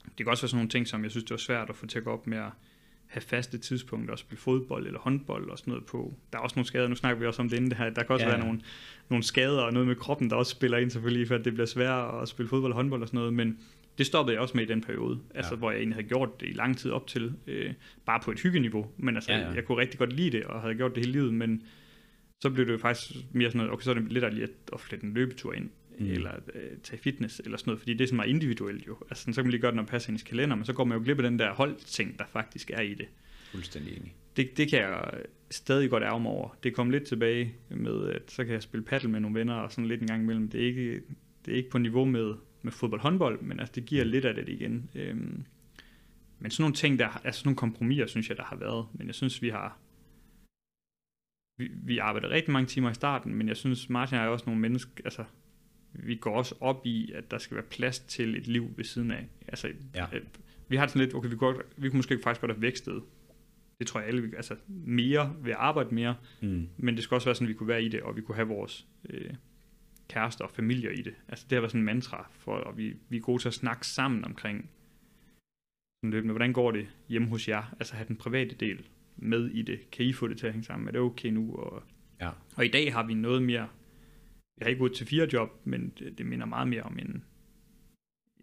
det 0.04 0.16
kan 0.16 0.28
også 0.28 0.42
være 0.42 0.48
sådan 0.48 0.56
nogle 0.58 0.68
ting, 0.70 0.88
som 0.88 1.02
jeg 1.02 1.10
synes, 1.10 1.24
det 1.24 1.30
var 1.30 1.36
svært 1.36 1.70
at 1.70 1.76
få 1.76 1.86
til 1.86 1.98
at 1.98 2.04
gå 2.04 2.10
op 2.12 2.26
med 2.26 2.38
at 2.38 2.50
have 3.10 3.20
faste 3.22 3.58
tidspunkter 3.58 4.12
og 4.12 4.18
spille 4.18 4.40
fodbold 4.40 4.86
eller 4.86 5.00
håndbold 5.00 5.50
og 5.50 5.58
sådan 5.58 5.70
noget 5.70 5.86
på. 5.86 6.14
Der 6.32 6.38
er 6.38 6.42
også 6.42 6.56
nogle 6.56 6.66
skader, 6.66 6.88
nu 6.88 6.94
snakker 6.94 7.20
vi 7.20 7.26
også 7.26 7.42
om 7.42 7.48
det 7.48 7.56
inden 7.56 7.70
det 7.70 7.78
her. 7.78 7.90
Der 7.90 8.02
kan 8.02 8.12
også 8.14 8.26
Ja, 8.26 8.30
være 8.32 8.40
nogle, 8.40 8.60
nogle 9.08 9.22
skader 9.22 9.60
og 9.62 9.72
noget 9.72 9.88
med 9.88 9.96
kroppen, 9.96 10.30
der 10.30 10.36
også 10.36 10.50
spiller 10.50 10.78
ind 10.78 10.90
selvfølgelig, 10.90 11.28
for 11.28 11.34
at 11.34 11.44
det 11.44 11.52
bliver 11.52 11.66
sværere 11.66 12.22
at 12.22 12.28
spille 12.28 12.48
fodbold 12.48 12.72
og 12.72 12.76
håndbold 12.76 13.02
og 13.02 13.08
sådan 13.08 13.18
noget, 13.18 13.34
men 13.34 13.58
det 13.98 14.06
stoppede 14.06 14.34
jeg 14.34 14.42
også 14.42 14.56
med 14.56 14.64
i 14.64 14.68
den 14.68 14.80
periode, 14.80 15.20
altså 15.34 15.54
Ja. 15.54 15.58
hvor 15.58 15.70
jeg 15.70 15.78
egentlig 15.78 15.94
havde 15.96 16.08
gjort 16.08 16.40
det 16.40 16.48
i 16.48 16.52
lang 16.52 16.78
tid 16.78 16.90
op 16.90 17.06
til, 17.06 17.32
øh, 17.46 17.72
bare 18.06 18.20
på 18.24 18.30
et 18.30 18.40
hyggeniveau, 18.40 18.86
men 18.96 19.14
altså, 19.14 19.32
Ja, 19.32 19.38
ja, 19.38 19.50
jeg 19.50 19.64
kunne 19.64 19.78
rigtig 19.78 19.98
godt 19.98 20.12
lide 20.12 20.30
det, 20.30 20.44
og 20.44 20.60
havde 20.60 20.74
gjort 20.74 20.94
det 20.94 21.04
hele 21.06 21.12
livet, 21.12 21.34
men 21.34 21.62
så 22.42 22.50
blev 22.50 22.66
det 22.66 22.72
jo 22.72 22.78
faktisk 22.78 23.10
mere 23.32 23.48
sådan 23.50 23.58
noget, 23.58 23.72
okay, 23.72 23.82
så 23.84 23.90
er 23.90 23.94
det 23.94 24.12
lidt 24.12 24.24
at, 24.24 24.50
at 24.72 24.80
flette 24.80 25.06
en 25.06 25.14
løbetur 25.14 25.52
ind, 25.52 25.70
Mm. 26.00 26.06
mm. 26.06 26.12
eller 26.12 26.32
øh, 26.54 26.78
tage 26.82 27.02
fitness, 27.02 27.40
eller 27.44 27.58
sådan 27.58 27.68
noget, 27.70 27.80
fordi 27.80 27.94
det 27.94 28.00
er 28.00 28.06
sådan 28.06 28.16
meget 28.16 28.28
individuelt 28.28 28.86
jo. 28.86 28.96
Altså, 29.10 29.22
sådan, 29.22 29.34
så 29.34 29.40
kan 29.40 29.46
man 29.46 29.50
lige 29.50 29.60
gøre 29.60 29.70
det, 29.70 29.76
når 29.76 29.82
det 29.82 29.90
passer 29.90 30.10
ind 30.10 30.20
i 30.20 30.24
kalender, 30.24 30.56
men 30.56 30.64
så 30.64 30.72
går 30.72 30.84
man 30.84 30.98
jo 30.98 31.04
glip 31.04 31.18
af 31.18 31.22
den 31.22 31.38
der 31.38 31.52
holdting, 31.52 32.18
der 32.18 32.24
faktisk 32.32 32.70
er 32.70 32.80
i 32.80 32.94
det. 32.94 33.08
Fuldstændig 33.50 33.96
enig. 33.96 34.14
Det, 34.36 34.56
det 34.56 34.70
kan 34.70 34.78
jeg 34.78 35.12
stadig 35.50 35.90
godt 35.90 36.02
ærge 36.02 36.20
mig 36.20 36.32
over. 36.32 36.56
Det 36.62 36.74
kom 36.74 36.90
lidt 36.90 37.04
tilbage 37.04 37.54
med, 37.68 38.08
at 38.08 38.22
så 38.30 38.44
kan 38.44 38.54
jeg 38.54 38.62
spille 38.62 38.84
paddle 38.84 39.10
med 39.10 39.20
nogle 39.20 39.38
venner, 39.38 39.54
og 39.54 39.72
sådan 39.72 39.88
lidt 39.88 40.00
en 40.00 40.06
gang 40.06 40.22
imellem. 40.22 40.48
Det 40.48 40.62
er 40.62 40.66
ikke, 40.66 41.02
det 41.44 41.52
er 41.52 41.56
ikke 41.56 41.70
på 41.70 41.78
niveau 41.78 42.04
med, 42.04 42.34
med 42.62 42.72
fodbold 42.72 43.00
håndbold, 43.00 43.40
men 43.40 43.60
altså, 43.60 43.72
det 43.74 43.84
giver 43.84 44.04
lidt 44.04 44.24
af 44.24 44.34
det 44.34 44.48
igen. 44.48 44.90
Øhm, 44.94 45.44
men 46.38 46.50
sådan 46.50 46.62
nogle 46.62 46.74
ting, 46.74 46.98
der, 46.98 47.08
altså 47.08 47.38
sådan 47.38 47.48
nogle 47.48 47.56
kompromiser, 47.56 48.06
synes 48.06 48.28
jeg, 48.28 48.36
der 48.36 48.44
har 48.44 48.56
været. 48.56 48.86
Men 48.92 49.06
jeg 49.06 49.14
synes, 49.14 49.42
vi 49.42 49.48
har, 49.48 49.78
vi, 51.58 51.70
vi 51.72 51.98
arbejder 51.98 52.30
rigtig 52.30 52.52
mange 52.52 52.66
timer 52.66 52.90
i 52.90 52.94
starten, 52.94 53.34
men 53.34 53.48
jeg 53.48 53.56
synes, 53.56 53.88
Martin 53.88 54.18
er 54.18 54.26
også 54.26 54.44
nogle 54.46 54.60
mennesker, 54.60 55.04
altså, 55.04 55.24
vi 55.92 56.14
går 56.14 56.36
også 56.36 56.54
op 56.60 56.82
i, 56.86 57.12
at 57.12 57.30
der 57.30 57.38
skal 57.38 57.54
være 57.54 57.64
plads 57.70 57.98
til 57.98 58.36
et 58.36 58.46
liv 58.46 58.70
ved 58.76 58.84
siden 58.84 59.10
af. 59.10 59.26
Altså, 59.48 59.72
Ja. 59.94 60.06
øh, 60.14 60.22
vi 60.68 60.76
har 60.76 60.86
sådan 60.86 61.02
lidt, 61.02 61.14
okay, 61.14 61.28
vi 61.30 61.36
kunne, 61.36 61.54
godt, 61.54 61.66
vi 61.76 61.88
kunne 61.88 61.96
måske 61.98 62.18
faktisk 62.24 62.40
godt 62.40 62.52
have 62.52 62.62
vækstet. 62.62 63.02
Det 63.78 63.86
tror 63.86 64.00
jeg 64.00 64.08
alle, 64.08 64.22
vi, 64.22 64.36
altså 64.36 64.56
mere 64.68 65.36
ved 65.42 65.50
at 65.52 65.56
arbejde 65.60 65.94
mere, 65.94 66.16
Mm. 66.42 66.68
men 66.76 66.94
det 66.94 67.04
skulle 67.04 67.16
også 67.16 67.28
være 67.28 67.34
sådan, 67.34 67.46
at 67.46 67.48
vi 67.48 67.54
kunne 67.54 67.68
være 67.68 67.82
i 67.82 67.88
det, 67.88 68.00
og 68.02 68.16
vi 68.16 68.20
kunne 68.20 68.34
have 68.34 68.48
vores 68.48 68.86
øh, 69.10 69.30
kærester 70.08 70.44
og 70.44 70.50
familier 70.50 70.90
i 70.90 71.02
det. 71.02 71.14
Altså 71.28 71.46
det 71.50 71.56
har 71.56 71.60
været 71.60 71.70
sådan 71.70 71.80
en 71.80 71.84
mantra, 71.86 72.28
for, 72.32 72.52
og 72.56 72.78
vi, 72.78 72.96
vi 73.08 73.16
er 73.16 73.20
gode 73.20 73.42
til 73.42 73.48
at 73.48 73.54
snakke 73.54 73.86
sammen 73.86 74.24
omkring 74.24 74.70
sådan 76.02 76.10
løbende, 76.10 76.32
hvordan 76.32 76.52
går 76.52 76.70
det 76.70 76.86
hjemme 77.08 77.28
hos 77.28 77.48
jer? 77.48 77.74
Altså 77.80 77.94
have 77.94 78.08
den 78.08 78.16
private 78.16 78.54
del 78.54 78.86
med 79.16 79.46
i 79.50 79.62
det. 79.62 79.90
Kan 79.90 80.06
I 80.06 80.12
få 80.12 80.28
det 80.28 80.38
til 80.38 80.46
at 80.46 80.52
hænge 80.52 80.64
sammen? 80.64 80.88
Er 80.88 80.92
det 80.92 81.00
okay 81.00 81.28
nu? 81.28 81.54
Og, 81.56 81.82
Ja. 82.20 82.30
og 82.56 82.64
i 82.64 82.68
dag 82.68 82.92
har 82.92 83.06
vi 83.06 83.14
noget 83.14 83.42
mere, 83.42 83.68
jeg 84.58 84.64
har 84.64 84.68
ikke 84.68 84.78
gået 84.78 84.92
til 84.92 85.06
fire 85.06 85.28
job, 85.32 85.50
men 85.64 85.92
det, 85.98 86.18
det 86.18 86.26
minder 86.26 86.46
meget 86.46 86.68
mere 86.68 86.82
om 86.82 86.98
en, 86.98 87.24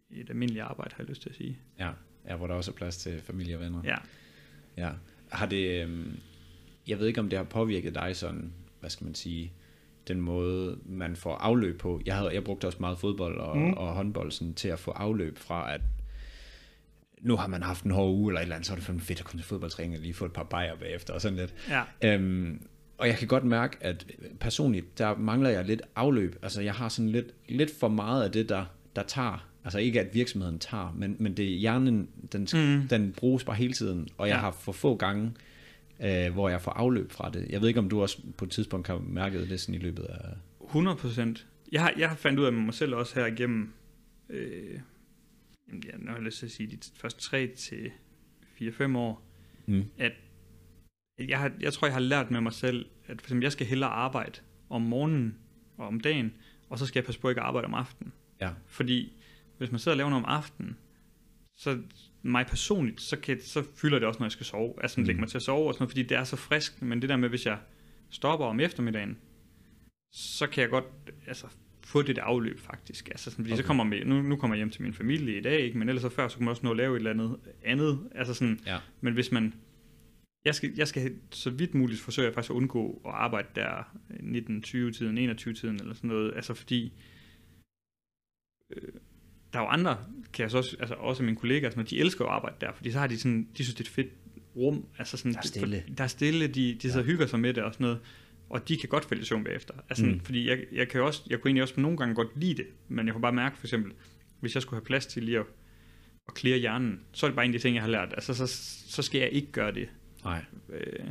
et 0.10 0.30
almindeligt 0.30 0.64
arbejde, 0.64 0.96
har 0.96 1.04
jeg 1.04 1.10
lyst 1.10 1.22
til 1.22 1.30
at 1.30 1.36
sige. 1.36 1.58
Ja. 1.80 1.92
ja, 2.28 2.36
hvor 2.36 2.48
der 2.48 2.54
også 2.54 2.72
er 2.72 2.76
plads 2.76 2.98
til 2.98 3.22
familie 3.22 3.56
og 3.56 3.62
venner. 3.62 3.82
Ja. 3.84 3.96
Ja. 4.78 4.92
Har 5.32 5.46
det, 5.46 5.84
øhm, 5.84 6.16
jeg 6.88 7.00
ved 7.00 7.08
ikke, 7.08 7.20
om 7.20 7.30
det 7.30 7.38
har 7.40 7.44
påvirket 7.44 7.96
dig 7.96 8.16
sådan, 8.16 8.54
hvad 8.80 8.90
skal 8.90 9.06
man 9.06 9.16
sige, 9.16 9.52
den 10.08 10.22
måde, 10.22 10.80
man 10.86 11.16
får 11.16 11.36
afløb 11.36 11.80
på. 11.80 12.02
Jeg, 12.06 12.16
havde, 12.18 12.34
jeg 12.34 12.44
brugte 12.44 12.66
også 12.68 12.78
meget 12.80 12.98
fodbold 13.00 13.38
og, 13.38 13.58
Mm. 13.58 13.64
mm. 13.64 13.74
og 13.74 13.94
håndbold 13.94 14.32
sådan, 14.32 14.54
til 14.54 14.68
at 14.68 14.80
få 14.80 14.92
afløb 14.92 15.38
fra, 15.38 15.74
at 15.74 15.82
nu 17.22 17.36
har 17.36 17.48
man 17.48 17.64
haft 17.64 17.84
en 17.86 17.92
hård 17.92 18.14
uge 18.16 18.32
eller 18.32 18.40
et 18.40 18.44
eller 18.44 18.56
andet, 18.56 18.68
så 18.68 18.74
er 18.74 18.76
det 18.76 18.86
fandme 18.86 19.02
fedt 19.02 19.20
at 19.20 19.26
komme 19.26 19.40
til 19.42 19.48
fodboldtræning 19.48 19.96
og 19.96 20.02
lige 20.02 20.14
få 20.14 20.26
et 20.26 20.34
par 20.34 20.44
bajer 20.44 20.76
bagefter 20.76 21.14
og 21.14 21.22
sådan 21.22 21.38
lidt. 21.38 21.54
Ja. 21.70 21.84
Øhm, 22.04 22.68
og 22.98 23.08
jeg 23.08 23.18
kan 23.18 23.28
godt 23.28 23.44
mærke, 23.44 23.78
at 23.82 24.06
personligt, 24.40 24.98
der 24.98 25.18
mangler 25.18 25.50
jeg 25.50 25.66
lidt 25.66 25.82
afløb. 25.96 26.36
Altså, 26.42 26.62
jeg 26.62 26.74
har 26.74 26.90
sådan 26.90 27.10
lidt, 27.10 27.34
lidt 27.50 27.72
for 27.80 27.88
meget 27.88 28.24
af 28.24 28.32
det, 28.32 28.50
der, 28.50 28.66
der 28.96 29.04
tager. 29.04 29.48
Altså 29.64 29.80
ikke, 29.80 30.02
at 30.02 30.14
virksomheden 30.16 30.60
tager, 30.60 30.94
men, 30.98 31.16
men 31.20 31.38
det 31.38 31.46
er 31.54 31.58
hjernen, 31.58 32.10
den, 32.32 32.48
Mm. 32.54 32.88
den 32.88 33.12
bruges 33.18 33.44
bare 33.44 33.56
hele 33.56 33.74
tiden. 33.74 34.08
Og 34.18 34.28
jeg 34.28 34.34
Ja. 34.36 34.40
har 34.40 34.52
for 34.52 34.72
få 34.72 34.96
gange, 34.96 35.32
øh, 36.04 36.34
hvor 36.34 36.50
jeg 36.50 36.62
får 36.62 36.72
afløb 36.72 37.12
fra 37.12 37.30
det. 37.30 37.46
Jeg 37.50 37.62
ved 37.62 37.68
ikke, 37.68 37.80
om 37.80 37.90
du 37.90 38.02
også 38.02 38.18
på 38.38 38.46
et 38.46 38.52
tidspunkt 38.52 38.88
har 38.88 38.98
mærket 39.00 39.50
det 39.50 39.60
sådan 39.60 39.76
i 39.76 39.78
løbet 39.78 40.04
af... 40.04 40.20
100 40.66 40.98
procent. 40.98 41.48
Jeg 41.72 41.82
har, 41.82 41.94
jeg 41.98 42.10
har 42.10 42.16
fandt 42.16 42.40
ud 42.40 42.46
af 42.46 42.54
med 42.54 42.62
mig 42.62 42.74
selv 42.74 42.96
også 42.96 43.16
her 43.20 43.26
igennem, 43.26 43.74
øh, 44.30 44.80
jamen, 45.70 46.06
jeg 46.06 46.14
har 46.14 46.20
lyst 46.22 46.40
til 46.40 46.46
at 46.46 46.52
sige, 46.52 46.68
de 46.68 46.78
første 47.02 47.22
3 47.22 47.48
til 47.48 47.92
4-5 48.62 48.96
år, 48.98 49.24
Mm. 49.66 49.84
at 49.98 50.12
jeg, 51.20 51.40
har, 51.40 51.52
jeg 51.60 51.74
tror, 51.74 51.88
jeg 51.88 51.94
har 51.94 52.02
lært 52.02 52.32
med 52.32 52.42
mig 52.42 52.54
selv, 52.54 52.86
at 53.08 53.22
for 53.22 53.26
eksempel, 53.26 53.44
jeg 53.44 53.52
skal 53.52 53.68
hellere 53.68 53.90
arbejde 53.90 54.40
om 54.70 54.82
morgenen 54.82 55.38
og 55.78 55.88
om 55.88 56.00
dagen, 56.00 56.34
og 56.70 56.80
så 56.80 56.86
skal 56.86 57.00
jeg 57.00 57.06
passe 57.06 57.22
på 57.22 57.30
ikke 57.30 57.42
at 57.42 57.48
arbejde 57.48 57.66
om 57.66 57.74
aftenen. 57.74 58.14
Ja. 58.42 58.50
Fordi 58.66 59.14
hvis 59.58 59.72
man 59.72 59.80
sidder 59.80 59.94
og 59.94 59.98
laver 59.98 60.10
noget 60.10 60.26
om 60.26 60.30
aftenen, 60.30 60.78
så 61.56 61.82
mig 62.22 62.46
personligt, 62.46 63.02
så, 63.02 63.18
kan, 63.18 63.42
så 63.42 63.64
fylder 63.76 64.00
det 64.00 64.08
også, 64.08 64.20
når 64.20 64.26
jeg 64.26 64.32
skal 64.32 64.46
sove. 64.46 64.74
Altså, 64.82 65.00
mm. 65.00 65.04
Mm. 65.04 65.08
lægge 65.08 65.20
mig 65.20 65.30
til 65.30 65.38
at 65.38 65.42
sove 65.42 65.68
og 65.68 65.74
sådan 65.74 65.82
noget, 65.82 65.92
fordi 65.92 66.04
det 66.04 66.18
er 66.18 66.24
så 66.24 66.36
frisk. 66.36 66.82
Men 66.82 67.02
det 67.02 67.10
der 67.10 67.18
med, 67.18 67.30
hvis 67.30 67.46
jeg 67.46 67.58
stopper 68.10 68.46
om 68.46 68.60
eftermiddagen, 68.60 69.18
så 70.12 70.48
kan 70.48 70.62
jeg 70.62 70.70
godt 70.70 70.86
altså, 71.28 71.48
få 71.86 72.02
det 72.02 72.16
der 72.16 72.24
afløb 72.24 72.60
faktisk. 72.60 73.10
Altså, 73.10 73.32
sådan, 73.32 73.46
fordi 73.46 73.54
okay. 73.54 73.62
så 73.62 73.68
kommer 73.68 73.84
med, 73.84 74.06
nu, 74.06 74.22
nu 74.22 74.36
kommer 74.36 74.56
jeg 74.56 74.60
hjem 74.60 74.70
til 74.70 74.82
min 74.82 74.94
familie 74.94 75.38
i 75.38 75.42
dag, 75.42 75.60
ikke? 75.60 75.78
men 75.78 75.90
ellers 75.90 76.02
så 76.02 76.10
før, 76.10 76.28
så 76.28 76.38
kunne 76.38 76.46
man 76.46 76.50
også 76.50 76.64
nå 76.64 76.72
at 76.72 76.78
lave 76.78 76.94
et 76.96 76.98
eller 76.98 77.12
andet 77.12 77.38
andet. 77.66 78.00
Altså 78.16 78.34
sådan, 78.34 78.60
Ja. 78.66 78.78
men 79.02 79.14
hvis 79.14 79.32
man, 79.32 79.54
jeg 80.48 80.56
skal, 80.56 80.74
jeg 80.78 80.88
skal 80.88 81.16
så 81.32 81.50
vidt 81.50 81.74
muligt 81.76 82.02
forsøge 82.02 82.34
faktisk 82.34 82.52
at 82.52 82.56
undgå 82.56 83.02
at 83.06 83.12
arbejde 83.14 83.48
der 83.56 83.96
19-20-tiden, 84.10 85.18
21-tiden 85.32 85.80
eller 85.80 85.94
sådan 85.94 86.08
noget, 86.08 86.34
altså 86.36 86.54
fordi 86.54 86.94
øh, 88.76 88.82
der 89.54 89.60
er 89.60 89.64
jo 89.64 89.70
andre, 89.70 89.98
kan 90.34 90.44
jeg 90.44 90.52
så 90.52 90.58
også, 90.58 90.78
altså 90.80 90.96
også 90.96 91.24
mine 91.24 91.38
kollegaer, 91.38 91.70
sådan, 91.70 91.86
de 91.86 92.00
elsker 92.00 92.26
at 92.26 92.32
arbejde 92.32 92.56
der, 92.62 92.74
fordi 92.74 92.92
så 92.92 93.00
har 93.00 93.08
de 93.08 93.18
sådan, 93.20 93.48
de 93.58 93.64
synes 93.64 93.76
det 93.76 93.84
er 93.84 93.90
et 93.90 93.94
fedt 93.94 94.12
rum, 94.56 94.86
altså 94.98 95.18
sådan, 95.18 95.32
Der 95.32 95.38
er 95.38 95.42
stille. 95.44 95.84
Der 95.98 96.04
er 96.04 96.08
stille, 96.08 96.48
de, 96.48 96.78
de 96.82 96.92
så 96.92 97.00
Ja. 97.00 97.06
hygger 97.06 97.26
sig 97.28 97.40
med 97.40 97.54
det 97.54 97.64
og 97.64 97.74
sådan 97.74 97.84
noget, 97.84 98.00
og 98.50 98.68
de 98.68 98.78
kan 98.78 98.90
godt 98.90 99.06
falde 99.06 99.22
i 99.22 99.26
søvn 99.26 99.44
bagefter. 99.44 99.74
Altså, 99.90 100.06
mm. 100.06 100.20
Fordi 100.20 100.50
jeg, 100.50 100.60
jeg 100.72 100.88
kan 100.88 101.02
også, 101.02 101.24
jeg 101.30 101.40
kunne 101.42 101.50
egentlig 101.50 101.64
også 101.64 101.82
nogle 101.82 101.98
gange 101.98 102.16
godt 102.16 102.40
lide 102.40 102.54
det, 102.58 102.68
men 102.88 103.06
jeg 103.06 103.14
kunne 103.14 103.22
bare 103.22 103.34
mærke 103.34 103.58
for 103.58 103.66
eksempel, 103.68 103.92
hvis 104.40 104.56
jeg 104.56 104.62
skulle 104.62 104.80
have 104.80 104.86
plads 104.86 105.06
til 105.06 105.24
lige 105.24 105.40
at, 105.40 105.46
at 106.30 106.38
clear 106.38 106.58
hjernen, 106.58 107.00
så 107.12 107.26
er 107.26 107.30
det 107.30 107.36
bare 107.36 107.46
en 107.46 107.54
af 107.54 107.60
de 107.60 107.64
ting, 107.64 107.76
jeg 107.76 107.84
har 107.84 107.90
lært. 107.90 108.14
Altså, 108.14 108.34
så, 108.34 108.48
så 108.90 109.02
skal 109.02 109.20
jeg 109.22 109.30
ikke 109.30 109.52
gøre 109.52 109.72
det. 109.74 109.90
Nej. 110.30 110.46
Øh, 110.70 111.10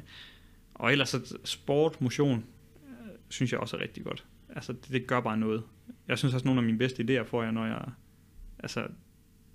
og 0.75 0.93
ellers 0.93 1.09
så 1.09 1.37
sport, 1.45 2.01
motion, 2.01 2.45
øh, 2.89 3.09
synes 3.29 3.53
jeg 3.53 3.61
også 3.61 3.77
er 3.77 3.81
rigtig 3.81 4.05
godt. 4.05 4.27
Altså, 4.49 4.73
det, 4.73 4.89
det 4.91 5.07
gør 5.07 5.21
bare 5.21 5.37
noget. 5.37 5.63
Jeg 6.09 6.19
synes 6.19 6.35
også, 6.35 6.47
nogle 6.47 6.61
af 6.61 6.65
mine 6.65 6.79
bedste 6.79 7.03
idéer 7.03 7.25
får 7.25 7.43
jeg, 7.43 7.53
når 7.53 7.67
jeg 7.67 7.85
altså, 8.59 8.87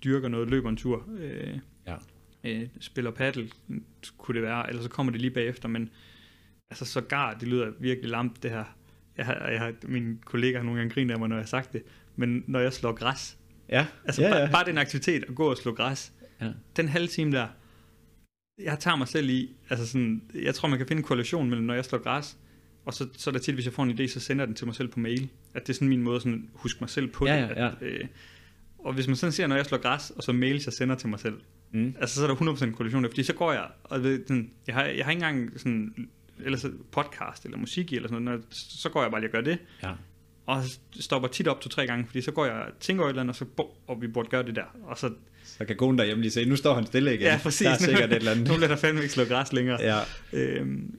dyrker 0.04 0.28
noget, 0.28 0.50
løber 0.50 0.68
en 0.68 0.76
tur, 0.76 1.04
øh, 1.18 1.58
Ja. 1.86 1.96
øh, 2.44 2.68
spiller 2.80 3.10
paddle, 3.10 3.50
kunne 4.18 4.34
det 4.34 4.42
være, 4.42 4.68
eller 4.68 4.82
så 4.82 4.88
kommer 4.88 5.12
det 5.12 5.20
lige 5.20 5.30
bagefter, 5.30 5.68
men 5.68 5.90
altså 6.70 6.84
sågar, 6.84 7.34
det 7.34 7.48
lyder 7.48 7.72
virkelig 7.80 8.10
lamt 8.10 8.42
det 8.42 8.50
her. 8.50 8.64
Jeg 9.16 9.26
har, 9.26 9.48
jeg 9.48 9.60
har, 9.60 9.72
mine 9.88 10.18
kollegaer 10.24 10.58
har 10.58 10.64
nogle 10.64 10.78
gange 10.80 10.94
grinet 10.94 11.12
af 11.14 11.18
mig, 11.20 11.28
når 11.28 11.36
jeg 11.36 11.42
har 11.42 11.46
sagt 11.46 11.72
det, 11.72 11.82
men 12.16 12.44
når 12.46 12.60
jeg 12.60 12.72
slår 12.72 12.92
græs, 12.92 13.38
Ja. 13.68 13.86
altså 14.04 14.22
ja, 14.22 14.30
bare, 14.30 14.40
ja. 14.40 14.50
bare 14.50 14.64
den 14.64 14.78
aktivitet 14.78 15.24
at 15.28 15.34
gå 15.34 15.50
og 15.50 15.56
slå 15.56 15.74
græs, 15.74 16.12
Ja. 16.40 16.52
den 16.76 16.88
halve 16.88 17.06
time 17.06 17.32
der, 17.32 17.46
jeg 18.58 18.78
tager 18.78 18.96
mig 18.96 19.08
selv 19.08 19.30
i, 19.30 19.50
altså 19.70 19.86
sådan, 19.86 20.22
jeg 20.34 20.54
tror 20.54 20.68
man 20.68 20.78
kan 20.78 20.88
finde 20.88 21.00
en 21.00 21.04
korrelation 21.04 21.48
mellem, 21.50 21.66
når 21.66 21.74
jeg 21.74 21.84
slår 21.84 21.98
græs, 22.02 22.36
og 22.84 22.94
så, 22.94 23.08
så 23.16 23.30
er 23.30 23.32
der 23.32 23.38
tit, 23.38 23.54
hvis 23.54 23.64
jeg 23.64 23.72
får 23.72 23.82
en 23.82 23.90
idé, 24.00 24.06
så 24.06 24.20
sender 24.20 24.42
jeg 24.42 24.48
den 24.48 24.54
til 24.56 24.66
mig 24.66 24.74
selv 24.74 24.88
på 24.88 25.00
mail. 25.00 25.28
At 25.54 25.62
det 25.66 25.72
er 25.72 25.74
sådan 25.74 25.88
min 25.88 26.02
måde 26.02 26.16
at 26.16 26.22
sådan, 26.22 26.50
huske 26.52 26.78
mig 26.80 26.90
selv 26.90 27.06
på 27.08 27.26
Ja, 27.26 27.42
det. 27.42 27.48
ja, 27.56 27.66
At, 27.68 27.74
øh, 27.80 28.04
og 28.78 28.92
hvis 28.92 29.06
man 29.06 29.16
sådan 29.16 29.32
ser, 29.32 29.46
når 29.46 29.56
jeg 29.56 29.66
slår 29.66 29.78
græs, 29.78 30.10
og 30.10 30.22
så 30.22 30.32
mails, 30.32 30.66
jeg 30.66 30.72
sender 30.72 30.94
til 30.94 31.08
mig 31.08 31.20
selv, 31.20 31.40
Mm. 31.74 31.94
altså 32.00 32.16
så 32.16 32.22
er 32.22 32.26
der 32.26 32.34
100% 32.34 32.70
korrelation 32.76 33.02
der, 33.04 33.10
fordi 33.10 33.22
så 33.22 33.32
går 33.32 33.52
jeg, 33.52 33.66
og 33.84 34.02
ved, 34.02 34.22
sådan, 34.26 34.50
jeg, 34.66 34.74
har, 34.74 34.84
jeg 34.84 35.04
har 35.04 35.12
ikke 35.12 35.24
engang 35.24 35.60
sådan, 35.60 36.08
eller 36.38 36.58
så 36.58 36.72
podcast 36.90 37.44
eller 37.44 37.58
musik 37.58 37.92
eller 37.92 38.08
sådan 38.08 38.22
noget, 38.22 38.40
når, 38.40 38.46
så 38.50 38.88
går 38.88 39.02
jeg 39.02 39.10
bare 39.10 39.20
lige 39.20 39.28
og 39.28 39.32
gør 39.32 39.40
det, 39.40 39.58
Ja. 39.82 39.92
Og 40.46 40.62
stopper 41.00 41.28
tit 41.28 41.48
op 41.48 41.60
to-tre 41.60 41.86
gange, 41.86 42.06
fordi 42.06 42.20
så 42.20 42.32
går 42.32 42.44
jeg 42.44 42.54
og 42.54 42.72
tænker 42.80 43.04
et 43.04 43.08
eller 43.08 43.20
andet, 43.20 43.32
og 43.32 43.36
så, 43.36 43.44
bo, 43.44 43.76
og 43.86 44.02
vi 44.02 44.06
burde 44.06 44.28
gøre 44.28 44.42
det 44.42 44.56
der, 44.56 44.76
og 44.82 44.98
så, 44.98 45.10
Så 45.44 45.64
kan 45.64 45.76
konen 45.76 45.98
derhjemme 45.98 46.22
lige 46.22 46.32
se, 46.32 46.44
nu 46.44 46.56
står 46.56 46.74
han 46.74 46.86
stille 46.86 47.14
igen. 47.14 47.26
ja 47.26 47.40
præcis, 47.42 47.66
Der 47.66 47.72
er 47.72 47.78
sikkert 47.78 48.10
et 48.10 48.16
eller 48.16 48.30
andet. 48.30 48.48
nu 48.50 48.54
bliver 48.54 48.68
der 48.68 48.76
fandme 48.76 49.02
ikke 49.02 49.14
slå 49.14 49.24
græs 49.24 49.52
længere. 49.52 49.82
Ja. 49.82 49.98
Øhm, 50.32 50.98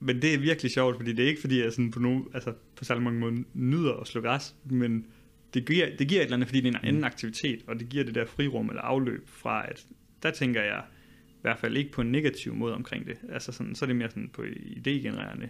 men 0.00 0.22
det 0.22 0.34
er 0.34 0.38
virkelig 0.38 0.72
sjovt, 0.72 0.96
fordi 0.96 1.12
det 1.12 1.24
er 1.24 1.28
ikke 1.28 1.40
fordi, 1.40 1.62
jeg 1.62 1.72
sådan 1.72 1.90
på, 1.90 1.98
nogen, 1.98 2.24
altså 2.34 2.52
på 2.76 2.84
særlig 2.84 3.02
mange 3.02 3.20
måder 3.20 3.42
nyder 3.54 3.92
at 3.92 4.06
slå 4.08 4.20
græs, 4.20 4.54
men 4.64 5.06
det 5.54 5.66
giver, 5.66 5.96
det 5.98 6.08
giver 6.08 6.20
et 6.20 6.24
eller 6.24 6.36
andet, 6.36 6.48
fordi 6.48 6.60
det 6.60 6.74
er 6.74 6.78
en 6.78 6.84
anden 6.84 7.04
aktivitet, 7.04 7.60
og 7.66 7.80
det 7.80 7.88
giver 7.88 8.04
det 8.04 8.14
der 8.14 8.26
frirum 8.26 8.68
eller 8.68 8.82
afløb 8.82 9.28
fra, 9.28 9.68
at 9.68 9.86
der 10.22 10.30
tænker 10.30 10.62
jeg 10.62 10.82
i 11.28 11.42
hvert 11.42 11.58
fald 11.58 11.76
ikke 11.76 11.92
på 11.92 12.00
en 12.00 12.12
negativ 12.12 12.54
måde 12.54 12.74
omkring 12.74 13.06
det. 13.06 13.16
Altså 13.32 13.52
sådan, 13.52 13.74
så 13.74 13.84
er 13.84 13.86
det 13.86 13.96
mere 13.96 14.10
sådan 14.10 14.30
på 14.32 14.42
idégenererende. 14.42 15.48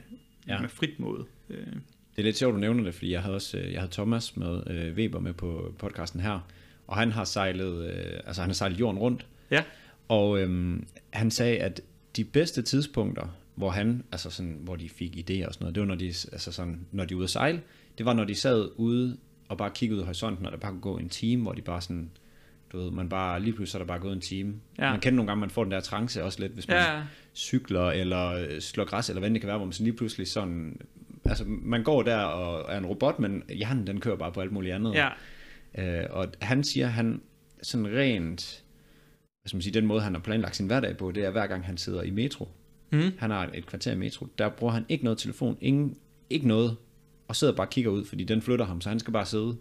Ja. 0.49 0.61
med 0.61 0.69
frit 0.69 1.01
måde. 1.01 1.25
Øh, 1.51 1.67
Det 2.17 2.19
er 2.19 2.23
lidt 2.23 2.37
sjovt, 2.37 2.55
du 2.55 2.59
nævner 2.59 2.85
det, 2.85 2.95
fordi 2.95 3.13
jeg 3.13 3.23
havde 3.23 3.35
også 3.35 3.59
øh, 3.59 3.73
jeg 3.73 3.81
havde 3.81 3.93
Thomas 3.93 4.37
med 4.37 4.63
øh, 4.71 4.95
Weber 4.95 5.21
med 5.21 5.33
på 5.33 5.75
podcasten 5.79 6.21
her, 6.21 6.41
og 6.87 6.97
han 6.97 7.13
har 7.13 7.25
sejlet, 7.25 7.85
øh, 7.85 8.21
altså 8.27 8.43
han 8.43 8.49
har 8.49 8.55
sejlet 8.55 8.81
jorden 8.81 8.99
rundt, 8.99 9.27
ja, 9.51 9.63
og 10.09 10.41
øhm, 10.41 10.87
han 11.11 11.31
sagde, 11.31 11.59
at 11.59 11.81
de 12.17 12.25
bedste 12.25 12.63
tidspunkter, 12.63 13.37
hvor 13.55 13.71
han, 13.71 14.05
altså 14.13 14.31
sådan, 14.31 14.59
hvor 14.61 14.77
de 14.77 14.89
fik 14.89 15.17
idéer 15.17 15.47
og 15.47 15.55
sådan 15.55 15.65
noget, 15.65 15.75
det 15.75 15.81
var 15.81 15.87
når 15.87 15.95
de, 15.95 16.07
altså 16.07 16.53
sådan, 16.53 16.87
når 16.93 17.05
de 17.05 17.17
ude 17.17 17.25
at 17.25 17.31
sejle, 17.31 17.61
det 17.99 18.07
var 18.07 18.13
når 18.13 18.25
de 18.25 18.35
sad 18.35 18.69
ude 18.77 19.17
og 19.49 19.59
bare 19.59 19.71
kiggede 19.75 19.99
ud 19.99 20.03
i 20.03 20.05
horisonten, 20.05 20.47
og 20.47 20.53
der 20.53 20.59
bare 20.59 20.71
kunne 20.71 20.81
gå 20.81 20.99
en 20.99 21.09
time, 21.09 21.43
hvor 21.43 21.53
de 21.53 21.63
bare 21.63 21.81
sådan, 21.81 22.11
du 22.73 22.79
ved, 22.79 22.91
man 22.91 23.09
bare, 23.09 23.41
lige 23.41 23.53
pludselig 23.53 23.81
er 23.81 23.85
der 23.85 23.89
bare 23.89 23.99
gået 23.99 24.13
en 24.13 24.21
time. 24.21 24.55
Ja. 24.79 24.91
Man 24.91 25.01
kender 25.01 25.17
nogle 25.17 25.27
gange, 25.27 25.41
man 25.41 25.51
får 25.51 25.65
den 25.65 25.73
der 25.73 25.81
trance 25.81 26.25
også 26.25 26.41
lidt, 26.41 26.53
hvis 26.53 26.69
man 26.69 26.77
ja, 26.77 27.03
cykler, 27.35 27.91
eller 27.91 28.29
øh, 28.29 28.61
slår 28.61 28.85
græs, 28.85 29.09
eller 29.09 29.21
hvad 29.21 29.31
det 29.31 29.41
kan 29.41 29.49
være, 29.49 29.57
hvor 29.57 29.67
man 29.67 29.73
sådan 29.73 29.85
lige 29.85 29.97
pludselig 29.97 30.29
sådan, 30.29 30.81
altså 31.25 31.45
man 31.47 31.83
går 31.83 32.03
der 32.03 32.17
og 32.19 32.73
er 32.73 32.79
en 32.79 32.87
robot, 32.87 33.19
men 33.19 33.43
hjernen 33.49 33.87
den 33.87 34.01
kører 34.01 34.17
bare 34.17 34.33
på 34.33 34.41
alt 34.41 34.53
muligt 34.53 34.75
andet. 34.75 34.95
ja, 34.95 35.09
Øh, 35.79 36.05
og 36.11 36.27
han 36.41 36.65
siger, 36.65 36.87
han 36.87 37.23
sådan 37.63 37.87
rent, 37.87 38.65
hvad 39.43 39.49
skal 39.49 39.57
man 39.57 39.63
sige, 39.63 39.75
den 39.75 39.87
måde, 39.87 40.01
han 40.01 40.15
har 40.15 40.21
planlagt 40.21 40.57
sin 40.57 40.67
hverdag 40.67 40.97
på, 40.97 41.11
det 41.11 41.25
er 41.25 41.31
hver 41.31 41.47
gang 41.47 41.65
han 41.67 41.77
sidder 41.77 42.03
i 42.03 42.11
metro. 42.11 42.49
mm, 42.91 43.13
Han 43.19 43.31
har 43.31 43.51
et 43.55 43.67
kvarter 43.67 43.93
i 43.93 43.97
metro, 43.97 44.27
der 44.39 44.49
bruger 44.49 44.73
han 44.73 44.85
ikke 44.89 45.05
noget 45.05 45.19
telefon, 45.19 45.57
ingen, 45.61 45.97
ikke 46.31 46.49
noget, 46.49 46.77
og 47.29 47.37
sidder 47.37 47.55
bare 47.55 47.67
og 47.67 47.71
kigger 47.71 47.91
ud, 47.91 48.05
fordi 48.05 48.25
den 48.25 48.43
flytter 48.43 48.65
ham, 48.65 48.81
så 48.81 48.89
han 48.89 48.99
skal 48.99 49.13
bare 49.13 49.27
sidde. 49.27 49.57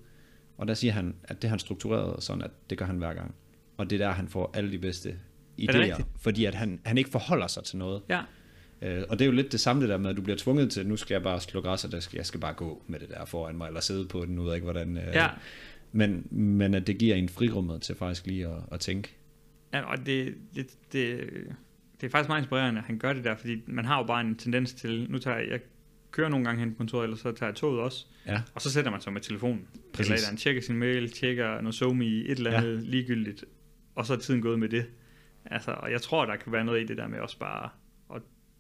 Og 0.57 0.67
der 0.67 0.73
siger 0.73 0.91
han, 0.93 1.15
at 1.23 1.41
det 1.41 1.49
han 1.49 1.59
struktureret 1.59 2.23
sådan, 2.23 2.41
at 2.41 2.51
det 2.69 2.77
gør 2.77 2.85
han 2.85 2.97
hver 2.97 3.13
gang. 3.13 3.35
Og 3.77 3.89
det 3.89 4.01
er 4.01 4.05
der, 4.07 4.13
han 4.13 4.27
får 4.27 4.51
alle 4.53 4.71
de 4.71 4.79
bedste 4.79 5.15
idéer, 5.61 6.03
fordi 6.19 6.45
at 6.45 6.55
han, 6.55 6.79
han 6.85 6.97
ikke 6.97 7.09
forholder 7.09 7.47
sig 7.47 7.63
til 7.63 7.77
noget. 7.77 8.01
ja, 8.09 8.21
Øh, 8.81 9.03
og 9.09 9.19
det 9.19 9.25
er 9.25 9.29
jo 9.29 9.31
lidt 9.31 9.51
det 9.51 9.59
samme 9.59 9.81
det 9.81 9.89
der 9.89 9.97
med, 9.97 10.09
at 10.09 10.17
du 10.17 10.21
bliver 10.21 10.37
tvunget 10.37 10.71
til, 10.71 10.87
nu 10.87 10.97
skal 10.97 11.13
jeg 11.13 11.23
bare 11.23 11.41
slå 11.41 11.61
græs, 11.61 11.85
og 11.85 11.91
der 11.91 11.99
skal, 11.99 12.17
jeg 12.17 12.25
skal 12.25 12.39
bare 12.39 12.53
gå 12.53 12.83
med 12.87 12.99
det 12.99 13.09
der 13.09 13.25
foran 13.25 13.57
mig, 13.57 13.67
eller 13.67 13.81
sidde 13.81 14.07
på 14.07 14.25
den, 14.25 14.35
nu 14.35 14.41
ved 14.41 14.49
jeg 14.49 14.55
ikke 14.55 14.65
hvordan. 14.65 14.97
Øh, 14.97 15.03
ja. 15.13 15.29
men, 15.91 16.27
men 16.31 16.73
at 16.73 16.87
det 16.87 16.97
giver 16.97 17.15
en 17.15 17.29
frirummet 17.29 17.81
til 17.81 17.95
faktisk 17.95 18.27
lige 18.27 18.47
at, 18.47 18.57
at 18.71 18.79
tænke. 18.79 19.15
Ja, 19.73 19.81
og 19.81 20.05
det, 20.05 20.35
det, 20.55 20.67
det, 20.93 21.19
det 22.01 22.07
er 22.07 22.11
faktisk 22.11 22.29
meget 22.29 22.41
inspirerende, 22.41 22.79
at 22.79 22.85
han 22.85 22.99
gør 22.99 23.13
det 23.13 23.23
der, 23.23 23.35
fordi 23.35 23.61
man 23.67 23.85
har 23.85 23.97
jo 23.97 24.03
bare 24.03 24.21
en 24.21 24.35
tendens 24.35 24.73
til, 24.73 25.07
nu 25.09 25.19
tager 25.19 25.37
jeg, 25.37 25.47
jeg 25.49 25.59
kører 26.11 26.29
nogle 26.29 26.45
gange 26.45 26.59
hen 26.59 26.71
på 26.71 26.77
kontoret, 26.77 27.03
eller 27.03 27.17
så 27.17 27.31
tager 27.31 27.49
jeg 27.49 27.55
toget 27.55 27.79
også, 27.79 28.05
Ja, 28.27 28.41
og 28.55 28.61
så 28.61 28.71
sætter 28.71 28.91
man 28.91 29.01
sig 29.01 29.13
med 29.13 29.21
telefonen. 29.21 29.67
Præcis. 29.93 30.27
Eller 30.27 30.37
tjekker 30.37 30.61
sin 30.61 30.75
mail, 30.75 31.11
tjekker 31.11 31.61
noget 31.61 31.75
SoMe 31.75 32.05
i 32.05 32.31
et 32.31 32.37
eller 32.37 32.51
andet 32.51 32.75
ja. 32.75 32.89
ligegyldigt. 32.89 33.45
og 33.95 34.05
så 34.05 34.13
er 34.13 34.17
tiden 34.17 34.41
gået 34.41 34.59
med 34.59 34.69
det. 34.69 34.85
Altså, 35.45 35.71
og 35.71 35.91
jeg 35.91 36.01
tror, 36.01 36.25
der 36.25 36.35
kan 36.35 36.51
være 36.51 36.65
noget 36.65 36.81
i 36.81 36.85
det 36.85 36.97
der 36.97 37.07
med 37.07 37.19
også 37.19 37.39
bare 37.39 37.69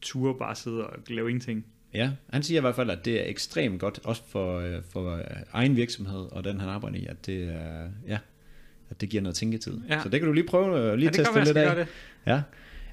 at 0.01 0.05
ture 0.05 0.35
bare 0.35 0.55
sidde 0.55 0.87
og 0.87 0.99
lave 1.07 1.29
ingenting. 1.29 1.65
Ja, 1.93 2.11
han 2.29 2.43
siger 2.43 2.59
i 2.59 2.61
hvert 2.61 2.75
fald, 2.75 2.89
at 2.89 3.05
det 3.05 3.21
er 3.21 3.29
ekstremt 3.29 3.79
godt, 3.79 3.99
også 4.03 4.21
for, 4.27 4.59
øh, 4.59 4.81
for 4.89 5.15
øh, 5.15 5.23
egen 5.53 5.75
virksomhed 5.75 6.31
og 6.31 6.43
den, 6.43 6.59
han 6.59 6.69
arbejder 6.69 6.97
i, 6.97 7.05
at 7.05 7.25
det, 7.25 7.43
er, 7.43 7.89
ja, 8.07 8.17
at 8.89 9.01
det 9.01 9.09
giver 9.09 9.23
noget 9.23 9.35
tænketid. 9.35 9.79
Ja. 9.89 10.01
Så 10.03 10.09
det 10.09 10.19
kan 10.19 10.27
du 10.27 10.33
lige 10.33 10.47
prøve 10.47 10.79
øh, 10.79 10.93
lige 10.97 11.05
Ja, 11.05 11.11
teste 11.11 11.35
være, 11.35 11.45
lidt 11.45 11.57
af. 11.57 11.75
det. 11.75 11.87
Ja. 12.25 12.41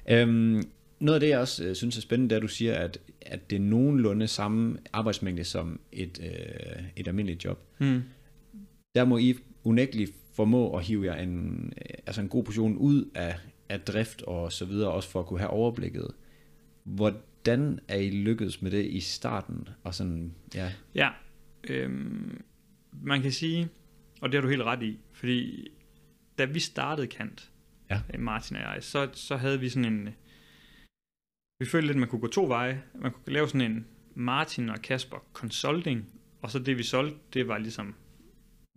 Øhm, 0.09 0.63
noget 0.99 1.15
af 1.15 1.19
det, 1.19 1.29
jeg 1.29 1.39
også 1.39 1.63
øh, 1.65 1.75
synes 1.75 1.97
er 1.97 2.01
spændende, 2.01 2.29
det 2.29 2.35
er, 2.35 2.39
at 2.39 2.41
du 2.41 2.47
siger, 2.47 2.75
at, 2.75 2.97
at 3.21 3.49
det 3.49 3.55
er 3.55 3.59
nogenlunde 3.59 4.27
samme 4.27 4.77
arbejdsmængde 4.93 5.43
som 5.43 5.79
et, 5.91 6.19
øh, 6.23 6.83
et 6.95 7.07
almindeligt 7.07 7.45
job. 7.45 7.59
Hmm. 7.77 8.03
Der 8.95 9.05
må 9.05 9.17
I 9.17 9.35
unægteligt 9.63 10.11
formå 10.35 10.77
at 10.77 10.83
hive 10.83 11.05
jer 11.05 11.15
en, 11.15 11.73
altså 12.07 12.21
en 12.21 12.29
god 12.29 12.43
portion 12.43 12.77
ud 12.77 13.05
af, 13.15 13.35
af 13.69 13.79
drift 13.81 14.21
og 14.21 14.51
så 14.51 14.65
videre, 14.65 14.91
også 14.91 15.09
for 15.09 15.19
at 15.19 15.25
kunne 15.25 15.39
have 15.39 15.49
overblikket. 15.49 16.07
Hvordan 16.83 17.79
er 17.87 17.97
I 17.97 18.09
lykkedes 18.09 18.61
med 18.61 18.71
det 18.71 18.85
i 18.85 18.99
starten? 18.99 19.67
Og 19.83 19.95
sådan, 19.95 20.35
ja, 20.55 20.71
Ja, 20.95 21.09
øhm, 21.69 22.43
man 22.91 23.21
kan 23.21 23.31
sige, 23.31 23.69
og 24.21 24.29
det 24.31 24.37
har 24.37 24.41
du 24.41 24.47
helt 24.49 24.63
ret 24.63 24.83
i, 24.83 24.99
fordi 25.13 25.67
da 26.37 26.45
vi 26.45 26.59
startede 26.59 27.07
Kant, 27.07 27.51
Ja. 27.89 28.01
øh, 28.13 28.19
Martin 28.19 28.55
og 28.55 28.61
jeg, 28.61 28.83
så, 28.83 29.09
så 29.13 29.37
havde 29.37 29.59
vi 29.59 29.69
sådan 29.69 29.93
en, 29.93 30.09
vi 31.59 31.65
følte 31.65 31.87
lidt, 31.87 31.95
at 31.95 31.99
man 31.99 32.09
kunne 32.09 32.21
gå 32.21 32.27
to 32.27 32.47
veje. 32.47 32.83
Man 32.95 33.11
kunne 33.11 33.33
lave 33.33 33.47
sådan 33.47 33.71
en 33.71 33.87
Martin 34.15 34.69
og 34.69 34.81
Kasper 34.81 35.17
consulting, 35.33 36.05
og 36.41 36.51
så 36.51 36.59
det 36.59 36.77
vi 36.77 36.83
solgte, 36.83 37.17
det 37.33 37.47
var 37.47 37.57
ligesom, 37.57 37.95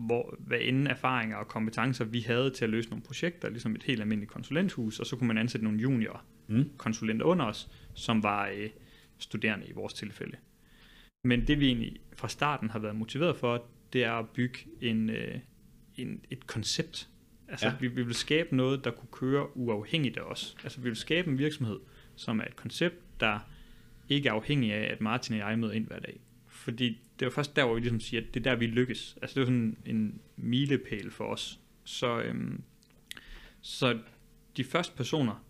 hvor, 0.07 0.37
hvad 0.39 0.59
enden 0.61 0.87
erfaringer 0.87 1.37
og 1.37 1.49
kompetencer 1.49 2.05
vi 2.05 2.21
havde 2.21 2.51
til 2.51 2.65
at 2.65 2.71
løse 2.71 2.89
nogle 2.91 3.03
projekter, 3.03 3.49
ligesom 3.49 3.75
et 3.75 3.83
helt 3.83 4.01
almindeligt 4.01 4.33
konsulenthus, 4.33 5.01
og 5.01 5.07
så 5.07 5.17
kunne 5.17 5.29
man 5.29 5.39
ansætte 5.39 5.65
nogle 5.65 5.81
junior 5.81 6.25
Mm. 6.49 6.71
konsulenter 6.77 7.27
under 7.27 7.45
os, 7.45 7.71
som 7.95 8.23
var 8.23 8.49
øh, 8.55 8.71
studerende 9.19 9.67
i 9.67 9.73
vores 9.73 9.93
tilfælde. 9.95 10.37
Men 11.25 11.47
det 11.47 11.61
vi 11.61 11.67
egentlig 11.67 12.01
fra 12.17 12.29
starten 12.29 12.71
har 12.71 12.79
været 12.79 12.97
motiveret 12.97 13.37
for, 13.37 13.67
det 13.93 14.05
er 14.05 14.13
at 14.13 14.29
bygge 14.29 14.59
en, 14.81 15.11
øh, 15.11 15.39
en, 15.97 16.25
et 16.31 16.47
koncept. 16.47 17.09
Altså 17.49 17.67
ja. 17.67 17.75
vi, 17.81 17.89
vi 17.89 18.03
vil 18.03 18.15
skabe 18.15 18.57
noget, 18.57 18.85
der 18.85 18.91
kunne 18.91 19.09
køre 19.13 19.57
uafhængigt 19.57 20.17
af 20.17 20.23
os. 20.23 20.57
Altså 20.65 20.81
vi 20.81 20.89
vil 20.89 20.97
skabe 20.97 21.31
en 21.31 21.39
virksomhed, 21.39 21.81
som 22.17 22.41
er 22.41 22.45
et 22.45 22.57
koncept, 22.57 23.21
der 23.21 23.39
ikke 24.09 24.29
er 24.29 24.33
afhængig 24.33 24.73
af, 24.73 24.93
at 24.93 25.01
Martin 25.01 25.41
og 25.41 25.51
jeg 25.51 25.59
møder 25.59 25.73
ind 25.73 25.87
hver 25.87 25.99
dag. 25.99 26.21
Fordi 26.47 27.03
det 27.23 27.27
var 27.27 27.35
først 27.35 27.57
der, 27.57 27.65
hvor 27.65 27.75
vi 27.75 27.81
ligesom 27.81 28.01
siger, 28.01 28.21
at 28.21 28.35
det 28.35 28.47
er 28.47 28.51
der, 28.51 28.57
vi 28.57 28.67
lykkes. 28.67 29.19
Altså 29.23 29.35
det 29.35 29.41
var 29.41 29.47
sådan 29.47 29.77
en 29.87 30.21
milepæl 30.37 31.11
for 31.11 31.25
os. 31.25 31.61
Så, 31.85 32.21
øhm, 32.21 32.63
så 33.61 33.99
de 34.57 34.65
første 34.65 34.97
personer, 34.97 35.45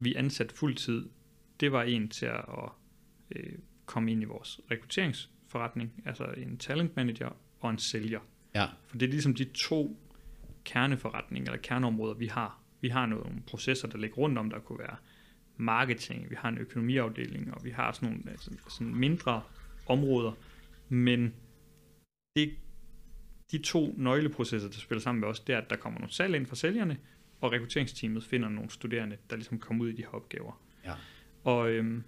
vi 0.00 0.14
ansatte 0.14 0.54
fuldtid, 0.54 1.08
det 1.60 1.72
var 1.72 1.82
en 1.82 2.08
til 2.08 2.26
at 2.26 2.44
øh, 3.30 3.52
komme 3.86 4.12
ind 4.12 4.22
i 4.22 4.24
vores 4.24 4.60
rekrutteringsforretning, 4.70 6.02
altså 6.06 6.24
en 6.24 6.58
talent 6.58 6.96
manager 6.96 7.36
og 7.60 7.70
en 7.70 7.78
sælger. 7.78 8.20
ja, 8.54 8.66
For 8.86 8.98
det 8.98 9.06
er 9.06 9.10
ligesom 9.10 9.34
de 9.34 9.44
to 9.44 10.00
kerneforretninger 10.64 11.52
eller 11.52 11.62
kerneområder, 11.62 12.14
vi 12.14 12.26
har. 12.26 12.62
Vi 12.80 12.88
har 12.88 13.06
nogle 13.06 13.42
processer, 13.46 13.88
der 13.88 13.98
ligger 13.98 14.16
rundt 14.16 14.38
om, 14.38 14.50
der 14.50 14.58
kunne 14.58 14.78
være 14.78 14.96
marketing, 15.56 16.30
vi 16.30 16.34
har 16.38 16.48
en 16.48 16.58
økonomiafdeling, 16.58 17.54
og 17.54 17.64
vi 17.64 17.70
har 17.70 17.92
sådan 17.92 18.08
nogle 18.08 18.30
altså, 18.30 18.50
sådan 18.68 18.94
mindre 18.94 19.42
områder. 19.86 20.32
Men 20.94 21.34
det, 22.36 22.50
de 23.52 23.58
to 23.58 23.94
nøgleprocesser, 23.96 24.68
der 24.68 24.78
spiller 24.78 25.02
sammen 25.02 25.20
med 25.20 25.28
os, 25.28 25.40
det 25.40 25.54
er, 25.54 25.58
at 25.58 25.70
der 25.70 25.76
kommer 25.76 26.00
nogle 26.00 26.12
salg 26.12 26.34
ind 26.34 26.46
fra 26.46 26.56
sælgerne, 26.56 26.98
og 27.40 27.52
rekrutteringsteamet 27.52 28.24
finder 28.24 28.48
nogle 28.48 28.70
studerende, 28.70 29.16
der 29.30 29.36
ligesom 29.36 29.58
kommer 29.58 29.84
ud 29.84 29.88
i 29.88 29.92
de 29.92 30.02
her 30.02 30.14
opgaver. 30.14 30.62
Ja. 30.84 30.94
Og, 31.44 31.70
øhm, 31.70 32.02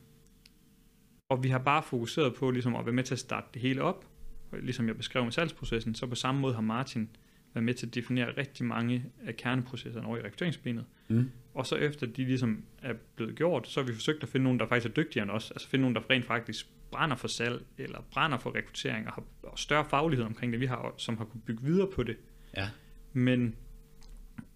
og 1.28 1.42
vi 1.42 1.48
har 1.48 1.58
bare 1.58 1.82
fokuseret 1.82 2.34
på 2.34 2.50
ligesom 2.50 2.76
at 2.76 2.86
være 2.86 2.94
med 2.94 3.04
til 3.04 3.14
at 3.14 3.18
starte 3.18 3.46
det 3.54 3.62
hele 3.62 3.82
op, 3.82 4.06
og 4.52 4.58
ligesom 4.58 4.86
jeg 4.86 4.96
beskrev 4.96 5.24
med 5.24 5.32
salgsprocessen, 5.32 5.94
så 5.94 6.06
på 6.06 6.14
samme 6.14 6.40
måde 6.40 6.54
har 6.54 6.60
Martin 6.60 7.08
været 7.54 7.64
med 7.64 7.74
til 7.74 7.86
at 7.86 7.94
definere 7.94 8.36
rigtig 8.36 8.66
mange 8.66 9.04
af 9.24 9.36
kerneprocesserne 9.36 10.06
over 10.06 10.16
i 10.16 10.20
rekrutteringsbenet. 10.20 10.84
Mm. 11.08 11.30
Og 11.54 11.66
så 11.66 11.76
efter 11.76 12.06
de 12.06 12.24
ligesom 12.24 12.64
er 12.82 12.94
blevet 13.16 13.36
gjort, 13.36 13.68
så 13.68 13.80
har 13.80 13.86
vi 13.86 13.94
forsøgt 13.94 14.22
at 14.22 14.28
finde 14.28 14.44
nogen, 14.44 14.60
der 14.60 14.66
faktisk 14.66 14.90
er 14.90 15.02
dygtigere 15.02 15.22
end 15.22 15.30
os. 15.30 15.50
Altså 15.50 15.68
finde 15.68 15.80
nogen, 15.80 15.94
der 15.94 16.10
rent 16.10 16.24
faktisk 16.24 16.66
brænder 16.90 17.16
for 17.16 17.28
salg, 17.28 17.66
eller 17.78 18.00
brænder 18.10 18.38
for 18.38 18.54
rekruttering, 18.54 19.06
og 19.06 19.12
har 19.12 19.22
og 19.42 19.58
større 19.58 19.84
faglighed 19.84 20.26
omkring 20.26 20.52
det, 20.52 20.60
vi 20.60 20.66
har, 20.66 20.94
som 20.96 21.16
har 21.16 21.24
kunnet 21.24 21.44
bygge 21.44 21.62
videre 21.62 21.90
på 21.90 22.02
det. 22.02 22.16
Ja. 22.56 22.68
Men 23.12 23.56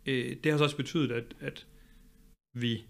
øh, 0.06 0.36
det 0.44 0.52
har 0.52 0.58
så 0.58 0.64
også 0.64 0.76
betydet, 0.76 1.12
at, 1.12 1.34
at 1.40 1.66
vi 2.54 2.84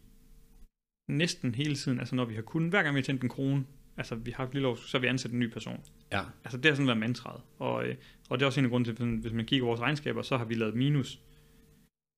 næsten 1.08 1.54
hele 1.54 1.74
tiden, 1.74 1.98
altså 1.98 2.14
når 2.14 2.24
vi 2.24 2.34
har 2.34 2.42
kunnet, 2.42 2.70
hver 2.70 2.82
gang 2.82 2.94
vi 2.94 3.00
har 3.00 3.04
tjent 3.04 3.22
en 3.22 3.28
krone, 3.28 3.64
altså 3.96 4.14
vi 4.14 4.30
har 4.30 4.44
haft 4.44 4.52
lille 4.52 4.68
år, 4.68 4.74
så 4.74 4.98
har 4.98 5.00
vi 5.00 5.06
ansat 5.06 5.30
en 5.32 5.38
ny 5.38 5.52
person. 5.52 5.84
ja, 6.12 6.22
Altså 6.44 6.58
det 6.58 6.64
har 6.64 6.74
sådan 6.74 6.86
været 6.86 6.98
mantraet. 6.98 7.42
Og, 7.58 7.86
øh, 7.86 7.96
og 8.28 8.38
det 8.38 8.44
er 8.44 8.46
også 8.46 8.60
en 8.60 8.64
af 8.64 8.70
grunden 8.70 8.96
til, 8.96 9.02
at 9.02 9.08
hvis 9.08 9.32
man 9.32 9.46
kigger 9.46 9.64
på 9.64 9.68
vores 9.68 9.80
regnskaber, 9.80 10.22
så 10.22 10.36
har 10.36 10.44
vi 10.44 10.54
lavet 10.54 10.74
minus 10.74 11.20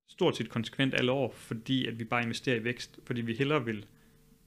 stort 0.08 0.36
set 0.36 0.48
konsekvent 0.48 0.94
alle 0.94 1.12
år, 1.12 1.32
fordi 1.36 1.86
at 1.86 1.98
vi 1.98 2.04
bare 2.04 2.22
investerer 2.22 2.56
i 2.56 2.64
vækst, 2.64 2.98
fordi 3.06 3.20
vi 3.20 3.34
hellere 3.34 3.64
vil 3.64 3.86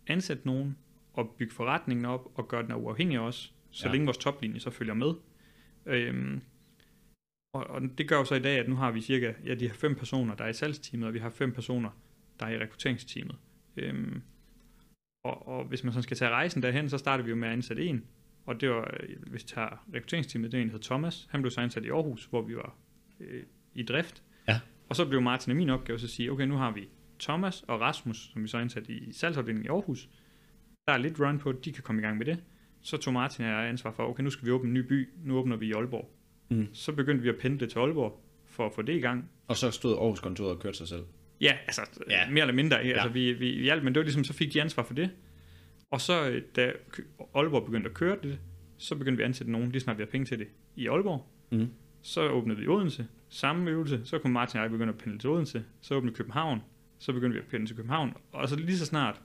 ansætte 0.07 0.45
nogen 0.45 0.77
og 1.15 1.35
bygge 1.37 1.53
forretningen 1.53 2.05
op 2.05 2.31
og 2.35 2.47
gøre 2.47 2.63
den 2.63 2.71
uafhængig 2.73 3.17
af 3.17 3.21
os, 3.21 3.53
så 3.71 3.87
Ja. 3.87 3.91
længe 3.91 4.05
vores 4.05 4.17
toplinje 4.17 4.59
så 4.59 4.69
følger 4.69 4.93
med. 4.93 5.13
Øhm, 5.85 6.41
og, 7.53 7.67
og 7.67 7.81
det 7.97 8.07
gør 8.09 8.17
jo 8.17 8.25
så 8.25 8.35
i 8.35 8.39
dag, 8.39 8.59
at 8.59 8.69
nu 8.69 8.75
har 8.75 8.91
vi 8.91 9.01
cirka 9.01 9.33
ja, 9.45 9.55
de 9.55 9.67
her 9.67 9.73
fem 9.73 9.95
personer, 9.95 10.35
der 10.35 10.43
er 10.43 10.49
i 10.49 10.53
salgsteamet, 10.53 11.07
og 11.07 11.13
vi 11.13 11.19
har 11.19 11.29
fem 11.29 11.51
personer, 11.51 11.89
der 12.39 12.45
er 12.45 12.49
i 12.49 12.59
rekrutteringsteamet. 12.59 13.35
Øhm, 13.77 14.21
og, 15.25 15.47
og 15.47 15.65
hvis 15.65 15.83
man 15.83 15.93
så 15.93 16.01
skal 16.01 16.17
tage 16.17 16.31
rejsen 16.31 16.63
derhen, 16.63 16.89
så 16.89 16.97
starter 16.97 17.23
vi 17.23 17.29
jo 17.29 17.35
med 17.35 17.47
at 17.47 17.53
ansætte 17.53 17.85
en, 17.85 18.05
og 18.45 18.61
det 18.61 18.69
var, 18.69 18.93
øh, 18.99 19.09
hvis 19.27 19.43
vi 19.43 19.47
tager 19.47 19.85
rekrutteringsteamet, 19.93 20.51
det 20.51 20.57
er 20.57 20.61
en, 20.61 20.67
der 20.67 20.71
hedder 20.73 20.85
Thomas. 20.87 21.27
Han 21.31 21.41
blev 21.41 21.51
så 21.51 21.61
ansat 21.61 21.85
i 21.85 21.89
Aarhus, 21.89 22.25
hvor 22.25 22.41
vi 22.41 22.55
var 22.55 22.75
øh, 23.19 23.43
i 23.73 23.83
drift. 23.83 24.23
Ja. 24.47 24.59
Og 24.89 24.95
så 24.95 25.05
blev 25.09 25.21
Martin 25.21 25.51
og 25.51 25.57
min 25.57 25.69
opgave 25.69 25.99
så 25.99 26.05
at 26.05 26.09
sige, 26.09 26.31
okay, 26.31 26.45
nu 26.45 26.55
har 26.55 26.71
vi 26.71 26.89
Thomas 27.19 27.63
og 27.67 27.81
Rasmus, 27.81 28.17
som 28.33 28.43
vi 28.43 28.47
så 28.47 28.57
ansat 28.57 28.89
i 28.89 29.13
salgsafdelingen 29.13 29.65
i 29.65 29.67
Aarhus. 29.67 30.09
Der 30.87 30.93
er 30.93 30.97
lidt 30.97 31.19
run 31.19 31.39
på, 31.39 31.51
de 31.51 31.71
kan 31.71 31.83
komme 31.83 32.01
i 32.01 32.05
gang 32.05 32.17
med 32.17 32.25
det. 32.25 32.43
Så 32.81 32.97
tog 32.97 33.13
Martin 33.13 33.45
og 33.45 33.51
jeg 33.51 33.69
ansvar 33.69 33.91
for, 33.91 34.03
okay, 34.03 34.23
nu 34.23 34.29
skal 34.29 34.45
vi 34.45 34.51
åbne 34.51 34.67
en 34.67 34.73
ny 34.73 34.79
by, 34.79 35.09
nu 35.23 35.37
åbner 35.37 35.55
vi 35.57 35.67
i 35.67 35.71
Aalborg. 35.71 36.11
Mm. 36.49 36.67
Så 36.73 36.91
begyndte 36.91 37.23
vi 37.23 37.29
at 37.29 37.35
pendle 37.41 37.67
til 37.67 37.79
Aalborg, 37.79 38.23
for 38.45 38.65
at 38.65 38.73
få 38.73 38.81
det 38.81 38.93
i 38.95 38.99
gang. 38.99 39.29
Og 39.47 39.57
så 39.57 39.71
stod 39.71 39.97
Aarhus 39.97 40.19
kontoret 40.19 40.51
og 40.51 40.59
kørte 40.59 40.77
sig 40.77 40.87
selv. 40.87 41.03
Ja, 41.41 41.57
altså 41.65 41.81
Ja. 42.09 42.29
mere 42.29 42.41
eller 42.41 42.53
mindre. 42.53 42.77
Ja. 42.77 42.83
Altså, 42.91 43.09
vi, 43.09 43.33
vi, 43.33 43.51
vi 43.51 43.63
hjalp, 43.63 43.83
men 43.83 43.93
det 43.95 43.99
var 43.99 44.03
ligesom, 44.03 44.23
så 44.23 44.33
fik 44.33 44.53
de 44.53 44.61
ansvar 44.61 44.83
for 44.83 44.93
det. 44.93 45.09
Og 45.91 46.01
så, 46.01 46.29
øh, 46.29 46.41
da 46.55 46.71
Aalborg 47.35 47.65
begyndte 47.65 47.89
at 47.89 47.93
køre 47.95 48.17
det, 48.23 48.39
så 48.77 48.95
begyndte 48.95 49.17
vi 49.17 49.23
at 49.23 49.27
ansætte 49.27 49.51
nogen, 49.51 49.71
lige 49.71 49.81
snart 49.81 49.97
vi 49.97 50.01
havde 50.01 50.11
penge 50.11 50.25
til 50.25 50.39
det, 50.39 50.47
i 50.75 50.87
Aalborg. 50.87 51.27
Mm. 51.51 51.67
Så 52.01 52.29
åbnede 52.29 52.59
vi 52.59 52.67
Odense, 52.67 53.07
samme 53.29 53.71
øvelse, 53.71 54.01
så 54.03 54.19
kunne 54.19 54.33
Martin 54.33 54.57
og 54.57 54.63
jeg 54.63 54.71
begynde 54.71 54.93
at 54.93 54.97
pendle 54.99 55.19
til 55.19 55.29
Odense, 55.29 55.63
så 55.81 55.95
åbnede 55.95 56.15
København, 56.15 56.59
så 56.99 57.13
begyndte 57.13 57.33
vi 57.33 57.39
at 57.39 57.47
pendle 57.47 57.67
til 57.67 57.75
København, 57.75 58.13
og 58.31 58.49
så 58.49 58.55
lige 58.55 58.77
så 58.77 58.85
snart, 58.85 59.21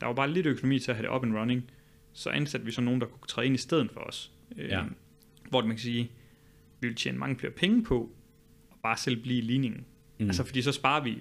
der 0.00 0.06
var 0.06 0.14
bare 0.14 0.30
lidt 0.30 0.46
økonomi 0.46 0.78
til 0.78 0.90
at 0.90 0.96
have 0.96 1.06
det 1.08 1.14
up 1.16 1.22
and 1.24 1.36
running, 1.36 1.70
så 2.12 2.30
ansatte 2.30 2.66
vi 2.66 2.72
så 2.72 2.80
nogen, 2.80 3.00
der 3.00 3.06
kunne 3.06 3.28
træde 3.28 3.46
ind 3.46 3.54
i 3.54 3.58
stedet 3.58 3.90
for 3.90 4.00
os. 4.00 4.32
Øh, 4.56 4.68
Ja. 4.68 4.82
Hvor 5.50 5.60
man 5.60 5.70
kan 5.70 5.78
sige, 5.78 6.10
vi 6.80 6.88
vil 6.88 6.96
tjene 6.96 7.18
mange 7.18 7.36
flere 7.38 7.52
penge 7.52 7.84
på, 7.84 8.10
og 8.70 8.78
bare 8.82 8.96
selv 8.96 9.22
blive 9.22 9.38
i 9.38 9.40
ligningen. 9.40 9.84
Mm. 10.20 10.26
Altså 10.26 10.44
fordi 10.44 10.62
så 10.62 10.72
sparer 10.72 11.04
vi 11.04 11.18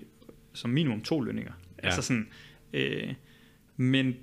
som 0.53 0.69
minimum 0.69 1.01
to 1.01 1.21
lønninger. 1.21 1.53
Ja. 1.78 1.86
Altså 1.88 2.01
sådan, 2.01 2.28
øh, 2.74 3.13
men 3.78 4.15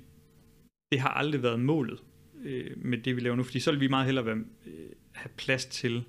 det 0.91 0.99
har 0.99 1.09
aldrig 1.09 1.43
været 1.43 1.59
målet 1.59 1.99
øh, 2.43 2.71
med 2.77 2.97
det, 2.97 3.15
vi 3.15 3.21
laver 3.21 3.35
nu, 3.35 3.43
fordi 3.43 3.59
så 3.59 3.71
vil 3.71 3.79
vi 3.79 3.87
meget 3.87 4.05
hellere 4.05 4.25
være, 4.25 4.37
øh, 4.65 4.89
have 5.11 5.29
plads 5.37 5.65
til, 5.65 6.03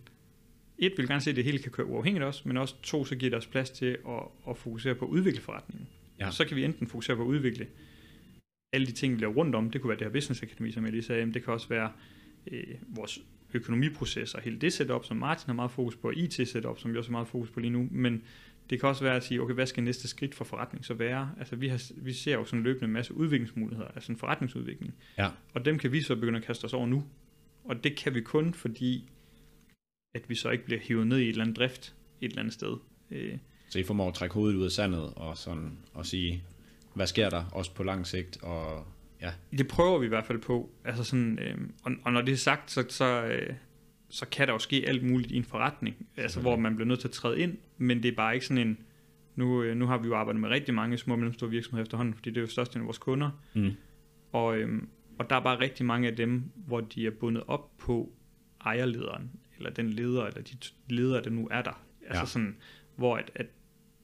et, 0.79 0.93
vil 0.97 1.09
gerne 1.09 1.21
se, 1.21 1.31
at 1.31 1.37
det 1.37 1.45
hele 1.45 1.59
kan 1.59 1.73
køre 1.73 1.87
uafhængigt 1.87 2.25
også, 2.25 2.43
men 2.45 2.57
også 2.57 2.75
to, 2.83 3.05
så 3.05 3.17
giver 3.17 3.31
det 3.31 3.37
os 3.39 3.47
plads 3.47 3.71
til 3.71 3.87
at, 4.09 4.23
at 4.49 4.57
fokusere 4.57 4.95
på 4.95 5.05
at 5.05 5.09
udvikle 5.09 5.41
forretningen. 5.41 5.89
Ja. 6.21 6.31
Så 6.31 6.45
kan 6.45 6.57
vi 6.57 6.65
enten 6.65 6.87
fokusere 6.87 7.17
på 7.17 7.23
at 7.23 7.27
udvikle 7.27 7.67
alle 8.73 8.87
de 8.87 8.93
ting, 8.93 9.15
vi 9.15 9.21
laver 9.21 9.35
rundt 9.35 9.55
om. 9.55 9.71
Det 9.71 9.81
kunne 9.81 9.89
være 9.89 9.99
det 9.99 10.07
her 10.07 10.13
Business 10.13 10.43
Academy, 10.43 10.71
som 10.71 10.85
jeg 10.85 10.93
lige 10.93 11.03
sagde, 11.03 11.27
men 11.27 11.35
det 11.35 11.45
kan 11.45 11.53
også 11.53 11.69
være 11.69 11.93
øh, 12.47 12.65
vores 12.89 13.21
økonomiprocesser, 13.55 14.41
hele 14.41 14.59
det 14.59 14.73
setup, 14.73 15.05
som 15.05 15.17
Martin 15.17 15.47
har 15.47 15.55
meget 15.55 15.71
fokus 15.71 15.97
på, 15.97 16.09
og 16.09 16.15
IT-setup, 16.17 16.79
som 16.79 16.93
vi 16.93 16.99
også 16.99 17.11
har 17.11 17.13
meget 17.13 17.29
fokus 17.29 17.51
på 17.51 17.61
lige 17.61 17.71
nu, 17.71 17.89
men 17.91 18.23
det 18.71 18.81
kan 18.81 18.89
også 18.89 19.05
være 19.05 19.17
at 19.17 19.25
sige, 19.25 19.43
okay, 19.43 19.55
hvad 19.55 19.67
skal 19.67 19.83
næste 19.85 20.09
skridt 20.09 20.35
for 20.35 20.45
forretning 20.45 20.85
så 20.85 20.95
være? 20.95 21.31
Altså 21.39 21.57
vi, 21.57 21.69
har, 21.69 21.93
vi 21.97 22.13
ser 22.13 22.33
jo 22.33 22.45
sådan 22.45 22.63
løbende 22.63 22.85
en 22.85 22.93
masse 22.93 23.15
udviklingsmuligheder, 23.15 23.89
altså 23.89 24.13
en 24.13 24.19
forretningsudvikling, 24.19 24.95
Ja. 25.19 25.29
og 25.55 25.65
dem 25.65 25.79
kan 25.79 25.93
vi 25.93 26.01
så 26.03 26.15
begynde 26.15 26.39
at 26.39 26.45
kaste 26.45 26.65
os 26.65 26.75
over 26.75 26.87
nu. 26.87 27.05
Og 27.65 27.85
det 27.85 27.97
kan 27.97 28.15
vi 28.15 28.21
kun, 28.21 28.55
fordi 28.55 29.09
at 30.15 30.23
vi 30.29 30.35
så 30.35 30.51
ikke 30.51 30.65
bliver 30.65 30.81
hivet 30.81 31.07
ned 31.07 31.19
i 31.19 31.23
et 31.23 31.29
eller 31.29 31.43
andet 31.45 31.57
drift 31.57 31.95
et 32.21 32.29
eller 32.29 32.39
andet 32.41 32.55
sted. 32.55 32.77
Øh, 33.11 33.39
Så 33.69 33.79
I 33.79 33.83
formår 33.83 34.09
at 34.09 34.15
trække 34.15 34.35
hovedet 34.35 34.57
ud 34.57 34.65
af 34.65 34.71
sandet 34.71 35.13
og, 35.17 35.37
sådan, 35.39 35.79
og 35.95 36.07
sige, 36.07 36.45
hvad 36.95 37.07
sker 37.07 37.31
der 37.31 37.45
også 37.53 37.75
på 37.75 37.83
lang 37.83 38.07
sigt? 38.07 38.43
Og, 38.43 38.87
ja. 39.21 39.33
Det 39.59 39.69
prøver 39.69 39.99
vi 39.99 40.07
i 40.07 40.09
hvert 40.09 40.27
fald 40.27 40.39
på. 40.39 40.71
Altså 40.85 41.05
sådan, 41.05 41.39
øh, 41.39 41.59
og, 41.83 41.93
og 42.05 42.13
når 42.13 42.23
det 42.23 42.33
er 42.33 42.37
sagt, 42.37 42.71
så, 42.71 42.85
så, 42.89 43.25
øh, 43.25 43.55
så 44.09 44.27
kan 44.29 44.47
der 44.47 44.53
jo 44.53 44.59
ske 44.59 44.85
alt 44.87 45.03
muligt 45.03 45.33
i 45.33 45.37
en 45.37 45.45
forretning, 45.45 46.07
altså 46.17 46.41
hvor 46.41 46.57
man 46.57 46.75
bliver 46.77 46.89
nødt 46.89 47.01
til 47.01 47.09
at 47.09 47.13
træde 47.13 47.41
ind, 47.41 47.59
men 47.79 48.03
det 48.03 48.09
er 48.09 48.17
bare 48.17 48.35
ikke 48.35 48.47
sådan 48.47 48.67
en, 48.69 48.79
Nu, 49.37 49.63
øh, 49.63 49.77
nu 49.77 49.87
har 49.87 49.99
vi 49.99 50.07
jo 50.09 50.17
arbejdet 50.17 50.41
med 50.41 50.49
rigtig 50.49 50.75
mange 50.75 50.99
små 50.99 51.15
og 51.15 51.19
mellemstore 51.19 51.51
virksomheder 51.51 51.83
efterhånden, 51.85 52.15
fordi 52.15 52.31
det 52.31 52.37
er 52.37 52.41
jo 52.41 52.47
største 52.47 52.79
af 52.79 52.85
vores 52.85 52.99
kunder. 52.99 53.31
Mm. 53.55 53.71
Og, 54.33 54.57
øhm, 54.59 54.89
og 55.19 55.31
der 55.31 55.37
er 55.37 55.41
bare 55.43 55.61
rigtig 55.61 55.87
mange 55.87 56.09
af 56.09 56.17
dem, 56.17 56.43
hvor 56.55 56.81
de 56.81 57.07
er 57.07 57.11
bundet 57.11 57.43
op 57.47 57.79
på 57.79 58.13
ejerlederen, 58.65 59.31
eller 59.57 59.71
den 59.71 59.91
leder, 59.91 60.25
eller 60.27 60.43
de 60.43 60.57
ledere, 60.89 61.23
der 61.23 61.31
nu 61.31 61.49
er 61.51 61.63
der. 61.63 61.83
Altså 62.07 62.21
Ja. 62.21 62.27
sådan, 62.27 62.57
hvor 62.97 63.17
at, 63.17 63.31
at 63.35 63.47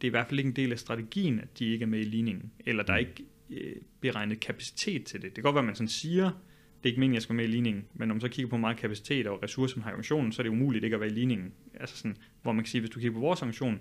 det 0.00 0.06
er 0.06 0.08
i 0.08 0.10
hvert 0.10 0.26
fald 0.28 0.38
ikke 0.40 0.48
en 0.48 0.56
del 0.56 0.72
af 0.72 0.78
strategien, 0.78 1.40
at 1.40 1.58
de 1.58 1.66
ikke 1.72 1.82
er 1.82 1.86
med 1.86 1.98
i 2.00 2.04
ligningen, 2.04 2.52
eller 2.66 2.82
der 2.82 2.92
er 2.92 3.00
Mm. 3.00 3.06
ikke 3.08 3.24
øh, 3.50 3.76
beregnet 4.00 4.40
kapacitet 4.40 5.04
til 5.04 5.22
det. 5.22 5.24
Det 5.24 5.34
kan 5.34 5.42
godt 5.42 5.54
være, 5.54 5.62
at 5.62 5.66
man 5.66 5.74
sådan 5.74 5.88
siger, 5.88 6.24
det 6.24 6.84
er 6.84 6.88
ikke 6.88 7.00
meningen, 7.00 7.14
at 7.14 7.16
jeg 7.16 7.22
skal 7.22 7.36
være 7.36 7.42
med 7.42 7.48
i 7.48 7.52
ligningen, 7.56 7.84
men 7.94 8.08
når 8.08 8.14
man 8.14 8.20
så 8.20 8.28
kigger 8.28 8.50
på 8.50 8.56
meget 8.56 8.76
kapacitet 8.76 9.26
og 9.26 9.42
ressourcer, 9.42 9.76
man 9.76 9.82
har 9.82 9.90
i 9.90 9.92
organisationen, 9.92 10.32
så 10.32 10.42
er 10.42 10.44
det 10.44 10.50
umuligt 10.50 10.84
ikke 10.84 10.94
at 10.94 11.00
være 11.00 11.10
i 11.10 11.12
ligningen. 11.12 11.52
Altså 11.80 11.96
sådan, 11.96 12.16
hvor 12.42 12.52
man 12.52 12.64
kan 12.64 12.70
sige, 12.70 12.80
hvis 12.80 12.90
du 12.90 13.00
kigger 13.00 13.12
på 13.14 13.20
vores 13.20 13.42
organisation, 13.42 13.80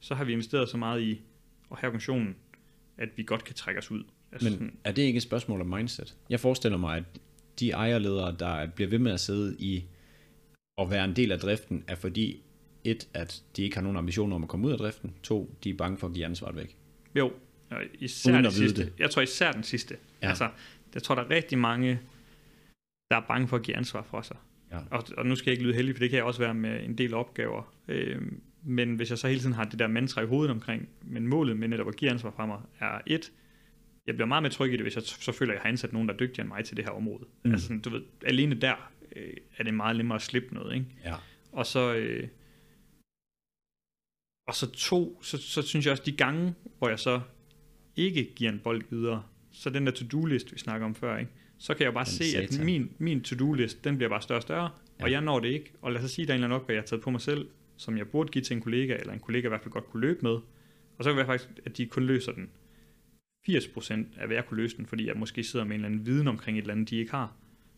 så 0.00 0.14
har 0.14 0.24
vi 0.24 0.32
investeret 0.32 0.68
så 0.68 0.76
meget 0.76 1.02
i 1.02 1.10
at 1.70 1.78
have 1.78 1.88
organisationen, 1.88 2.36
at 2.98 3.08
vi 3.16 3.22
godt 3.22 3.44
kan 3.44 3.54
trække 3.54 3.78
os 3.78 3.90
ud. 3.90 4.04
Altså 4.32 4.50
Men 4.50 4.52
sådan, 4.52 4.76
er 4.84 4.92
det 4.92 5.02
ikke 5.02 5.16
et 5.16 5.22
spørgsmål 5.22 5.60
om 5.60 5.66
mindset? 5.66 6.16
Jeg 6.30 6.40
forestiller 6.40 6.78
mig, 6.78 6.96
at 6.96 7.04
de 7.60 7.70
ejerledere, 7.70 8.36
der 8.38 8.66
bliver 8.66 8.88
ved 8.90 8.98
med 8.98 9.12
at 9.12 9.20
sidde 9.20 9.56
i 9.58 9.84
og 10.76 10.90
være 10.90 11.04
en 11.04 11.16
del 11.16 11.32
af 11.32 11.38
driften, 11.38 11.84
er 11.88 11.94
fordi 11.94 12.42
et, 12.90 13.08
at 13.14 13.42
de 13.56 13.62
ikke 13.62 13.76
har 13.76 13.82
nogen 13.82 13.96
ambitioner 13.96 14.36
om 14.36 14.42
at 14.42 14.48
komme 14.48 14.66
ud 14.66 14.72
af 14.72 14.78
driften. 14.78 15.14
To, 15.22 15.56
de 15.64 15.70
er 15.70 15.74
bange 15.74 15.98
for 15.98 16.06
at 16.06 16.14
give 16.14 16.24
ansvaret 16.24 16.56
væk. 16.56 16.76
Jo, 17.14 17.32
og 17.70 17.82
især 17.98 18.32
Uden 18.32 18.44
vide 18.44 18.52
sidste. 18.52 18.84
det. 18.84 18.92
Jeg 18.98 19.10
tror 19.10 19.22
især 19.22 19.52
den 19.52 19.62
sidste. 19.62 19.96
Ja. 20.22 20.28
Altså, 20.28 20.50
jeg 20.94 21.02
tror, 21.02 21.14
der 21.14 21.22
er 21.22 21.30
rigtig 21.30 21.58
mange, 21.58 22.00
der 23.10 23.16
er 23.16 23.24
bange 23.28 23.48
for 23.48 23.56
at 23.56 23.62
give 23.62 23.76
ansvar 23.76 24.02
for 24.02 24.22
sig. 24.22 24.36
Ja. 24.72 24.78
Og, 24.90 25.04
og 25.16 25.26
nu 25.26 25.36
skal 25.36 25.50
jeg 25.50 25.52
ikke 25.52 25.64
lyde 25.64 25.74
heldig, 25.74 25.94
for 25.94 25.98
det 25.98 26.10
kan 26.10 26.16
jeg 26.16 26.24
også 26.24 26.40
være 26.40 26.54
med 26.54 26.84
en 26.84 26.98
del 26.98 27.14
opgaver. 27.14 27.74
Øh, 27.88 28.22
men 28.62 28.94
hvis 28.94 29.10
jeg 29.10 29.18
så 29.18 29.28
hele 29.28 29.40
tiden 29.40 29.52
har 29.52 29.64
det 29.64 29.78
der 29.78 29.86
mantra 29.86 30.22
i 30.22 30.26
hovedet 30.26 30.50
omkring, 30.50 30.88
men 31.02 31.26
målet 31.26 31.56
med 31.56 31.68
netop 31.68 31.88
at 31.88 31.96
give 31.96 32.10
ansvar 32.10 32.30
fra 32.36 32.46
mig, 32.46 32.60
er 32.80 32.98
et, 33.06 33.32
jeg 34.06 34.14
bliver 34.14 34.26
meget 34.26 34.42
mere 34.42 34.52
tryg 34.52 34.72
i 34.72 34.76
det, 34.76 34.82
hvis 34.82 34.94
jeg 34.94 35.02
så 35.02 35.32
føler, 35.32 35.52
at 35.52 35.54
jeg 35.54 35.62
har 35.62 35.68
ansat 35.68 35.92
nogen, 35.92 36.08
der 36.08 36.14
er 36.14 36.18
dygtigere 36.18 36.44
end 36.44 36.48
mig 36.48 36.64
til 36.64 36.76
det 36.76 36.84
her 36.84 36.92
område. 36.92 37.24
Mm. 37.44 37.52
Altså, 37.52 37.78
du 37.84 37.90
ved, 37.90 38.02
alene 38.26 38.54
der 38.54 38.90
øh, 39.16 39.32
er 39.56 39.64
det 39.64 39.74
meget 39.74 39.96
nemmere 39.96 40.16
at 40.16 40.22
slippe 40.22 40.54
noget, 40.54 40.74
ikke? 40.74 40.86
Ja. 41.04 41.14
Og 41.52 41.66
så, 41.66 41.94
øh, 41.94 42.28
og 44.46 44.54
så 44.54 44.70
to, 44.70 45.22
så, 45.22 45.38
så 45.38 45.62
synes 45.62 45.86
jeg 45.86 45.92
også, 45.92 46.02
de 46.06 46.12
gange, 46.12 46.54
hvor 46.78 46.88
jeg 46.88 46.98
så 46.98 47.20
ikke 47.96 48.32
giver 48.36 48.50
en 48.52 48.58
bold 48.64 48.82
videre, 48.90 49.22
så 49.52 49.70
den 49.70 49.86
der 49.86 49.92
to-do-list, 49.92 50.52
vi 50.52 50.58
snakker 50.58 50.86
om 50.86 50.94
før, 50.94 51.16
ikke? 51.18 51.30
så 51.58 51.74
kan 51.74 51.84
jeg 51.84 51.92
bare 51.94 52.04
Den 52.04 52.12
se, 52.12 52.24
at 52.38 52.52
satan. 52.52 52.66
min, 52.66 52.90
min 52.98 53.20
to-do-list, 53.22 53.84
den 53.84 53.96
bliver 53.96 54.08
bare 54.08 54.22
større 54.22 54.38
og 54.38 54.42
større, 54.42 54.70
Ja. 55.00 55.04
og 55.04 55.10
jeg 55.10 55.20
når 55.20 55.40
det 55.40 55.48
ikke. 55.48 55.72
Og 55.82 55.92
lad 55.92 56.04
os 56.04 56.10
sige, 56.10 56.26
der 56.26 56.32
er 56.32 56.34
en 56.34 56.38
eller 56.42 56.46
anden 56.46 56.60
opgave, 56.60 56.74
jeg 56.74 56.82
har 56.82 56.86
taget 56.86 57.02
på 57.02 57.10
mig 57.10 57.20
selv, 57.20 57.48
som 57.76 57.98
jeg 57.98 58.08
burde 58.08 58.28
give 58.32 58.42
til 58.44 58.56
en 58.56 58.62
kollega, 58.62 58.96
eller 58.96 59.12
en 59.12 59.18
kollega 59.20 59.46
i 59.46 59.48
hvert 59.48 59.60
fald 59.60 59.72
godt 59.72 59.86
kunne 59.90 60.00
løbe 60.00 60.18
med. 60.22 60.30
Og 60.30 61.04
så 61.04 61.04
kan 61.04 61.08
det 61.10 61.16
være 61.16 61.26
faktisk, 61.26 61.50
at 61.64 61.76
de 61.76 61.86
kun 61.86 62.02
løser 62.04 62.32
den 62.32 62.48
80% 63.50 63.92
af, 64.20 64.26
hvad 64.26 64.36
jeg 64.36 64.46
kunne 64.46 64.56
løse 64.62 64.76
den, 64.76 64.86
fordi 64.86 65.06
jeg 65.06 65.16
måske 65.16 65.44
sidder 65.44 65.64
med 65.64 65.74
en 65.74 65.80
eller 65.80 65.88
anden 65.88 66.06
viden 66.06 66.28
omkring 66.28 66.58
et 66.58 66.62
eller 66.62 66.74
andet, 66.74 66.90
de 66.90 66.96
ikke 66.96 67.10
har. 67.10 67.32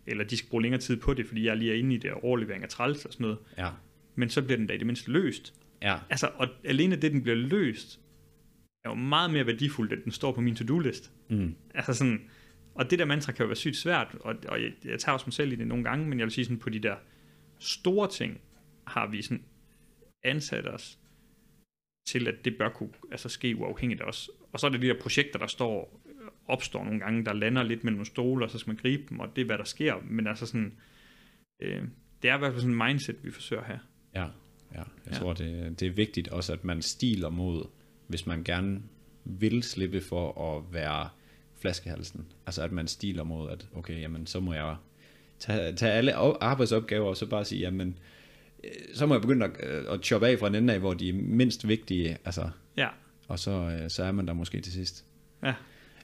Eller 0.06 0.24
de 0.24 0.36
skal 0.36 0.50
bruge 0.50 0.62
længere 0.62 0.80
tid 0.80 0.96
på 0.96 1.14
det, 1.14 1.26
fordi 1.26 1.44
jeg 1.46 1.56
lige 1.56 1.70
er 1.72 1.76
inde 1.76 1.94
i 1.94 1.98
det, 1.98 2.10
og 2.10 2.24
overlevering 2.24 2.62
af 2.62 2.68
træls 2.68 3.04
og 3.04 3.12
sådan 3.12 3.24
noget. 3.24 3.38
Ja. 3.58 3.68
Men 4.14 4.28
så 4.30 4.42
bliver 4.42 4.56
den 4.56 4.66
da 4.66 4.74
i 4.74 4.78
det 4.78 4.86
mindste 4.86 5.10
løst. 5.10 5.54
Ja. 5.82 5.98
Altså, 6.10 6.30
og 6.34 6.48
alene 6.64 6.96
det, 6.96 7.12
den 7.12 7.22
bliver 7.22 7.36
løst, 7.36 8.00
er 8.84 8.90
jo 8.90 8.94
meget 8.94 9.30
mere 9.30 9.46
værdifuldt, 9.46 9.92
end 9.92 10.02
den 10.02 10.12
står 10.12 10.32
på 10.32 10.40
min 10.40 10.56
to-do-list. 10.56 11.12
Mm. 11.30 11.54
Altså 11.74 11.94
sådan, 11.94 12.30
og 12.74 12.90
det 12.90 12.98
der 12.98 13.04
mantra 13.04 13.32
kan 13.32 13.42
jo 13.42 13.46
være 13.46 13.56
sygt 13.56 13.76
svært, 13.76 14.16
og, 14.20 14.34
og 14.48 14.62
jeg, 14.62 14.72
jeg 14.84 14.98
tager 14.98 15.14
også 15.14 15.26
mig 15.26 15.32
selv 15.32 15.52
i 15.52 15.56
det 15.56 15.66
nogle 15.66 15.84
gange, 15.84 16.08
men 16.08 16.18
jeg 16.18 16.24
vil 16.24 16.32
sige 16.32 16.44
sådan, 16.44 16.58
på 16.58 16.70
de 16.70 16.78
der 16.78 16.96
store 17.58 18.10
ting, 18.10 18.40
har 18.86 19.06
vi 19.06 19.22
sådan 19.22 19.44
ansat 20.24 20.66
os 20.66 20.98
til, 22.08 22.28
at 22.28 22.34
det 22.44 22.58
bør 22.58 22.68
kunne 22.68 22.90
altså, 23.10 23.28
ske 23.28 23.56
uafhængigt 23.56 24.00
også. 24.00 24.30
Og 24.52 24.60
så 24.60 24.66
er 24.66 24.70
det 24.70 24.82
de 24.82 24.86
der 24.86 25.00
projekter, 25.00 25.38
der 25.38 25.46
står, 25.46 26.02
opstår 26.46 26.84
nogle 26.84 27.00
gange, 27.00 27.24
der 27.24 27.32
lander 27.32 27.62
lidt 27.62 27.84
mellem 27.84 28.04
stole, 28.04 28.44
og 28.44 28.50
så 28.50 28.58
skal 28.58 28.70
man 28.70 28.76
gribe 28.76 29.02
dem, 29.08 29.20
og 29.20 29.36
det 29.36 29.42
er, 29.42 29.46
hvad 29.46 29.58
der 29.58 29.64
sker. 29.64 29.94
Men 30.04 30.26
altså 30.26 30.46
sådan, 30.46 30.78
øh, 31.62 31.82
det 32.22 32.30
er 32.30 32.34
i 32.34 32.38
hvert 32.38 32.52
fald 32.52 32.60
sådan 32.60 32.74
en 32.74 32.86
mindset, 32.86 33.24
vi 33.24 33.30
forsøger 33.30 33.64
her. 33.64 33.78
Ja, 34.14 34.26
ja. 34.74 34.78
jeg 34.78 34.86
ja. 35.12 35.18
Tror, 35.18 35.32
det, 35.32 35.80
det 35.80 35.86
er 35.88 35.92
vigtigt 35.92 36.28
også, 36.28 36.52
at 36.52 36.64
man 36.64 36.82
stiler 36.82 37.28
mod, 37.28 37.64
hvis 38.06 38.26
man 38.26 38.44
gerne 38.44 38.82
vil 39.24 39.62
slippe 39.62 40.00
for 40.00 40.56
at 40.56 40.72
være 40.72 41.08
flaskehalsen. 41.60 42.26
Altså 42.46 42.62
at 42.62 42.72
man 42.72 42.86
stiler 42.88 43.22
mod, 43.22 43.50
at 43.50 43.66
okay, 43.76 44.00
jamen 44.00 44.26
så 44.26 44.40
må 44.40 44.52
jeg 44.54 44.76
tage, 45.38 45.72
tage 45.72 45.92
alle 45.92 46.14
arbejdsopgaver, 46.42 47.06
og 47.08 47.16
så 47.16 47.26
bare 47.26 47.44
sige, 47.44 47.60
jamen 47.60 47.98
øh, 48.64 48.70
så 48.94 49.06
må 49.06 49.14
jeg 49.14 49.20
begynde 49.20 49.44
at, 49.46 49.50
øh, 49.62 49.84
at 49.88 50.04
choppe 50.04 50.26
af 50.28 50.38
fra 50.38 50.46
en 50.46 50.54
ende 50.54 50.72
af, 50.74 50.80
hvor 50.80 50.94
de 50.94 51.08
er 51.08 51.12
mindst 51.12 51.68
vigtige, 51.68 52.18
altså, 52.24 52.50
Ja, 52.76 52.88
og 53.28 53.38
så, 53.38 53.50
øh, 53.50 53.90
så 53.90 54.04
er 54.04 54.12
man 54.12 54.26
der 54.26 54.32
måske 54.32 54.60
til 54.60 54.72
sidst. 54.72 55.04
ja, 55.42 55.54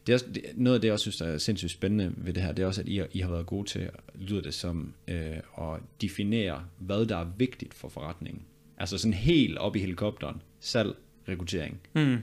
Det 0.06 0.12
er 0.12 0.14
også, 0.16 0.26
det, 0.34 0.42
noget 0.54 0.74
af 0.74 0.80
det, 0.80 0.86
jeg 0.88 0.92
også 0.92 1.02
synes, 1.02 1.16
der 1.16 1.26
er 1.26 1.38
sindssygt 1.38 1.70
spændende 1.72 2.12
ved 2.16 2.32
det 2.32 2.42
her, 2.42 2.52
det 2.52 2.62
er 2.62 2.66
også, 2.66 2.80
at 2.80 2.88
I, 2.88 2.96
har- 2.96 3.08
I 3.12 3.18
har 3.20 3.30
været 3.30 3.46
gode 3.46 3.68
til, 3.68 3.90
lyder 4.14 4.42
det 4.42 4.54
som, 4.54 4.94
øh, 5.08 5.36
at 5.58 5.80
definere, 6.00 6.64
hvad 6.78 7.06
der 7.06 7.16
er 7.16 7.26
vigtigt 7.38 7.74
for 7.74 7.88
forretningen. 7.88 8.42
Altså 8.78 8.98
sådan 8.98 9.14
helt 9.14 9.58
op 9.58 9.76
i 9.76 9.78
helikopteren. 9.78 10.42
Salg, 10.60 10.96
rekruttering. 11.28 11.80
mm. 11.94 12.18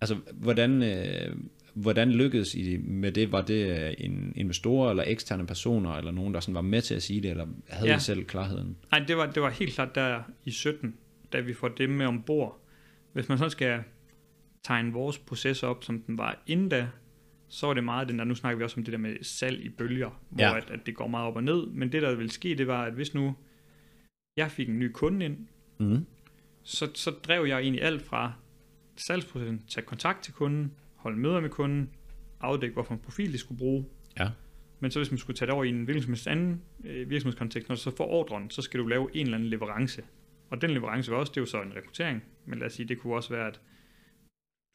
Altså, 0.00 0.16
hvordan, 0.32 0.82
øh, 0.82 1.36
hvordan 1.74 2.10
lykkedes 2.12 2.54
I 2.54 2.76
med 2.76 3.12
det? 3.12 3.32
Var 3.32 3.42
det 3.42 3.80
øh, 3.80 3.94
en 3.98 4.32
investorer 4.36 4.90
eller 4.90 5.04
eksterne 5.06 5.46
personer, 5.46 5.92
eller 5.92 6.10
nogen, 6.10 6.34
der 6.34 6.40
sådan 6.40 6.54
var 6.54 6.60
med 6.62 6.82
til 6.82 6.94
at 6.94 7.02
sige 7.02 7.20
det, 7.20 7.30
eller 7.30 7.46
havde 7.68 7.90
Ja. 7.90 7.96
I 7.96 8.00
selv 8.00 8.24
klarheden? 8.24 8.76
Nej, 8.90 9.00
det 9.08 9.16
var, 9.16 9.30
det 9.30 9.42
var 9.42 9.50
helt 9.50 9.74
klart 9.74 9.94
der 9.94 10.22
i 10.44 10.50
17, 10.50 10.94
da 11.32 11.40
vi 11.40 11.54
får 11.54 11.68
dem 11.68 11.90
med 11.90 12.06
ombord. 12.06 12.60
Hvis 13.12 13.28
man 13.28 13.38
så 13.38 13.48
skal 13.48 13.82
tegne 14.64 14.92
vores 14.92 15.18
proces 15.18 15.62
op, 15.62 15.84
som 15.84 16.00
den 16.02 16.18
var 16.18 16.42
inden 16.46 16.68
da, 16.68 16.88
så 17.48 17.66
var 17.66 17.74
det 17.74 17.84
meget 17.84 18.08
den 18.08 18.18
der, 18.18 18.24
nu 18.24 18.34
snakker 18.34 18.58
vi 18.58 18.64
også 18.64 18.80
om 18.80 18.84
det 18.84 18.92
der 18.92 18.98
med 18.98 19.16
salg 19.22 19.64
i 19.64 19.68
bølger, 19.68 20.20
hvor 20.30 20.44
ja. 20.44 20.56
at, 20.56 20.70
at 20.70 20.80
det 20.86 20.94
går 20.94 21.06
meget 21.06 21.26
op 21.26 21.36
og 21.36 21.42
ned, 21.44 21.66
men 21.66 21.92
det 21.92 22.02
der 22.02 22.14
ville 22.14 22.30
ske, 22.30 22.54
det 22.54 22.66
var, 22.66 22.84
at 22.84 22.92
hvis 22.92 23.14
nu 23.14 23.34
jeg 24.36 24.50
fik 24.50 24.68
en 24.68 24.78
ny 24.78 24.90
kunde 24.92 25.24
ind, 25.24 25.36
Mm. 25.78 26.06
så, 26.62 26.90
så 26.94 27.10
drev 27.10 27.46
jeg 27.46 27.60
egentlig 27.60 27.82
alt 27.82 28.02
fra 28.02 28.32
salgsprocessen, 28.96 29.62
tage 29.68 29.86
kontakt 29.86 30.24
til 30.24 30.32
kunden, 30.32 30.72
holde 30.96 31.18
møder 31.18 31.40
med 31.40 31.50
kunden, 31.50 31.90
afdække, 32.40 32.72
hvorfor 32.74 32.94
en 32.94 33.00
profil 33.00 33.32
de 33.32 33.38
skulle 33.38 33.58
bruge, 33.58 33.84
Ja. 34.20 34.30
men 34.80 34.90
så 34.90 34.98
hvis 34.98 35.10
man 35.10 35.18
skulle 35.18 35.36
tage 35.36 35.46
det 35.46 35.54
over 35.54 35.64
i 35.64 35.68
en 35.68 35.84
hvilken 35.84 36.02
som 36.02 36.12
helst 36.12 36.26
anden 36.26 36.60
øh, 36.84 37.10
virksomhedskontekst, 37.10 37.68
når 37.68 37.76
du 37.76 37.80
så 37.82 37.96
får 37.96 38.06
ordren, 38.06 38.50
så 38.50 38.62
skal 38.62 38.80
du 38.80 38.86
lave 38.86 39.08
en 39.16 39.26
eller 39.26 39.36
anden 39.38 39.50
leverance. 39.50 40.02
Og 40.50 40.62
den 40.62 40.70
leverance 40.70 41.10
var 41.10 41.16
også, 41.16 41.30
det 41.30 41.36
er 41.36 41.42
jo 41.42 41.46
så 41.46 41.62
en 41.62 41.76
rekruttering, 41.76 42.22
men 42.46 42.58
lad 42.58 42.66
os 42.66 42.72
sige, 42.72 42.88
det 42.88 42.98
kunne 42.98 43.14
også 43.14 43.30
være, 43.30 43.46
at 43.46 43.60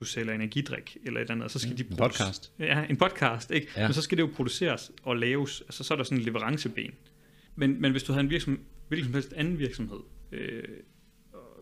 du 0.01 0.05
sælger 0.05 0.33
energidrik 0.33 0.97
eller 1.05 1.19
et 1.19 1.21
eller 1.21 1.31
andet, 1.31 1.43
og 1.45 1.51
så 1.51 1.59
skal 1.59 1.71
Mm, 1.71 1.77
de 1.77 1.83
en 1.91 1.97
podcast. 1.97 2.53
Ja, 2.59 2.85
en 2.89 2.97
podcast, 2.97 3.51
ikke? 3.51 3.67
Ja. 3.75 3.87
Men 3.87 3.93
så 3.93 4.01
skal 4.01 4.17
det 4.17 4.23
jo 4.23 4.29
produceres 4.35 4.91
og 5.03 5.17
laves, 5.17 5.61
altså 5.61 5.83
så 5.83 5.93
er 5.93 5.95
der 5.95 6.03
sådan 6.03 6.17
en 6.17 6.23
leveranceben. 6.23 6.91
Men, 7.55 7.81
men 7.81 7.91
hvis 7.91 8.03
du 8.03 8.11
havde 8.13 8.23
en 8.23 8.29
virksomhed, 8.29 8.59
hvilken 8.87 9.05
som 9.05 9.13
helst 9.13 9.33
anden 9.33 9.59
virksomhed, 9.59 9.99
øh, 10.31 10.63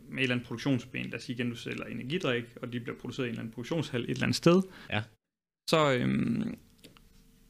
med 0.09 0.18
et 0.18 0.24
eller 0.24 0.36
andet 0.36 0.47
produktionsben, 0.47 1.05
lad 1.05 1.13
os 1.13 1.24
sige 1.24 1.36
igen, 1.36 1.49
du 1.49 1.55
sælger 1.55 1.86
energidrik, 1.86 2.43
og 2.61 2.74
de 2.74 2.80
bliver 2.80 2.97
produceret 2.97 3.26
i 3.26 3.30
en 3.30 3.32
eller 3.32 3.41
anden 3.41 3.53
produktionshal 3.53 4.01
et 4.03 4.09
eller 4.09 4.24
andet 4.24 4.36
sted, 4.36 4.61
Ja. 4.89 5.03
så, 5.70 5.93
øhm, 5.93 6.57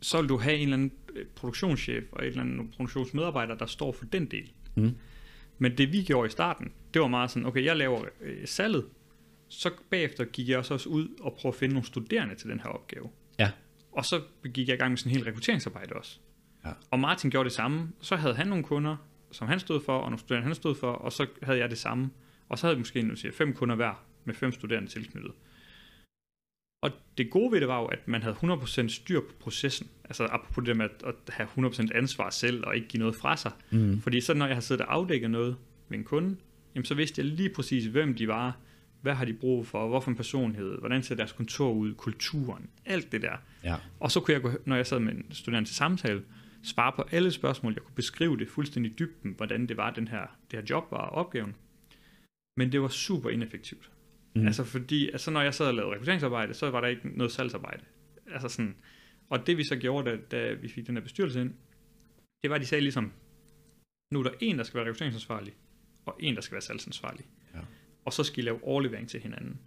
så 0.01 0.22
vil 0.22 0.30
du 0.30 0.38
have 0.38 0.55
en 0.55 0.61
eller 0.63 0.74
anden 0.74 0.91
øh, 1.15 1.26
produktionschef 1.26 2.03
og 2.11 2.24
et 2.24 2.28
eller 2.28 2.41
andet 2.41 2.72
produktionsmedarbejder, 2.72 3.55
der 3.55 3.65
står 3.65 3.91
for 3.91 4.05
den 4.05 4.26
del. 4.26 4.51
Mm. 4.76 4.91
Men 5.57 5.78
det 5.78 5.91
vi 5.91 6.03
gjorde 6.03 6.28
i 6.28 6.30
starten, 6.30 6.72
det 6.93 7.01
var 7.01 7.07
meget 7.07 7.32
sådan, 7.32 7.45
okay, 7.45 7.63
jeg 7.65 7.78
laver 7.78 8.05
øh, 8.22 8.47
salget, 8.47 8.86
så 9.47 9.72
bagefter 9.89 10.26
gik 10.26 10.49
jeg 10.49 10.57
også, 10.57 10.74
også 10.74 10.89
ud 10.89 11.07
og 11.22 11.34
prøvede 11.34 11.55
at 11.55 11.59
finde 11.59 11.74
nogle 11.74 11.86
studerende 11.88 12.36
til 12.36 12.49
den 12.49 12.59
her 12.59 12.70
opgave. 12.70 13.09
Ja. 13.39 13.51
Og 13.91 14.05
så 14.05 14.22
gik 14.53 14.68
jeg 14.68 14.76
i 14.76 14.78
gang 14.78 14.91
med 14.91 14.97
sådan 14.97 15.11
en 15.11 15.15
hel 15.18 15.26
rekrutteringsarbejde 15.26 15.93
også. 15.93 16.20
Ja. 16.65 16.72
Og 16.91 16.99
Martin 16.99 17.30
gjorde 17.30 17.49
det 17.49 17.53
samme. 17.53 17.89
Så 18.01 18.15
havde 18.15 18.36
han 18.36 18.47
nogle 18.47 18.63
kunder, 18.63 18.95
som 19.32 19.47
han 19.47 19.59
stod 19.59 19.82
for, 19.82 19.97
og 19.97 20.03
nogle 20.03 20.19
studerende, 20.19 20.45
han 20.45 20.55
stod 20.55 20.75
for, 20.75 20.91
og 20.91 21.13
så 21.13 21.28
havde 21.43 21.59
jeg 21.59 21.69
det 21.69 21.78
samme. 21.78 22.09
Og 22.49 22.57
så 22.57 22.67
havde 22.67 22.75
vi 22.75 22.82
måske 22.82 23.01
nu 23.01 23.15
siger, 23.15 23.32
fem 23.32 23.53
kunder 23.53 23.75
hver, 23.75 24.03
med 24.25 24.34
fem 24.34 24.51
studerende 24.51 24.89
tilknyttet. 24.89 25.32
Og 26.82 26.91
det 27.17 27.30
gode 27.30 27.51
ved 27.51 27.59
det 27.59 27.67
var 27.67 27.80
jo, 27.80 27.86
at 27.86 28.07
man 28.07 28.21
havde 28.21 28.36
100% 28.36 28.88
styr 28.88 29.19
på 29.19 29.34
processen. 29.39 29.88
Altså 30.03 30.25
apropos 30.25 30.65
det 30.65 30.78
med 30.78 30.86
at, 30.86 31.03
at 31.05 31.15
have 31.30 31.49
100% 31.57 31.97
ansvar 31.97 32.30
selv, 32.30 32.63
og 32.65 32.75
ikke 32.75 32.88
give 32.88 32.99
noget 32.99 33.15
fra 33.15 33.38
sig. 33.38 33.51
Mm. 33.71 34.01
Fordi 34.01 34.21
så 34.21 34.34
når 34.34 34.45
jeg 34.45 34.55
har 34.55 34.61
siddet 34.61 34.86
og 34.86 34.93
afdækket 34.93 35.32
noget 35.32 35.57
med 35.89 35.97
en 35.97 36.03
kunde, 36.03 36.38
jamen 36.75 36.86
så 36.86 36.95
vidste 36.95 37.21
jeg 37.21 37.25
lige 37.25 37.49
præcis, 37.49 37.86
hvem 37.86 38.15
de 38.15 38.28
var, 38.28 38.57
hvad 39.01 39.13
har 39.13 39.25
de 39.25 39.34
brug 39.34 39.67
for, 39.67 39.88
hvorfor 39.88 40.11
en 40.11 40.17
personlighed, 40.17 40.80
hvordan 40.80 41.03
ser 41.03 41.15
deres 41.15 41.32
kontor 41.32 41.71
ud, 41.71 41.93
kulturen, 41.93 42.69
alt 42.86 43.11
det 43.11 43.21
der. 43.21 43.38
Ja. 43.63 43.75
Og 43.99 44.11
så 44.11 44.19
kunne 44.19 44.34
jeg, 44.34 44.41
gå, 44.41 44.51
når 44.65 44.75
jeg 44.75 44.88
sad 44.88 44.99
med 44.99 45.13
en 45.13 45.25
studerende 45.32 45.69
til 45.69 45.75
samtale, 45.75 46.23
svare 46.63 46.93
på 46.95 47.03
alle 47.11 47.31
spørgsmål. 47.31 47.73
Jeg 47.73 47.83
kunne 47.83 47.95
beskrive 47.95 48.37
det 48.37 48.49
fuldstændig 48.49 48.99
dybden, 48.99 49.33
hvordan 49.37 49.67
det 49.67 49.77
var, 49.77 49.93
den 49.93 50.07
her, 50.07 50.37
det 50.51 50.59
her 50.59 50.65
job 50.69 50.91
var 50.91 51.09
opgaven. 51.09 51.55
Men 52.57 52.71
det 52.71 52.81
var 52.81 52.87
super 52.87 53.29
ineffektivt. 53.29 53.91
Mm. 54.35 54.47
Altså 54.47 54.63
fordi, 54.63 55.09
altså 55.09 55.31
når 55.31 55.41
jeg 55.41 55.53
sad 55.53 55.67
og 55.67 55.73
lavede 55.73 55.91
rekrutteringsarbejde, 55.91 56.53
så 56.53 56.69
var 56.69 56.81
der 56.81 56.87
ikke 56.87 57.17
noget 57.17 57.31
salgsarbejde. 57.31 57.83
Altså 58.27 58.49
sådan, 58.49 58.75
og 59.29 59.47
det 59.47 59.57
vi 59.57 59.63
så 59.63 59.75
gjorde, 59.75 60.11
da, 60.11 60.17
da 60.17 60.53
vi 60.53 60.67
fik 60.67 60.87
den 60.87 60.95
her 60.95 61.03
bestyrelse 61.03 61.41
ind, 61.41 61.53
det 62.43 62.49
var, 62.49 62.55
at 62.55 62.61
de 62.61 62.65
sagde 62.65 62.81
ligesom, 62.81 63.11
nu 64.13 64.19
er 64.19 64.23
der 64.23 64.31
en, 64.39 64.57
der 64.57 64.63
skal 64.63 64.77
være 64.77 64.85
rekrutteringsansvarlig, 64.85 65.53
og 66.05 66.15
en, 66.19 66.35
der 66.35 66.41
skal 66.41 66.55
være 66.55 66.61
salgsansvarlig. 66.61 67.25
Ja. 67.53 67.59
Og 68.05 68.13
så 68.13 68.23
skal 68.23 68.43
I 68.43 68.47
lave 68.47 68.63
overlevering 68.63 69.09
til 69.09 69.19
hinanden. 69.19 69.59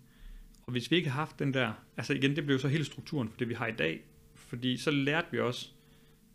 Og 0.63 0.73
hvis 0.73 0.91
vi 0.91 0.97
ikke 0.97 1.11
har 1.11 1.21
haft 1.21 1.39
den 1.39 1.55
der, 1.55 1.73
altså 1.97 2.15
igen, 2.15 2.37
det 2.37 2.47
blev 2.47 2.59
så 2.59 2.69
hele 2.69 2.85
strukturen 2.85 3.29
for 3.29 3.37
det, 3.37 3.49
vi 3.49 3.55
har 3.55 3.67
i 3.67 3.73
dag, 3.73 4.03
fordi 4.35 4.77
så 4.77 4.91
lærte 4.91 5.27
vi 5.31 5.41
også, 5.41 5.71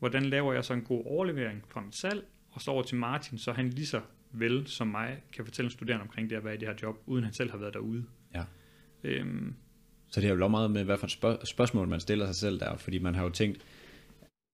hvordan 0.09 0.25
laver 0.25 0.53
jeg 0.53 0.65
så 0.65 0.73
en 0.73 0.81
god 0.81 1.05
overlevering 1.05 1.63
fra 1.67 1.81
mit 1.81 1.95
salg, 1.95 2.25
og 2.51 2.61
så 2.61 2.71
over 2.71 2.83
til 2.83 2.97
Martin, 2.97 3.37
så 3.37 3.51
han 3.51 3.69
lige 3.69 3.85
så 3.85 4.01
vel 4.31 4.67
som 4.67 4.87
mig 4.87 5.23
kan 5.33 5.45
fortælle 5.45 5.67
en 5.67 5.71
studerende 5.71 6.01
omkring 6.03 6.29
det 6.29 6.35
at 6.35 6.43
være 6.43 6.55
i 6.55 6.57
det 6.57 6.67
her 6.67 6.75
job, 6.81 6.95
uden 7.05 7.23
han 7.23 7.33
selv 7.33 7.51
har 7.51 7.57
været 7.57 7.73
derude. 7.73 8.05
Ja. 8.33 8.43
Øhm, 9.03 9.53
Så 10.07 10.21
det 10.21 10.29
har 10.29 10.35
jo 10.35 10.41
også 10.43 10.51
meget 10.51 10.71
med, 10.71 10.83
hvad 10.83 10.97
for 10.97 11.07
et 11.07 11.11
spørg- 11.11 11.45
spørgsmål 11.47 11.87
man 11.87 11.99
stiller 11.99 12.25
sig 12.25 12.35
selv 12.35 12.59
der, 12.59 12.77
fordi 12.77 12.99
man 12.99 13.15
har 13.15 13.23
jo 13.23 13.29
tænkt, 13.29 13.65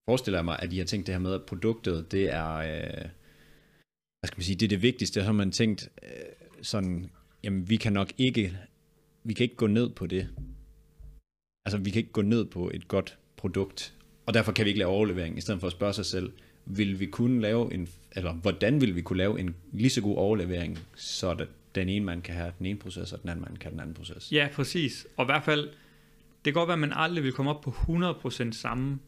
forestiller 0.08 0.38
jeg 0.38 0.44
mig, 0.44 0.58
at 0.62 0.70
de 0.70 0.78
har 0.78 0.84
tænkt 0.84 1.06
det 1.06 1.14
her 1.14 1.20
med, 1.20 1.34
at 1.34 1.42
produktet, 1.46 2.12
det 2.12 2.32
er, 2.34 2.54
øh, 2.54 3.00
hvad 4.20 4.26
skal 4.26 4.36
man 4.38 4.42
sige, 4.44 4.56
det 4.56 4.66
er 4.66 4.68
det 4.68 4.82
vigtigste, 4.82 5.18
og 5.18 5.22
så 5.22 5.26
har 5.26 5.32
man 5.32 5.52
tænkt 5.52 5.88
øh, 6.02 6.08
sådan, 6.62 7.10
jamen 7.44 7.68
vi 7.68 7.76
kan 7.76 7.92
nok 7.92 8.12
ikke, 8.18 8.58
vi 9.24 9.32
kan 9.34 9.44
ikke 9.44 9.56
gå 9.56 9.66
ned 9.66 9.90
på 9.90 10.06
det. 10.06 10.28
Altså 11.66 11.78
vi 11.78 11.90
kan 11.90 11.98
ikke 11.98 12.12
gå 12.12 12.22
ned 12.22 12.44
på 12.44 12.70
et 12.74 12.88
godt 12.88 13.18
produkt, 13.36 13.94
og 14.26 14.34
derfor 14.34 14.52
kan 14.52 14.64
vi 14.64 14.70
ikke 14.70 14.78
lave 14.78 14.90
overlevering, 14.90 15.38
i 15.38 15.40
stedet 15.40 15.60
for 15.60 15.66
at 15.66 15.72
spørge 15.72 15.92
sig 15.92 16.06
selv, 16.06 16.32
vil 16.66 17.00
vi 17.00 17.06
kunne 17.06 17.40
lave 17.40 17.74
en, 17.74 17.88
eller 18.12 18.32
hvordan 18.32 18.80
vil 18.80 18.96
vi 18.96 19.02
kunne 19.02 19.16
lave 19.18 19.40
en 19.40 19.54
lige 19.72 19.90
så 19.90 20.00
god 20.00 20.16
overlevering, 20.16 20.78
så 20.94 21.30
at 21.30 21.48
den 21.74 21.88
ene 21.88 22.04
mand 22.04 22.22
kan 22.22 22.34
have 22.34 22.52
den 22.58 22.66
ene 22.66 22.78
proces, 22.78 23.12
og 23.12 23.22
den 23.22 23.30
anden 23.30 23.44
mand 23.44 23.58
kan 23.58 23.62
have 23.62 23.72
den 23.72 23.80
anden 23.80 23.94
proces. 23.94 24.32
Ja, 24.32 24.48
præcis. 24.54 25.06
Og 25.16 25.24
i 25.24 25.26
hvert 25.26 25.44
fald, 25.44 25.62
det 26.44 26.44
kan 26.44 26.52
godt 26.52 26.68
være, 26.68 26.74
at 26.74 26.78
man 26.78 26.92
aldrig 26.92 27.24
vil 27.24 27.32
komme 27.32 27.50
op 27.50 27.60
på 27.60 27.70
100% 27.70 28.52
samme 28.52 28.98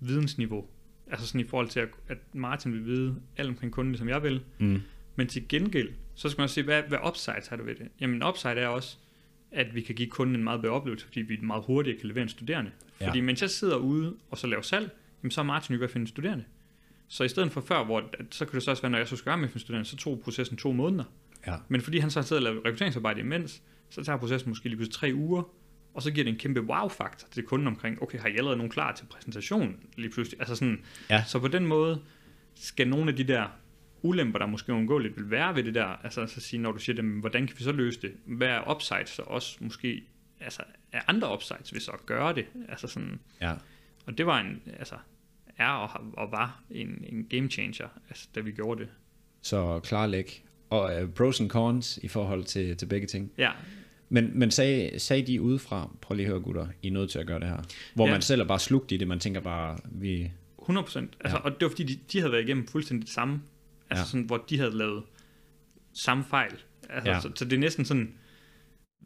vidensniveau. 0.00 0.66
Altså 1.10 1.26
sådan 1.26 1.40
i 1.40 1.44
forhold 1.44 1.68
til, 1.68 1.80
at, 1.80 1.88
at 2.08 2.18
Martin 2.32 2.72
vil 2.72 2.84
vide 2.86 3.14
alt 3.36 3.48
omkring 3.48 3.72
kunden, 3.72 3.96
som 3.96 4.08
jeg 4.08 4.22
vil. 4.22 4.40
Mm. 4.58 4.82
Men 5.16 5.26
til 5.26 5.48
gengæld, 5.48 5.88
så 6.14 6.28
skal 6.28 6.40
man 6.40 6.44
også 6.44 6.54
se, 6.54 6.62
hvad, 6.62 6.82
hvad 6.82 6.98
upsides 7.06 7.46
har 7.46 7.56
du 7.56 7.64
ved 7.64 7.74
det? 7.74 7.88
Jamen 8.00 8.22
upside 8.22 8.52
er 8.52 8.68
også, 8.68 8.96
at 9.52 9.74
vi 9.74 9.80
kan 9.80 9.94
give 9.94 10.08
kunden 10.08 10.36
en 10.36 10.44
meget 10.44 10.60
bedre 10.60 10.74
oplevelse, 10.74 11.06
fordi 11.06 11.20
vi 11.20 11.38
meget 11.42 11.64
hurtigere 11.66 11.98
kan 11.98 12.08
levere 12.08 12.22
en 12.22 12.28
studerende. 12.28 12.70
Ja. 13.00 13.08
Fordi 13.08 13.20
mens 13.20 13.42
jeg 13.42 13.50
sidder 13.50 13.76
ude 13.76 14.16
og 14.30 14.38
så 14.38 14.46
laver 14.46 14.62
salg, 14.62 14.90
jamen 15.22 15.30
så 15.30 15.40
er 15.40 15.44
Martin 15.44 15.74
jo 15.74 15.78
ved 15.78 15.84
at 15.84 15.90
finde 15.90 16.02
en 16.02 16.08
studerende. 16.08 16.44
Så 17.08 17.24
i 17.24 17.28
stedet 17.28 17.52
for 17.52 17.60
før, 17.60 17.84
hvor 17.84 17.98
at, 17.98 18.26
så 18.30 18.44
kan 18.44 18.54
det 18.54 18.62
så 18.62 18.70
også 18.70 18.82
være, 18.82 18.90
når 18.90 18.98
jeg 18.98 19.08
så 19.08 19.16
skal 19.16 19.30
gøre 19.30 19.38
med 19.38 19.48
en 19.54 19.58
studerende, 19.58 19.88
så 19.88 19.96
tog 19.96 20.20
processen 20.24 20.56
to 20.56 20.72
måneder. 20.72 21.04
Ja. 21.46 21.54
Men 21.68 21.80
fordi 21.80 21.98
han 21.98 22.10
så 22.10 22.20
har 22.20 22.24
siddet 22.24 22.46
og 22.46 22.52
lavet 22.52 22.66
rekrutteringsarbejde 22.66 23.20
imens, 23.20 23.62
så 23.90 24.04
tager 24.04 24.18
processen 24.18 24.50
måske 24.50 24.68
lige 24.68 24.76
pludselig 24.76 24.94
tre 24.94 25.12
uger, 25.14 25.42
og 25.94 26.02
så 26.02 26.10
giver 26.10 26.24
det 26.24 26.32
en 26.32 26.38
kæmpe 26.38 26.60
wow-faktor 26.60 27.28
til 27.30 27.42
kunden 27.42 27.68
omkring, 27.68 28.02
okay, 28.02 28.18
har 28.18 28.28
I 28.28 28.36
allerede 28.36 28.56
nogen 28.56 28.70
klar 28.70 28.94
til 28.94 29.04
præsentation 29.04 29.76
lige 29.96 30.10
pludselig? 30.10 30.40
Altså 30.40 30.54
sådan, 30.56 30.84
Ja. 31.10 31.24
Så 31.24 31.38
på 31.38 31.48
den 31.48 31.66
måde 31.66 32.00
skal 32.54 32.88
nogle 32.88 33.10
af 33.10 33.16
de 33.16 33.24
der 33.24 33.46
ulemper, 34.02 34.38
der 34.38 34.46
måske 34.46 34.72
undgåeligt 34.72 35.16
vil 35.16 35.30
være 35.30 35.54
ved 35.56 35.64
det 35.64 35.74
der, 35.74 35.84
altså 35.84 36.26
så 36.26 36.40
sige, 36.40 36.60
når 36.60 36.72
du 36.72 36.78
siger 36.78 36.96
dem, 36.96 37.20
hvordan 37.20 37.46
kan 37.46 37.56
vi 37.58 37.64
så 37.64 37.72
løse 37.72 38.00
det? 38.02 38.12
Hvad 38.26 38.48
er 38.48 38.70
upsides 38.74 39.08
så 39.08 39.22
også 39.22 39.56
måske, 39.60 40.02
altså 40.40 40.62
er 40.92 41.00
andre 41.06 41.32
upsides 41.32 41.74
ved 41.74 41.80
så 41.80 41.90
at 41.90 42.06
gøre 42.06 42.34
det? 42.34 42.44
Altså 42.68 42.86
sådan, 42.88 43.20
Ja. 43.40 43.52
og 44.06 44.18
det 44.18 44.26
var 44.26 44.40
en, 44.40 44.62
altså, 44.78 44.94
er 45.56 45.68
og, 45.68 46.00
og 46.12 46.32
var 46.32 46.62
en, 46.70 47.04
en 47.08 47.24
game 47.30 47.48
changer, 47.50 47.88
altså, 48.08 48.28
da 48.34 48.40
vi 48.40 48.52
gjorde 48.52 48.80
det. 48.80 48.88
Så 49.42 49.80
klarlæg. 49.84 50.44
Og 50.70 51.02
uh, 51.02 51.10
pros 51.10 51.40
and 51.40 51.50
cons 51.50 51.98
i 52.02 52.08
forhold 52.08 52.44
til, 52.44 52.76
til 52.76 52.86
begge 52.86 53.06
ting. 53.06 53.32
Ja, 53.38 53.50
Men, 54.08 54.38
men 54.38 54.50
sagde, 54.50 54.98
sagde 54.98 55.26
de 55.26 55.40
udefra, 55.42 55.90
prøv 56.00 56.14
lige 56.16 56.26
at 56.26 56.30
høre 56.32 56.40
gutter, 56.40 56.66
I 56.82 56.88
er 56.88 56.92
nødt 56.92 57.10
til 57.10 57.18
at 57.18 57.26
gøre 57.26 57.40
det 57.40 57.48
her. 57.48 57.62
Hvor 57.94 58.06
Ja. 58.06 58.12
man 58.12 58.22
selv 58.22 58.40
er 58.40 58.44
bare 58.44 58.58
slugt 58.58 58.92
i 58.92 58.96
det, 58.96 59.08
man 59.08 59.20
tænker 59.20 59.40
bare, 59.40 59.78
vi... 59.92 60.30
100 60.62 60.84
procent. 60.84 61.16
Altså, 61.20 61.36
Ja. 61.36 61.42
Og 61.44 61.50
det 61.50 61.62
var 61.62 61.68
fordi, 61.68 61.84
de, 61.84 61.98
de 62.12 62.18
havde 62.18 62.32
været 62.32 62.42
igennem 62.42 62.66
fuldstændig 62.66 63.06
det 63.06 63.14
samme. 63.14 63.40
Altså 63.90 64.02
Ja. 64.02 64.06
sådan, 64.06 64.22
hvor 64.26 64.36
de 64.50 64.58
havde 64.58 64.76
lavet 64.78 65.02
samme 65.94 66.24
fejl. 66.24 66.52
Altså, 66.90 67.10
Ja. 67.10 67.20
så, 67.20 67.30
så 67.34 67.44
det 67.44 67.52
er 67.52 67.58
næsten 67.58 67.84
sådan 67.84 68.12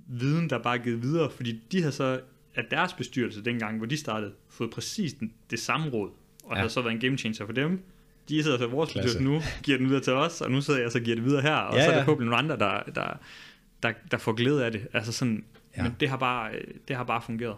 viden, 0.09 0.51
der 0.51 0.59
er 0.59 0.63
bare 0.63 0.79
er 0.79 0.83
givet 0.83 1.03
videre, 1.03 1.31
fordi 1.31 1.61
de 1.73 1.79
havde 1.81 1.93
så 1.93 2.21
af 2.55 2.65
deres 2.71 2.93
bestyrelse 2.93 3.45
dengang, 3.45 3.77
hvor 3.77 3.87
de 3.87 3.97
startede, 3.97 4.33
fået 4.49 4.71
præcis 4.71 5.13
den, 5.13 5.33
det 5.51 5.59
samme 5.59 5.91
råd, 5.91 6.09
og 6.11 6.15
Ja. 6.51 6.55
ja. 6.55 6.57
havde 6.57 6.71
så 6.71 6.83
været 6.83 6.95
en 6.95 7.01
game 7.01 7.19
changer 7.19 7.47
for 7.47 7.53
dem. 7.53 7.83
De 8.29 8.43
sidder 8.43 8.59
så 8.59 8.67
i 8.67 8.71
vores 8.71 8.93
Klasse. 8.93 9.19
bestyrelse 9.19 9.47
nu, 9.49 9.61
giver 9.63 9.79
den 9.79 9.89
videre 9.89 10.01
til 10.03 10.13
os, 10.13 10.41
og 10.41 10.51
nu 10.51 10.61
sidder 10.61 10.81
jeg 10.81 10.93
så 10.93 10.99
og 10.99 11.05
giver 11.05 11.17
det 11.17 11.25
videre 11.25 11.43
her, 11.43 11.55
og 11.57 11.77
Ja, 11.77 11.85
så 11.85 11.91
er 11.91 11.93
ja. 11.93 11.99
der 11.99 12.05
forhåbentlig 12.05 12.31
nogle 12.31 12.53
andre, 12.53 12.59
der, 12.59 12.83
der, 12.93 13.17
der, 13.83 13.93
der 14.11 14.19
får 14.19 14.33
glæde 14.33 14.65
af 14.65 14.73
det. 14.73 14.87
Altså 14.93 15.13
sådan, 15.13 15.45
Ja. 15.77 15.83
ja. 15.83 15.89
Men 15.89 15.97
det 16.01 16.09
har, 16.09 16.17
bare, 16.17 16.55
øh, 16.55 16.65
det 16.89 16.97
har 16.97 17.05
bare 17.05 17.23
fungeret. 17.23 17.57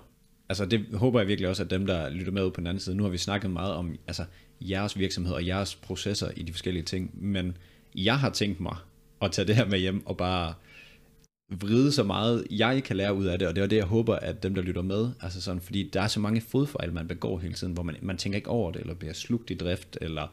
Altså 0.48 0.64
det 0.64 0.84
håber 0.94 1.20
jeg 1.20 1.28
virkelig 1.28 1.48
også, 1.48 1.62
at 1.62 1.70
dem, 1.70 1.86
der 1.86 2.10
lytter 2.10 2.32
med 2.32 2.44
ud 2.44 2.50
på 2.50 2.60
den 2.60 2.66
anden 2.66 2.80
side, 2.80 2.96
nu 2.96 3.02
har 3.02 3.10
vi 3.10 3.18
snakket 3.18 3.50
meget 3.50 3.72
om 3.72 3.96
altså, 4.06 4.24
jeres 4.60 4.98
virksomhed 4.98 5.34
og 5.34 5.46
jeres 5.46 5.74
processer 5.74 6.30
i 6.36 6.42
de 6.42 6.52
forskellige 6.52 6.82
ting, 6.82 7.10
men 7.14 7.56
jeg 7.94 8.18
har 8.18 8.30
tænkt 8.30 8.60
mig 8.60 8.76
at 9.22 9.32
tage 9.32 9.48
det 9.48 9.56
her 9.56 9.66
med 9.66 9.78
hjem 9.78 10.06
og 10.06 10.16
bare 10.16 10.54
vride 11.60 11.92
så 11.92 12.04
meget, 12.04 12.46
jeg 12.50 12.82
kan 12.84 12.96
lære 12.96 13.14
ud 13.14 13.24
af 13.24 13.38
det, 13.38 13.48
og 13.48 13.56
det 13.56 13.62
er 13.62 13.66
det, 13.66 13.76
jeg 13.76 13.84
håber, 13.84 14.16
at 14.16 14.42
dem, 14.42 14.54
der 14.54 14.62
lytter 14.62 14.82
med, 14.82 15.10
altså 15.20 15.40
sådan, 15.40 15.60
fordi 15.60 15.90
der 15.92 16.00
er 16.00 16.06
så 16.06 16.20
mange 16.20 16.40
fodfejl, 16.40 16.92
man 16.92 17.08
begår 17.08 17.38
hele 17.38 17.54
tiden, 17.54 17.72
hvor 17.72 17.82
man, 17.82 17.96
man 18.02 18.16
tænker 18.16 18.36
ikke 18.36 18.50
over 18.50 18.72
det, 18.72 18.80
eller 18.80 18.94
bliver 18.94 19.14
slugt 19.14 19.50
i 19.50 19.54
drift, 19.54 19.98
eller 20.00 20.32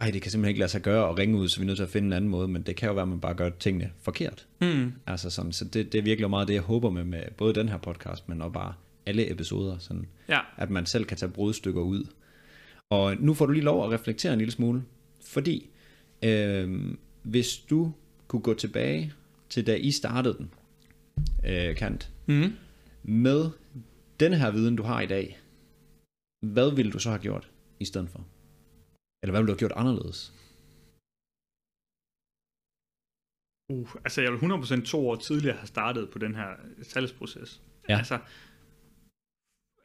ej, 0.00 0.10
det 0.10 0.22
kan 0.22 0.30
simpelthen 0.30 0.48
ikke 0.48 0.58
lade 0.58 0.70
sig 0.70 0.82
gøre 0.82 1.08
at 1.08 1.18
ringe 1.18 1.38
ud, 1.38 1.48
så 1.48 1.58
vi 1.58 1.64
er 1.64 1.66
nødt 1.66 1.76
til 1.76 1.84
at 1.84 1.88
finde 1.88 2.06
en 2.06 2.12
anden 2.12 2.30
måde, 2.30 2.48
men 2.48 2.62
det 2.62 2.76
kan 2.76 2.88
jo 2.88 2.94
være, 2.94 3.02
at 3.02 3.08
man 3.08 3.20
bare 3.20 3.34
gør 3.34 3.50
tingene 3.50 3.90
forkert. 4.02 4.46
Mm. 4.60 4.92
Altså 5.06 5.30
sådan, 5.30 5.52
så 5.52 5.64
det, 5.64 5.92
det 5.92 5.98
er 5.98 6.02
virkelig 6.02 6.30
meget 6.30 6.48
det, 6.48 6.54
jeg 6.54 6.62
håber 6.62 6.90
med, 6.90 7.04
med 7.04 7.22
både 7.36 7.54
den 7.54 7.68
her 7.68 7.78
podcast, 7.78 8.28
men 8.28 8.42
også 8.42 8.52
bare 8.52 8.72
alle 9.06 9.30
episoder, 9.30 9.78
sådan, 9.78 10.06
Ja, 10.28 10.40
at 10.56 10.70
man 10.70 10.86
selv 10.86 11.04
kan 11.04 11.16
tage 11.16 11.32
brudstykker 11.32 11.82
ud. 11.82 12.06
Og 12.90 13.16
nu 13.16 13.34
får 13.34 13.46
du 13.46 13.52
lige 13.52 13.64
lov 13.64 13.84
at 13.84 13.90
reflektere 13.90 14.32
en 14.32 14.38
lille 14.38 14.52
smule, 14.52 14.84
fordi 15.20 15.70
øh, 16.24 16.94
hvis 17.22 17.56
du 17.56 17.92
kunne 18.28 18.42
gå 18.42 18.54
tilbage 18.54 19.12
til 19.48 19.66
da 19.66 19.74
I 19.74 19.90
startede 19.90 20.38
den, 20.38 20.50
øh, 21.46 21.76
Kant, 21.76 22.12
mm. 22.26 22.52
med 23.02 23.50
den 24.20 24.32
her 24.32 24.50
viden, 24.50 24.76
du 24.76 24.82
har 24.82 25.00
i 25.00 25.06
dag, 25.06 25.38
hvad 26.52 26.74
ville 26.74 26.92
du 26.92 26.98
så 26.98 27.10
have 27.10 27.22
gjort 27.22 27.50
i 27.80 27.84
stedet 27.84 28.08
for? 28.10 28.26
Eller 29.22 29.32
hvad 29.32 29.40
ville 29.40 29.48
du 29.48 29.52
have 29.52 29.58
gjort 29.58 29.72
anderledes? 29.76 30.32
Uh, 33.72 33.90
altså 34.04 34.22
jeg 34.22 34.32
vil 34.32 34.38
100% 34.38 34.86
to 34.86 35.08
år 35.08 35.16
tidligere 35.16 35.56
have 35.56 35.66
startet 35.66 36.10
på 36.10 36.18
den 36.18 36.34
her 36.34 36.48
salgsproces. 36.82 37.62
Ja. 37.88 37.96
Altså, 37.98 38.18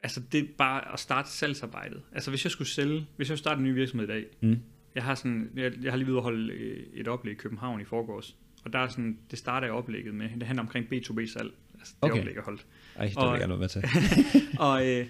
altså 0.02 0.20
det 0.32 0.40
er 0.40 0.44
bare 0.58 0.92
at 0.92 1.00
starte 1.00 1.28
salgsarbejdet. 1.30 2.02
Altså 2.12 2.30
hvis 2.30 2.44
jeg 2.44 2.50
skulle 2.50 2.68
sælge, 2.68 3.06
hvis 3.16 3.28
jeg 3.28 3.38
skulle 3.38 3.38
starte 3.38 3.58
en 3.58 3.64
ny 3.64 3.74
virksomhed 3.74 4.08
i 4.08 4.10
dag, 4.10 4.26
Mm. 4.40 4.58
jeg 4.94 5.02
har 5.04 5.14
sådan, 5.14 5.50
jeg, 5.56 5.72
jeg 5.82 5.92
har 5.92 5.96
lige 5.96 6.08
ved 6.08 6.16
at 6.16 6.22
holde 6.22 6.52
øh, 6.52 6.86
et 6.94 7.08
oplæg 7.08 7.32
i 7.32 7.36
København 7.36 7.80
i 7.80 7.84
forgårs, 7.84 8.36
og 8.64 8.72
der 8.72 8.78
er 8.78 8.88
sådan, 8.88 9.18
det 9.30 9.38
starter 9.38 9.66
jeg 9.66 9.74
oplægget 9.74 10.14
med, 10.14 10.28
det 10.38 10.42
handler 10.42 10.62
omkring 10.62 10.86
B2B 10.86 11.26
salg, 11.26 11.52
altså 11.78 11.94
det 12.02 12.10
Okay. 12.10 12.18
oplæg 12.20 12.34
jeg 12.34 12.42
holdt. 12.42 12.66
Ej, 12.96 13.06
det 13.06 13.16
Og- 13.16 13.32
vil 13.32 13.40
jeg 13.40 13.48
gerne 13.48 13.60
være 13.60 13.68
til. 13.68 13.82
og, 14.58 14.88
øh, 14.88 15.06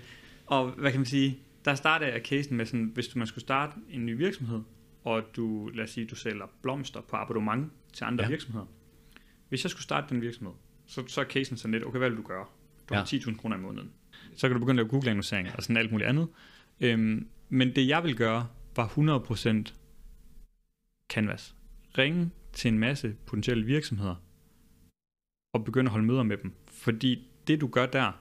og 0.47 0.71
hvad 0.71 0.91
kan 0.91 1.01
man 1.01 1.07
sige, 1.07 1.39
der 1.65 1.75
starter 1.75 2.07
jeg 2.07 2.21
casen 2.25 2.57
med 2.57 2.67
sådan, 2.67 2.91
hvis 2.95 3.09
du 3.09 3.19
man 3.19 3.27
skulle 3.27 3.43
starte 3.43 3.73
en 3.91 4.07
ny 4.07 4.17
virksomhed, 4.17 4.61
og 5.05 5.23
du, 5.37 5.69
lad 5.75 5.85
os 5.85 5.91
sige, 5.91 6.07
du 6.07 6.15
sælger 6.15 6.51
blomster 6.63 7.01
på 7.01 7.17
abonnement 7.17 7.73
til 7.93 8.05
andre 8.05 8.23
Ja. 8.25 8.29
ja. 8.29 8.31
virksomheder. 8.33 8.67
Hvis 9.49 9.65
jeg 9.65 9.71
skulle 9.71 9.83
starte 9.83 10.07
den 10.15 10.23
virksomhed, 10.23 10.55
så, 10.87 11.03
så 11.07 11.21
er 11.21 11.25
casen 11.25 11.57
sådan 11.57 11.73
lidt, 11.73 11.85
okay, 11.85 11.99
hvad 11.99 12.09
vil 12.09 12.19
du 12.19 12.23
gøre? 12.23 12.45
Du 12.89 12.95
har 12.95 13.01
Ja. 13.01 13.05
10.000 13.19 13.37
kroner 13.37 13.57
i 13.57 13.61
måneden. 13.61 13.91
Så 14.37 14.49
kan 14.49 14.55
du 14.55 14.61
begynde 14.61 14.81
at 14.81 14.87
lave 14.87 14.89
Google-annonceringer 14.89 15.53
og 15.53 15.63
sådan 15.63 15.77
alt 15.77 15.93
muligt 15.93 16.09
andet. 16.09 16.29
Øhm, 16.81 17.29
men 17.49 17.75
det 17.75 17.89
jeg 17.89 18.05
vil 18.05 18.17
gøre, 18.17 18.47
var 18.77 18.87
100% 19.69 19.75
canvas. 21.09 21.55
Ringe 21.99 22.31
til 22.53 22.69
en 22.69 22.79
masse 22.79 23.17
potentielle 23.27 23.67
virksomheder, 23.67 24.15
og 25.53 25.65
begynde 25.65 25.89
at 25.89 25.93
holde 25.93 26.07
møder 26.07 26.23
med 26.23 26.37
dem. 26.37 26.53
Fordi 26.67 27.29
det 27.47 27.61
du 27.61 27.67
gør 27.67 27.87
der, 27.87 28.13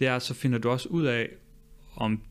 det 0.00 0.08
er, 0.08 0.18
så 0.18 0.34
finder 0.34 0.58
du 0.58 0.70
også 0.70 0.88
ud 0.88 1.04
af, 1.04 1.28
om, 1.96 2.22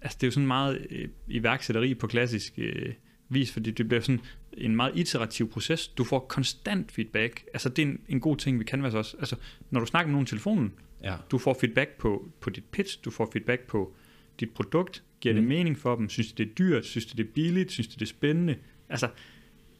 altså 0.00 0.18
det 0.20 0.26
er 0.26 0.28
jo 0.28 0.32
sådan 0.32 0.46
meget 0.46 0.86
øh, 0.90 1.08
iværksætteri 1.26 1.94
på 1.94 2.06
klassisk 2.06 2.52
øh, 2.58 2.94
vis, 3.28 3.52
fordi 3.52 3.70
det 3.70 3.88
bliver 3.88 4.00
sådan 4.00 4.20
en 4.52 4.76
meget 4.76 4.92
iterativ 4.96 5.50
proces. 5.50 5.88
Du 5.88 6.04
får 6.04 6.18
konstant 6.18 6.92
feedback. 6.92 7.44
Altså 7.52 7.68
det 7.68 7.82
er 7.82 7.86
en, 7.86 8.00
en 8.08 8.20
god 8.20 8.36
ting 8.36 8.58
ved 8.58 8.66
Canvas 8.66 8.94
også. 8.94 9.16
Altså 9.16 9.36
når 9.70 9.80
du 9.80 9.86
snakker 9.86 10.06
med 10.06 10.12
nogen 10.12 10.24
i 10.24 10.28
telefonen, 10.28 10.72
Ja. 11.02 11.16
du 11.30 11.38
får 11.38 11.56
feedback 11.60 11.90
på, 11.98 12.28
på 12.40 12.50
dit 12.50 12.64
pitch, 12.64 13.04
du 13.04 13.10
får 13.10 13.28
feedback 13.32 13.66
på 13.66 13.94
dit 14.40 14.50
produkt, 14.50 15.04
giver 15.20 15.34
mm. 15.34 15.40
Det 15.40 15.48
mening 15.48 15.78
for 15.78 15.96
dem, 15.96 16.08
synes 16.08 16.32
de 16.32 16.44
det 16.44 16.50
er 16.50 16.54
dyrt, 16.54 16.84
synes 16.84 17.06
de 17.06 17.16
det 17.22 17.28
er 17.28 17.32
billigt, 17.32 17.72
synes 17.72 17.88
de 17.88 17.94
det 17.94 18.02
er 18.02 18.06
spændende. 18.06 18.56
Altså, 18.88 19.08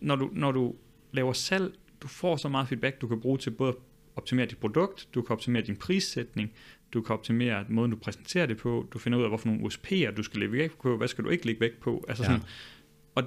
når 0.00 0.16
du, 0.16 0.30
når 0.32 0.52
du 0.52 0.74
laver 1.12 1.32
salg, 1.32 1.74
du 2.02 2.08
får 2.08 2.36
så 2.36 2.48
meget 2.48 2.68
feedback, 2.68 3.00
du 3.00 3.08
kan 3.08 3.20
bruge 3.20 3.38
til 3.38 3.50
både 3.50 3.68
at 3.68 3.76
optimere 4.16 4.46
dit 4.46 4.58
produkt, 4.58 5.08
du 5.14 5.22
kan 5.22 5.32
optimere 5.34 5.62
din 5.62 5.76
prissætning, 5.76 6.52
du 6.92 7.02
kan 7.02 7.12
optimere 7.14 7.64
måden, 7.68 7.90
du 7.90 7.96
præsenterer 7.96 8.46
det 8.46 8.56
på, 8.56 8.88
du 8.92 8.98
finder 8.98 9.18
ud 9.18 9.22
af, 9.22 9.30
hvorfor 9.30 9.48
nogle 9.48 9.66
USP'er, 9.66 10.10
du 10.14 10.22
skal 10.22 10.40
lægge 10.40 10.52
vægt 10.52 10.78
på, 10.82 10.96
hvad 10.96 11.08
skal 11.08 11.24
du 11.24 11.28
ikke 11.30 11.46
lægge 11.46 11.60
vægt 11.60 11.80
på. 11.80 12.04
Altså 12.08 12.22
Ja. 12.22 12.28
sådan, 12.28 12.42
og 13.14 13.24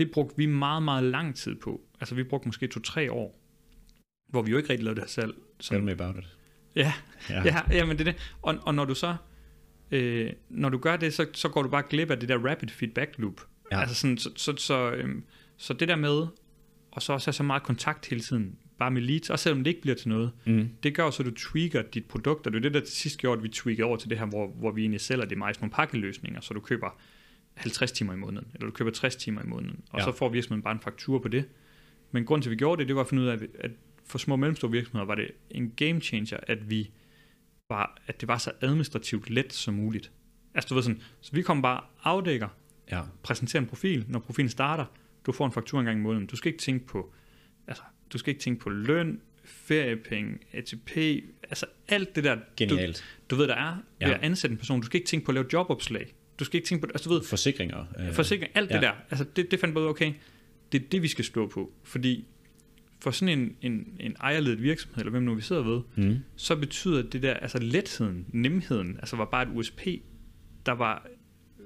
det 0.00 0.10
brugte 0.10 0.36
vi 0.36 0.46
meget, 0.46 0.82
meget 0.82 1.04
lang 1.04 1.36
tid 1.36 1.54
på. 1.54 1.80
Altså 2.00 2.14
vi 2.14 2.22
brugte 2.22 2.48
måske 2.48 2.66
to-tre 2.66 3.12
år, 3.12 3.40
hvor 4.28 4.42
vi 4.42 4.50
jo 4.50 4.56
ikke 4.56 4.70
rigtig 4.70 4.84
lavede 4.84 5.00
det 5.00 5.04
her 5.04 5.08
salg. 5.08 5.34
Tell 5.60 5.82
me 5.82 5.92
about 5.92 6.16
it. 6.16 6.38
Ja, 6.76 6.92
Ja. 7.30 7.42
Ja, 7.44 7.60
ja 7.70 7.84
men 7.84 7.98
det 7.98 8.08
er 8.08 8.12
det. 8.12 8.32
Og, 8.42 8.56
og 8.62 8.74
når 8.74 8.84
du 8.84 8.94
så 8.94 9.16
øh, 9.90 10.32
når 10.50 10.68
du 10.68 10.78
gør 10.78 10.96
det, 10.96 11.14
så, 11.14 11.26
så 11.32 11.48
går 11.48 11.62
du 11.62 11.68
bare 11.68 11.82
glip 11.90 12.10
af 12.10 12.20
det 12.20 12.28
der 12.28 12.38
rapid 12.50 12.68
feedback 12.68 13.14
loop. 13.18 13.40
Ja. 13.72 13.80
Altså 13.80 13.94
sådan, 13.94 14.18
så, 14.18 14.30
så, 14.36 14.56
så, 14.56 14.90
øhm, 14.90 15.24
så 15.56 15.72
det 15.74 15.88
der 15.88 15.96
med, 15.96 16.26
og 16.90 17.02
så 17.02 17.12
også 17.12 17.26
have 17.28 17.32
så 17.32 17.42
meget 17.42 17.62
kontakt 17.62 18.06
hele 18.08 18.20
tiden, 18.22 18.56
bare 18.78 18.90
med 18.90 19.02
leads, 19.02 19.30
også 19.30 19.42
selvom 19.42 19.64
det 19.64 19.70
ikke 19.70 19.80
bliver 19.82 19.94
til 19.94 20.08
noget. 20.08 20.32
Mm. 20.46 20.68
Det 20.82 20.94
gør 20.94 21.10
så, 21.10 21.22
at 21.22 21.26
du 21.26 21.34
tweaker 21.34 21.82
dit 21.82 22.04
produkt, 22.04 22.46
og 22.46 22.52
det 22.52 22.58
er 22.58 22.62
det, 22.62 22.74
der 22.74 22.80
til 22.80 22.96
sidst 22.96 23.18
gjorde, 23.18 23.38
at 23.38 23.42
vi 23.42 23.48
tweakede 23.48 23.84
over 23.84 23.96
til 23.96 24.10
det 24.10 24.18
her, 24.18 24.26
hvor, 24.26 24.46
hvor 24.46 24.70
vi 24.70 24.80
egentlig 24.80 25.00
sælger 25.00 25.24
det 25.24 25.38
meget 25.38 25.60
nogle 25.60 25.72
pakkeløsninger, 25.72 26.40
så 26.40 26.54
du 26.54 26.60
køber 26.60 26.98
50 27.54 27.92
timer 27.92 28.12
i 28.12 28.16
måneden, 28.16 28.46
eller 28.54 28.66
du 28.66 28.72
køber 28.72 28.90
60 28.90 29.16
timer 29.16 29.42
i 29.42 29.46
måneden, 29.46 29.80
og 29.90 29.98
Ja. 29.98 30.04
så 30.04 30.12
får 30.12 30.28
virksomheden 30.28 30.62
bare 30.62 30.72
en 30.74 30.80
faktur 30.80 31.18
på 31.18 31.28
det. 31.28 31.44
Men 32.12 32.24
grunden 32.24 32.42
til, 32.42 32.48
at 32.48 32.50
vi 32.50 32.56
gjorde 32.56 32.80
det, 32.80 32.88
det 32.88 32.96
var 32.96 33.02
at 33.02 33.08
finde 33.08 33.22
ud 33.22 33.28
af, 33.28 33.38
at 33.60 33.70
for 34.08 34.18
små 34.18 34.34
og 34.34 34.38
mellemstore 34.38 34.70
virksomheder 34.70 35.04
var 35.06 35.14
det 35.14 35.30
en 35.50 35.70
game 35.76 36.00
changer, 36.00 36.36
at 36.42 36.70
vi 36.70 36.90
var, 37.68 37.98
at 38.06 38.20
det 38.20 38.28
var 38.28 38.38
så 38.38 38.52
administrativt 38.60 39.30
let 39.30 39.52
som 39.52 39.74
muligt. 39.74 40.10
Altså 40.54 40.68
du 40.68 40.74
ved 40.74 40.82
sådan, 40.82 41.02
så 41.20 41.32
vi 41.32 41.42
kom 41.42 41.62
bare 41.62 41.80
afdækker, 42.02 42.48
Ja. 42.90 43.02
præsenterer 43.22 43.60
en 43.62 43.68
profil, 43.68 44.04
når 44.08 44.18
profilen 44.18 44.48
starter, 44.48 44.84
du 45.26 45.32
får 45.32 45.46
en 45.46 45.52
faktur 45.52 45.80
en 45.80 45.86
gang 45.86 45.98
i 45.98 46.02
måneden. 46.02 46.26
Du 46.26 46.36
skal 46.36 46.52
ikke 46.52 46.62
tænke 46.62 46.86
på, 46.86 47.12
altså, 47.66 47.82
du 48.12 48.18
skal 48.18 48.30
ikke 48.30 48.40
tænke 48.40 48.60
på 48.60 48.70
løn, 48.70 49.20
feriepenge, 49.44 50.38
ATP, 50.52 50.96
altså 51.42 51.66
alt 51.88 52.16
det 52.16 52.24
der, 52.24 52.36
Genialt. 52.56 53.04
du, 53.30 53.34
du 53.34 53.40
ved, 53.40 53.48
der 53.48 53.54
er 53.54 53.72
ved 54.00 54.08
Ja. 54.08 54.14
at 54.14 54.20
ansætte 54.22 54.52
en 54.52 54.58
person. 54.58 54.80
Du 54.80 54.86
skal 54.86 54.98
ikke 54.98 55.08
tænke 55.08 55.26
på 55.26 55.30
at 55.30 55.34
lave 55.34 55.46
jobopslag. 55.52 56.14
Du 56.38 56.44
skal 56.44 56.56
ikke 56.58 56.68
tænke 56.68 56.86
på, 56.86 56.90
altså 56.94 57.08
du 57.08 57.14
ved, 57.14 57.22
Forsikringer. 57.24 57.84
øh, 57.98 58.12
forsikring, 58.12 58.52
alt 58.54 58.70
ja. 58.70 58.74
det 58.74 58.82
der. 58.82 58.92
Altså 59.10 59.24
det, 59.36 59.50
det 59.50 59.60
fandt 59.60 59.74
både 59.74 59.88
okay, 59.88 60.12
det 60.72 60.82
er 60.84 60.88
det, 60.88 61.02
vi 61.02 61.08
skal 61.08 61.24
stå 61.24 61.46
på. 61.46 61.72
Fordi 61.84 62.26
for 63.00 63.10
sådan 63.10 63.38
en, 63.38 63.56
en, 63.62 63.96
en 64.00 64.16
ejerledet 64.20 64.62
virksomhed, 64.62 64.98
eller 64.98 65.10
hvem 65.10 65.22
nu 65.22 65.34
vi 65.34 65.40
sidder 65.42 65.62
ved, 65.62 65.80
Mm. 65.96 66.16
så 66.36 66.56
betyder 66.56 67.02
det 67.02 67.22
der, 67.22 67.34
altså 67.34 67.58
letheden, 67.58 68.26
nemheden, 68.32 68.96
altså 68.96 69.16
var 69.16 69.24
bare 69.24 69.42
et 69.42 69.48
USP, 69.54 69.80
der 70.66 70.72
var 70.72 71.06
øh, 71.60 71.64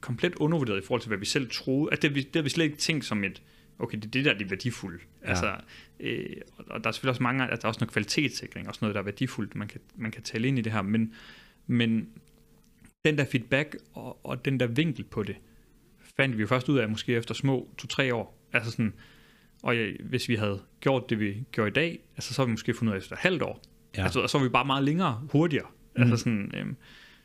komplet 0.00 0.34
undervurderet 0.34 0.82
i 0.82 0.86
forhold 0.86 1.00
til, 1.00 1.08
hvad 1.08 1.18
vi 1.18 1.24
selv 1.24 1.50
troede. 1.50 1.92
At 1.92 2.02
det, 2.02 2.14
vi- 2.14 2.20
det 2.22 2.36
har 2.36 2.42
vi 2.42 2.48
slet 2.48 2.64
ikke 2.64 2.76
tænkt 2.76 3.04
som 3.04 3.24
et, 3.24 3.42
okay, 3.78 3.96
det 3.98 4.04
er 4.06 4.10
det 4.10 4.24
der, 4.24 4.32
det 4.32 4.42
er 4.44 4.48
værdifulde. 4.48 4.98
Ja. 5.22 5.28
Altså, 5.28 5.54
øh, 6.00 6.26
og 6.58 6.84
der 6.84 6.88
er 6.88 6.92
selvfølgelig 6.92 7.10
også 7.10 7.22
mange, 7.22 7.44
at 7.44 7.62
der 7.62 7.66
er 7.66 7.68
også 7.68 7.80
noget 7.80 7.92
kvalitetssikring, 7.92 8.68
også 8.68 8.78
noget, 8.82 8.94
der 8.94 9.00
er 9.00 9.04
værdifuldt, 9.04 9.54
man 9.54 9.68
kan, 9.68 9.80
man 9.96 10.10
kan 10.10 10.22
tale 10.22 10.48
ind 10.48 10.58
i 10.58 10.62
det 10.62 10.72
her, 10.72 10.82
men, 10.82 11.14
men 11.66 12.08
den 13.04 13.18
der 13.18 13.24
feedback 13.24 13.76
og, 13.92 14.26
og 14.26 14.44
den 14.44 14.60
der 14.60 14.66
vinkel 14.66 15.04
på 15.04 15.22
det, 15.22 15.36
fandt 16.16 16.36
vi 16.36 16.40
jo 16.40 16.46
først 16.46 16.68
ud 16.68 16.78
af, 16.78 16.88
måske 16.88 17.12
efter 17.14 17.34
små 17.34 17.74
to-tre 17.78 18.14
år. 18.14 18.48
Altså 18.52 18.70
sådan, 18.70 18.92
og 19.62 19.76
ja, 19.76 19.90
hvis 20.08 20.28
vi 20.28 20.34
havde 20.34 20.62
gjort 20.80 21.10
det, 21.10 21.20
vi 21.20 21.44
gjorde 21.52 21.70
i 21.70 21.72
dag, 21.72 21.98
altså, 22.16 22.34
så 22.34 22.42
har 22.42 22.46
vi 22.46 22.50
måske 22.50 22.74
fundet 22.74 22.92
ud 22.92 22.96
af 22.96 23.00
efter 23.00 23.12
et 23.16 23.18
halvt 23.18 23.42
år. 23.42 23.62
Ja. 23.96 24.02
Altså, 24.02 24.20
og 24.20 24.30
så 24.30 24.38
var 24.38 24.44
vi 24.44 24.48
bare 24.48 24.64
meget 24.64 24.84
længere, 24.84 25.22
hurtigere. 25.32 25.66
Mm. 25.96 26.02
Altså 26.02 26.16
sådan, 26.16 26.50
øhm, 26.54 26.76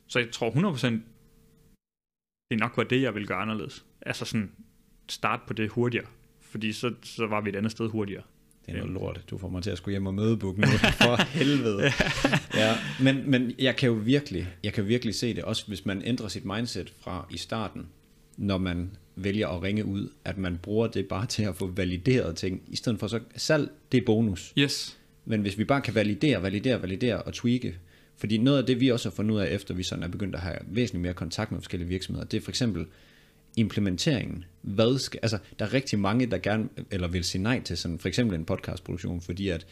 så 0.08 0.20
jeg 0.20 0.32
tror 0.32 0.50
100% 0.50 1.00
det 2.52 2.60
nok 2.60 2.78
var 2.78 2.84
det, 2.84 3.02
jeg 3.02 3.14
ville 3.14 3.28
gøre 3.28 3.38
anderledes. 3.38 3.86
Altså 4.02 4.26
sådan, 4.26 4.52
starte 5.10 5.44
på 5.48 5.54
det 5.54 5.70
hurtigere. 5.70 6.06
Fordi 6.42 6.74
så, 6.74 6.94
så 7.04 7.28
var 7.28 7.42
vi 7.42 7.50
et 7.50 7.56
andet 7.56 7.72
sted 7.72 7.90
hurtigere. 7.90 8.24
Det 8.66 8.74
er 8.76 8.78
noget 8.78 8.94
lort. 8.94 9.24
Du 9.30 9.38
får 9.38 9.50
mig 9.50 9.64
til 9.64 9.70
at 9.70 9.78
skulle 9.78 9.94
hjem 9.94 10.06
og 10.06 10.14
mødebook 10.14 10.58
nu. 10.58 10.68
For 11.02 11.24
helvede. 11.24 11.84
ja, 12.54 12.76
men, 13.02 13.32
men 13.32 13.52
jeg 13.60 13.76
kan 13.76 13.90
jo 13.90 13.94
virkelig, 13.94 14.48
jeg 14.64 14.74
kan 14.74 14.88
virkelig 14.88 15.16
se 15.16 15.36
det, 15.36 15.44
også 15.44 15.68
hvis 15.68 15.86
man 15.86 16.02
ændrer 16.06 16.28
sit 16.28 16.46
mindset 16.46 16.94
fra 17.00 17.28
i 17.30 17.38
starten, 17.38 17.90
når 18.38 18.58
man 18.58 18.92
vælger 19.18 19.48
at 19.48 19.64
ringe 19.64 19.86
ud, 19.86 20.10
at 20.26 20.38
man 20.38 20.58
bruger 20.58 20.88
det 20.88 21.08
bare 21.08 21.26
til 21.26 21.44
at 21.44 21.56
få 21.56 21.68
valideret 21.68 22.36
ting, 22.36 22.62
i 22.68 22.76
stedet 22.76 23.00
for 23.00 23.08
så 23.08 23.20
salg, 23.36 23.70
det 23.92 23.98
er 23.98 24.06
bonus. 24.06 24.54
Yes. 24.58 24.98
Men 25.26 25.42
hvis 25.42 25.58
vi 25.58 25.64
bare 25.64 25.82
kan 25.82 25.96
validere, 25.96 26.44
validere, 26.44 26.82
validere 26.82 27.22
og 27.22 27.34
tweake, 27.34 27.76
fordi 28.18 28.38
noget 28.38 28.58
af 28.58 28.66
det, 28.66 28.80
vi 28.80 28.92
også 28.92 29.10
har 29.10 29.16
fundet 29.16 29.36
ud 29.36 29.40
af, 29.40 29.48
efter 29.48 29.74
vi 29.74 29.84
sådan 29.84 30.04
er 30.04 30.08
begyndt 30.08 30.36
at 30.36 30.42
have 30.42 30.58
væsentligt 30.68 31.02
mere 31.02 31.14
kontakt 31.14 31.52
med 31.52 31.60
forskellige 31.60 31.90
virksomheder, 31.90 32.28
det 32.28 32.38
er 32.38 32.42
for 32.42 32.52
eksempel 32.52 32.86
implementeringen. 33.58 34.44
Hvad 34.62 35.00
skal, 35.00 35.20
altså, 35.24 35.38
der 35.60 35.66
er 35.66 35.74
rigtig 35.74 36.00
mange, 36.00 36.26
der 36.26 36.38
gerne 36.38 36.70
eller 36.92 37.08
vil 37.08 37.24
sige 37.24 37.44
nej 37.44 37.62
til 37.62 37.78
sådan, 37.78 38.00
for 38.00 38.08
eksempel 38.08 38.40
en 38.40 38.46
podcastproduktion, 38.46 39.22
fordi 39.22 39.50
at 39.50 39.66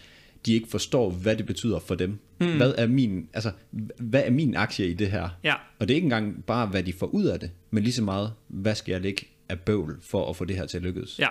de 0.45 0.53
ikke 0.53 0.67
forstår, 0.67 1.09
hvad 1.09 1.35
det 1.35 1.45
betyder 1.45 1.79
for 1.79 1.95
dem. 1.95 2.19
Mm. 2.39 2.57
Hvad, 2.57 2.73
er 2.77 2.87
min, 2.87 3.29
altså, 3.33 3.51
hvad 3.99 4.23
er 4.25 4.31
min 4.31 4.55
aktie 4.55 4.87
i 4.87 4.93
det 4.93 5.11
her? 5.11 5.29
Ja. 5.43 5.53
Og 5.79 5.87
det 5.87 5.93
er 5.93 5.95
ikke 5.95 6.05
engang 6.05 6.43
bare, 6.45 6.67
hvad 6.67 6.83
de 6.83 6.93
får 6.93 7.07
ud 7.07 7.25
af 7.25 7.39
det, 7.39 7.51
men 7.71 7.83
lige 7.83 7.93
så 7.93 8.03
meget, 8.03 8.33
hvad 8.47 8.75
skal 8.75 8.91
jeg 8.91 9.01
lægge 9.01 9.27
af 9.49 9.59
bøvl 9.59 9.97
for 10.01 10.29
at 10.29 10.35
få 10.35 10.45
det 10.45 10.55
her 10.55 10.65
til 10.65 10.77
at 10.77 10.83
lykkes? 10.83 11.19
Ja, 11.19 11.27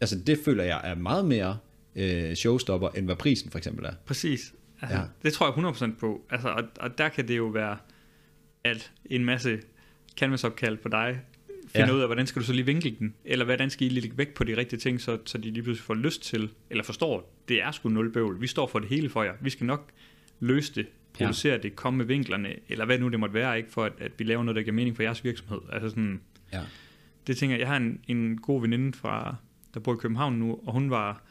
Altså, 0.00 0.18
det 0.26 0.38
føler 0.44 0.64
jeg 0.64 0.80
er 0.84 0.94
meget 0.94 1.24
mere 1.24 1.58
øh, 1.96 2.34
showstopper, 2.34 2.88
end 2.88 3.04
hvad 3.06 3.16
prisen 3.16 3.50
for 3.50 3.58
eksempel 3.58 3.84
er. 3.84 3.92
præcis. 4.06 4.54
Altså, 4.82 4.98
Ja. 4.98 5.04
Det 5.22 5.32
tror 5.32 5.46
jeg 5.86 5.90
100% 5.92 5.98
på. 6.00 6.22
Altså, 6.30 6.48
og, 6.48 6.62
og 6.80 6.98
der 6.98 7.08
kan 7.08 7.28
det 7.28 7.36
jo 7.36 7.44
være, 7.46 7.76
at 8.64 8.92
en 9.04 9.24
masse 9.24 9.58
canvas-opkald 10.18 10.76
på 10.76 10.88
dig 10.88 11.20
finder 11.68 11.88
Ja. 11.88 11.94
ud 11.94 12.00
af, 12.00 12.08
hvordan 12.08 12.26
skal 12.26 12.42
du 12.42 12.46
så 12.46 12.52
lige 12.52 12.66
vinkle 12.66 12.96
den, 12.98 13.14
eller 13.24 13.44
hvordan 13.44 13.70
skal 13.70 13.86
I 13.86 13.90
lige 13.90 14.00
lægge 14.00 14.18
vægt 14.18 14.34
på 14.34 14.44
de 14.44 14.56
rigtige 14.56 14.80
ting, 14.80 15.00
så, 15.00 15.18
så 15.24 15.38
de 15.38 15.50
lige 15.50 15.62
pludselig 15.62 15.84
får 15.84 15.94
lyst 15.94 16.22
til, 16.22 16.50
eller 16.70 16.84
forstår, 16.84 17.42
det 17.48 17.62
er 17.62 17.70
sgu 17.70 17.88
nul 17.88 18.12
bøvl, 18.12 18.40
vi 18.40 18.46
står 18.46 18.66
for 18.66 18.78
det 18.78 18.88
hele 18.88 19.08
for 19.08 19.22
jer, 19.22 19.32
vi 19.40 19.50
skal 19.50 19.66
nok 19.66 19.90
løse 20.40 20.74
det, 20.74 20.86
producere 21.12 21.52
ja. 21.52 21.58
det, 21.58 21.76
komme 21.76 21.96
med 21.98 22.04
vinklerne, 22.06 22.54
eller 22.68 22.84
hvad 22.84 22.98
nu 22.98 23.08
det 23.08 23.20
måtte 23.20 23.34
være, 23.34 23.56
ikke 23.58 23.70
for 23.70 23.84
at, 23.84 23.92
at 23.98 24.12
vi 24.18 24.24
laver 24.24 24.42
noget, 24.42 24.56
der 24.56 24.62
giver 24.62 24.74
mening 24.74 24.96
for 24.96 25.02
jeres 25.02 25.24
virksomhed. 25.24 25.58
Altså 25.72 25.88
sådan, 25.88 26.20
Ja. 26.52 26.60
Det 27.26 27.36
tænker 27.36 27.56
jeg, 27.56 27.60
jeg 27.60 27.68
har 27.68 27.76
en, 27.76 28.00
en 28.08 28.40
god 28.40 28.60
veninde 28.60 28.92
fra, 28.92 29.36
der 29.74 29.80
bor 29.80 29.94
i 29.94 29.96
København 29.96 30.32
nu, 30.34 30.60
og 30.66 30.72
hun 30.72 30.90
var 30.90 31.22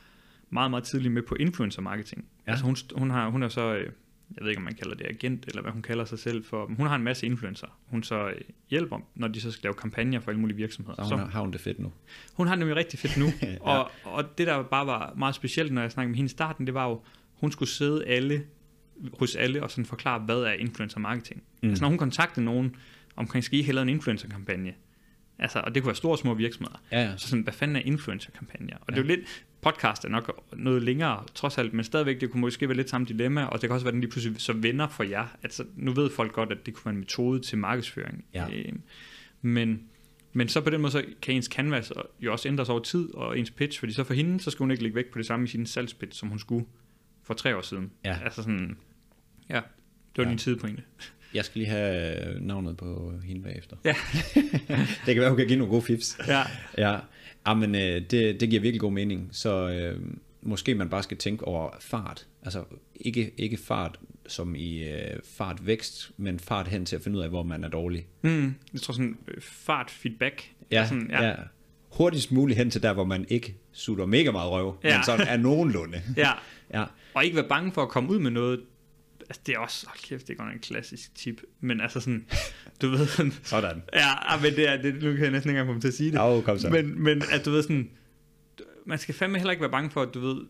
meget, 0.50 0.70
meget 0.70 0.84
tidlig 0.84 1.12
med 1.12 1.22
på 1.22 1.36
influencer 1.36 1.82
marketing. 1.82 2.26
Ja. 2.48 2.52
Altså 2.52 2.66
hun, 2.66 2.76
hun, 2.96 3.10
har, 3.10 3.30
hun 3.30 3.43
er 3.43 3.50
så, 3.50 3.76
øh, 3.76 3.89
jeg 4.36 4.41
ved 4.41 4.50
ikke 4.50 4.60
om 4.60 4.64
man 4.64 4.74
kalder 4.76 4.96
det 4.96 5.06
agent, 5.06 5.46
eller 5.48 5.62
hvad 5.62 5.72
hun 5.72 5.82
kalder 5.82 6.06
sig 6.06 6.20
selv 6.20 6.46
for, 6.46 6.68
men 6.68 6.78
hun 6.78 6.88
har 6.88 6.96
en 6.96 7.04
masse 7.04 7.26
influencer. 7.26 7.68
Hun 7.86 8.04
så 8.04 8.28
øh, 8.28 8.36
hjælper, 8.70 9.00
når 9.16 9.28
de 9.28 9.41
så 9.41 9.52
skal 9.52 9.64
lave 9.64 9.74
kampagner 9.74 10.20
for 10.20 10.32
alle 10.32 10.41
mulige 10.41 10.58
virksomheder. 10.58 11.04
Så 11.04 11.10
hun, 11.10 11.20
har, 11.20 11.28
har 11.28 11.41
hun 11.41 11.52
det 11.52 11.62
fedt 11.62 11.80
nu. 11.80 11.91
Hun 12.34 12.48
har 12.48 12.56
det 12.56 12.60
nemlig 12.60 12.76
rigtig 12.78 13.00
fedt 13.00 13.18
nu, 13.18 13.26
Ja. 13.41 13.58
og, 13.60 13.91
og 14.04 14.38
det 14.38 14.48
der 14.48 14.64
bare 14.64 14.88
var 14.88 15.14
meget 15.18 15.36
specielt, 15.36 15.74
når 15.74 15.82
jeg 15.82 15.91
snakkede 15.91 16.10
med 16.10 16.18
hende 16.18 16.28
i 16.28 16.30
starten, 16.30 16.66
det 16.66 16.74
var 16.74 16.88
jo, 16.88 17.02
hun 17.34 17.52
skulle 17.52 17.70
sidde 17.70 18.06
alle, 18.06 18.43
hos 19.20 19.36
alle 19.36 19.64
og 19.64 19.72
sådan 19.72 19.86
forklare, 19.86 20.20
hvad 20.20 20.38
er 20.38 20.52
influencer 20.52 21.00
marketing. 21.00 21.43
Mm. 21.64 21.70
Altså 21.70 21.84
når 21.84 21.89
hun 21.89 21.98
kontaktede 21.98 22.46
nogen 22.46 22.76
omkring, 23.16 23.43
skal 23.43 23.60
I 23.60 23.62
have 23.62 23.74
lavet 23.74 23.84
en 23.88 23.89
influencer-kampagne? 23.89 24.74
Altså, 25.39 25.59
og 25.59 25.75
det 25.75 25.83
kunne 25.83 25.88
være 25.88 25.95
store 25.95 26.11
og 26.13 26.17
små 26.19 26.33
virksomheder. 26.33 26.81
Ja, 26.91 27.01
ja. 27.03 27.17
Så 27.17 27.27
sådan, 27.27 27.43
hvad 27.43 27.53
fanden 27.53 27.75
er 27.75 27.79
influencer-kampagner? 27.86 28.75
Og 28.77 28.86
Ja. 28.89 28.95
det 28.95 28.99
er 28.99 29.03
jo 29.03 29.07
lidt, 29.07 29.45
podcast 29.61 30.05
er 30.05 30.09
nok 30.09 30.49
noget 30.57 30.83
længere, 30.83 31.23
trods 31.36 31.57
alt, 31.57 31.73
men 31.73 31.83
stadigvæk, 31.83 32.21
det 32.21 32.31
kunne 32.31 32.41
måske 32.41 32.67
være 32.69 32.77
lidt 32.77 32.89
samme 32.89 33.07
dilemma, 33.07 33.45
og 33.45 33.61
det 33.61 33.69
kan 33.69 33.73
også 33.73 33.83
være, 33.86 33.89
at 33.89 33.93
den 33.93 34.01
lige 34.01 34.11
pludselig 34.11 34.41
så 34.41 34.53
vender 34.53 34.88
for 34.88 35.03
jer. 35.03 35.27
Altså, 35.43 35.65
nu 35.75 35.91
ved 35.93 36.09
folk 36.09 36.31
godt, 36.33 36.51
at 36.51 36.65
det 36.65 36.73
kunne 36.73 36.86
være 36.86 36.93
en 36.93 36.99
metode 36.99 37.39
til 37.39 37.57
markedsføring. 37.57 38.25
Ja. 38.33 38.45
Øh, 38.53 38.73
men, 39.41 39.81
men 40.33 40.47
så 40.49 40.61
på 40.61 40.69
den 40.69 40.81
måde, 40.81 40.91
så 40.91 41.03
kan 41.21 41.36
ens 41.36 41.45
canvas 41.45 41.91
jo 42.19 42.31
også 42.31 42.47
ændres 42.47 42.69
over 42.69 42.79
tid, 42.79 43.13
og 43.13 43.39
ens 43.39 43.51
pitch, 43.51 43.79
fordi 43.79 43.93
så 43.93 44.03
for 44.03 44.13
hende, 44.13 44.39
så 44.39 44.51
skal 44.51 44.63
hun 44.63 44.71
ikke 44.71 44.83
lægge 44.83 44.95
vægt 44.95 45.11
på 45.11 45.17
det 45.17 45.25
samme 45.25 45.43
i 45.45 45.47
sin 45.47 45.65
salgspitch, 45.65 46.19
som 46.19 46.29
hun 46.29 46.39
skulle 46.39 46.65
for 47.23 47.33
tre 47.33 47.57
år 47.57 47.61
siden. 47.61 47.91
Ja. 48.05 48.17
Altså 48.23 48.43
sådan, 48.43 48.77
ja, 49.49 49.55
det 49.55 50.17
var 50.17 50.23
Ja. 50.23 50.29
din 50.29 50.38
tidspointe. 50.38 50.83
Jeg 51.36 51.45
skal 51.45 51.59
lige 51.59 51.69
have 51.69 52.15
navnet 52.39 52.77
på 52.77 53.13
hende 53.25 53.41
bagefter. 53.41 53.75
Ja. 53.86 53.95
det 55.05 55.13
kan 55.15 55.19
være, 55.19 55.29
hun 55.29 55.38
kan 55.38 55.47
give 55.47 55.57
nogle 55.59 55.71
gode 55.71 55.82
fifs. 55.82 56.17
Ja, 56.28 56.41
Ja, 56.78 56.97
ah, 57.45 57.57
men, 57.57 57.75
øh, 57.75 58.01
det, 58.12 58.39
det 58.39 58.49
giver 58.49 58.62
virkelig 58.62 58.79
god 58.82 58.91
mening. 58.91 59.29
Så 59.32 59.70
øh, 59.70 59.99
måske 60.41 60.75
man 60.75 60.89
bare 60.89 61.03
skal 61.03 61.17
tænke 61.17 61.45
over 61.45 61.70
fart. 61.79 62.28
Altså 62.43 62.63
ikke, 62.95 63.32
ikke 63.37 63.57
fart 63.57 63.99
som 64.28 64.55
i 64.55 64.83
øh, 64.83 65.20
fartvækst, 65.37 66.12
men 66.17 66.39
fart 66.39 66.67
hen 66.67 66.86
til 66.86 66.95
at 66.95 67.01
finde 67.01 67.17
ud 67.17 67.24
af, 67.24 67.29
hvor 67.29 67.43
man 67.43 67.63
er 67.63 67.70
dårlig. 67.70 68.05
mm, 68.21 68.55
jeg 68.74 68.82
tror 68.82 68.91
sådan, 68.93 69.17
øh, 69.28 69.41
fart, 69.41 69.91
feedback. 69.91 70.51
Ja, 70.71 70.87
sådan, 70.87 71.07
ja. 71.12 71.28
ja. 71.28 71.36
Hurtigst 71.91 72.32
muligt 72.32 72.57
hen 72.57 72.70
til 72.70 72.83
der, 72.83 72.93
hvor 72.93 73.05
man 73.05 73.25
ikke 73.29 73.55
sutter 73.71 74.05
mega 74.05 74.32
meget 74.32 74.51
røv. 74.51 74.78
Ja. 74.83 74.97
men 74.97 75.03
sådan 75.05 75.28
er 75.28 75.37
nogenlunde. 75.37 76.01
ja. 76.17 76.32
Ja, 76.74 76.83
Og 77.13 77.25
ikke 77.25 77.36
være 77.36 77.47
bange 77.47 77.71
for 77.71 77.82
at 77.82 77.89
komme 77.89 78.09
ud 78.09 78.20
med 78.20 78.32
noget. 78.32 78.62
Altså, 79.30 79.42
det 79.46 79.56
er 79.56 79.60
også, 79.60 79.88
hold 79.88 80.00
kæft, 80.04 80.28
det 80.28 80.34
er 80.34 80.38
godt 80.43 80.54
en 80.54 80.60
klassisk 80.60 81.16
tip. 81.16 81.42
Men 81.60 81.82
altså 81.82 82.00
sådan, 82.00 82.26
du 82.82 82.89
ved 82.89 83.08
sådan, 83.08 83.32
sådan. 83.43 83.82
ja, 83.93 84.08
men 84.42 84.52
det 84.56 84.70
er, 84.70 84.82
det, 84.82 84.93
nu 84.93 85.00
kan 85.14 85.24
jeg 85.24 85.32
næsten 85.32 85.50
ikke 85.50 85.60
engang 85.60 85.68
få 85.68 85.74
mig 85.74 85.82
til 85.82 85.88
at 85.88 85.93
sige 85.93 86.12
det. 86.12 86.18
Ja, 86.18 86.42
kom 86.42 86.60
så. 86.60 86.70
Men, 86.70 87.04
men 87.04 87.22
at 87.32 87.46
du 87.46 87.52
ved 87.52 87.64
sådan, 87.64 87.89
man 88.86 89.00
skal 89.00 89.16
fandme 89.16 89.38
heller 89.38 89.52
ikke 89.52 89.62
være 89.62 89.72
bange 89.72 89.92
for, 89.92 90.02
at 90.02 90.14
du 90.14 90.20
ved, 90.20 90.42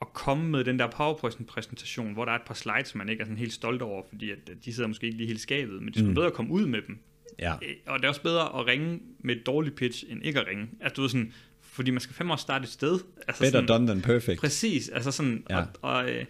at 0.00 0.12
komme 0.12 0.48
med 0.50 0.64
den 0.64 0.78
der 0.78 0.86
PowerPoint-præsentation, 0.90 2.12
hvor 2.12 2.24
der 2.24 2.32
er 2.32 2.36
et 2.36 2.42
par 2.46 2.54
slides, 2.54 2.94
man 2.94 3.08
ikke 3.08 3.20
er 3.20 3.24
sådan 3.24 3.38
helt 3.38 3.52
stolt 3.52 3.82
over, 3.82 4.02
fordi 4.08 4.30
at 4.30 4.38
de 4.64 4.72
sidder 4.74 4.88
måske 4.88 5.06
ikke 5.06 5.16
lige 5.18 5.26
helt 5.26 5.40
skabet, 5.40 5.82
men 5.82 5.92
det 5.94 6.02
er 6.02 6.06
Mm. 6.06 6.14
bedre 6.14 6.26
at 6.26 6.32
komme 6.32 6.52
ud 6.52 6.66
med 6.66 6.82
dem. 6.86 6.98
Ja, 7.38 7.52
Øh, 7.54 7.74
Og 7.86 7.98
det 7.98 8.04
er 8.04 8.08
også 8.08 8.22
bedre 8.22 8.60
at 8.60 8.66
ringe 8.66 9.00
med 9.18 9.36
et 9.36 9.46
dårligt 9.46 9.76
pitch, 9.76 10.04
end 10.08 10.20
ikke 10.24 10.40
at 10.40 10.46
ringe. 10.46 10.68
Altså 10.80 10.94
du 10.94 11.00
ved 11.02 11.08
sådan, 11.08 11.32
fordi 11.60 11.90
man 11.90 12.00
skal 12.00 12.14
fandme 12.14 12.34
også 12.34 12.42
starte 12.42 12.62
et 12.62 12.68
sted. 12.68 12.98
Altså 13.28 13.42
better 13.42 13.58
sådan, 13.60 13.66
done 13.68 13.86
than 13.86 14.00
perfect. 14.02 14.40
Præcis, 14.40 14.88
altså 14.88 15.10
sådan, 15.10 15.44
ja. 15.50 15.58
og, 15.58 15.66
og, 15.82 16.10
øh, 16.10 16.24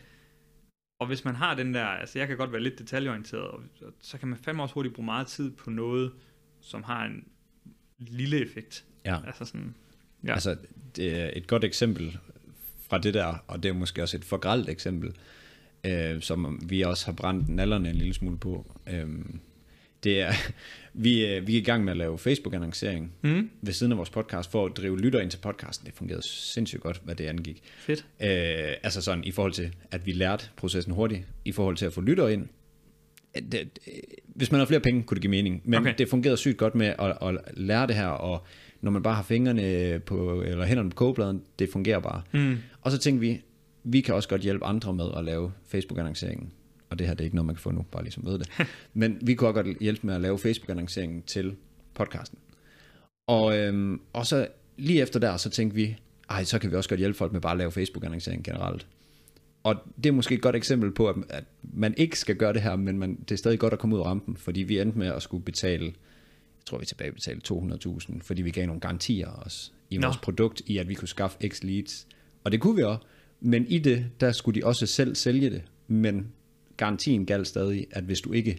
og 0.99 1.07
hvis 1.07 1.25
man 1.25 1.35
har 1.35 1.55
den 1.55 1.75
der, 1.75 1.85
altså 1.85 2.19
jeg 2.19 2.29
kan 2.29 2.37
godt 2.37 2.53
være 2.53 2.63
lidt 2.63 2.79
detaljeorienteret, 2.79 3.43
og, 3.43 3.61
så 4.01 4.19
kan 4.19 4.29
man 4.29 4.39
fandme 4.39 4.63
også 4.63 4.75
hurtigt 4.75 4.95
bruge 4.95 5.07
meget 5.07 5.27
tid 5.27 5.51
på 5.51 5.71
noget, 5.71 6.13
som 6.61 6.83
har 6.83 7.05
en 7.05 7.25
lille 7.99 8.43
effekt. 8.43 8.85
Ja. 9.05 9.19
Altså 9.27 9.45
sådan. 9.45 9.75
Ja. 10.25 10.33
Altså, 10.33 10.57
det 10.97 11.21
er 11.21 11.31
et 11.33 11.47
godt 11.47 11.65
eksempel 11.65 12.19
fra 12.81 12.99
det 12.99 13.15
der, 13.15 13.45
og 13.47 13.63
det 13.63 13.69
er 13.69 13.73
måske 13.73 14.03
også 14.03 14.17
et 14.17 14.25
forgralt 14.25 14.69
eksempel, 14.69 15.17
øh, 15.87 16.23
som 16.23 16.61
vi 16.69 16.83
også 16.83 17.07
har 17.07 17.13
brændt 17.13 17.49
nallerne 17.49 17.91
en 17.91 17.97
lille 17.97 18.15
smule 18.15 18.39
på. 18.39 18.81
Øh, 18.87 19.09
Det 20.05 20.21
er, 20.21 20.33
vi, 20.95 21.27
øh, 21.27 21.47
vi 21.47 21.55
er 21.57 21.61
i 21.61 21.65
gang 21.65 21.85
med 21.85 21.91
at 21.93 21.97
lave 21.97 22.19
Facebook-annoncering 22.19 23.13
Mm. 23.23 23.51
ved 23.63 23.73
siden 23.73 23.93
af 23.93 23.99
vores 23.99 24.11
podcast, 24.11 24.51
for 24.51 24.67
at 24.67 24.73
drive 24.77 25.01
lytter 25.01 25.21
ind 25.21 25.31
til 25.31 25.39
podcasten. 25.39 25.87
Det 25.87 25.95
fungerede 25.95 26.29
sindssygt 26.29 26.83
godt, 26.83 27.01
hvad 27.05 27.15
det 27.15 27.27
angik. 27.27 27.63
Fedt. 27.79 28.07
Øh, 28.23 28.29
altså 28.83 29.01
sådan 29.03 29.25
i 29.25 29.31
forhold 29.31 29.53
til, 29.53 29.75
at 29.91 30.07
vi 30.07 30.13
lærte 30.13 30.45
processen 30.57 30.93
hurtigt, 30.95 31.23
i 31.45 31.53
forhold 31.53 31.77
til 31.77 31.87
at 31.87 31.93
få 31.93 32.01
lytter 32.01 32.29
ind. 32.29 32.43
Øh, 33.37 33.43
Det, 33.43 33.53
det, 33.53 33.69
hvis 34.27 34.51
man 34.53 34.59
havde 34.59 34.67
flere 34.69 34.81
penge, 34.81 35.03
kunne 35.03 35.15
det 35.17 35.23
give 35.23 35.31
mening. 35.31 35.63
Men 35.65 35.81
okay. 35.81 35.95
det 35.99 36.09
fungerede 36.09 36.37
sygt 36.37 36.57
godt 36.59 36.75
med 36.75 36.87
at, 36.99 37.19
at 37.29 37.39
lære 37.57 37.87
det 37.87 37.95
her, 37.97 38.07
og 38.07 38.47
når 38.81 38.91
man 38.91 39.03
bare 39.03 39.15
har 39.15 39.23
fingrene 39.23 40.01
på, 40.07 40.43
eller 40.43 40.65
hænderne 40.67 40.91
på 40.91 40.95
kogebladen, 40.95 41.43
det 41.59 41.69
fungerer 41.73 42.01
bare. 42.01 42.23
Mm. 42.33 42.57
Og 42.81 42.91
så 42.91 42.99
tænkte 42.99 43.21
vi, 43.21 43.41
vi 43.85 44.01
kan 44.01 44.15
også 44.15 44.29
godt 44.29 44.41
hjælpe 44.43 44.65
andre 44.65 44.95
med 44.95 45.07
at 45.17 45.25
lave 45.25 45.53
Facebook-annonceringen. 45.69 46.53
Og 46.95 46.99
det 46.99 47.07
her 47.07 47.15
det 47.15 47.21
er 47.21 47.25
ikke 47.25 47.37
noget, 47.37 47.47
man 47.47 47.55
kan 47.55 47.63
få 47.63 47.71
nu, 47.71 47.85
bare 47.91 48.03
ligesom 48.03 48.27
ved 48.27 48.39
det. 48.39 48.51
Men 48.95 49.19
vi 49.23 49.35
kunne 49.35 49.49
også 49.49 49.63
godt 49.63 49.79
hjælpe 49.81 50.07
med 50.07 50.15
at 50.15 50.21
lave 50.21 50.39
Facebook-annonceringen 50.39 51.23
til 51.23 51.57
podcasten. 51.95 52.39
Og, 53.27 53.59
øhm, 53.59 54.01
og 54.13 54.27
så 54.27 54.49
lige 54.77 55.03
efter 55.03 55.21
der, 55.21 55.37
så 55.37 55.51
tænkte 55.51 55.75
vi, 55.75 55.97
ej, 56.31 56.45
så 56.45 56.59
kan 56.59 56.71
vi 56.71 56.77
også 56.77 56.89
godt 56.89 57.01
hjælpe 57.01 57.19
folk 57.19 57.33
med 57.33 57.41
bare 57.41 57.53
at 57.53 57.59
lave 57.59 57.73
Facebook-annoncering 57.73 58.45
generelt. 58.45 58.87
Og 59.63 59.77
det 59.97 60.07
er 60.07 60.13
måske 60.13 60.35
et 60.35 60.43
godt 60.43 60.57
eksempel 60.57 60.91
på, 60.91 61.09
at, 61.09 61.17
at 61.29 61.45
man 61.63 61.95
ikke 61.97 62.19
skal 62.19 62.37
gøre 62.37 62.53
det 62.53 62.63
her, 62.63 62.77
men 62.77 62.99
man, 62.99 63.17
det 63.17 63.31
er 63.31 63.37
stadig 63.37 63.59
godt 63.59 63.73
at 63.73 63.79
komme 63.79 63.97
ud 63.97 64.01
af 64.01 64.05
rampen, 64.05 64.37
fordi 64.37 64.63
vi 64.63 64.81
endte 64.81 64.99
med 64.99 65.07
at 65.07 65.23
skulle 65.23 65.45
betale, 65.45 65.85
jeg 65.85 66.67
tror 66.67 66.79
vi 66.79 66.87
tilbage 66.87 67.13
betalte 67.13 67.55
200.000, 67.55 68.23
fordi 68.23 68.43
vi 68.43 68.51
gav 68.51 68.67
nogle 68.67 68.81
garantier 68.81 69.29
også 69.29 69.71
i 69.91 69.99
Nå. 69.99 70.07
vores 70.07 70.17
produkt, 70.17 70.63
i 70.67 70.79
at 70.79 70.89
vi 70.89 70.95
kunne 70.95 71.09
skaffe 71.09 71.49
x 71.49 71.63
leads. 71.63 72.07
Og 72.45 72.53
det 72.53 72.61
kunne 72.61 72.77
vi 72.77 72.83
også, 72.83 73.07
men 73.41 73.67
i 73.67 73.79
det, 73.79 74.07
der 74.21 74.33
skulle 74.33 74.61
de 74.61 74.67
også 74.67 74.87
selv 74.87 75.15
sælge 75.15 75.51
det, 75.51 75.63
men 75.89 76.33
garantien 76.77 77.27
galt 77.27 77.47
stadig, 77.47 77.87
at 77.91 78.05
hvis 78.05 78.21
du 78.21 78.33
ikke 78.33 78.59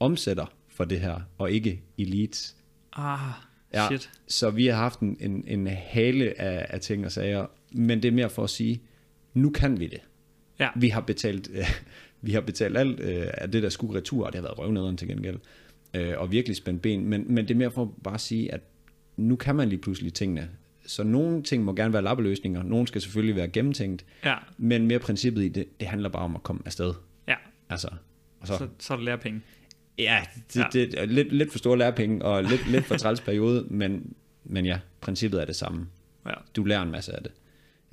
omsætter 0.00 0.46
for 0.68 0.84
det 0.84 1.00
her, 1.00 1.20
og 1.38 1.50
ikke 1.50 1.82
i 1.96 2.04
leads, 2.04 2.56
Ah, 2.92 3.18
Ja, 3.74 3.86
shit. 3.86 4.10
så 4.26 4.50
vi 4.50 4.66
har 4.66 4.76
haft 4.76 5.00
en, 5.00 5.16
en, 5.20 5.44
en 5.46 5.66
hale 5.66 6.40
af, 6.40 6.66
af 6.68 6.80
ting 6.80 7.04
og 7.04 7.12
sager, 7.12 7.46
men 7.72 8.02
det 8.02 8.08
er 8.08 8.12
mere 8.12 8.30
for 8.30 8.44
at 8.44 8.50
sige, 8.50 8.82
nu 9.34 9.50
kan 9.50 9.80
vi 9.80 9.86
det. 9.86 10.00
Ja. 10.58 10.68
Vi 10.76 10.88
har 10.88 11.00
betalt, 11.00 11.50
øh, 11.54 11.64
vi 12.26 12.32
har 12.32 12.40
betalt 12.40 12.76
alt 12.78 13.00
øh, 13.00 13.26
af 13.34 13.50
det, 13.50 13.62
der 13.62 13.68
skulle 13.68 13.98
retur, 13.98 14.26
og 14.26 14.32
det 14.32 14.40
har 14.40 14.42
været 14.48 14.58
røvnederen 14.58 14.96
til 14.96 15.08
gengæld, 15.08 15.38
øh, 15.94 16.14
og 16.16 16.30
virkelig 16.32 16.56
spændt 16.56 16.82
ben, 16.82 17.04
men, 17.06 17.24
men 17.34 17.48
det 17.48 17.54
er 17.54 17.58
mere 17.58 17.70
for 17.70 17.94
bare 18.04 18.14
at 18.14 18.20
sige, 18.20 18.54
at 18.54 18.60
nu 19.16 19.36
kan 19.36 19.56
man 19.56 19.68
lige 19.68 19.78
pludselig 19.80 20.14
tingene. 20.14 20.50
Så 20.86 21.02
nogle 21.02 21.42
ting 21.42 21.64
må 21.64 21.74
gerne 21.74 21.92
være 21.92 22.02
lappeløsninger, 22.02 22.62
nogle 22.62 22.86
skal 22.88 23.00
selvfølgelig 23.00 23.36
være 23.36 23.48
gennemtænkt, 23.48 24.04
Ja, 24.24 24.34
men 24.58 24.86
mere 24.86 24.98
princippet 24.98 25.42
i 25.44 25.48
det, 25.48 25.80
det 25.80 25.88
handler 25.88 26.08
bare 26.08 26.22
om 26.24 26.36
at 26.36 26.42
komme 26.42 26.62
afsted. 26.66 26.94
Altså, 27.72 27.88
og 28.40 28.46
så, 28.46 28.58
Så, 28.58 28.68
så 28.78 28.92
er 28.92 28.96
det 28.96 29.04
lærepenge. 29.04 29.40
Ja, 29.98 30.24
det, 30.54 30.60
Ja. 30.60 30.66
det 30.72 30.94
er 31.00 31.06
lidt, 31.06 31.32
lidt 31.32 31.50
for 31.52 31.58
store 31.58 31.78
lærepenge, 31.78 32.24
og 32.24 32.44
lidt, 32.44 32.70
lidt 32.70 32.84
for 32.84 32.96
træls 32.96 33.20
periode, 33.20 33.66
men, 33.70 34.14
men 34.44 34.66
ja, 34.66 34.78
princippet 35.00 35.40
er 35.40 35.44
det 35.44 35.56
samme. 35.56 35.86
Ja. 36.26 36.34
Du 36.56 36.64
lærer 36.64 36.82
en 36.82 36.90
masse 36.90 37.12
af 37.16 37.22
det. 37.22 37.32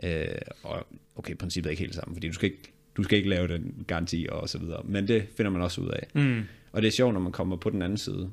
Øh, 0.04 0.42
og 0.64 0.88
okay, 1.16 1.36
princippet 1.36 1.70
er 1.70 1.72
ikke 1.72 1.80
helt 1.82 1.94
det 1.94 2.00
samme, 2.02 2.16
fordi 2.16 2.28
du 2.28 2.34
skal 2.34 2.52
ikke, 2.52 2.74
du 2.98 3.04
skal 3.04 3.18
ikke 3.18 3.30
lave 3.30 3.48
den 3.48 3.84
garanti 3.88 4.28
og 4.32 4.50
så 4.50 4.58
videre, 4.58 4.82
men 4.84 5.08
det 5.08 5.28
finder 5.38 5.52
man 5.52 5.62
også 5.62 5.82
ud 5.82 5.90
af. 5.90 6.08
Mm. 6.16 6.44
Og 6.72 6.82
det 6.82 6.88
er 6.88 6.92
sjovt, 6.92 7.14
når 7.14 7.22
man 7.22 7.32
kommer 7.32 7.56
på 7.56 7.70
den 7.70 7.82
anden 7.82 7.98
side, 7.98 8.32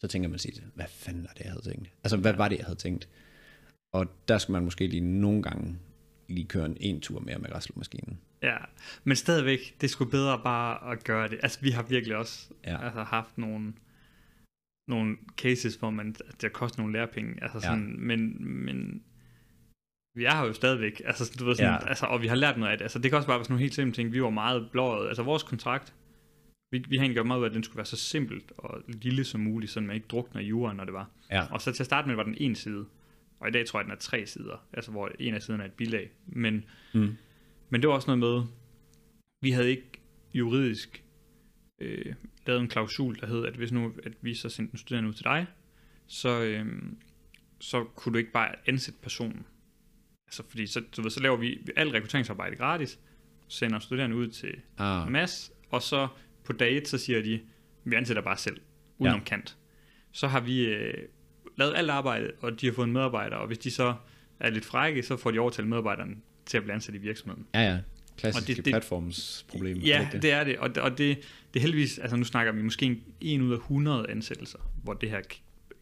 så 0.00 0.08
tænker 0.08 0.28
man 0.28 0.38
sig, 0.38 0.52
hvad 0.74 0.86
fanden 0.88 1.22
var 1.22 1.32
det, 1.38 1.44
jeg 1.44 1.52
havde 1.52 1.64
tænkt? 1.64 1.90
Altså, 2.04 2.16
hvad 2.16 2.32
var 2.32 2.48
det, 2.48 2.56
jeg 2.58 2.64
havde 2.64 2.78
tænkt? 2.78 3.08
Og 3.92 4.06
der 4.28 4.38
skal 4.38 4.52
man 4.52 4.64
måske 4.64 4.86
lige 4.86 5.00
nogle 5.20 5.42
gange 5.42 5.76
lige 6.28 6.46
køre 6.46 6.66
en, 6.66 6.76
en 6.80 7.00
tur 7.00 7.20
mere 7.20 7.38
med 7.38 7.50
græsslåmaskinen. 7.50 8.18
Ja, 8.42 8.56
men 9.04 9.16
stadigvæk, 9.16 9.76
det 9.80 9.90
skulle 9.90 10.10
bedre 10.10 10.40
bare 10.44 10.92
at 10.92 11.04
gøre 11.04 11.28
det. 11.28 11.38
Altså, 11.42 11.60
vi 11.60 11.70
har 11.70 11.82
virkelig 11.82 12.16
også 12.16 12.48
Ja. 12.64 12.84
altså, 12.84 13.02
haft 13.02 13.38
nogle, 13.38 13.72
nogle 14.88 15.16
cases, 15.36 15.74
hvor 15.74 15.90
man, 15.90 16.16
at 16.28 16.42
det 16.42 16.52
koster 16.52 16.78
nogle 16.78 16.92
lærepenge. 16.92 17.42
Altså, 17.42 17.60
sådan, 17.60 17.90
ja. 17.90 17.96
men, 17.98 18.44
men 18.64 19.02
vi 20.16 20.24
er 20.24 20.34
her 20.36 20.44
jo 20.44 20.52
stadigvæk. 20.52 21.02
Altså, 21.04 21.36
du 21.38 21.44
ved, 21.44 21.54
sådan, 21.54 21.70
Ja. 21.72 21.88
altså, 21.88 22.06
og 22.06 22.22
vi 22.22 22.26
har 22.26 22.34
lært 22.36 22.58
noget 22.58 22.72
af 22.72 22.78
det. 22.78 22.84
Altså, 22.84 22.98
det 22.98 23.10
kan 23.10 23.16
også 23.16 23.26
bare 23.26 23.38
være 23.38 23.44
sådan 23.44 23.52
nogle 23.52 23.62
helt 23.62 23.74
simple 23.74 23.94
ting. 23.94 24.12
Vi 24.12 24.22
var 24.22 24.30
meget 24.30 24.68
blåret. 24.72 25.08
Altså, 25.08 25.22
vores 25.22 25.42
kontrakt, 25.42 25.94
vi, 26.72 26.84
vi 26.88 26.96
har 26.96 27.02
egentlig 27.02 27.16
gjort 27.16 27.26
meget 27.26 27.38
ud 27.38 27.44
af, 27.44 27.48
at 27.48 27.54
den 27.54 27.62
skulle 27.62 27.76
være 27.76 27.86
så 27.86 27.96
simpelt 27.96 28.52
og 28.58 28.82
lille 28.88 29.24
som 29.24 29.40
muligt, 29.40 29.72
så 29.72 29.80
man 29.80 29.94
ikke 29.96 30.06
drukner 30.08 30.40
jorden, 30.42 30.76
når 30.76 30.84
det 30.84 30.92
var. 30.94 31.10
Ja, 31.30 31.52
Og 31.52 31.60
så 31.60 31.72
til 31.72 31.82
at 31.82 31.86
starte 31.86 32.08
med 32.08 32.16
var 32.16 32.22
den 32.22 32.34
en 32.38 32.54
side, 32.54 32.86
og 33.40 33.48
i 33.48 33.50
dag 33.50 33.66
tror 33.66 33.78
jeg, 33.78 33.84
den 33.84 33.92
er 33.92 33.96
tre 33.96 34.26
sider, 34.26 34.66
altså 34.72 34.90
hvor 34.90 35.10
en 35.18 35.34
af 35.34 35.42
siderne 35.42 35.62
er 35.62 35.66
et 35.68 35.72
bilag. 35.72 36.10
Men, 36.26 36.64
Mm. 36.94 37.16
Men 37.70 37.80
det 37.80 37.88
var 37.88 37.94
også 37.94 38.16
noget 38.16 38.18
med, 38.18 38.52
vi 39.40 39.50
havde 39.50 39.70
ikke 39.70 40.00
juridisk 40.34 41.04
øh, 41.80 42.14
lavet 42.46 42.60
en 42.60 42.68
klausul, 42.68 43.20
der 43.20 43.26
hed, 43.26 43.46
at 43.46 43.54
hvis 43.54 43.72
nu 43.72 43.92
at 44.04 44.12
vi 44.20 44.34
så 44.34 44.48
sendte 44.48 44.72
en 44.72 44.78
studerende 44.78 45.08
ud 45.08 45.14
til 45.14 45.24
dig, 45.24 45.46
så, 46.06 46.42
øh, 46.42 46.66
så 47.60 47.84
kunne 47.84 48.12
du 48.12 48.18
ikke 48.18 48.32
bare 48.32 48.54
ansætte 48.66 49.00
personen. 49.02 49.46
Altså 50.28 50.42
fordi 50.48 50.66
så, 50.66 50.82
du 50.96 51.02
ved, 51.02 51.10
så 51.10 51.20
laver 51.20 51.36
vi 51.36 51.58
alt 51.76 51.94
rekrutteringsarbejde 51.94 52.56
gratis, 52.56 52.98
sender 53.48 53.78
studerende 53.78 54.16
ud 54.16 54.28
til 54.28 54.54
ah, 54.78 55.10
mass, 55.10 55.52
og 55.70 55.82
så 55.82 56.08
på 56.44 56.52
dag 56.52 56.76
1, 56.76 56.88
så 56.88 56.98
siger 56.98 57.22
de, 57.22 57.40
vi 57.84 57.94
ansætter 57.94 58.22
bare 58.22 58.36
selv, 58.36 58.60
udenom 58.98 59.18
ja. 59.18 59.24
kant. 59.24 59.56
Så 60.12 60.28
har 60.28 60.40
vi 60.40 60.64
øh, 60.64 61.08
lavet 61.56 61.74
alt 61.76 61.90
arbejde, 61.90 62.32
og 62.40 62.60
de 62.60 62.66
har 62.66 62.72
fået 62.72 62.86
en 62.86 62.92
medarbejder, 62.92 63.36
og 63.36 63.46
hvis 63.46 63.58
de 63.58 63.70
så 63.70 63.94
er 64.40 64.50
lidt 64.50 64.64
frække, 64.64 65.02
så 65.02 65.16
får 65.16 65.30
de 65.30 65.38
overtalt 65.38 65.68
medarbejderen 65.68 66.22
til 66.46 66.56
at 66.56 66.62
blive 66.62 66.74
ansat 66.74 66.94
i 66.94 66.98
virksomheden. 66.98 67.46
ja, 67.54 67.60
ja. 67.72 67.78
Klassiske 68.18 68.42
Og 68.44 68.48
det- 68.48 68.56
det, 68.56 68.64
det- 68.64 68.72
platformsproblem. 68.72 69.78
Ja, 69.78 70.08
det 70.12 70.32
er 70.32 70.44
det, 70.44 70.58
og, 70.58 70.68
det- 70.74 70.82
og 70.82 70.90
det, 70.98 71.18
det 71.54 71.60
er 71.60 71.60
heldigvis, 71.60 71.98
altså 71.98 72.16
nu 72.16 72.24
snakker 72.24 72.52
vi 72.52 72.62
måske 72.62 72.86
en, 72.86 73.02
en 73.20 73.42
ud 73.42 73.52
af 73.52 73.56
100 73.56 74.10
ansættelser, 74.10 74.58
hvor 74.82 74.92
det 74.94 75.10
her 75.10 75.20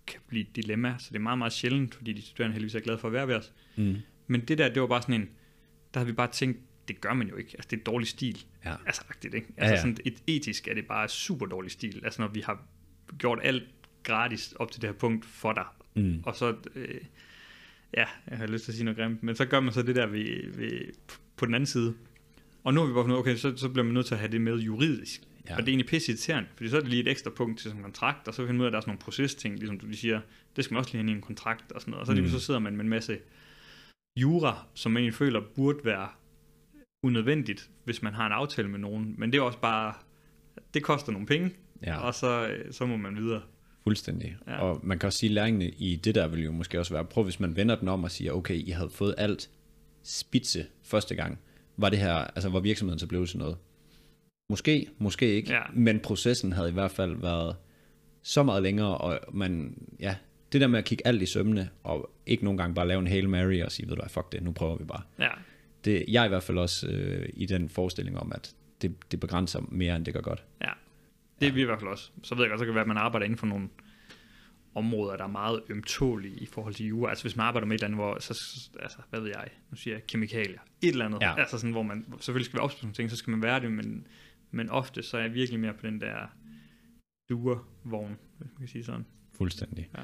kan 0.06 0.20
blive 0.26 0.40
et 0.42 0.56
dilemma, 0.56 0.94
så 0.98 1.06
det 1.08 1.16
er 1.16 1.20
meget, 1.20 1.38
meget 1.38 1.52
sjældent, 1.52 1.94
fordi 1.94 2.12
de 2.12 2.22
studerende 2.22 2.52
heldigvis 2.52 2.74
er 2.74 2.80
glade 2.80 2.98
for 2.98 3.08
at 3.08 3.12
være 3.12 3.28
ved 3.28 3.34
os. 3.34 3.52
Mm. 3.76 3.96
Men 4.26 4.40
det 4.40 4.58
der, 4.58 4.68
det 4.68 4.82
var 4.82 4.88
bare 4.88 5.02
sådan 5.02 5.14
en, 5.20 5.28
der 5.94 6.00
havde 6.00 6.06
vi 6.06 6.12
bare 6.12 6.30
tænkt, 6.32 6.58
det 6.88 7.00
gør 7.00 7.12
man 7.14 7.28
jo 7.28 7.36
ikke, 7.36 7.50
altså 7.54 7.68
det 7.70 7.78
er 7.80 7.84
dårlig 7.84 8.08
stil. 8.08 8.44
Ja. 8.64 8.74
Altså 8.86 9.02
rigtigt, 9.10 9.34
ikke? 9.34 9.46
Ja, 9.58 9.62
Altså 9.62 9.74
ja. 9.74 9.80
sådan 9.80 9.96
et 10.04 10.22
etisk 10.26 10.68
er 10.68 10.74
det 10.74 10.86
bare 10.86 11.08
super 11.08 11.46
dårlig 11.46 11.70
stil. 11.70 12.00
Altså 12.04 12.22
når 12.22 12.28
vi 12.28 12.40
har 12.40 12.66
gjort 13.18 13.38
alt 13.42 13.62
gratis 14.02 14.52
op 14.52 14.70
til 14.72 14.82
det 14.82 14.90
her 14.90 14.94
punkt 14.94 15.24
for 15.24 15.52
dig, 15.52 15.64
Mm. 15.96 16.20
og 16.22 16.36
så, 16.36 16.54
øh, 16.74 17.00
ja, 17.96 18.04
jeg 18.30 18.38
har 18.38 18.46
lyst 18.46 18.64
til 18.64 18.72
at 18.72 18.76
sige 18.76 18.84
noget 18.84 18.98
grimt, 18.98 19.22
men 19.22 19.34
så 19.36 19.44
gør 19.44 19.60
man 19.60 19.72
så 19.72 19.82
det 19.82 19.96
der 19.96 20.06
ved, 20.06 20.52
ved, 20.56 20.80
på 21.36 21.46
den 21.46 21.54
anden 21.54 21.66
side. 21.66 21.94
Og 22.64 22.74
nu 22.74 22.80
har 22.80 22.86
vi 22.86 22.92
bare 22.92 23.04
fundet, 23.04 23.18
okay, 23.18 23.36
så, 23.36 23.56
så 23.56 23.68
bliver 23.68 23.84
man 23.84 23.94
nødt 23.94 24.06
til 24.06 24.14
at 24.14 24.20
have 24.20 24.32
det 24.32 24.40
med 24.40 24.58
juridisk. 24.58 25.20
Ja. 25.48 25.52
Og 25.56 25.58
det 25.58 25.68
er 25.68 25.72
egentlig 25.72 25.86
pisse 25.86 26.12
irriterende, 26.12 26.48
fordi 26.56 26.68
så 26.70 26.76
er 26.76 26.80
det 26.80 26.88
lige 26.90 27.02
et 27.02 27.08
ekstra 27.08 27.30
punkt 27.30 27.58
til 27.58 27.64
sådan 27.70 27.78
en 27.78 27.84
kontrakt, 27.84 28.28
og 28.28 28.34
så 28.34 28.42
finder 28.42 28.52
man 28.52 28.60
ud 28.60 28.64
af, 28.64 28.68
at 28.68 28.72
der 28.72 28.76
er 28.76 28.80
sådan 28.80 28.90
nogle 28.90 29.00
procesting, 29.00 29.58
ligesom 29.58 29.78
du 29.78 29.86
lige 29.86 29.96
siger, 29.96 30.20
det 30.56 30.64
skal 30.64 30.74
man 30.74 30.78
også 30.78 30.92
lige 30.92 31.02
have 31.02 31.12
i 31.12 31.14
en 31.14 31.20
kontrakt 31.20 31.72
og 31.72 31.80
sådan 31.80 31.90
noget. 31.90 32.00
Og 32.00 32.06
så, 32.06 32.12
Mm. 32.12 32.20
mm. 32.20 32.28
så 32.28 32.38
sidder 32.40 32.60
man 32.60 32.76
med 32.76 32.84
en 32.84 32.90
masse 32.90 33.18
jura, 34.20 34.66
som 34.74 34.92
man 34.92 35.00
egentlig 35.00 35.14
føler 35.14 35.40
burde 35.54 35.78
være 35.84 36.08
unødvendigt, 37.02 37.70
hvis 37.84 38.02
man 38.02 38.14
har 38.14 38.26
en 38.26 38.32
aftale 38.32 38.68
med 38.68 38.78
nogen. 38.78 39.14
Men 39.18 39.32
det 39.32 39.38
er 39.38 39.42
også 39.42 39.58
bare, 39.60 39.94
det 40.74 40.82
koster 40.82 41.12
nogle 41.12 41.26
penge, 41.26 41.54
Ja, 41.86 41.96
og 41.98 42.14
så, 42.14 42.56
så 42.70 42.86
må 42.86 42.96
man 42.96 43.16
videre. 43.16 43.42
Fuldstændig. 43.84 44.36
Ja. 44.46 44.58
Og 44.60 44.80
man 44.82 44.98
kan 44.98 45.06
også 45.06 45.18
sige, 45.18 45.30
at 45.30 45.34
læringene 45.34 45.68
i 45.68 45.96
det 45.96 46.14
der 46.14 46.28
vil 46.28 46.44
jo 46.44 46.52
måske 46.52 46.78
også 46.78 46.94
være, 46.94 47.04
prøv 47.04 47.24
hvis 47.24 47.40
man 47.40 47.56
vender 47.56 47.76
den 47.76 47.88
om 47.88 48.04
og 48.04 48.10
siger, 48.10 48.32
okay, 48.32 48.54
I 48.54 48.70
havde 48.70 48.90
fået 48.90 49.14
alt 49.18 49.50
spidse 50.02 50.66
første 50.82 51.14
gang. 51.14 51.38
Var 51.76 51.88
det 51.88 51.98
her, 51.98 52.12
altså 52.14 52.48
var 52.48 52.60
virksomheden 52.60 52.98
så 52.98 53.06
blevet 53.06 53.28
til 53.28 53.38
noget? 53.38 53.56
Måske, 54.50 54.88
måske 54.98 55.34
ikke, 55.34 55.52
Ja. 55.52 55.60
men 55.74 56.00
processen 56.00 56.52
havde 56.52 56.68
i 56.68 56.72
hvert 56.72 56.90
fald 56.90 57.16
været 57.16 57.56
så 58.22 58.42
meget 58.42 58.62
længere, 58.62 58.98
og 58.98 59.20
man, 59.32 59.78
ja, 60.00 60.16
det 60.52 60.60
der 60.60 60.66
med 60.66 60.78
at 60.78 60.84
kigge 60.84 61.06
alt 61.06 61.22
i 61.22 61.26
sømmene, 61.26 61.68
og 61.82 62.10
ikke 62.26 62.44
nogen 62.44 62.58
gange 62.58 62.74
bare 62.74 62.88
lave 62.88 63.00
en 63.00 63.06
Hail 63.06 63.28
Mary 63.28 63.62
og 63.62 63.72
sige, 63.72 63.86
ved 63.88 63.96
du 63.96 64.02
hvad, 64.02 64.08
fuck 64.10 64.32
det, 64.32 64.42
nu 64.42 64.52
prøver 64.52 64.76
vi 64.76 64.84
bare. 64.84 65.02
Ja, 65.18 65.28
Det, 65.84 66.04
jeg 66.08 66.20
er 66.20 66.24
i 66.24 66.28
hvert 66.28 66.42
fald 66.42 66.58
også 66.58 66.86
øh, 66.86 67.28
i 67.34 67.46
den 67.46 67.68
forestilling 67.68 68.18
om, 68.18 68.32
at 68.34 68.54
det, 68.82 68.94
det 69.12 69.20
begrænser 69.20 69.60
mere, 69.68 69.96
end 69.96 70.04
det 70.04 70.14
gør 70.14 70.20
godt. 70.20 70.44
ja. 70.62 70.70
Det 71.44 71.50
er 71.50 71.54
vi 71.54 71.60
i 71.62 71.64
hvert 71.64 71.80
fald 71.80 71.90
også. 71.90 72.10
Så 72.22 72.34
ved 72.34 72.42
jeg 72.44 72.50
godt, 72.50 72.58
så 72.60 72.64
kan 72.64 72.68
det 72.68 72.74
være, 72.74 72.82
at 72.82 72.88
man 72.88 72.96
arbejder 72.96 73.24
inden 73.24 73.38
for 73.38 73.46
nogle 73.46 73.68
områder, 74.74 75.16
der 75.16 75.24
er 75.24 75.28
meget 75.28 75.62
ømtålige 75.68 76.36
i 76.36 76.46
forhold 76.46 76.74
til 76.74 76.86
jura. 76.86 77.10
Altså 77.10 77.24
hvis 77.24 77.36
man 77.36 77.46
arbejder 77.46 77.66
med 77.66 77.74
et 77.74 77.78
eller 77.78 77.86
andet, 77.86 77.98
hvor, 77.98 78.18
så, 78.20 78.70
altså, 78.80 78.98
hvad 79.10 79.20
ved 79.20 79.28
jeg, 79.28 79.48
nu 79.70 79.76
siger 79.76 79.94
jeg 79.94 80.06
kemikalier, 80.06 80.60
et 80.82 80.88
eller 80.88 81.04
andet, 81.04 81.20
Ja. 81.22 81.40
altså 81.40 81.58
sådan, 81.58 81.72
hvor 81.72 81.82
man 81.82 82.06
selvfølgelig 82.20 82.46
skal 82.46 82.56
være 82.56 82.64
ops 82.64 82.74
på 82.74 82.84
nogle 82.86 82.94
ting, 82.94 83.10
så 83.10 83.16
skal 83.16 83.30
man 83.30 83.42
være 83.42 83.60
det, 83.60 83.72
men, 83.72 84.06
men 84.50 84.70
ofte 84.70 85.02
så 85.02 85.16
er 85.16 85.22
jeg 85.22 85.34
virkelig 85.34 85.60
mere 85.60 85.74
på 85.74 85.86
den 85.86 86.00
der 86.00 86.26
duer-vogn, 87.28 88.18
hvis 88.38 88.48
man 88.50 88.58
kan 88.58 88.68
sige 88.68 88.84
sådan. 88.84 89.06
Fuldstændig. 89.32 89.90
Ja. 89.98 90.02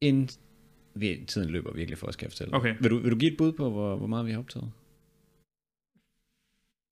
En, 0.00 0.28
vi, 0.94 1.24
tiden 1.28 1.50
løber 1.50 1.72
virkelig 1.72 1.98
for 1.98 2.06
os, 2.06 2.16
kan 2.16 2.24
jeg 2.24 2.30
fortælle. 2.32 2.54
Okay. 2.54 2.76
Vil, 2.80 2.90
du, 2.90 2.98
vil 2.98 3.10
du 3.10 3.16
give 3.16 3.30
et 3.32 3.38
bud 3.38 3.52
på, 3.52 3.70
hvor, 3.70 3.96
hvor 3.96 4.06
meget 4.06 4.26
vi 4.26 4.30
har 4.32 4.38
optaget? 4.38 4.72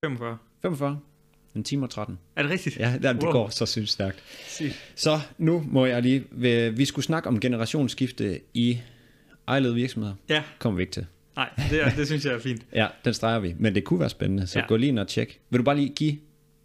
45. 0.04 0.38
45. 0.62 1.00
En 1.54 1.64
time 1.64 1.86
og 1.86 1.90
13. 1.90 2.18
Er 2.36 2.42
det 2.42 2.50
rigtigt? 2.50 2.76
Ja, 2.78 2.92
det, 2.92 3.02
det 3.02 3.22
Wow. 3.22 3.32
går 3.32 3.48
så 3.48 3.66
sygt 3.66 3.88
stærkt. 3.88 4.22
Sygt. 4.46 4.92
Så 4.94 5.20
nu 5.38 5.64
må 5.68 5.86
jeg 5.86 6.02
lige... 6.02 6.24
Vi, 6.30 6.68
vi 6.70 6.84
skulle 6.84 7.04
snakke 7.04 7.28
om 7.28 7.40
generationsskifte 7.40 8.40
i 8.54 8.78
ejerlede 9.48 9.74
virksomheder. 9.74 10.14
Ja, 10.28 10.42
Kommer 10.58 10.76
vi 10.76 10.82
ikke 10.82 10.92
til. 10.92 11.06
nej, 11.36 11.50
det, 11.70 11.82
er, 11.82 11.90
det 11.90 12.06
synes 12.06 12.24
jeg 12.24 12.34
er 12.34 12.38
fint. 12.38 12.66
Ja, 12.72 12.86
den 13.04 13.14
streger 13.14 13.38
vi. 13.38 13.54
Men 13.58 13.74
det 13.74 13.84
kunne 13.84 14.00
være 14.00 14.08
spændende, 14.10 14.46
så. 14.46 14.58
Ja. 14.58 14.66
gå 14.66 14.76
lige 14.76 14.88
ind 14.88 14.98
og 14.98 15.08
tjek. 15.08 15.40
Vil 15.50 15.58
du 15.58 15.64
bare 15.64 15.76
lige 15.76 15.88
give 15.88 16.18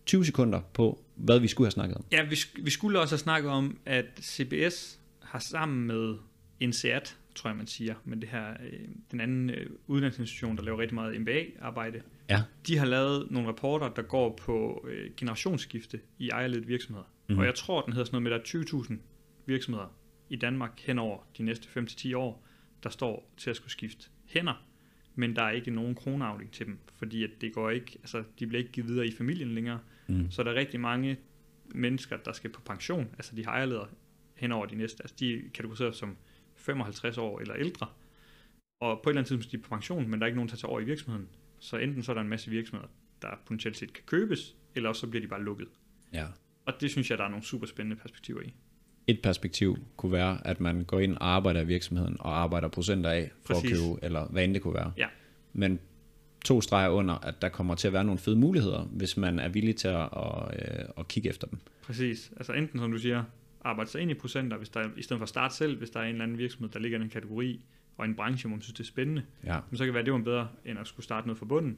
20 0.05 0.25
sekunder 0.25 0.61
på, 0.73 1.03
hvad 1.15 1.39
vi 1.39 1.47
skulle 1.47 1.65
have 1.65 1.71
snakket 1.71 1.97
om. 1.97 2.05
Ja, 2.11 2.23
vi, 2.23 2.37
vi 2.63 2.69
skulle 2.69 2.99
også 2.99 3.13
have 3.15 3.19
snakket 3.19 3.51
om, 3.51 3.77
at 3.85 4.05
CBS 4.21 4.99
har 5.23 5.39
sammen 5.39 5.87
med 5.87 6.15
INSEAD, 6.59 7.01
tror 7.35 7.49
jeg 7.49 7.57
man 7.57 7.67
siger, 7.67 7.93
men 8.05 8.21
det 8.21 8.29
her, 8.29 8.43
øh, 8.49 8.79
den 9.11 9.21
anden 9.21 9.49
øh, 9.49 9.65
uddannelsesinstitution, 9.87 10.57
der 10.57 10.63
laver 10.63 10.79
rigtig 10.79 10.95
meget 10.95 11.21
MBA-arbejde, 11.21 12.01
Ja. 12.29 12.43
de 12.67 12.77
har 12.77 12.85
lavet 12.85 13.31
nogle 13.31 13.49
rapporter, 13.49 13.89
der 13.89 14.01
går 14.01 14.35
på 14.35 14.87
øh, 14.89 15.11
generationsskifte 15.17 15.99
i 16.19 16.29
ejerledede 16.29 16.67
virksomheder. 16.67 17.05
Mm-hmm. 17.27 17.39
Og 17.39 17.45
jeg 17.45 17.55
tror, 17.55 17.81
den 17.81 17.93
hedder 17.93 18.05
sådan 18.05 18.21
noget 18.21 18.23
med, 18.23 18.31
at 18.31 18.53
der 18.53 18.59
er 18.59 18.83
20.000 18.83 18.95
virksomheder 19.45 19.95
i 20.29 20.35
Danmark 20.35 20.79
hen 20.79 20.99
over 20.99 21.17
de 21.37 21.43
næste 21.43 21.79
5-10 21.79 22.15
år, 22.15 22.45
der 22.83 22.89
står 22.89 23.31
til 23.37 23.49
at 23.49 23.55
skulle 23.55 23.71
skifte 23.71 24.09
hænder, 24.25 24.65
men 25.15 25.35
der 25.35 25.43
er 25.43 25.51
ikke 25.51 25.71
nogen 25.71 25.95
kroneafling 25.95 26.51
til 26.51 26.65
dem, 26.65 26.79
fordi 26.95 27.23
at 27.23 27.29
det 27.41 27.53
går 27.53 27.69
ikke, 27.69 27.97
altså, 28.01 28.23
de 28.39 28.47
bliver 28.47 28.59
ikke 28.59 28.71
givet 28.71 28.89
videre 28.89 29.07
i 29.07 29.11
familien 29.11 29.51
længere. 29.51 29.79
Mm. 30.07 30.31
Så 30.31 30.43
der 30.43 30.51
er 30.51 30.55
rigtig 30.55 30.79
mange 30.79 31.17
mennesker, 31.65 32.17
der 32.17 32.31
skal 32.31 32.49
på 32.49 32.61
pension, 32.61 33.07
altså 33.13 33.35
de 33.35 33.45
har 33.45 33.51
ejerledere 33.51 33.87
hen 34.35 34.51
over 34.51 34.65
de 34.65 34.75
næste, 34.75 35.03
altså 35.03 35.15
de 35.19 35.33
er 35.33 35.39
kategoriseret 35.53 35.95
som 35.95 36.17
55 36.55 37.17
år 37.17 37.39
eller 37.39 37.55
ældre, 37.55 37.87
og 38.81 39.01
på 39.03 39.09
et 39.09 39.11
eller 39.11 39.19
andet 39.19 39.27
tidspunkt 39.27 39.53
er 39.53 39.57
de 39.57 39.63
på 39.63 39.69
pension, 39.69 40.07
men 40.09 40.19
der 40.19 40.25
er 40.25 40.27
ikke 40.27 40.35
nogen, 40.35 40.49
der 40.49 40.55
tager 40.55 40.69
over 40.69 40.79
i 40.79 40.83
virksomheden. 40.83 41.29
Så 41.65 41.77
enten 41.77 42.03
så 42.03 42.11
er 42.11 42.13
der 42.13 42.21
en 42.21 42.29
masse 42.29 42.49
virksomheder, 42.49 42.87
der 43.21 43.27
potentielt 43.45 43.77
set 43.77 43.93
kan 43.93 44.03
købes, 44.05 44.55
eller 44.75 44.89
også 44.89 44.99
så 44.99 45.07
bliver 45.07 45.21
de 45.21 45.27
bare 45.27 45.43
lukket. 45.43 45.67
Ja. 46.13 46.25
Og 46.65 46.73
det 46.81 46.91
synes 46.91 47.09
jeg, 47.09 47.17
der 47.17 47.23
er 47.23 47.29
nogle 47.29 47.45
super 47.45 47.67
spændende 47.67 47.95
perspektiver 47.95 48.41
i. 48.41 48.53
Et 49.07 49.21
perspektiv 49.23 49.77
kunne 49.97 50.11
være, 50.11 50.47
at 50.47 50.59
man 50.59 50.83
går 50.83 50.99
ind 50.99 51.17
og 51.17 51.27
arbejder 51.27 51.61
i 51.61 51.65
virksomheden 51.65 52.17
og 52.19 52.41
arbejder 52.41 52.67
procenter 52.67 53.09
af 53.09 53.31
for 53.45 53.53
Præcis. 53.53 53.71
at 53.71 53.77
købe, 53.77 53.99
eller 54.03 54.27
hvad 54.27 54.43
end 54.43 54.53
det 54.53 54.61
kunne 54.61 54.73
være. 54.73 54.91
Ja. 54.97 55.07
Men 55.53 55.79
to 56.45 56.61
streger 56.61 56.89
under, 56.89 57.13
at 57.13 57.41
der 57.41 57.49
kommer 57.49 57.75
til 57.75 57.87
at 57.87 57.93
være 57.93 58.03
nogle 58.03 58.19
fede 58.19 58.35
muligheder, 58.35 58.83
hvis 58.83 59.17
man 59.17 59.39
er 59.39 59.49
villig 59.49 59.75
til 59.75 59.87
at, 59.87 60.01
at, 60.01 60.53
øh, 60.53 60.85
at 60.97 61.07
kigge 61.07 61.29
efter 61.29 61.47
dem. 61.47 61.59
Præcis. 61.81 62.31
Altså 62.37 62.53
enten, 62.53 62.79
som 62.79 62.91
du 62.91 62.97
siger, 62.97 63.23
arbejde 63.61 63.89
sig 63.89 64.01
ind 64.01 64.11
i 64.11 64.13
procenter, 64.13 64.57
hvis 64.57 64.69
der, 64.69 64.89
i 64.97 65.01
stedet 65.01 65.19
for 65.19 65.23
at 65.23 65.29
starte 65.29 65.55
selv, 65.55 65.77
hvis 65.77 65.89
der 65.89 65.99
er 65.99 66.03
en 66.03 66.09
eller 66.09 66.23
anden 66.23 66.37
virksomhed, 66.37 66.69
der 66.69 66.79
ligger 66.79 66.99
i 66.99 67.01
en 67.01 67.09
kategori, 67.09 67.61
og 67.97 68.05
en 68.05 68.15
branche, 68.15 68.47
hvor 68.47 68.55
man 68.55 68.61
synes, 68.61 68.73
det 68.73 68.79
er 68.83 68.87
spændende, 68.87 69.23
Ja. 69.45 69.59
men 69.69 69.77
så 69.77 69.83
kan 69.83 69.87
det 69.87 69.93
være, 69.93 69.99
at 70.01 70.05
det 70.05 70.13
var 70.13 70.19
bedre, 70.19 70.47
end 70.65 70.79
at 70.79 70.87
skulle 70.87 71.03
starte 71.03 71.27
noget 71.27 71.37
fra 71.39 71.45
bunden. 71.45 71.77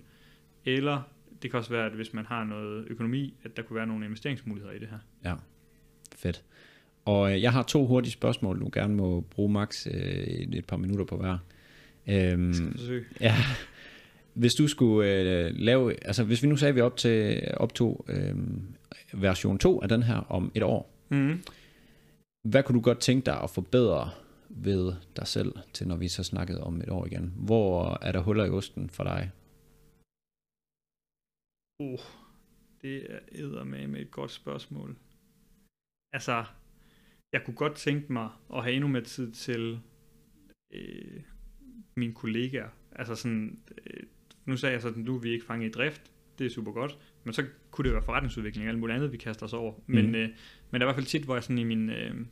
Eller 0.65 1.01
det 1.41 1.51
kan 1.51 1.57
også 1.57 1.69
være, 1.71 1.85
at 1.85 1.91
hvis 1.91 2.13
man 2.13 2.25
har 2.25 2.43
noget 2.43 2.85
økonomi, 2.89 3.33
at 3.43 3.57
der 3.57 3.63
kunne 3.63 3.75
være 3.77 3.87
nogle 3.87 4.05
investeringsmuligheder 4.05 4.73
i 4.73 4.79
det 4.79 4.87
her. 4.87 4.97
Ja, 5.29 5.33
fedt. 6.15 6.43
Og 7.05 7.33
øh, 7.33 7.41
jeg 7.41 7.51
har 7.51 7.63
to 7.63 7.85
hurtige 7.85 8.11
spørgsmål, 8.11 8.59
du 8.61 8.69
gerne 8.73 8.95
må 8.95 9.21
bruge 9.21 9.51
max 9.51 9.87
øh, 9.87 9.93
et, 9.93 10.65
par 10.65 10.77
minutter 10.77 11.05
på 11.05 11.17
hver. 11.17 11.37
Øhm, 12.07 12.53
Skal 12.53 12.71
forsøge. 12.71 13.05
ja. 13.21 13.35
Hvis 14.33 14.55
du 14.55 14.67
skulle 14.67 15.09
øh, 15.11 15.51
lave, 15.55 16.05
altså 16.05 16.23
hvis 16.23 16.43
vi 16.43 16.47
nu 16.47 16.55
sagde, 16.55 16.69
at 16.69 16.75
vi 16.75 16.81
op 16.81 16.97
til 16.97 17.41
optog 17.57 18.05
øh, 18.09 18.35
version 19.13 19.57
2 19.57 19.81
af 19.81 19.89
den 19.89 20.03
her 20.03 20.15
om 20.15 20.51
et 20.55 20.63
år, 20.63 20.93
Mm-hmm. 21.09 21.43
hvad 22.43 22.63
kunne 22.63 22.75
du 22.75 22.81
godt 22.81 22.99
tænke 22.99 23.25
dig 23.25 23.41
at 23.43 23.49
forbedre 23.49 24.09
ved 24.49 24.93
dig 25.15 25.27
selv, 25.27 25.55
til 25.73 25.87
når 25.87 25.95
vi 25.97 26.07
så 26.07 26.23
snakkede 26.23 26.63
om 26.63 26.81
et 26.81 26.89
år 26.89 27.05
igen? 27.05 27.33
Hvor 27.35 27.97
er 28.01 28.11
der 28.11 28.21
huller 28.21 28.45
i 28.45 28.49
osten 28.49 28.89
for 28.89 29.03
dig? 29.03 29.31
Uh, 31.79 31.99
det 32.81 33.13
er 33.13 33.19
eddermame 33.31 33.87
med 33.87 34.01
et 34.01 34.11
godt 34.11 34.31
spørgsmål. 34.31 34.95
Altså, 36.13 36.45
jeg 37.33 37.41
kunne 37.45 37.55
godt 37.55 37.75
tænke 37.75 38.13
mig 38.13 38.29
at 38.53 38.63
have 38.63 38.73
endnu 38.75 38.87
mere 38.87 39.03
tid 39.03 39.31
til 39.31 39.79
øh, 40.73 41.21
mine 41.95 42.13
kollegaer. 42.13 42.69
Altså 42.91 43.15
sådan, 43.15 43.59
øh, 43.87 44.03
nu 44.45 44.57
sagde 44.57 44.73
jeg 44.73 44.81
sådan, 44.81 45.03
nu 45.03 45.15
er 45.15 45.19
vi 45.19 45.29
ikke 45.29 45.45
fanget 45.45 45.67
i 45.67 45.71
drift, 45.71 46.11
det 46.39 46.45
er 46.45 46.49
super 46.49 46.71
godt, 46.71 46.97
men 47.23 47.33
så 47.33 47.45
kunne 47.71 47.85
det 47.85 47.93
være 47.93 48.03
forretningsudvikling 48.03 48.67
og 48.67 48.69
alt 48.69 48.79
muligt 48.79 48.95
andet, 48.95 49.11
vi 49.11 49.17
kaster 49.17 49.45
os 49.45 49.53
over. 49.53 49.73
Men, 49.87 50.05
Mhm. 50.05 50.15
øh, 50.15 50.29
men 50.71 50.81
der 50.81 50.87
er 50.87 50.91
i 50.91 50.93
hvert 50.93 50.95
fald 50.95 51.05
tit, 51.05 51.23
hvor 51.23 51.33
jeg 51.35 51.43
sådan 51.43 51.57
i 51.57 51.63
min, 51.63 51.89
øh, 51.89 52.25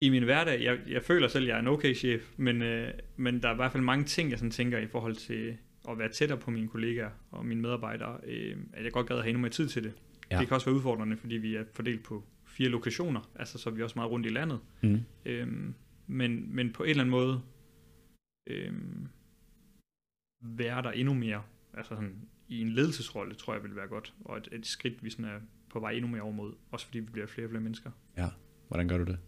i 0.00 0.08
min 0.08 0.24
hverdag, 0.24 0.62
jeg, 0.62 0.78
jeg 0.88 1.02
føler 1.02 1.28
selv, 1.28 1.44
at 1.44 1.48
jeg 1.48 1.56
er 1.56 1.60
en 1.60 1.66
okay 1.66 1.94
chef, 1.94 2.32
men, 2.36 2.62
øh, 2.62 2.92
men 3.16 3.42
der 3.42 3.48
er 3.48 3.52
i 3.52 3.56
hvert 3.56 3.72
fald 3.72 3.82
mange 3.82 4.04
ting, 4.04 4.30
jeg 4.30 4.38
sådan 4.38 4.50
tænker 4.50 4.78
i 4.78 4.86
forhold 4.86 5.14
til 5.14 5.56
at 5.88 5.98
være 5.98 6.08
tættere 6.08 6.38
på 6.38 6.50
mine 6.50 6.68
kollegaer 6.68 7.10
og 7.30 7.46
mine 7.46 7.60
medarbejdere, 7.60 8.20
øh, 8.24 8.56
at 8.72 8.84
jeg 8.84 8.92
godt 8.92 9.06
gad 9.06 9.16
at 9.16 9.22
have 9.22 9.28
endnu 9.28 9.40
mere 9.40 9.50
tid 9.50 9.68
til 9.68 9.84
det. 9.84 9.92
Ja. 10.30 10.36
Ja. 10.36 10.40
Det 10.40 10.48
kan 10.48 10.54
også 10.54 10.66
være 10.66 10.76
udfordrende, 10.76 11.16
fordi 11.16 11.34
vi 11.34 11.56
er 11.56 11.64
fordelt 11.72 12.04
på 12.04 12.24
fire 12.46 12.68
lokationer, 12.68 13.30
altså 13.34 13.58
så 13.58 13.70
er 13.70 13.74
vi 13.74 13.82
også 13.82 13.98
meget 13.98 14.10
rundt 14.10 14.26
i 14.26 14.28
landet. 14.28 14.60
Mm. 14.82 15.00
Øhm, 15.24 15.74
men, 16.06 16.54
men 16.54 16.72
på 16.72 16.82
en 16.82 16.90
eller 16.90 17.02
anden 17.02 17.10
måde 17.10 17.42
øhm, 18.46 19.08
være 20.40 20.82
der 20.82 20.90
endnu 20.90 21.14
mere, 21.14 21.42
altså 21.74 21.94
sådan, 21.94 22.28
i 22.48 22.60
en 22.60 22.68
ledelsesrolle, 22.68 23.34
tror 23.34 23.54
jeg 23.54 23.62
vil 23.62 23.76
være 23.76 23.86
godt, 23.86 24.14
og 24.24 24.36
et, 24.36 24.48
et 24.52 24.66
skridt, 24.66 25.04
vi 25.04 25.10
sådan 25.10 25.24
er 25.24 25.40
på 25.70 25.80
vej 25.80 25.90
endnu 25.90 26.08
mere 26.08 26.22
over 26.22 26.32
mod, 26.32 26.52
også 26.70 26.86
fordi 26.86 26.98
vi 26.98 27.08
bliver 27.12 27.26
flere 27.26 27.46
og 27.46 27.50
flere 27.50 27.62
mennesker. 27.62 27.90
Hvordan 28.68 28.88
gør 28.88 28.98
du 28.98 29.04
det? 29.04 29.18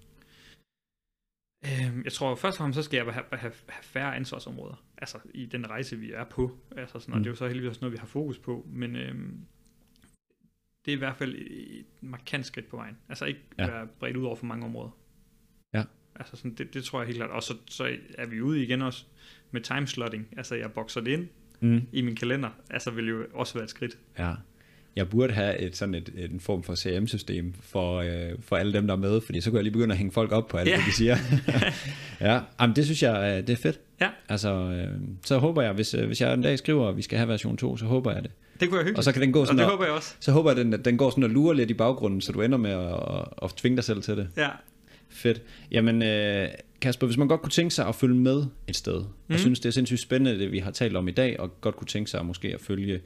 Øhm, 1.65 2.03
jeg 2.05 2.13
tror 2.13 2.35
først 2.35 2.55
og 2.55 2.59
fremmest, 2.59 2.77
så 2.77 2.83
skal 2.83 2.97
jeg 2.97 3.15
have, 3.15 3.25
have, 3.33 3.53
have 3.69 3.83
færre 3.85 4.17
ansvarsområder, 4.17 4.85
altså 4.99 5.19
i 5.35 5.47
den 5.47 5.71
rejse, 5.71 5.97
vi 5.97 6.13
er 6.13 6.25
på, 6.25 6.59
altså 6.77 6.99
sådan, 6.99 7.13
og 7.15 7.19
Mm. 7.19 7.23
det 7.25 7.29
er 7.31 7.33
jo 7.33 7.37
så 7.37 7.47
heldigvis 7.47 7.69
også 7.69 7.81
noget, 7.81 7.93
vi 7.93 7.99
har 7.99 8.07
fokus 8.07 8.39
på, 8.39 8.67
men 8.69 8.97
øhm, 8.97 9.41
det 10.85 10.93
er 10.93 10.97
i 10.97 10.99
hvert 10.99 11.17
fald 11.17 11.35
et 11.39 11.87
markant 12.01 12.47
skridt 12.47 12.69
på 12.69 12.77
vejen, 12.77 12.97
altså 13.09 13.25
ikke 13.25 13.41
Ja. 13.59 13.65
ja. 13.65 13.71
være 13.71 13.87
bredt 13.99 14.17
ud 14.17 14.25
over 14.25 14.37
for 14.37 14.47
mange 14.47 14.65
områder. 14.67 14.91
Ja. 15.75 15.85
Altså 16.15 16.37
sådan, 16.37 16.55
det, 16.55 16.75
det 16.75 16.85
tror 16.85 17.01
jeg 17.01 17.07
helt 17.07 17.17
klart, 17.19 17.31
og 17.31 17.43
så, 17.43 17.55
så 17.67 17.97
er 18.19 18.27
vi 18.27 18.41
ude 18.41 18.63
igen 18.63 18.83
også 18.83 19.05
med 19.51 19.61
timeslotting, 19.61 20.29
altså 20.37 20.55
jeg 20.55 20.73
bokser 20.73 21.01
det 21.01 21.11
ind 21.11 21.29
Mm. 21.63 21.81
i 21.93 22.03
min 22.03 22.17
kalender, 22.17 22.51
altså 22.71 22.91
vil 22.91 23.09
jo 23.09 23.27
også 23.33 23.55
være 23.55 23.65
et 23.65 23.71
skridt. 23.71 23.99
Ja. 24.19 24.35
Jeg 24.97 25.09
burde 25.09 25.33
have 25.33 25.59
et 25.59 25.77
sådan 25.77 25.95
et, 25.95 26.11
en 26.33 26.41
form 26.41 26.63
for 26.63 26.75
CRM-system 26.75 27.55
for, 27.63 27.97
øh, 27.99 28.31
for 28.41 28.57
alle 28.57 28.73
dem, 28.73 28.87
der 28.87 28.95
er 28.95 28.99
med, 28.99 29.21
fordi 29.21 29.41
så 29.41 29.51
kunne 29.51 29.57
jeg 29.59 29.63
lige 29.65 29.73
begynde 29.73 29.93
at 29.93 29.99
hænge 29.99 30.13
folk 30.13 30.33
op 30.33 30.49
på 30.49 30.57
alt, 30.57 30.69
Ja. 30.69 30.77
det 30.77 30.85
de 30.87 30.93
siger. 30.93 31.17
ja, 32.21 32.41
Jamen, 32.61 32.77
det 32.77 32.85
synes 32.85 33.03
jeg, 33.03 33.37
øh, 33.39 33.47
det 33.47 33.51
er 33.53 33.57
fedt. 33.57 33.81
Ja. 34.01 34.09
Altså, 34.29 34.53
øh, 34.55 34.89
så 35.25 35.39
håber 35.39 35.63
jeg, 35.63 35.73
hvis, 35.73 35.95
øh, 35.95 36.07
hvis 36.07 36.21
jeg 36.21 36.35
en 36.35 36.43
dag 36.43 36.59
skriver, 36.59 36.89
at 36.89 36.97
vi 36.97 37.03
skal 37.03 37.19
have 37.19 37.29
version 37.29 37.57
2, 37.57 37.77
så 37.77 37.85
håber 37.85 38.13
jeg 38.13 38.23
det. 38.23 38.31
Det 38.61 38.69
kunne 38.69 38.79
jeg 38.79 38.85
hyggeligt, 38.85 38.99
Og 38.99 39.05
så 39.05 39.13
kan 39.13 39.23
den 39.23 39.33
gå 39.33 39.41
og 39.41 39.47
sådan 39.47 39.59
det 39.59 39.65
og, 39.67 39.71
håber 39.71 39.85
jeg 39.85 39.95
også. 39.95 40.15
så 40.21 40.33
håber 40.33 40.51
jeg, 40.51 40.59
at 40.61 40.65
den, 40.67 40.85
den 40.85 40.97
går 40.97 41.11
sådan 41.11 41.25
og 41.25 41.31
lurer 41.31 41.53
lidt 41.55 41.71
i 41.71 41.75
baggrunden, 41.75 42.21
så 42.21 42.33
du 42.33 42.43
ender 42.43 42.59
med 42.59 42.71
at, 42.71 42.79
at, 43.19 43.25
at 43.43 43.51
tvinge 43.57 43.77
dig 43.77 43.85
selv 43.85 44.03
til 44.03 44.17
det. 44.17 44.29
Ja, 44.37 44.49
Fedt. 45.13 45.43
Jamen, 45.71 46.03
øh, 46.03 46.49
Kasper, 46.81 47.07
hvis 47.07 47.17
man 47.17 47.29
godt 47.29 47.41
kunne 47.43 47.51
tænke 47.51 47.75
sig 47.75 47.87
at 47.87 47.95
følge 47.95 48.15
med 48.15 48.45
et 48.69 48.77
sted, 48.77 48.99
mm. 49.01 49.05
og 49.07 49.07
Mhm. 49.29 49.39
synes, 49.39 49.61
det 49.61 49.69
er 49.69 49.73
sindssygt 49.73 50.01
spændende, 50.01 50.39
det 50.39 50.53
vi 50.53 50.59
har 50.59 50.71
talt 50.71 50.97
om 50.97 51.09
i 51.09 51.11
dag, 51.11 51.41
og 51.41 51.61
godt 51.61 51.77
kunne 51.77 51.87
tænke 51.89 52.11
sig 52.11 52.27
måske 52.27 52.55
at 52.55 52.61
følge 52.61 53.01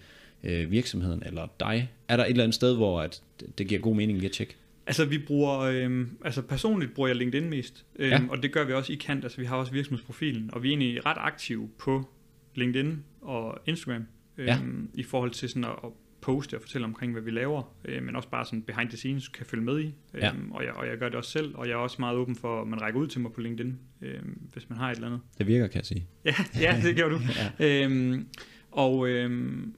øh, 0.44 0.70
virksomheden 0.70 1.22
eller 1.26 1.46
dig, 1.60 1.90
er 2.08 2.16
der 2.16 2.24
et 2.24 2.30
eller 2.30 2.42
andet 2.44 2.54
sted, 2.54 2.76
hvor 2.76 3.00
at 3.00 3.22
det 3.58 3.68
giver 3.68 3.80
god 3.80 3.96
mening 3.96 4.18
lige 4.18 4.28
at 4.28 4.32
tjekke? 4.34 4.56
Altså 4.86 5.04
vi 5.04 5.18
bruger, 5.18 5.58
øhm, 5.58 6.08
altså 6.24 6.42
personligt 6.42 6.94
bruger 6.94 7.08
jeg 7.08 7.16
LinkedIn 7.16 7.50
mest, 7.50 7.84
øhm, 7.96 8.10
Ja. 8.10 8.20
og 8.30 8.42
det 8.42 8.52
gør 8.52 8.64
vi 8.64 8.72
også 8.72 8.92
i 8.92 8.96
Kant, 8.96 9.24
altså 9.24 9.38
vi 9.40 9.46
har 9.46 9.56
også 9.56 9.72
virksomhedsprofilen, 9.72 10.50
og 10.52 10.62
vi 10.62 10.68
er 10.68 10.70
egentlig 10.72 11.06
ret 11.06 11.16
aktive 11.20 11.68
på 11.78 12.08
LinkedIn 12.54 13.02
og 13.20 13.58
Instagram, 13.66 14.06
øhm, 14.38 14.46
Ja. 14.48 14.58
i 14.94 15.02
forhold 15.02 15.30
til 15.30 15.48
sådan 15.48 15.64
at, 15.64 15.70
at 15.84 15.90
poste 16.20 16.54
og 16.54 16.60
fortælle 16.60 16.84
omkring, 16.84 17.12
hvad 17.12 17.22
vi 17.22 17.30
laver, 17.30 17.74
øh, 17.84 18.02
men 18.02 18.16
også 18.16 18.28
bare 18.28 18.44
sådan 18.44 18.62
behind 18.62 18.88
the 18.88 18.96
scenes 18.96 19.28
kan 19.28 19.46
følge 19.46 19.64
med 19.64 19.80
i, 19.80 19.84
øhm, 19.84 19.94
Ja. 20.22 20.32
og, 20.50 20.64
jeg, 20.64 20.72
og 20.72 20.86
jeg 20.86 20.98
gør 20.98 21.06
det 21.08 21.16
også 21.16 21.30
selv, 21.30 21.54
og 21.54 21.66
jeg 21.66 21.72
er 21.72 21.76
også 21.78 21.96
meget 21.98 22.16
åben 22.16 22.36
for, 22.36 22.62
at 22.62 22.68
man 22.68 22.82
rækker 22.82 23.00
ud 23.00 23.06
til 23.06 23.20
mig 23.20 23.32
på 23.32 23.40
LinkedIn, 23.40 23.78
øhm, 24.02 24.38
hvis 24.52 24.68
man 24.70 24.78
har 24.78 24.90
et 24.90 24.94
eller 24.94 25.06
andet. 25.06 25.20
Det 25.38 25.46
virker, 25.46 25.66
kan 25.66 25.76
jeg 25.78 25.86
sige. 25.86 26.06
Ja, 26.24 26.34
ja 26.60 26.80
det 26.82 26.96
gør 26.96 27.08
du. 27.08 27.18
Ja. 27.60 27.84
Øhm, 27.84 28.26
og, 28.70 29.08
øhm, 29.08 29.74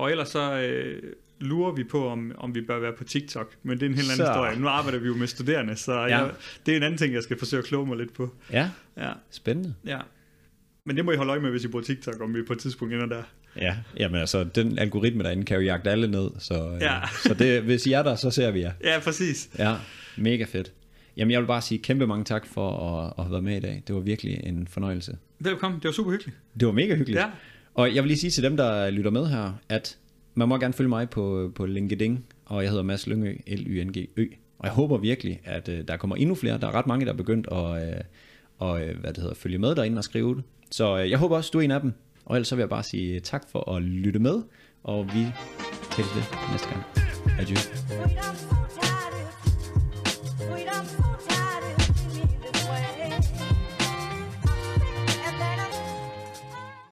og 0.00 0.10
ellers 0.10 0.28
så 0.28 0.52
øh, 0.60 1.02
lurer 1.40 1.72
vi 1.72 1.84
på, 1.84 2.08
om, 2.08 2.32
om 2.38 2.54
vi 2.54 2.60
bør 2.60 2.78
være 2.78 2.92
på 2.98 3.04
TikTok, 3.04 3.54
men 3.62 3.78
det 3.80 3.86
er 3.86 3.90
en 3.90 3.94
helt 3.94 4.10
anden 4.10 4.26
Så. 4.26 4.32
historie. 4.32 4.58
Nu 4.58 4.68
arbejder 4.68 4.98
vi 4.98 5.06
jo 5.06 5.14
med 5.14 5.26
studerende, 5.26 5.76
så 5.76 5.92
Ja. 5.92 6.04
jeg, 6.04 6.30
det 6.66 6.72
er 6.72 6.76
en 6.76 6.82
anden 6.82 6.98
ting, 6.98 7.14
jeg 7.14 7.22
skal 7.22 7.38
forsøge 7.38 7.58
at 7.58 7.64
kloge 7.66 7.86
mig 7.86 7.96
lidt 7.96 8.12
på. 8.14 8.34
Ja, 8.52 8.70
Ja, 8.96 9.12
spændende. 9.30 9.74
ja. 9.86 9.98
Men 10.86 10.96
det 10.96 11.04
må 11.04 11.12
I 11.12 11.16
holde 11.16 11.30
øje 11.30 11.40
med, 11.40 11.50
hvis 11.50 11.64
I 11.64 11.68
bruger 11.68 11.84
TikTok, 11.84 12.20
om 12.20 12.34
vi 12.34 12.42
på 12.42 12.52
et 12.52 12.58
tidspunkt 12.58 12.94
ender 12.94 13.06
der. 13.06 13.22
Ja, 13.56 13.76
jamen 13.98 14.20
altså, 14.20 14.44
den 14.44 14.78
algoritme 14.78 15.22
derinde 15.24 15.44
kan 15.44 15.56
jo 15.56 15.62
jagte 15.62 15.90
alle 15.90 16.08
ned, 16.08 16.30
så, 16.38 16.70
øh, 16.74 16.80
Ja. 16.82 16.98
så 17.28 17.34
det, 17.34 17.62
hvis 17.62 17.86
I 17.86 17.92
er 17.92 18.02
der, 18.02 18.14
så 18.16 18.30
ser 18.30 18.50
vi 18.50 18.60
jer. 18.60 18.72
Ja, 18.84 18.98
præcis. 19.04 19.50
Ja, 19.58 19.74
mega 20.16 20.44
fedt. 20.44 20.72
Jamen, 21.16 21.30
jeg 21.32 21.40
vil 21.40 21.46
bare 21.46 21.62
sige 21.62 21.78
kæmpe 21.78 22.06
mange 22.06 22.24
tak 22.24 22.46
for 22.46 22.70
at, 22.98 23.12
at 23.18 23.24
have 23.24 23.30
været 23.32 23.44
med 23.44 23.56
i 23.56 23.60
dag. 23.60 23.82
Det 23.86 23.94
var 23.94 24.00
virkelig 24.00 24.40
en 24.44 24.66
fornøjelse. 24.70 25.16
Velkommen, 25.38 25.80
det 25.80 25.84
var 25.88 25.92
super 25.92 26.10
hyggeligt. 26.10 26.36
Det 26.60 26.66
var 26.66 26.72
mega 26.72 26.94
hyggeligt. 26.94 27.18
Ja, 27.20 27.26
og 27.74 27.94
jeg 27.94 28.02
vil 28.02 28.08
lige 28.08 28.18
sige 28.18 28.30
til 28.30 28.42
dem, 28.42 28.56
der 28.56 28.90
lytter 28.90 29.10
med 29.10 29.26
her, 29.26 29.52
at 29.68 29.98
man 30.34 30.48
må 30.48 30.58
gerne 30.58 30.74
følge 30.74 30.88
mig 30.88 31.10
på, 31.10 31.52
på 31.54 31.66
LinkedIn, 31.66 32.24
og 32.46 32.62
jeg 32.62 32.70
hedder 32.70 32.84
Mads 32.84 33.06
Lyngø, 33.06 33.36
L-Y-N-G-Ø. 33.46 34.26
Og 34.58 34.66
jeg 34.66 34.72
håber 34.72 34.98
virkelig, 34.98 35.40
at 35.44 35.68
øh, 35.68 35.88
der 35.88 35.96
kommer 35.96 36.16
endnu 36.16 36.34
flere. 36.34 36.58
Der 36.58 36.66
er 36.66 36.72
ret 36.72 36.86
mange, 36.86 37.06
der 37.06 37.12
er 37.12 37.16
begyndt 37.16 37.46
at, 37.52 37.88
øh, 37.88 38.00
og, 38.58 38.82
øh, 38.82 38.98
hvad 38.98 39.12
det 39.12 39.22
hedder, 39.22 39.34
følge 39.34 39.58
med 39.58 39.74
derinde 39.74 39.98
og 39.98 40.04
skrive 40.04 40.34
det. 40.34 40.44
Så 40.70 40.98
øh, 40.98 41.10
jeg 41.10 41.18
håber 41.18 41.36
også, 41.36 41.50
du 41.52 41.58
er 41.58 41.62
en 41.62 41.70
af 41.70 41.80
dem. 41.80 41.92
Og 42.24 42.36
ellers 42.36 42.48
så 42.48 42.54
vil 42.54 42.62
jeg 42.62 42.68
bare 42.68 42.82
sige 42.82 43.20
tak 43.20 43.42
for 43.52 43.72
at 43.72 43.82
lytte 43.82 44.18
med, 44.18 44.42
og 44.82 45.06
vi 45.06 45.26
tæller 45.92 46.12
det 46.14 46.50
næste 46.52 46.68
gang. 46.68 46.84
Adieu. 47.40 47.56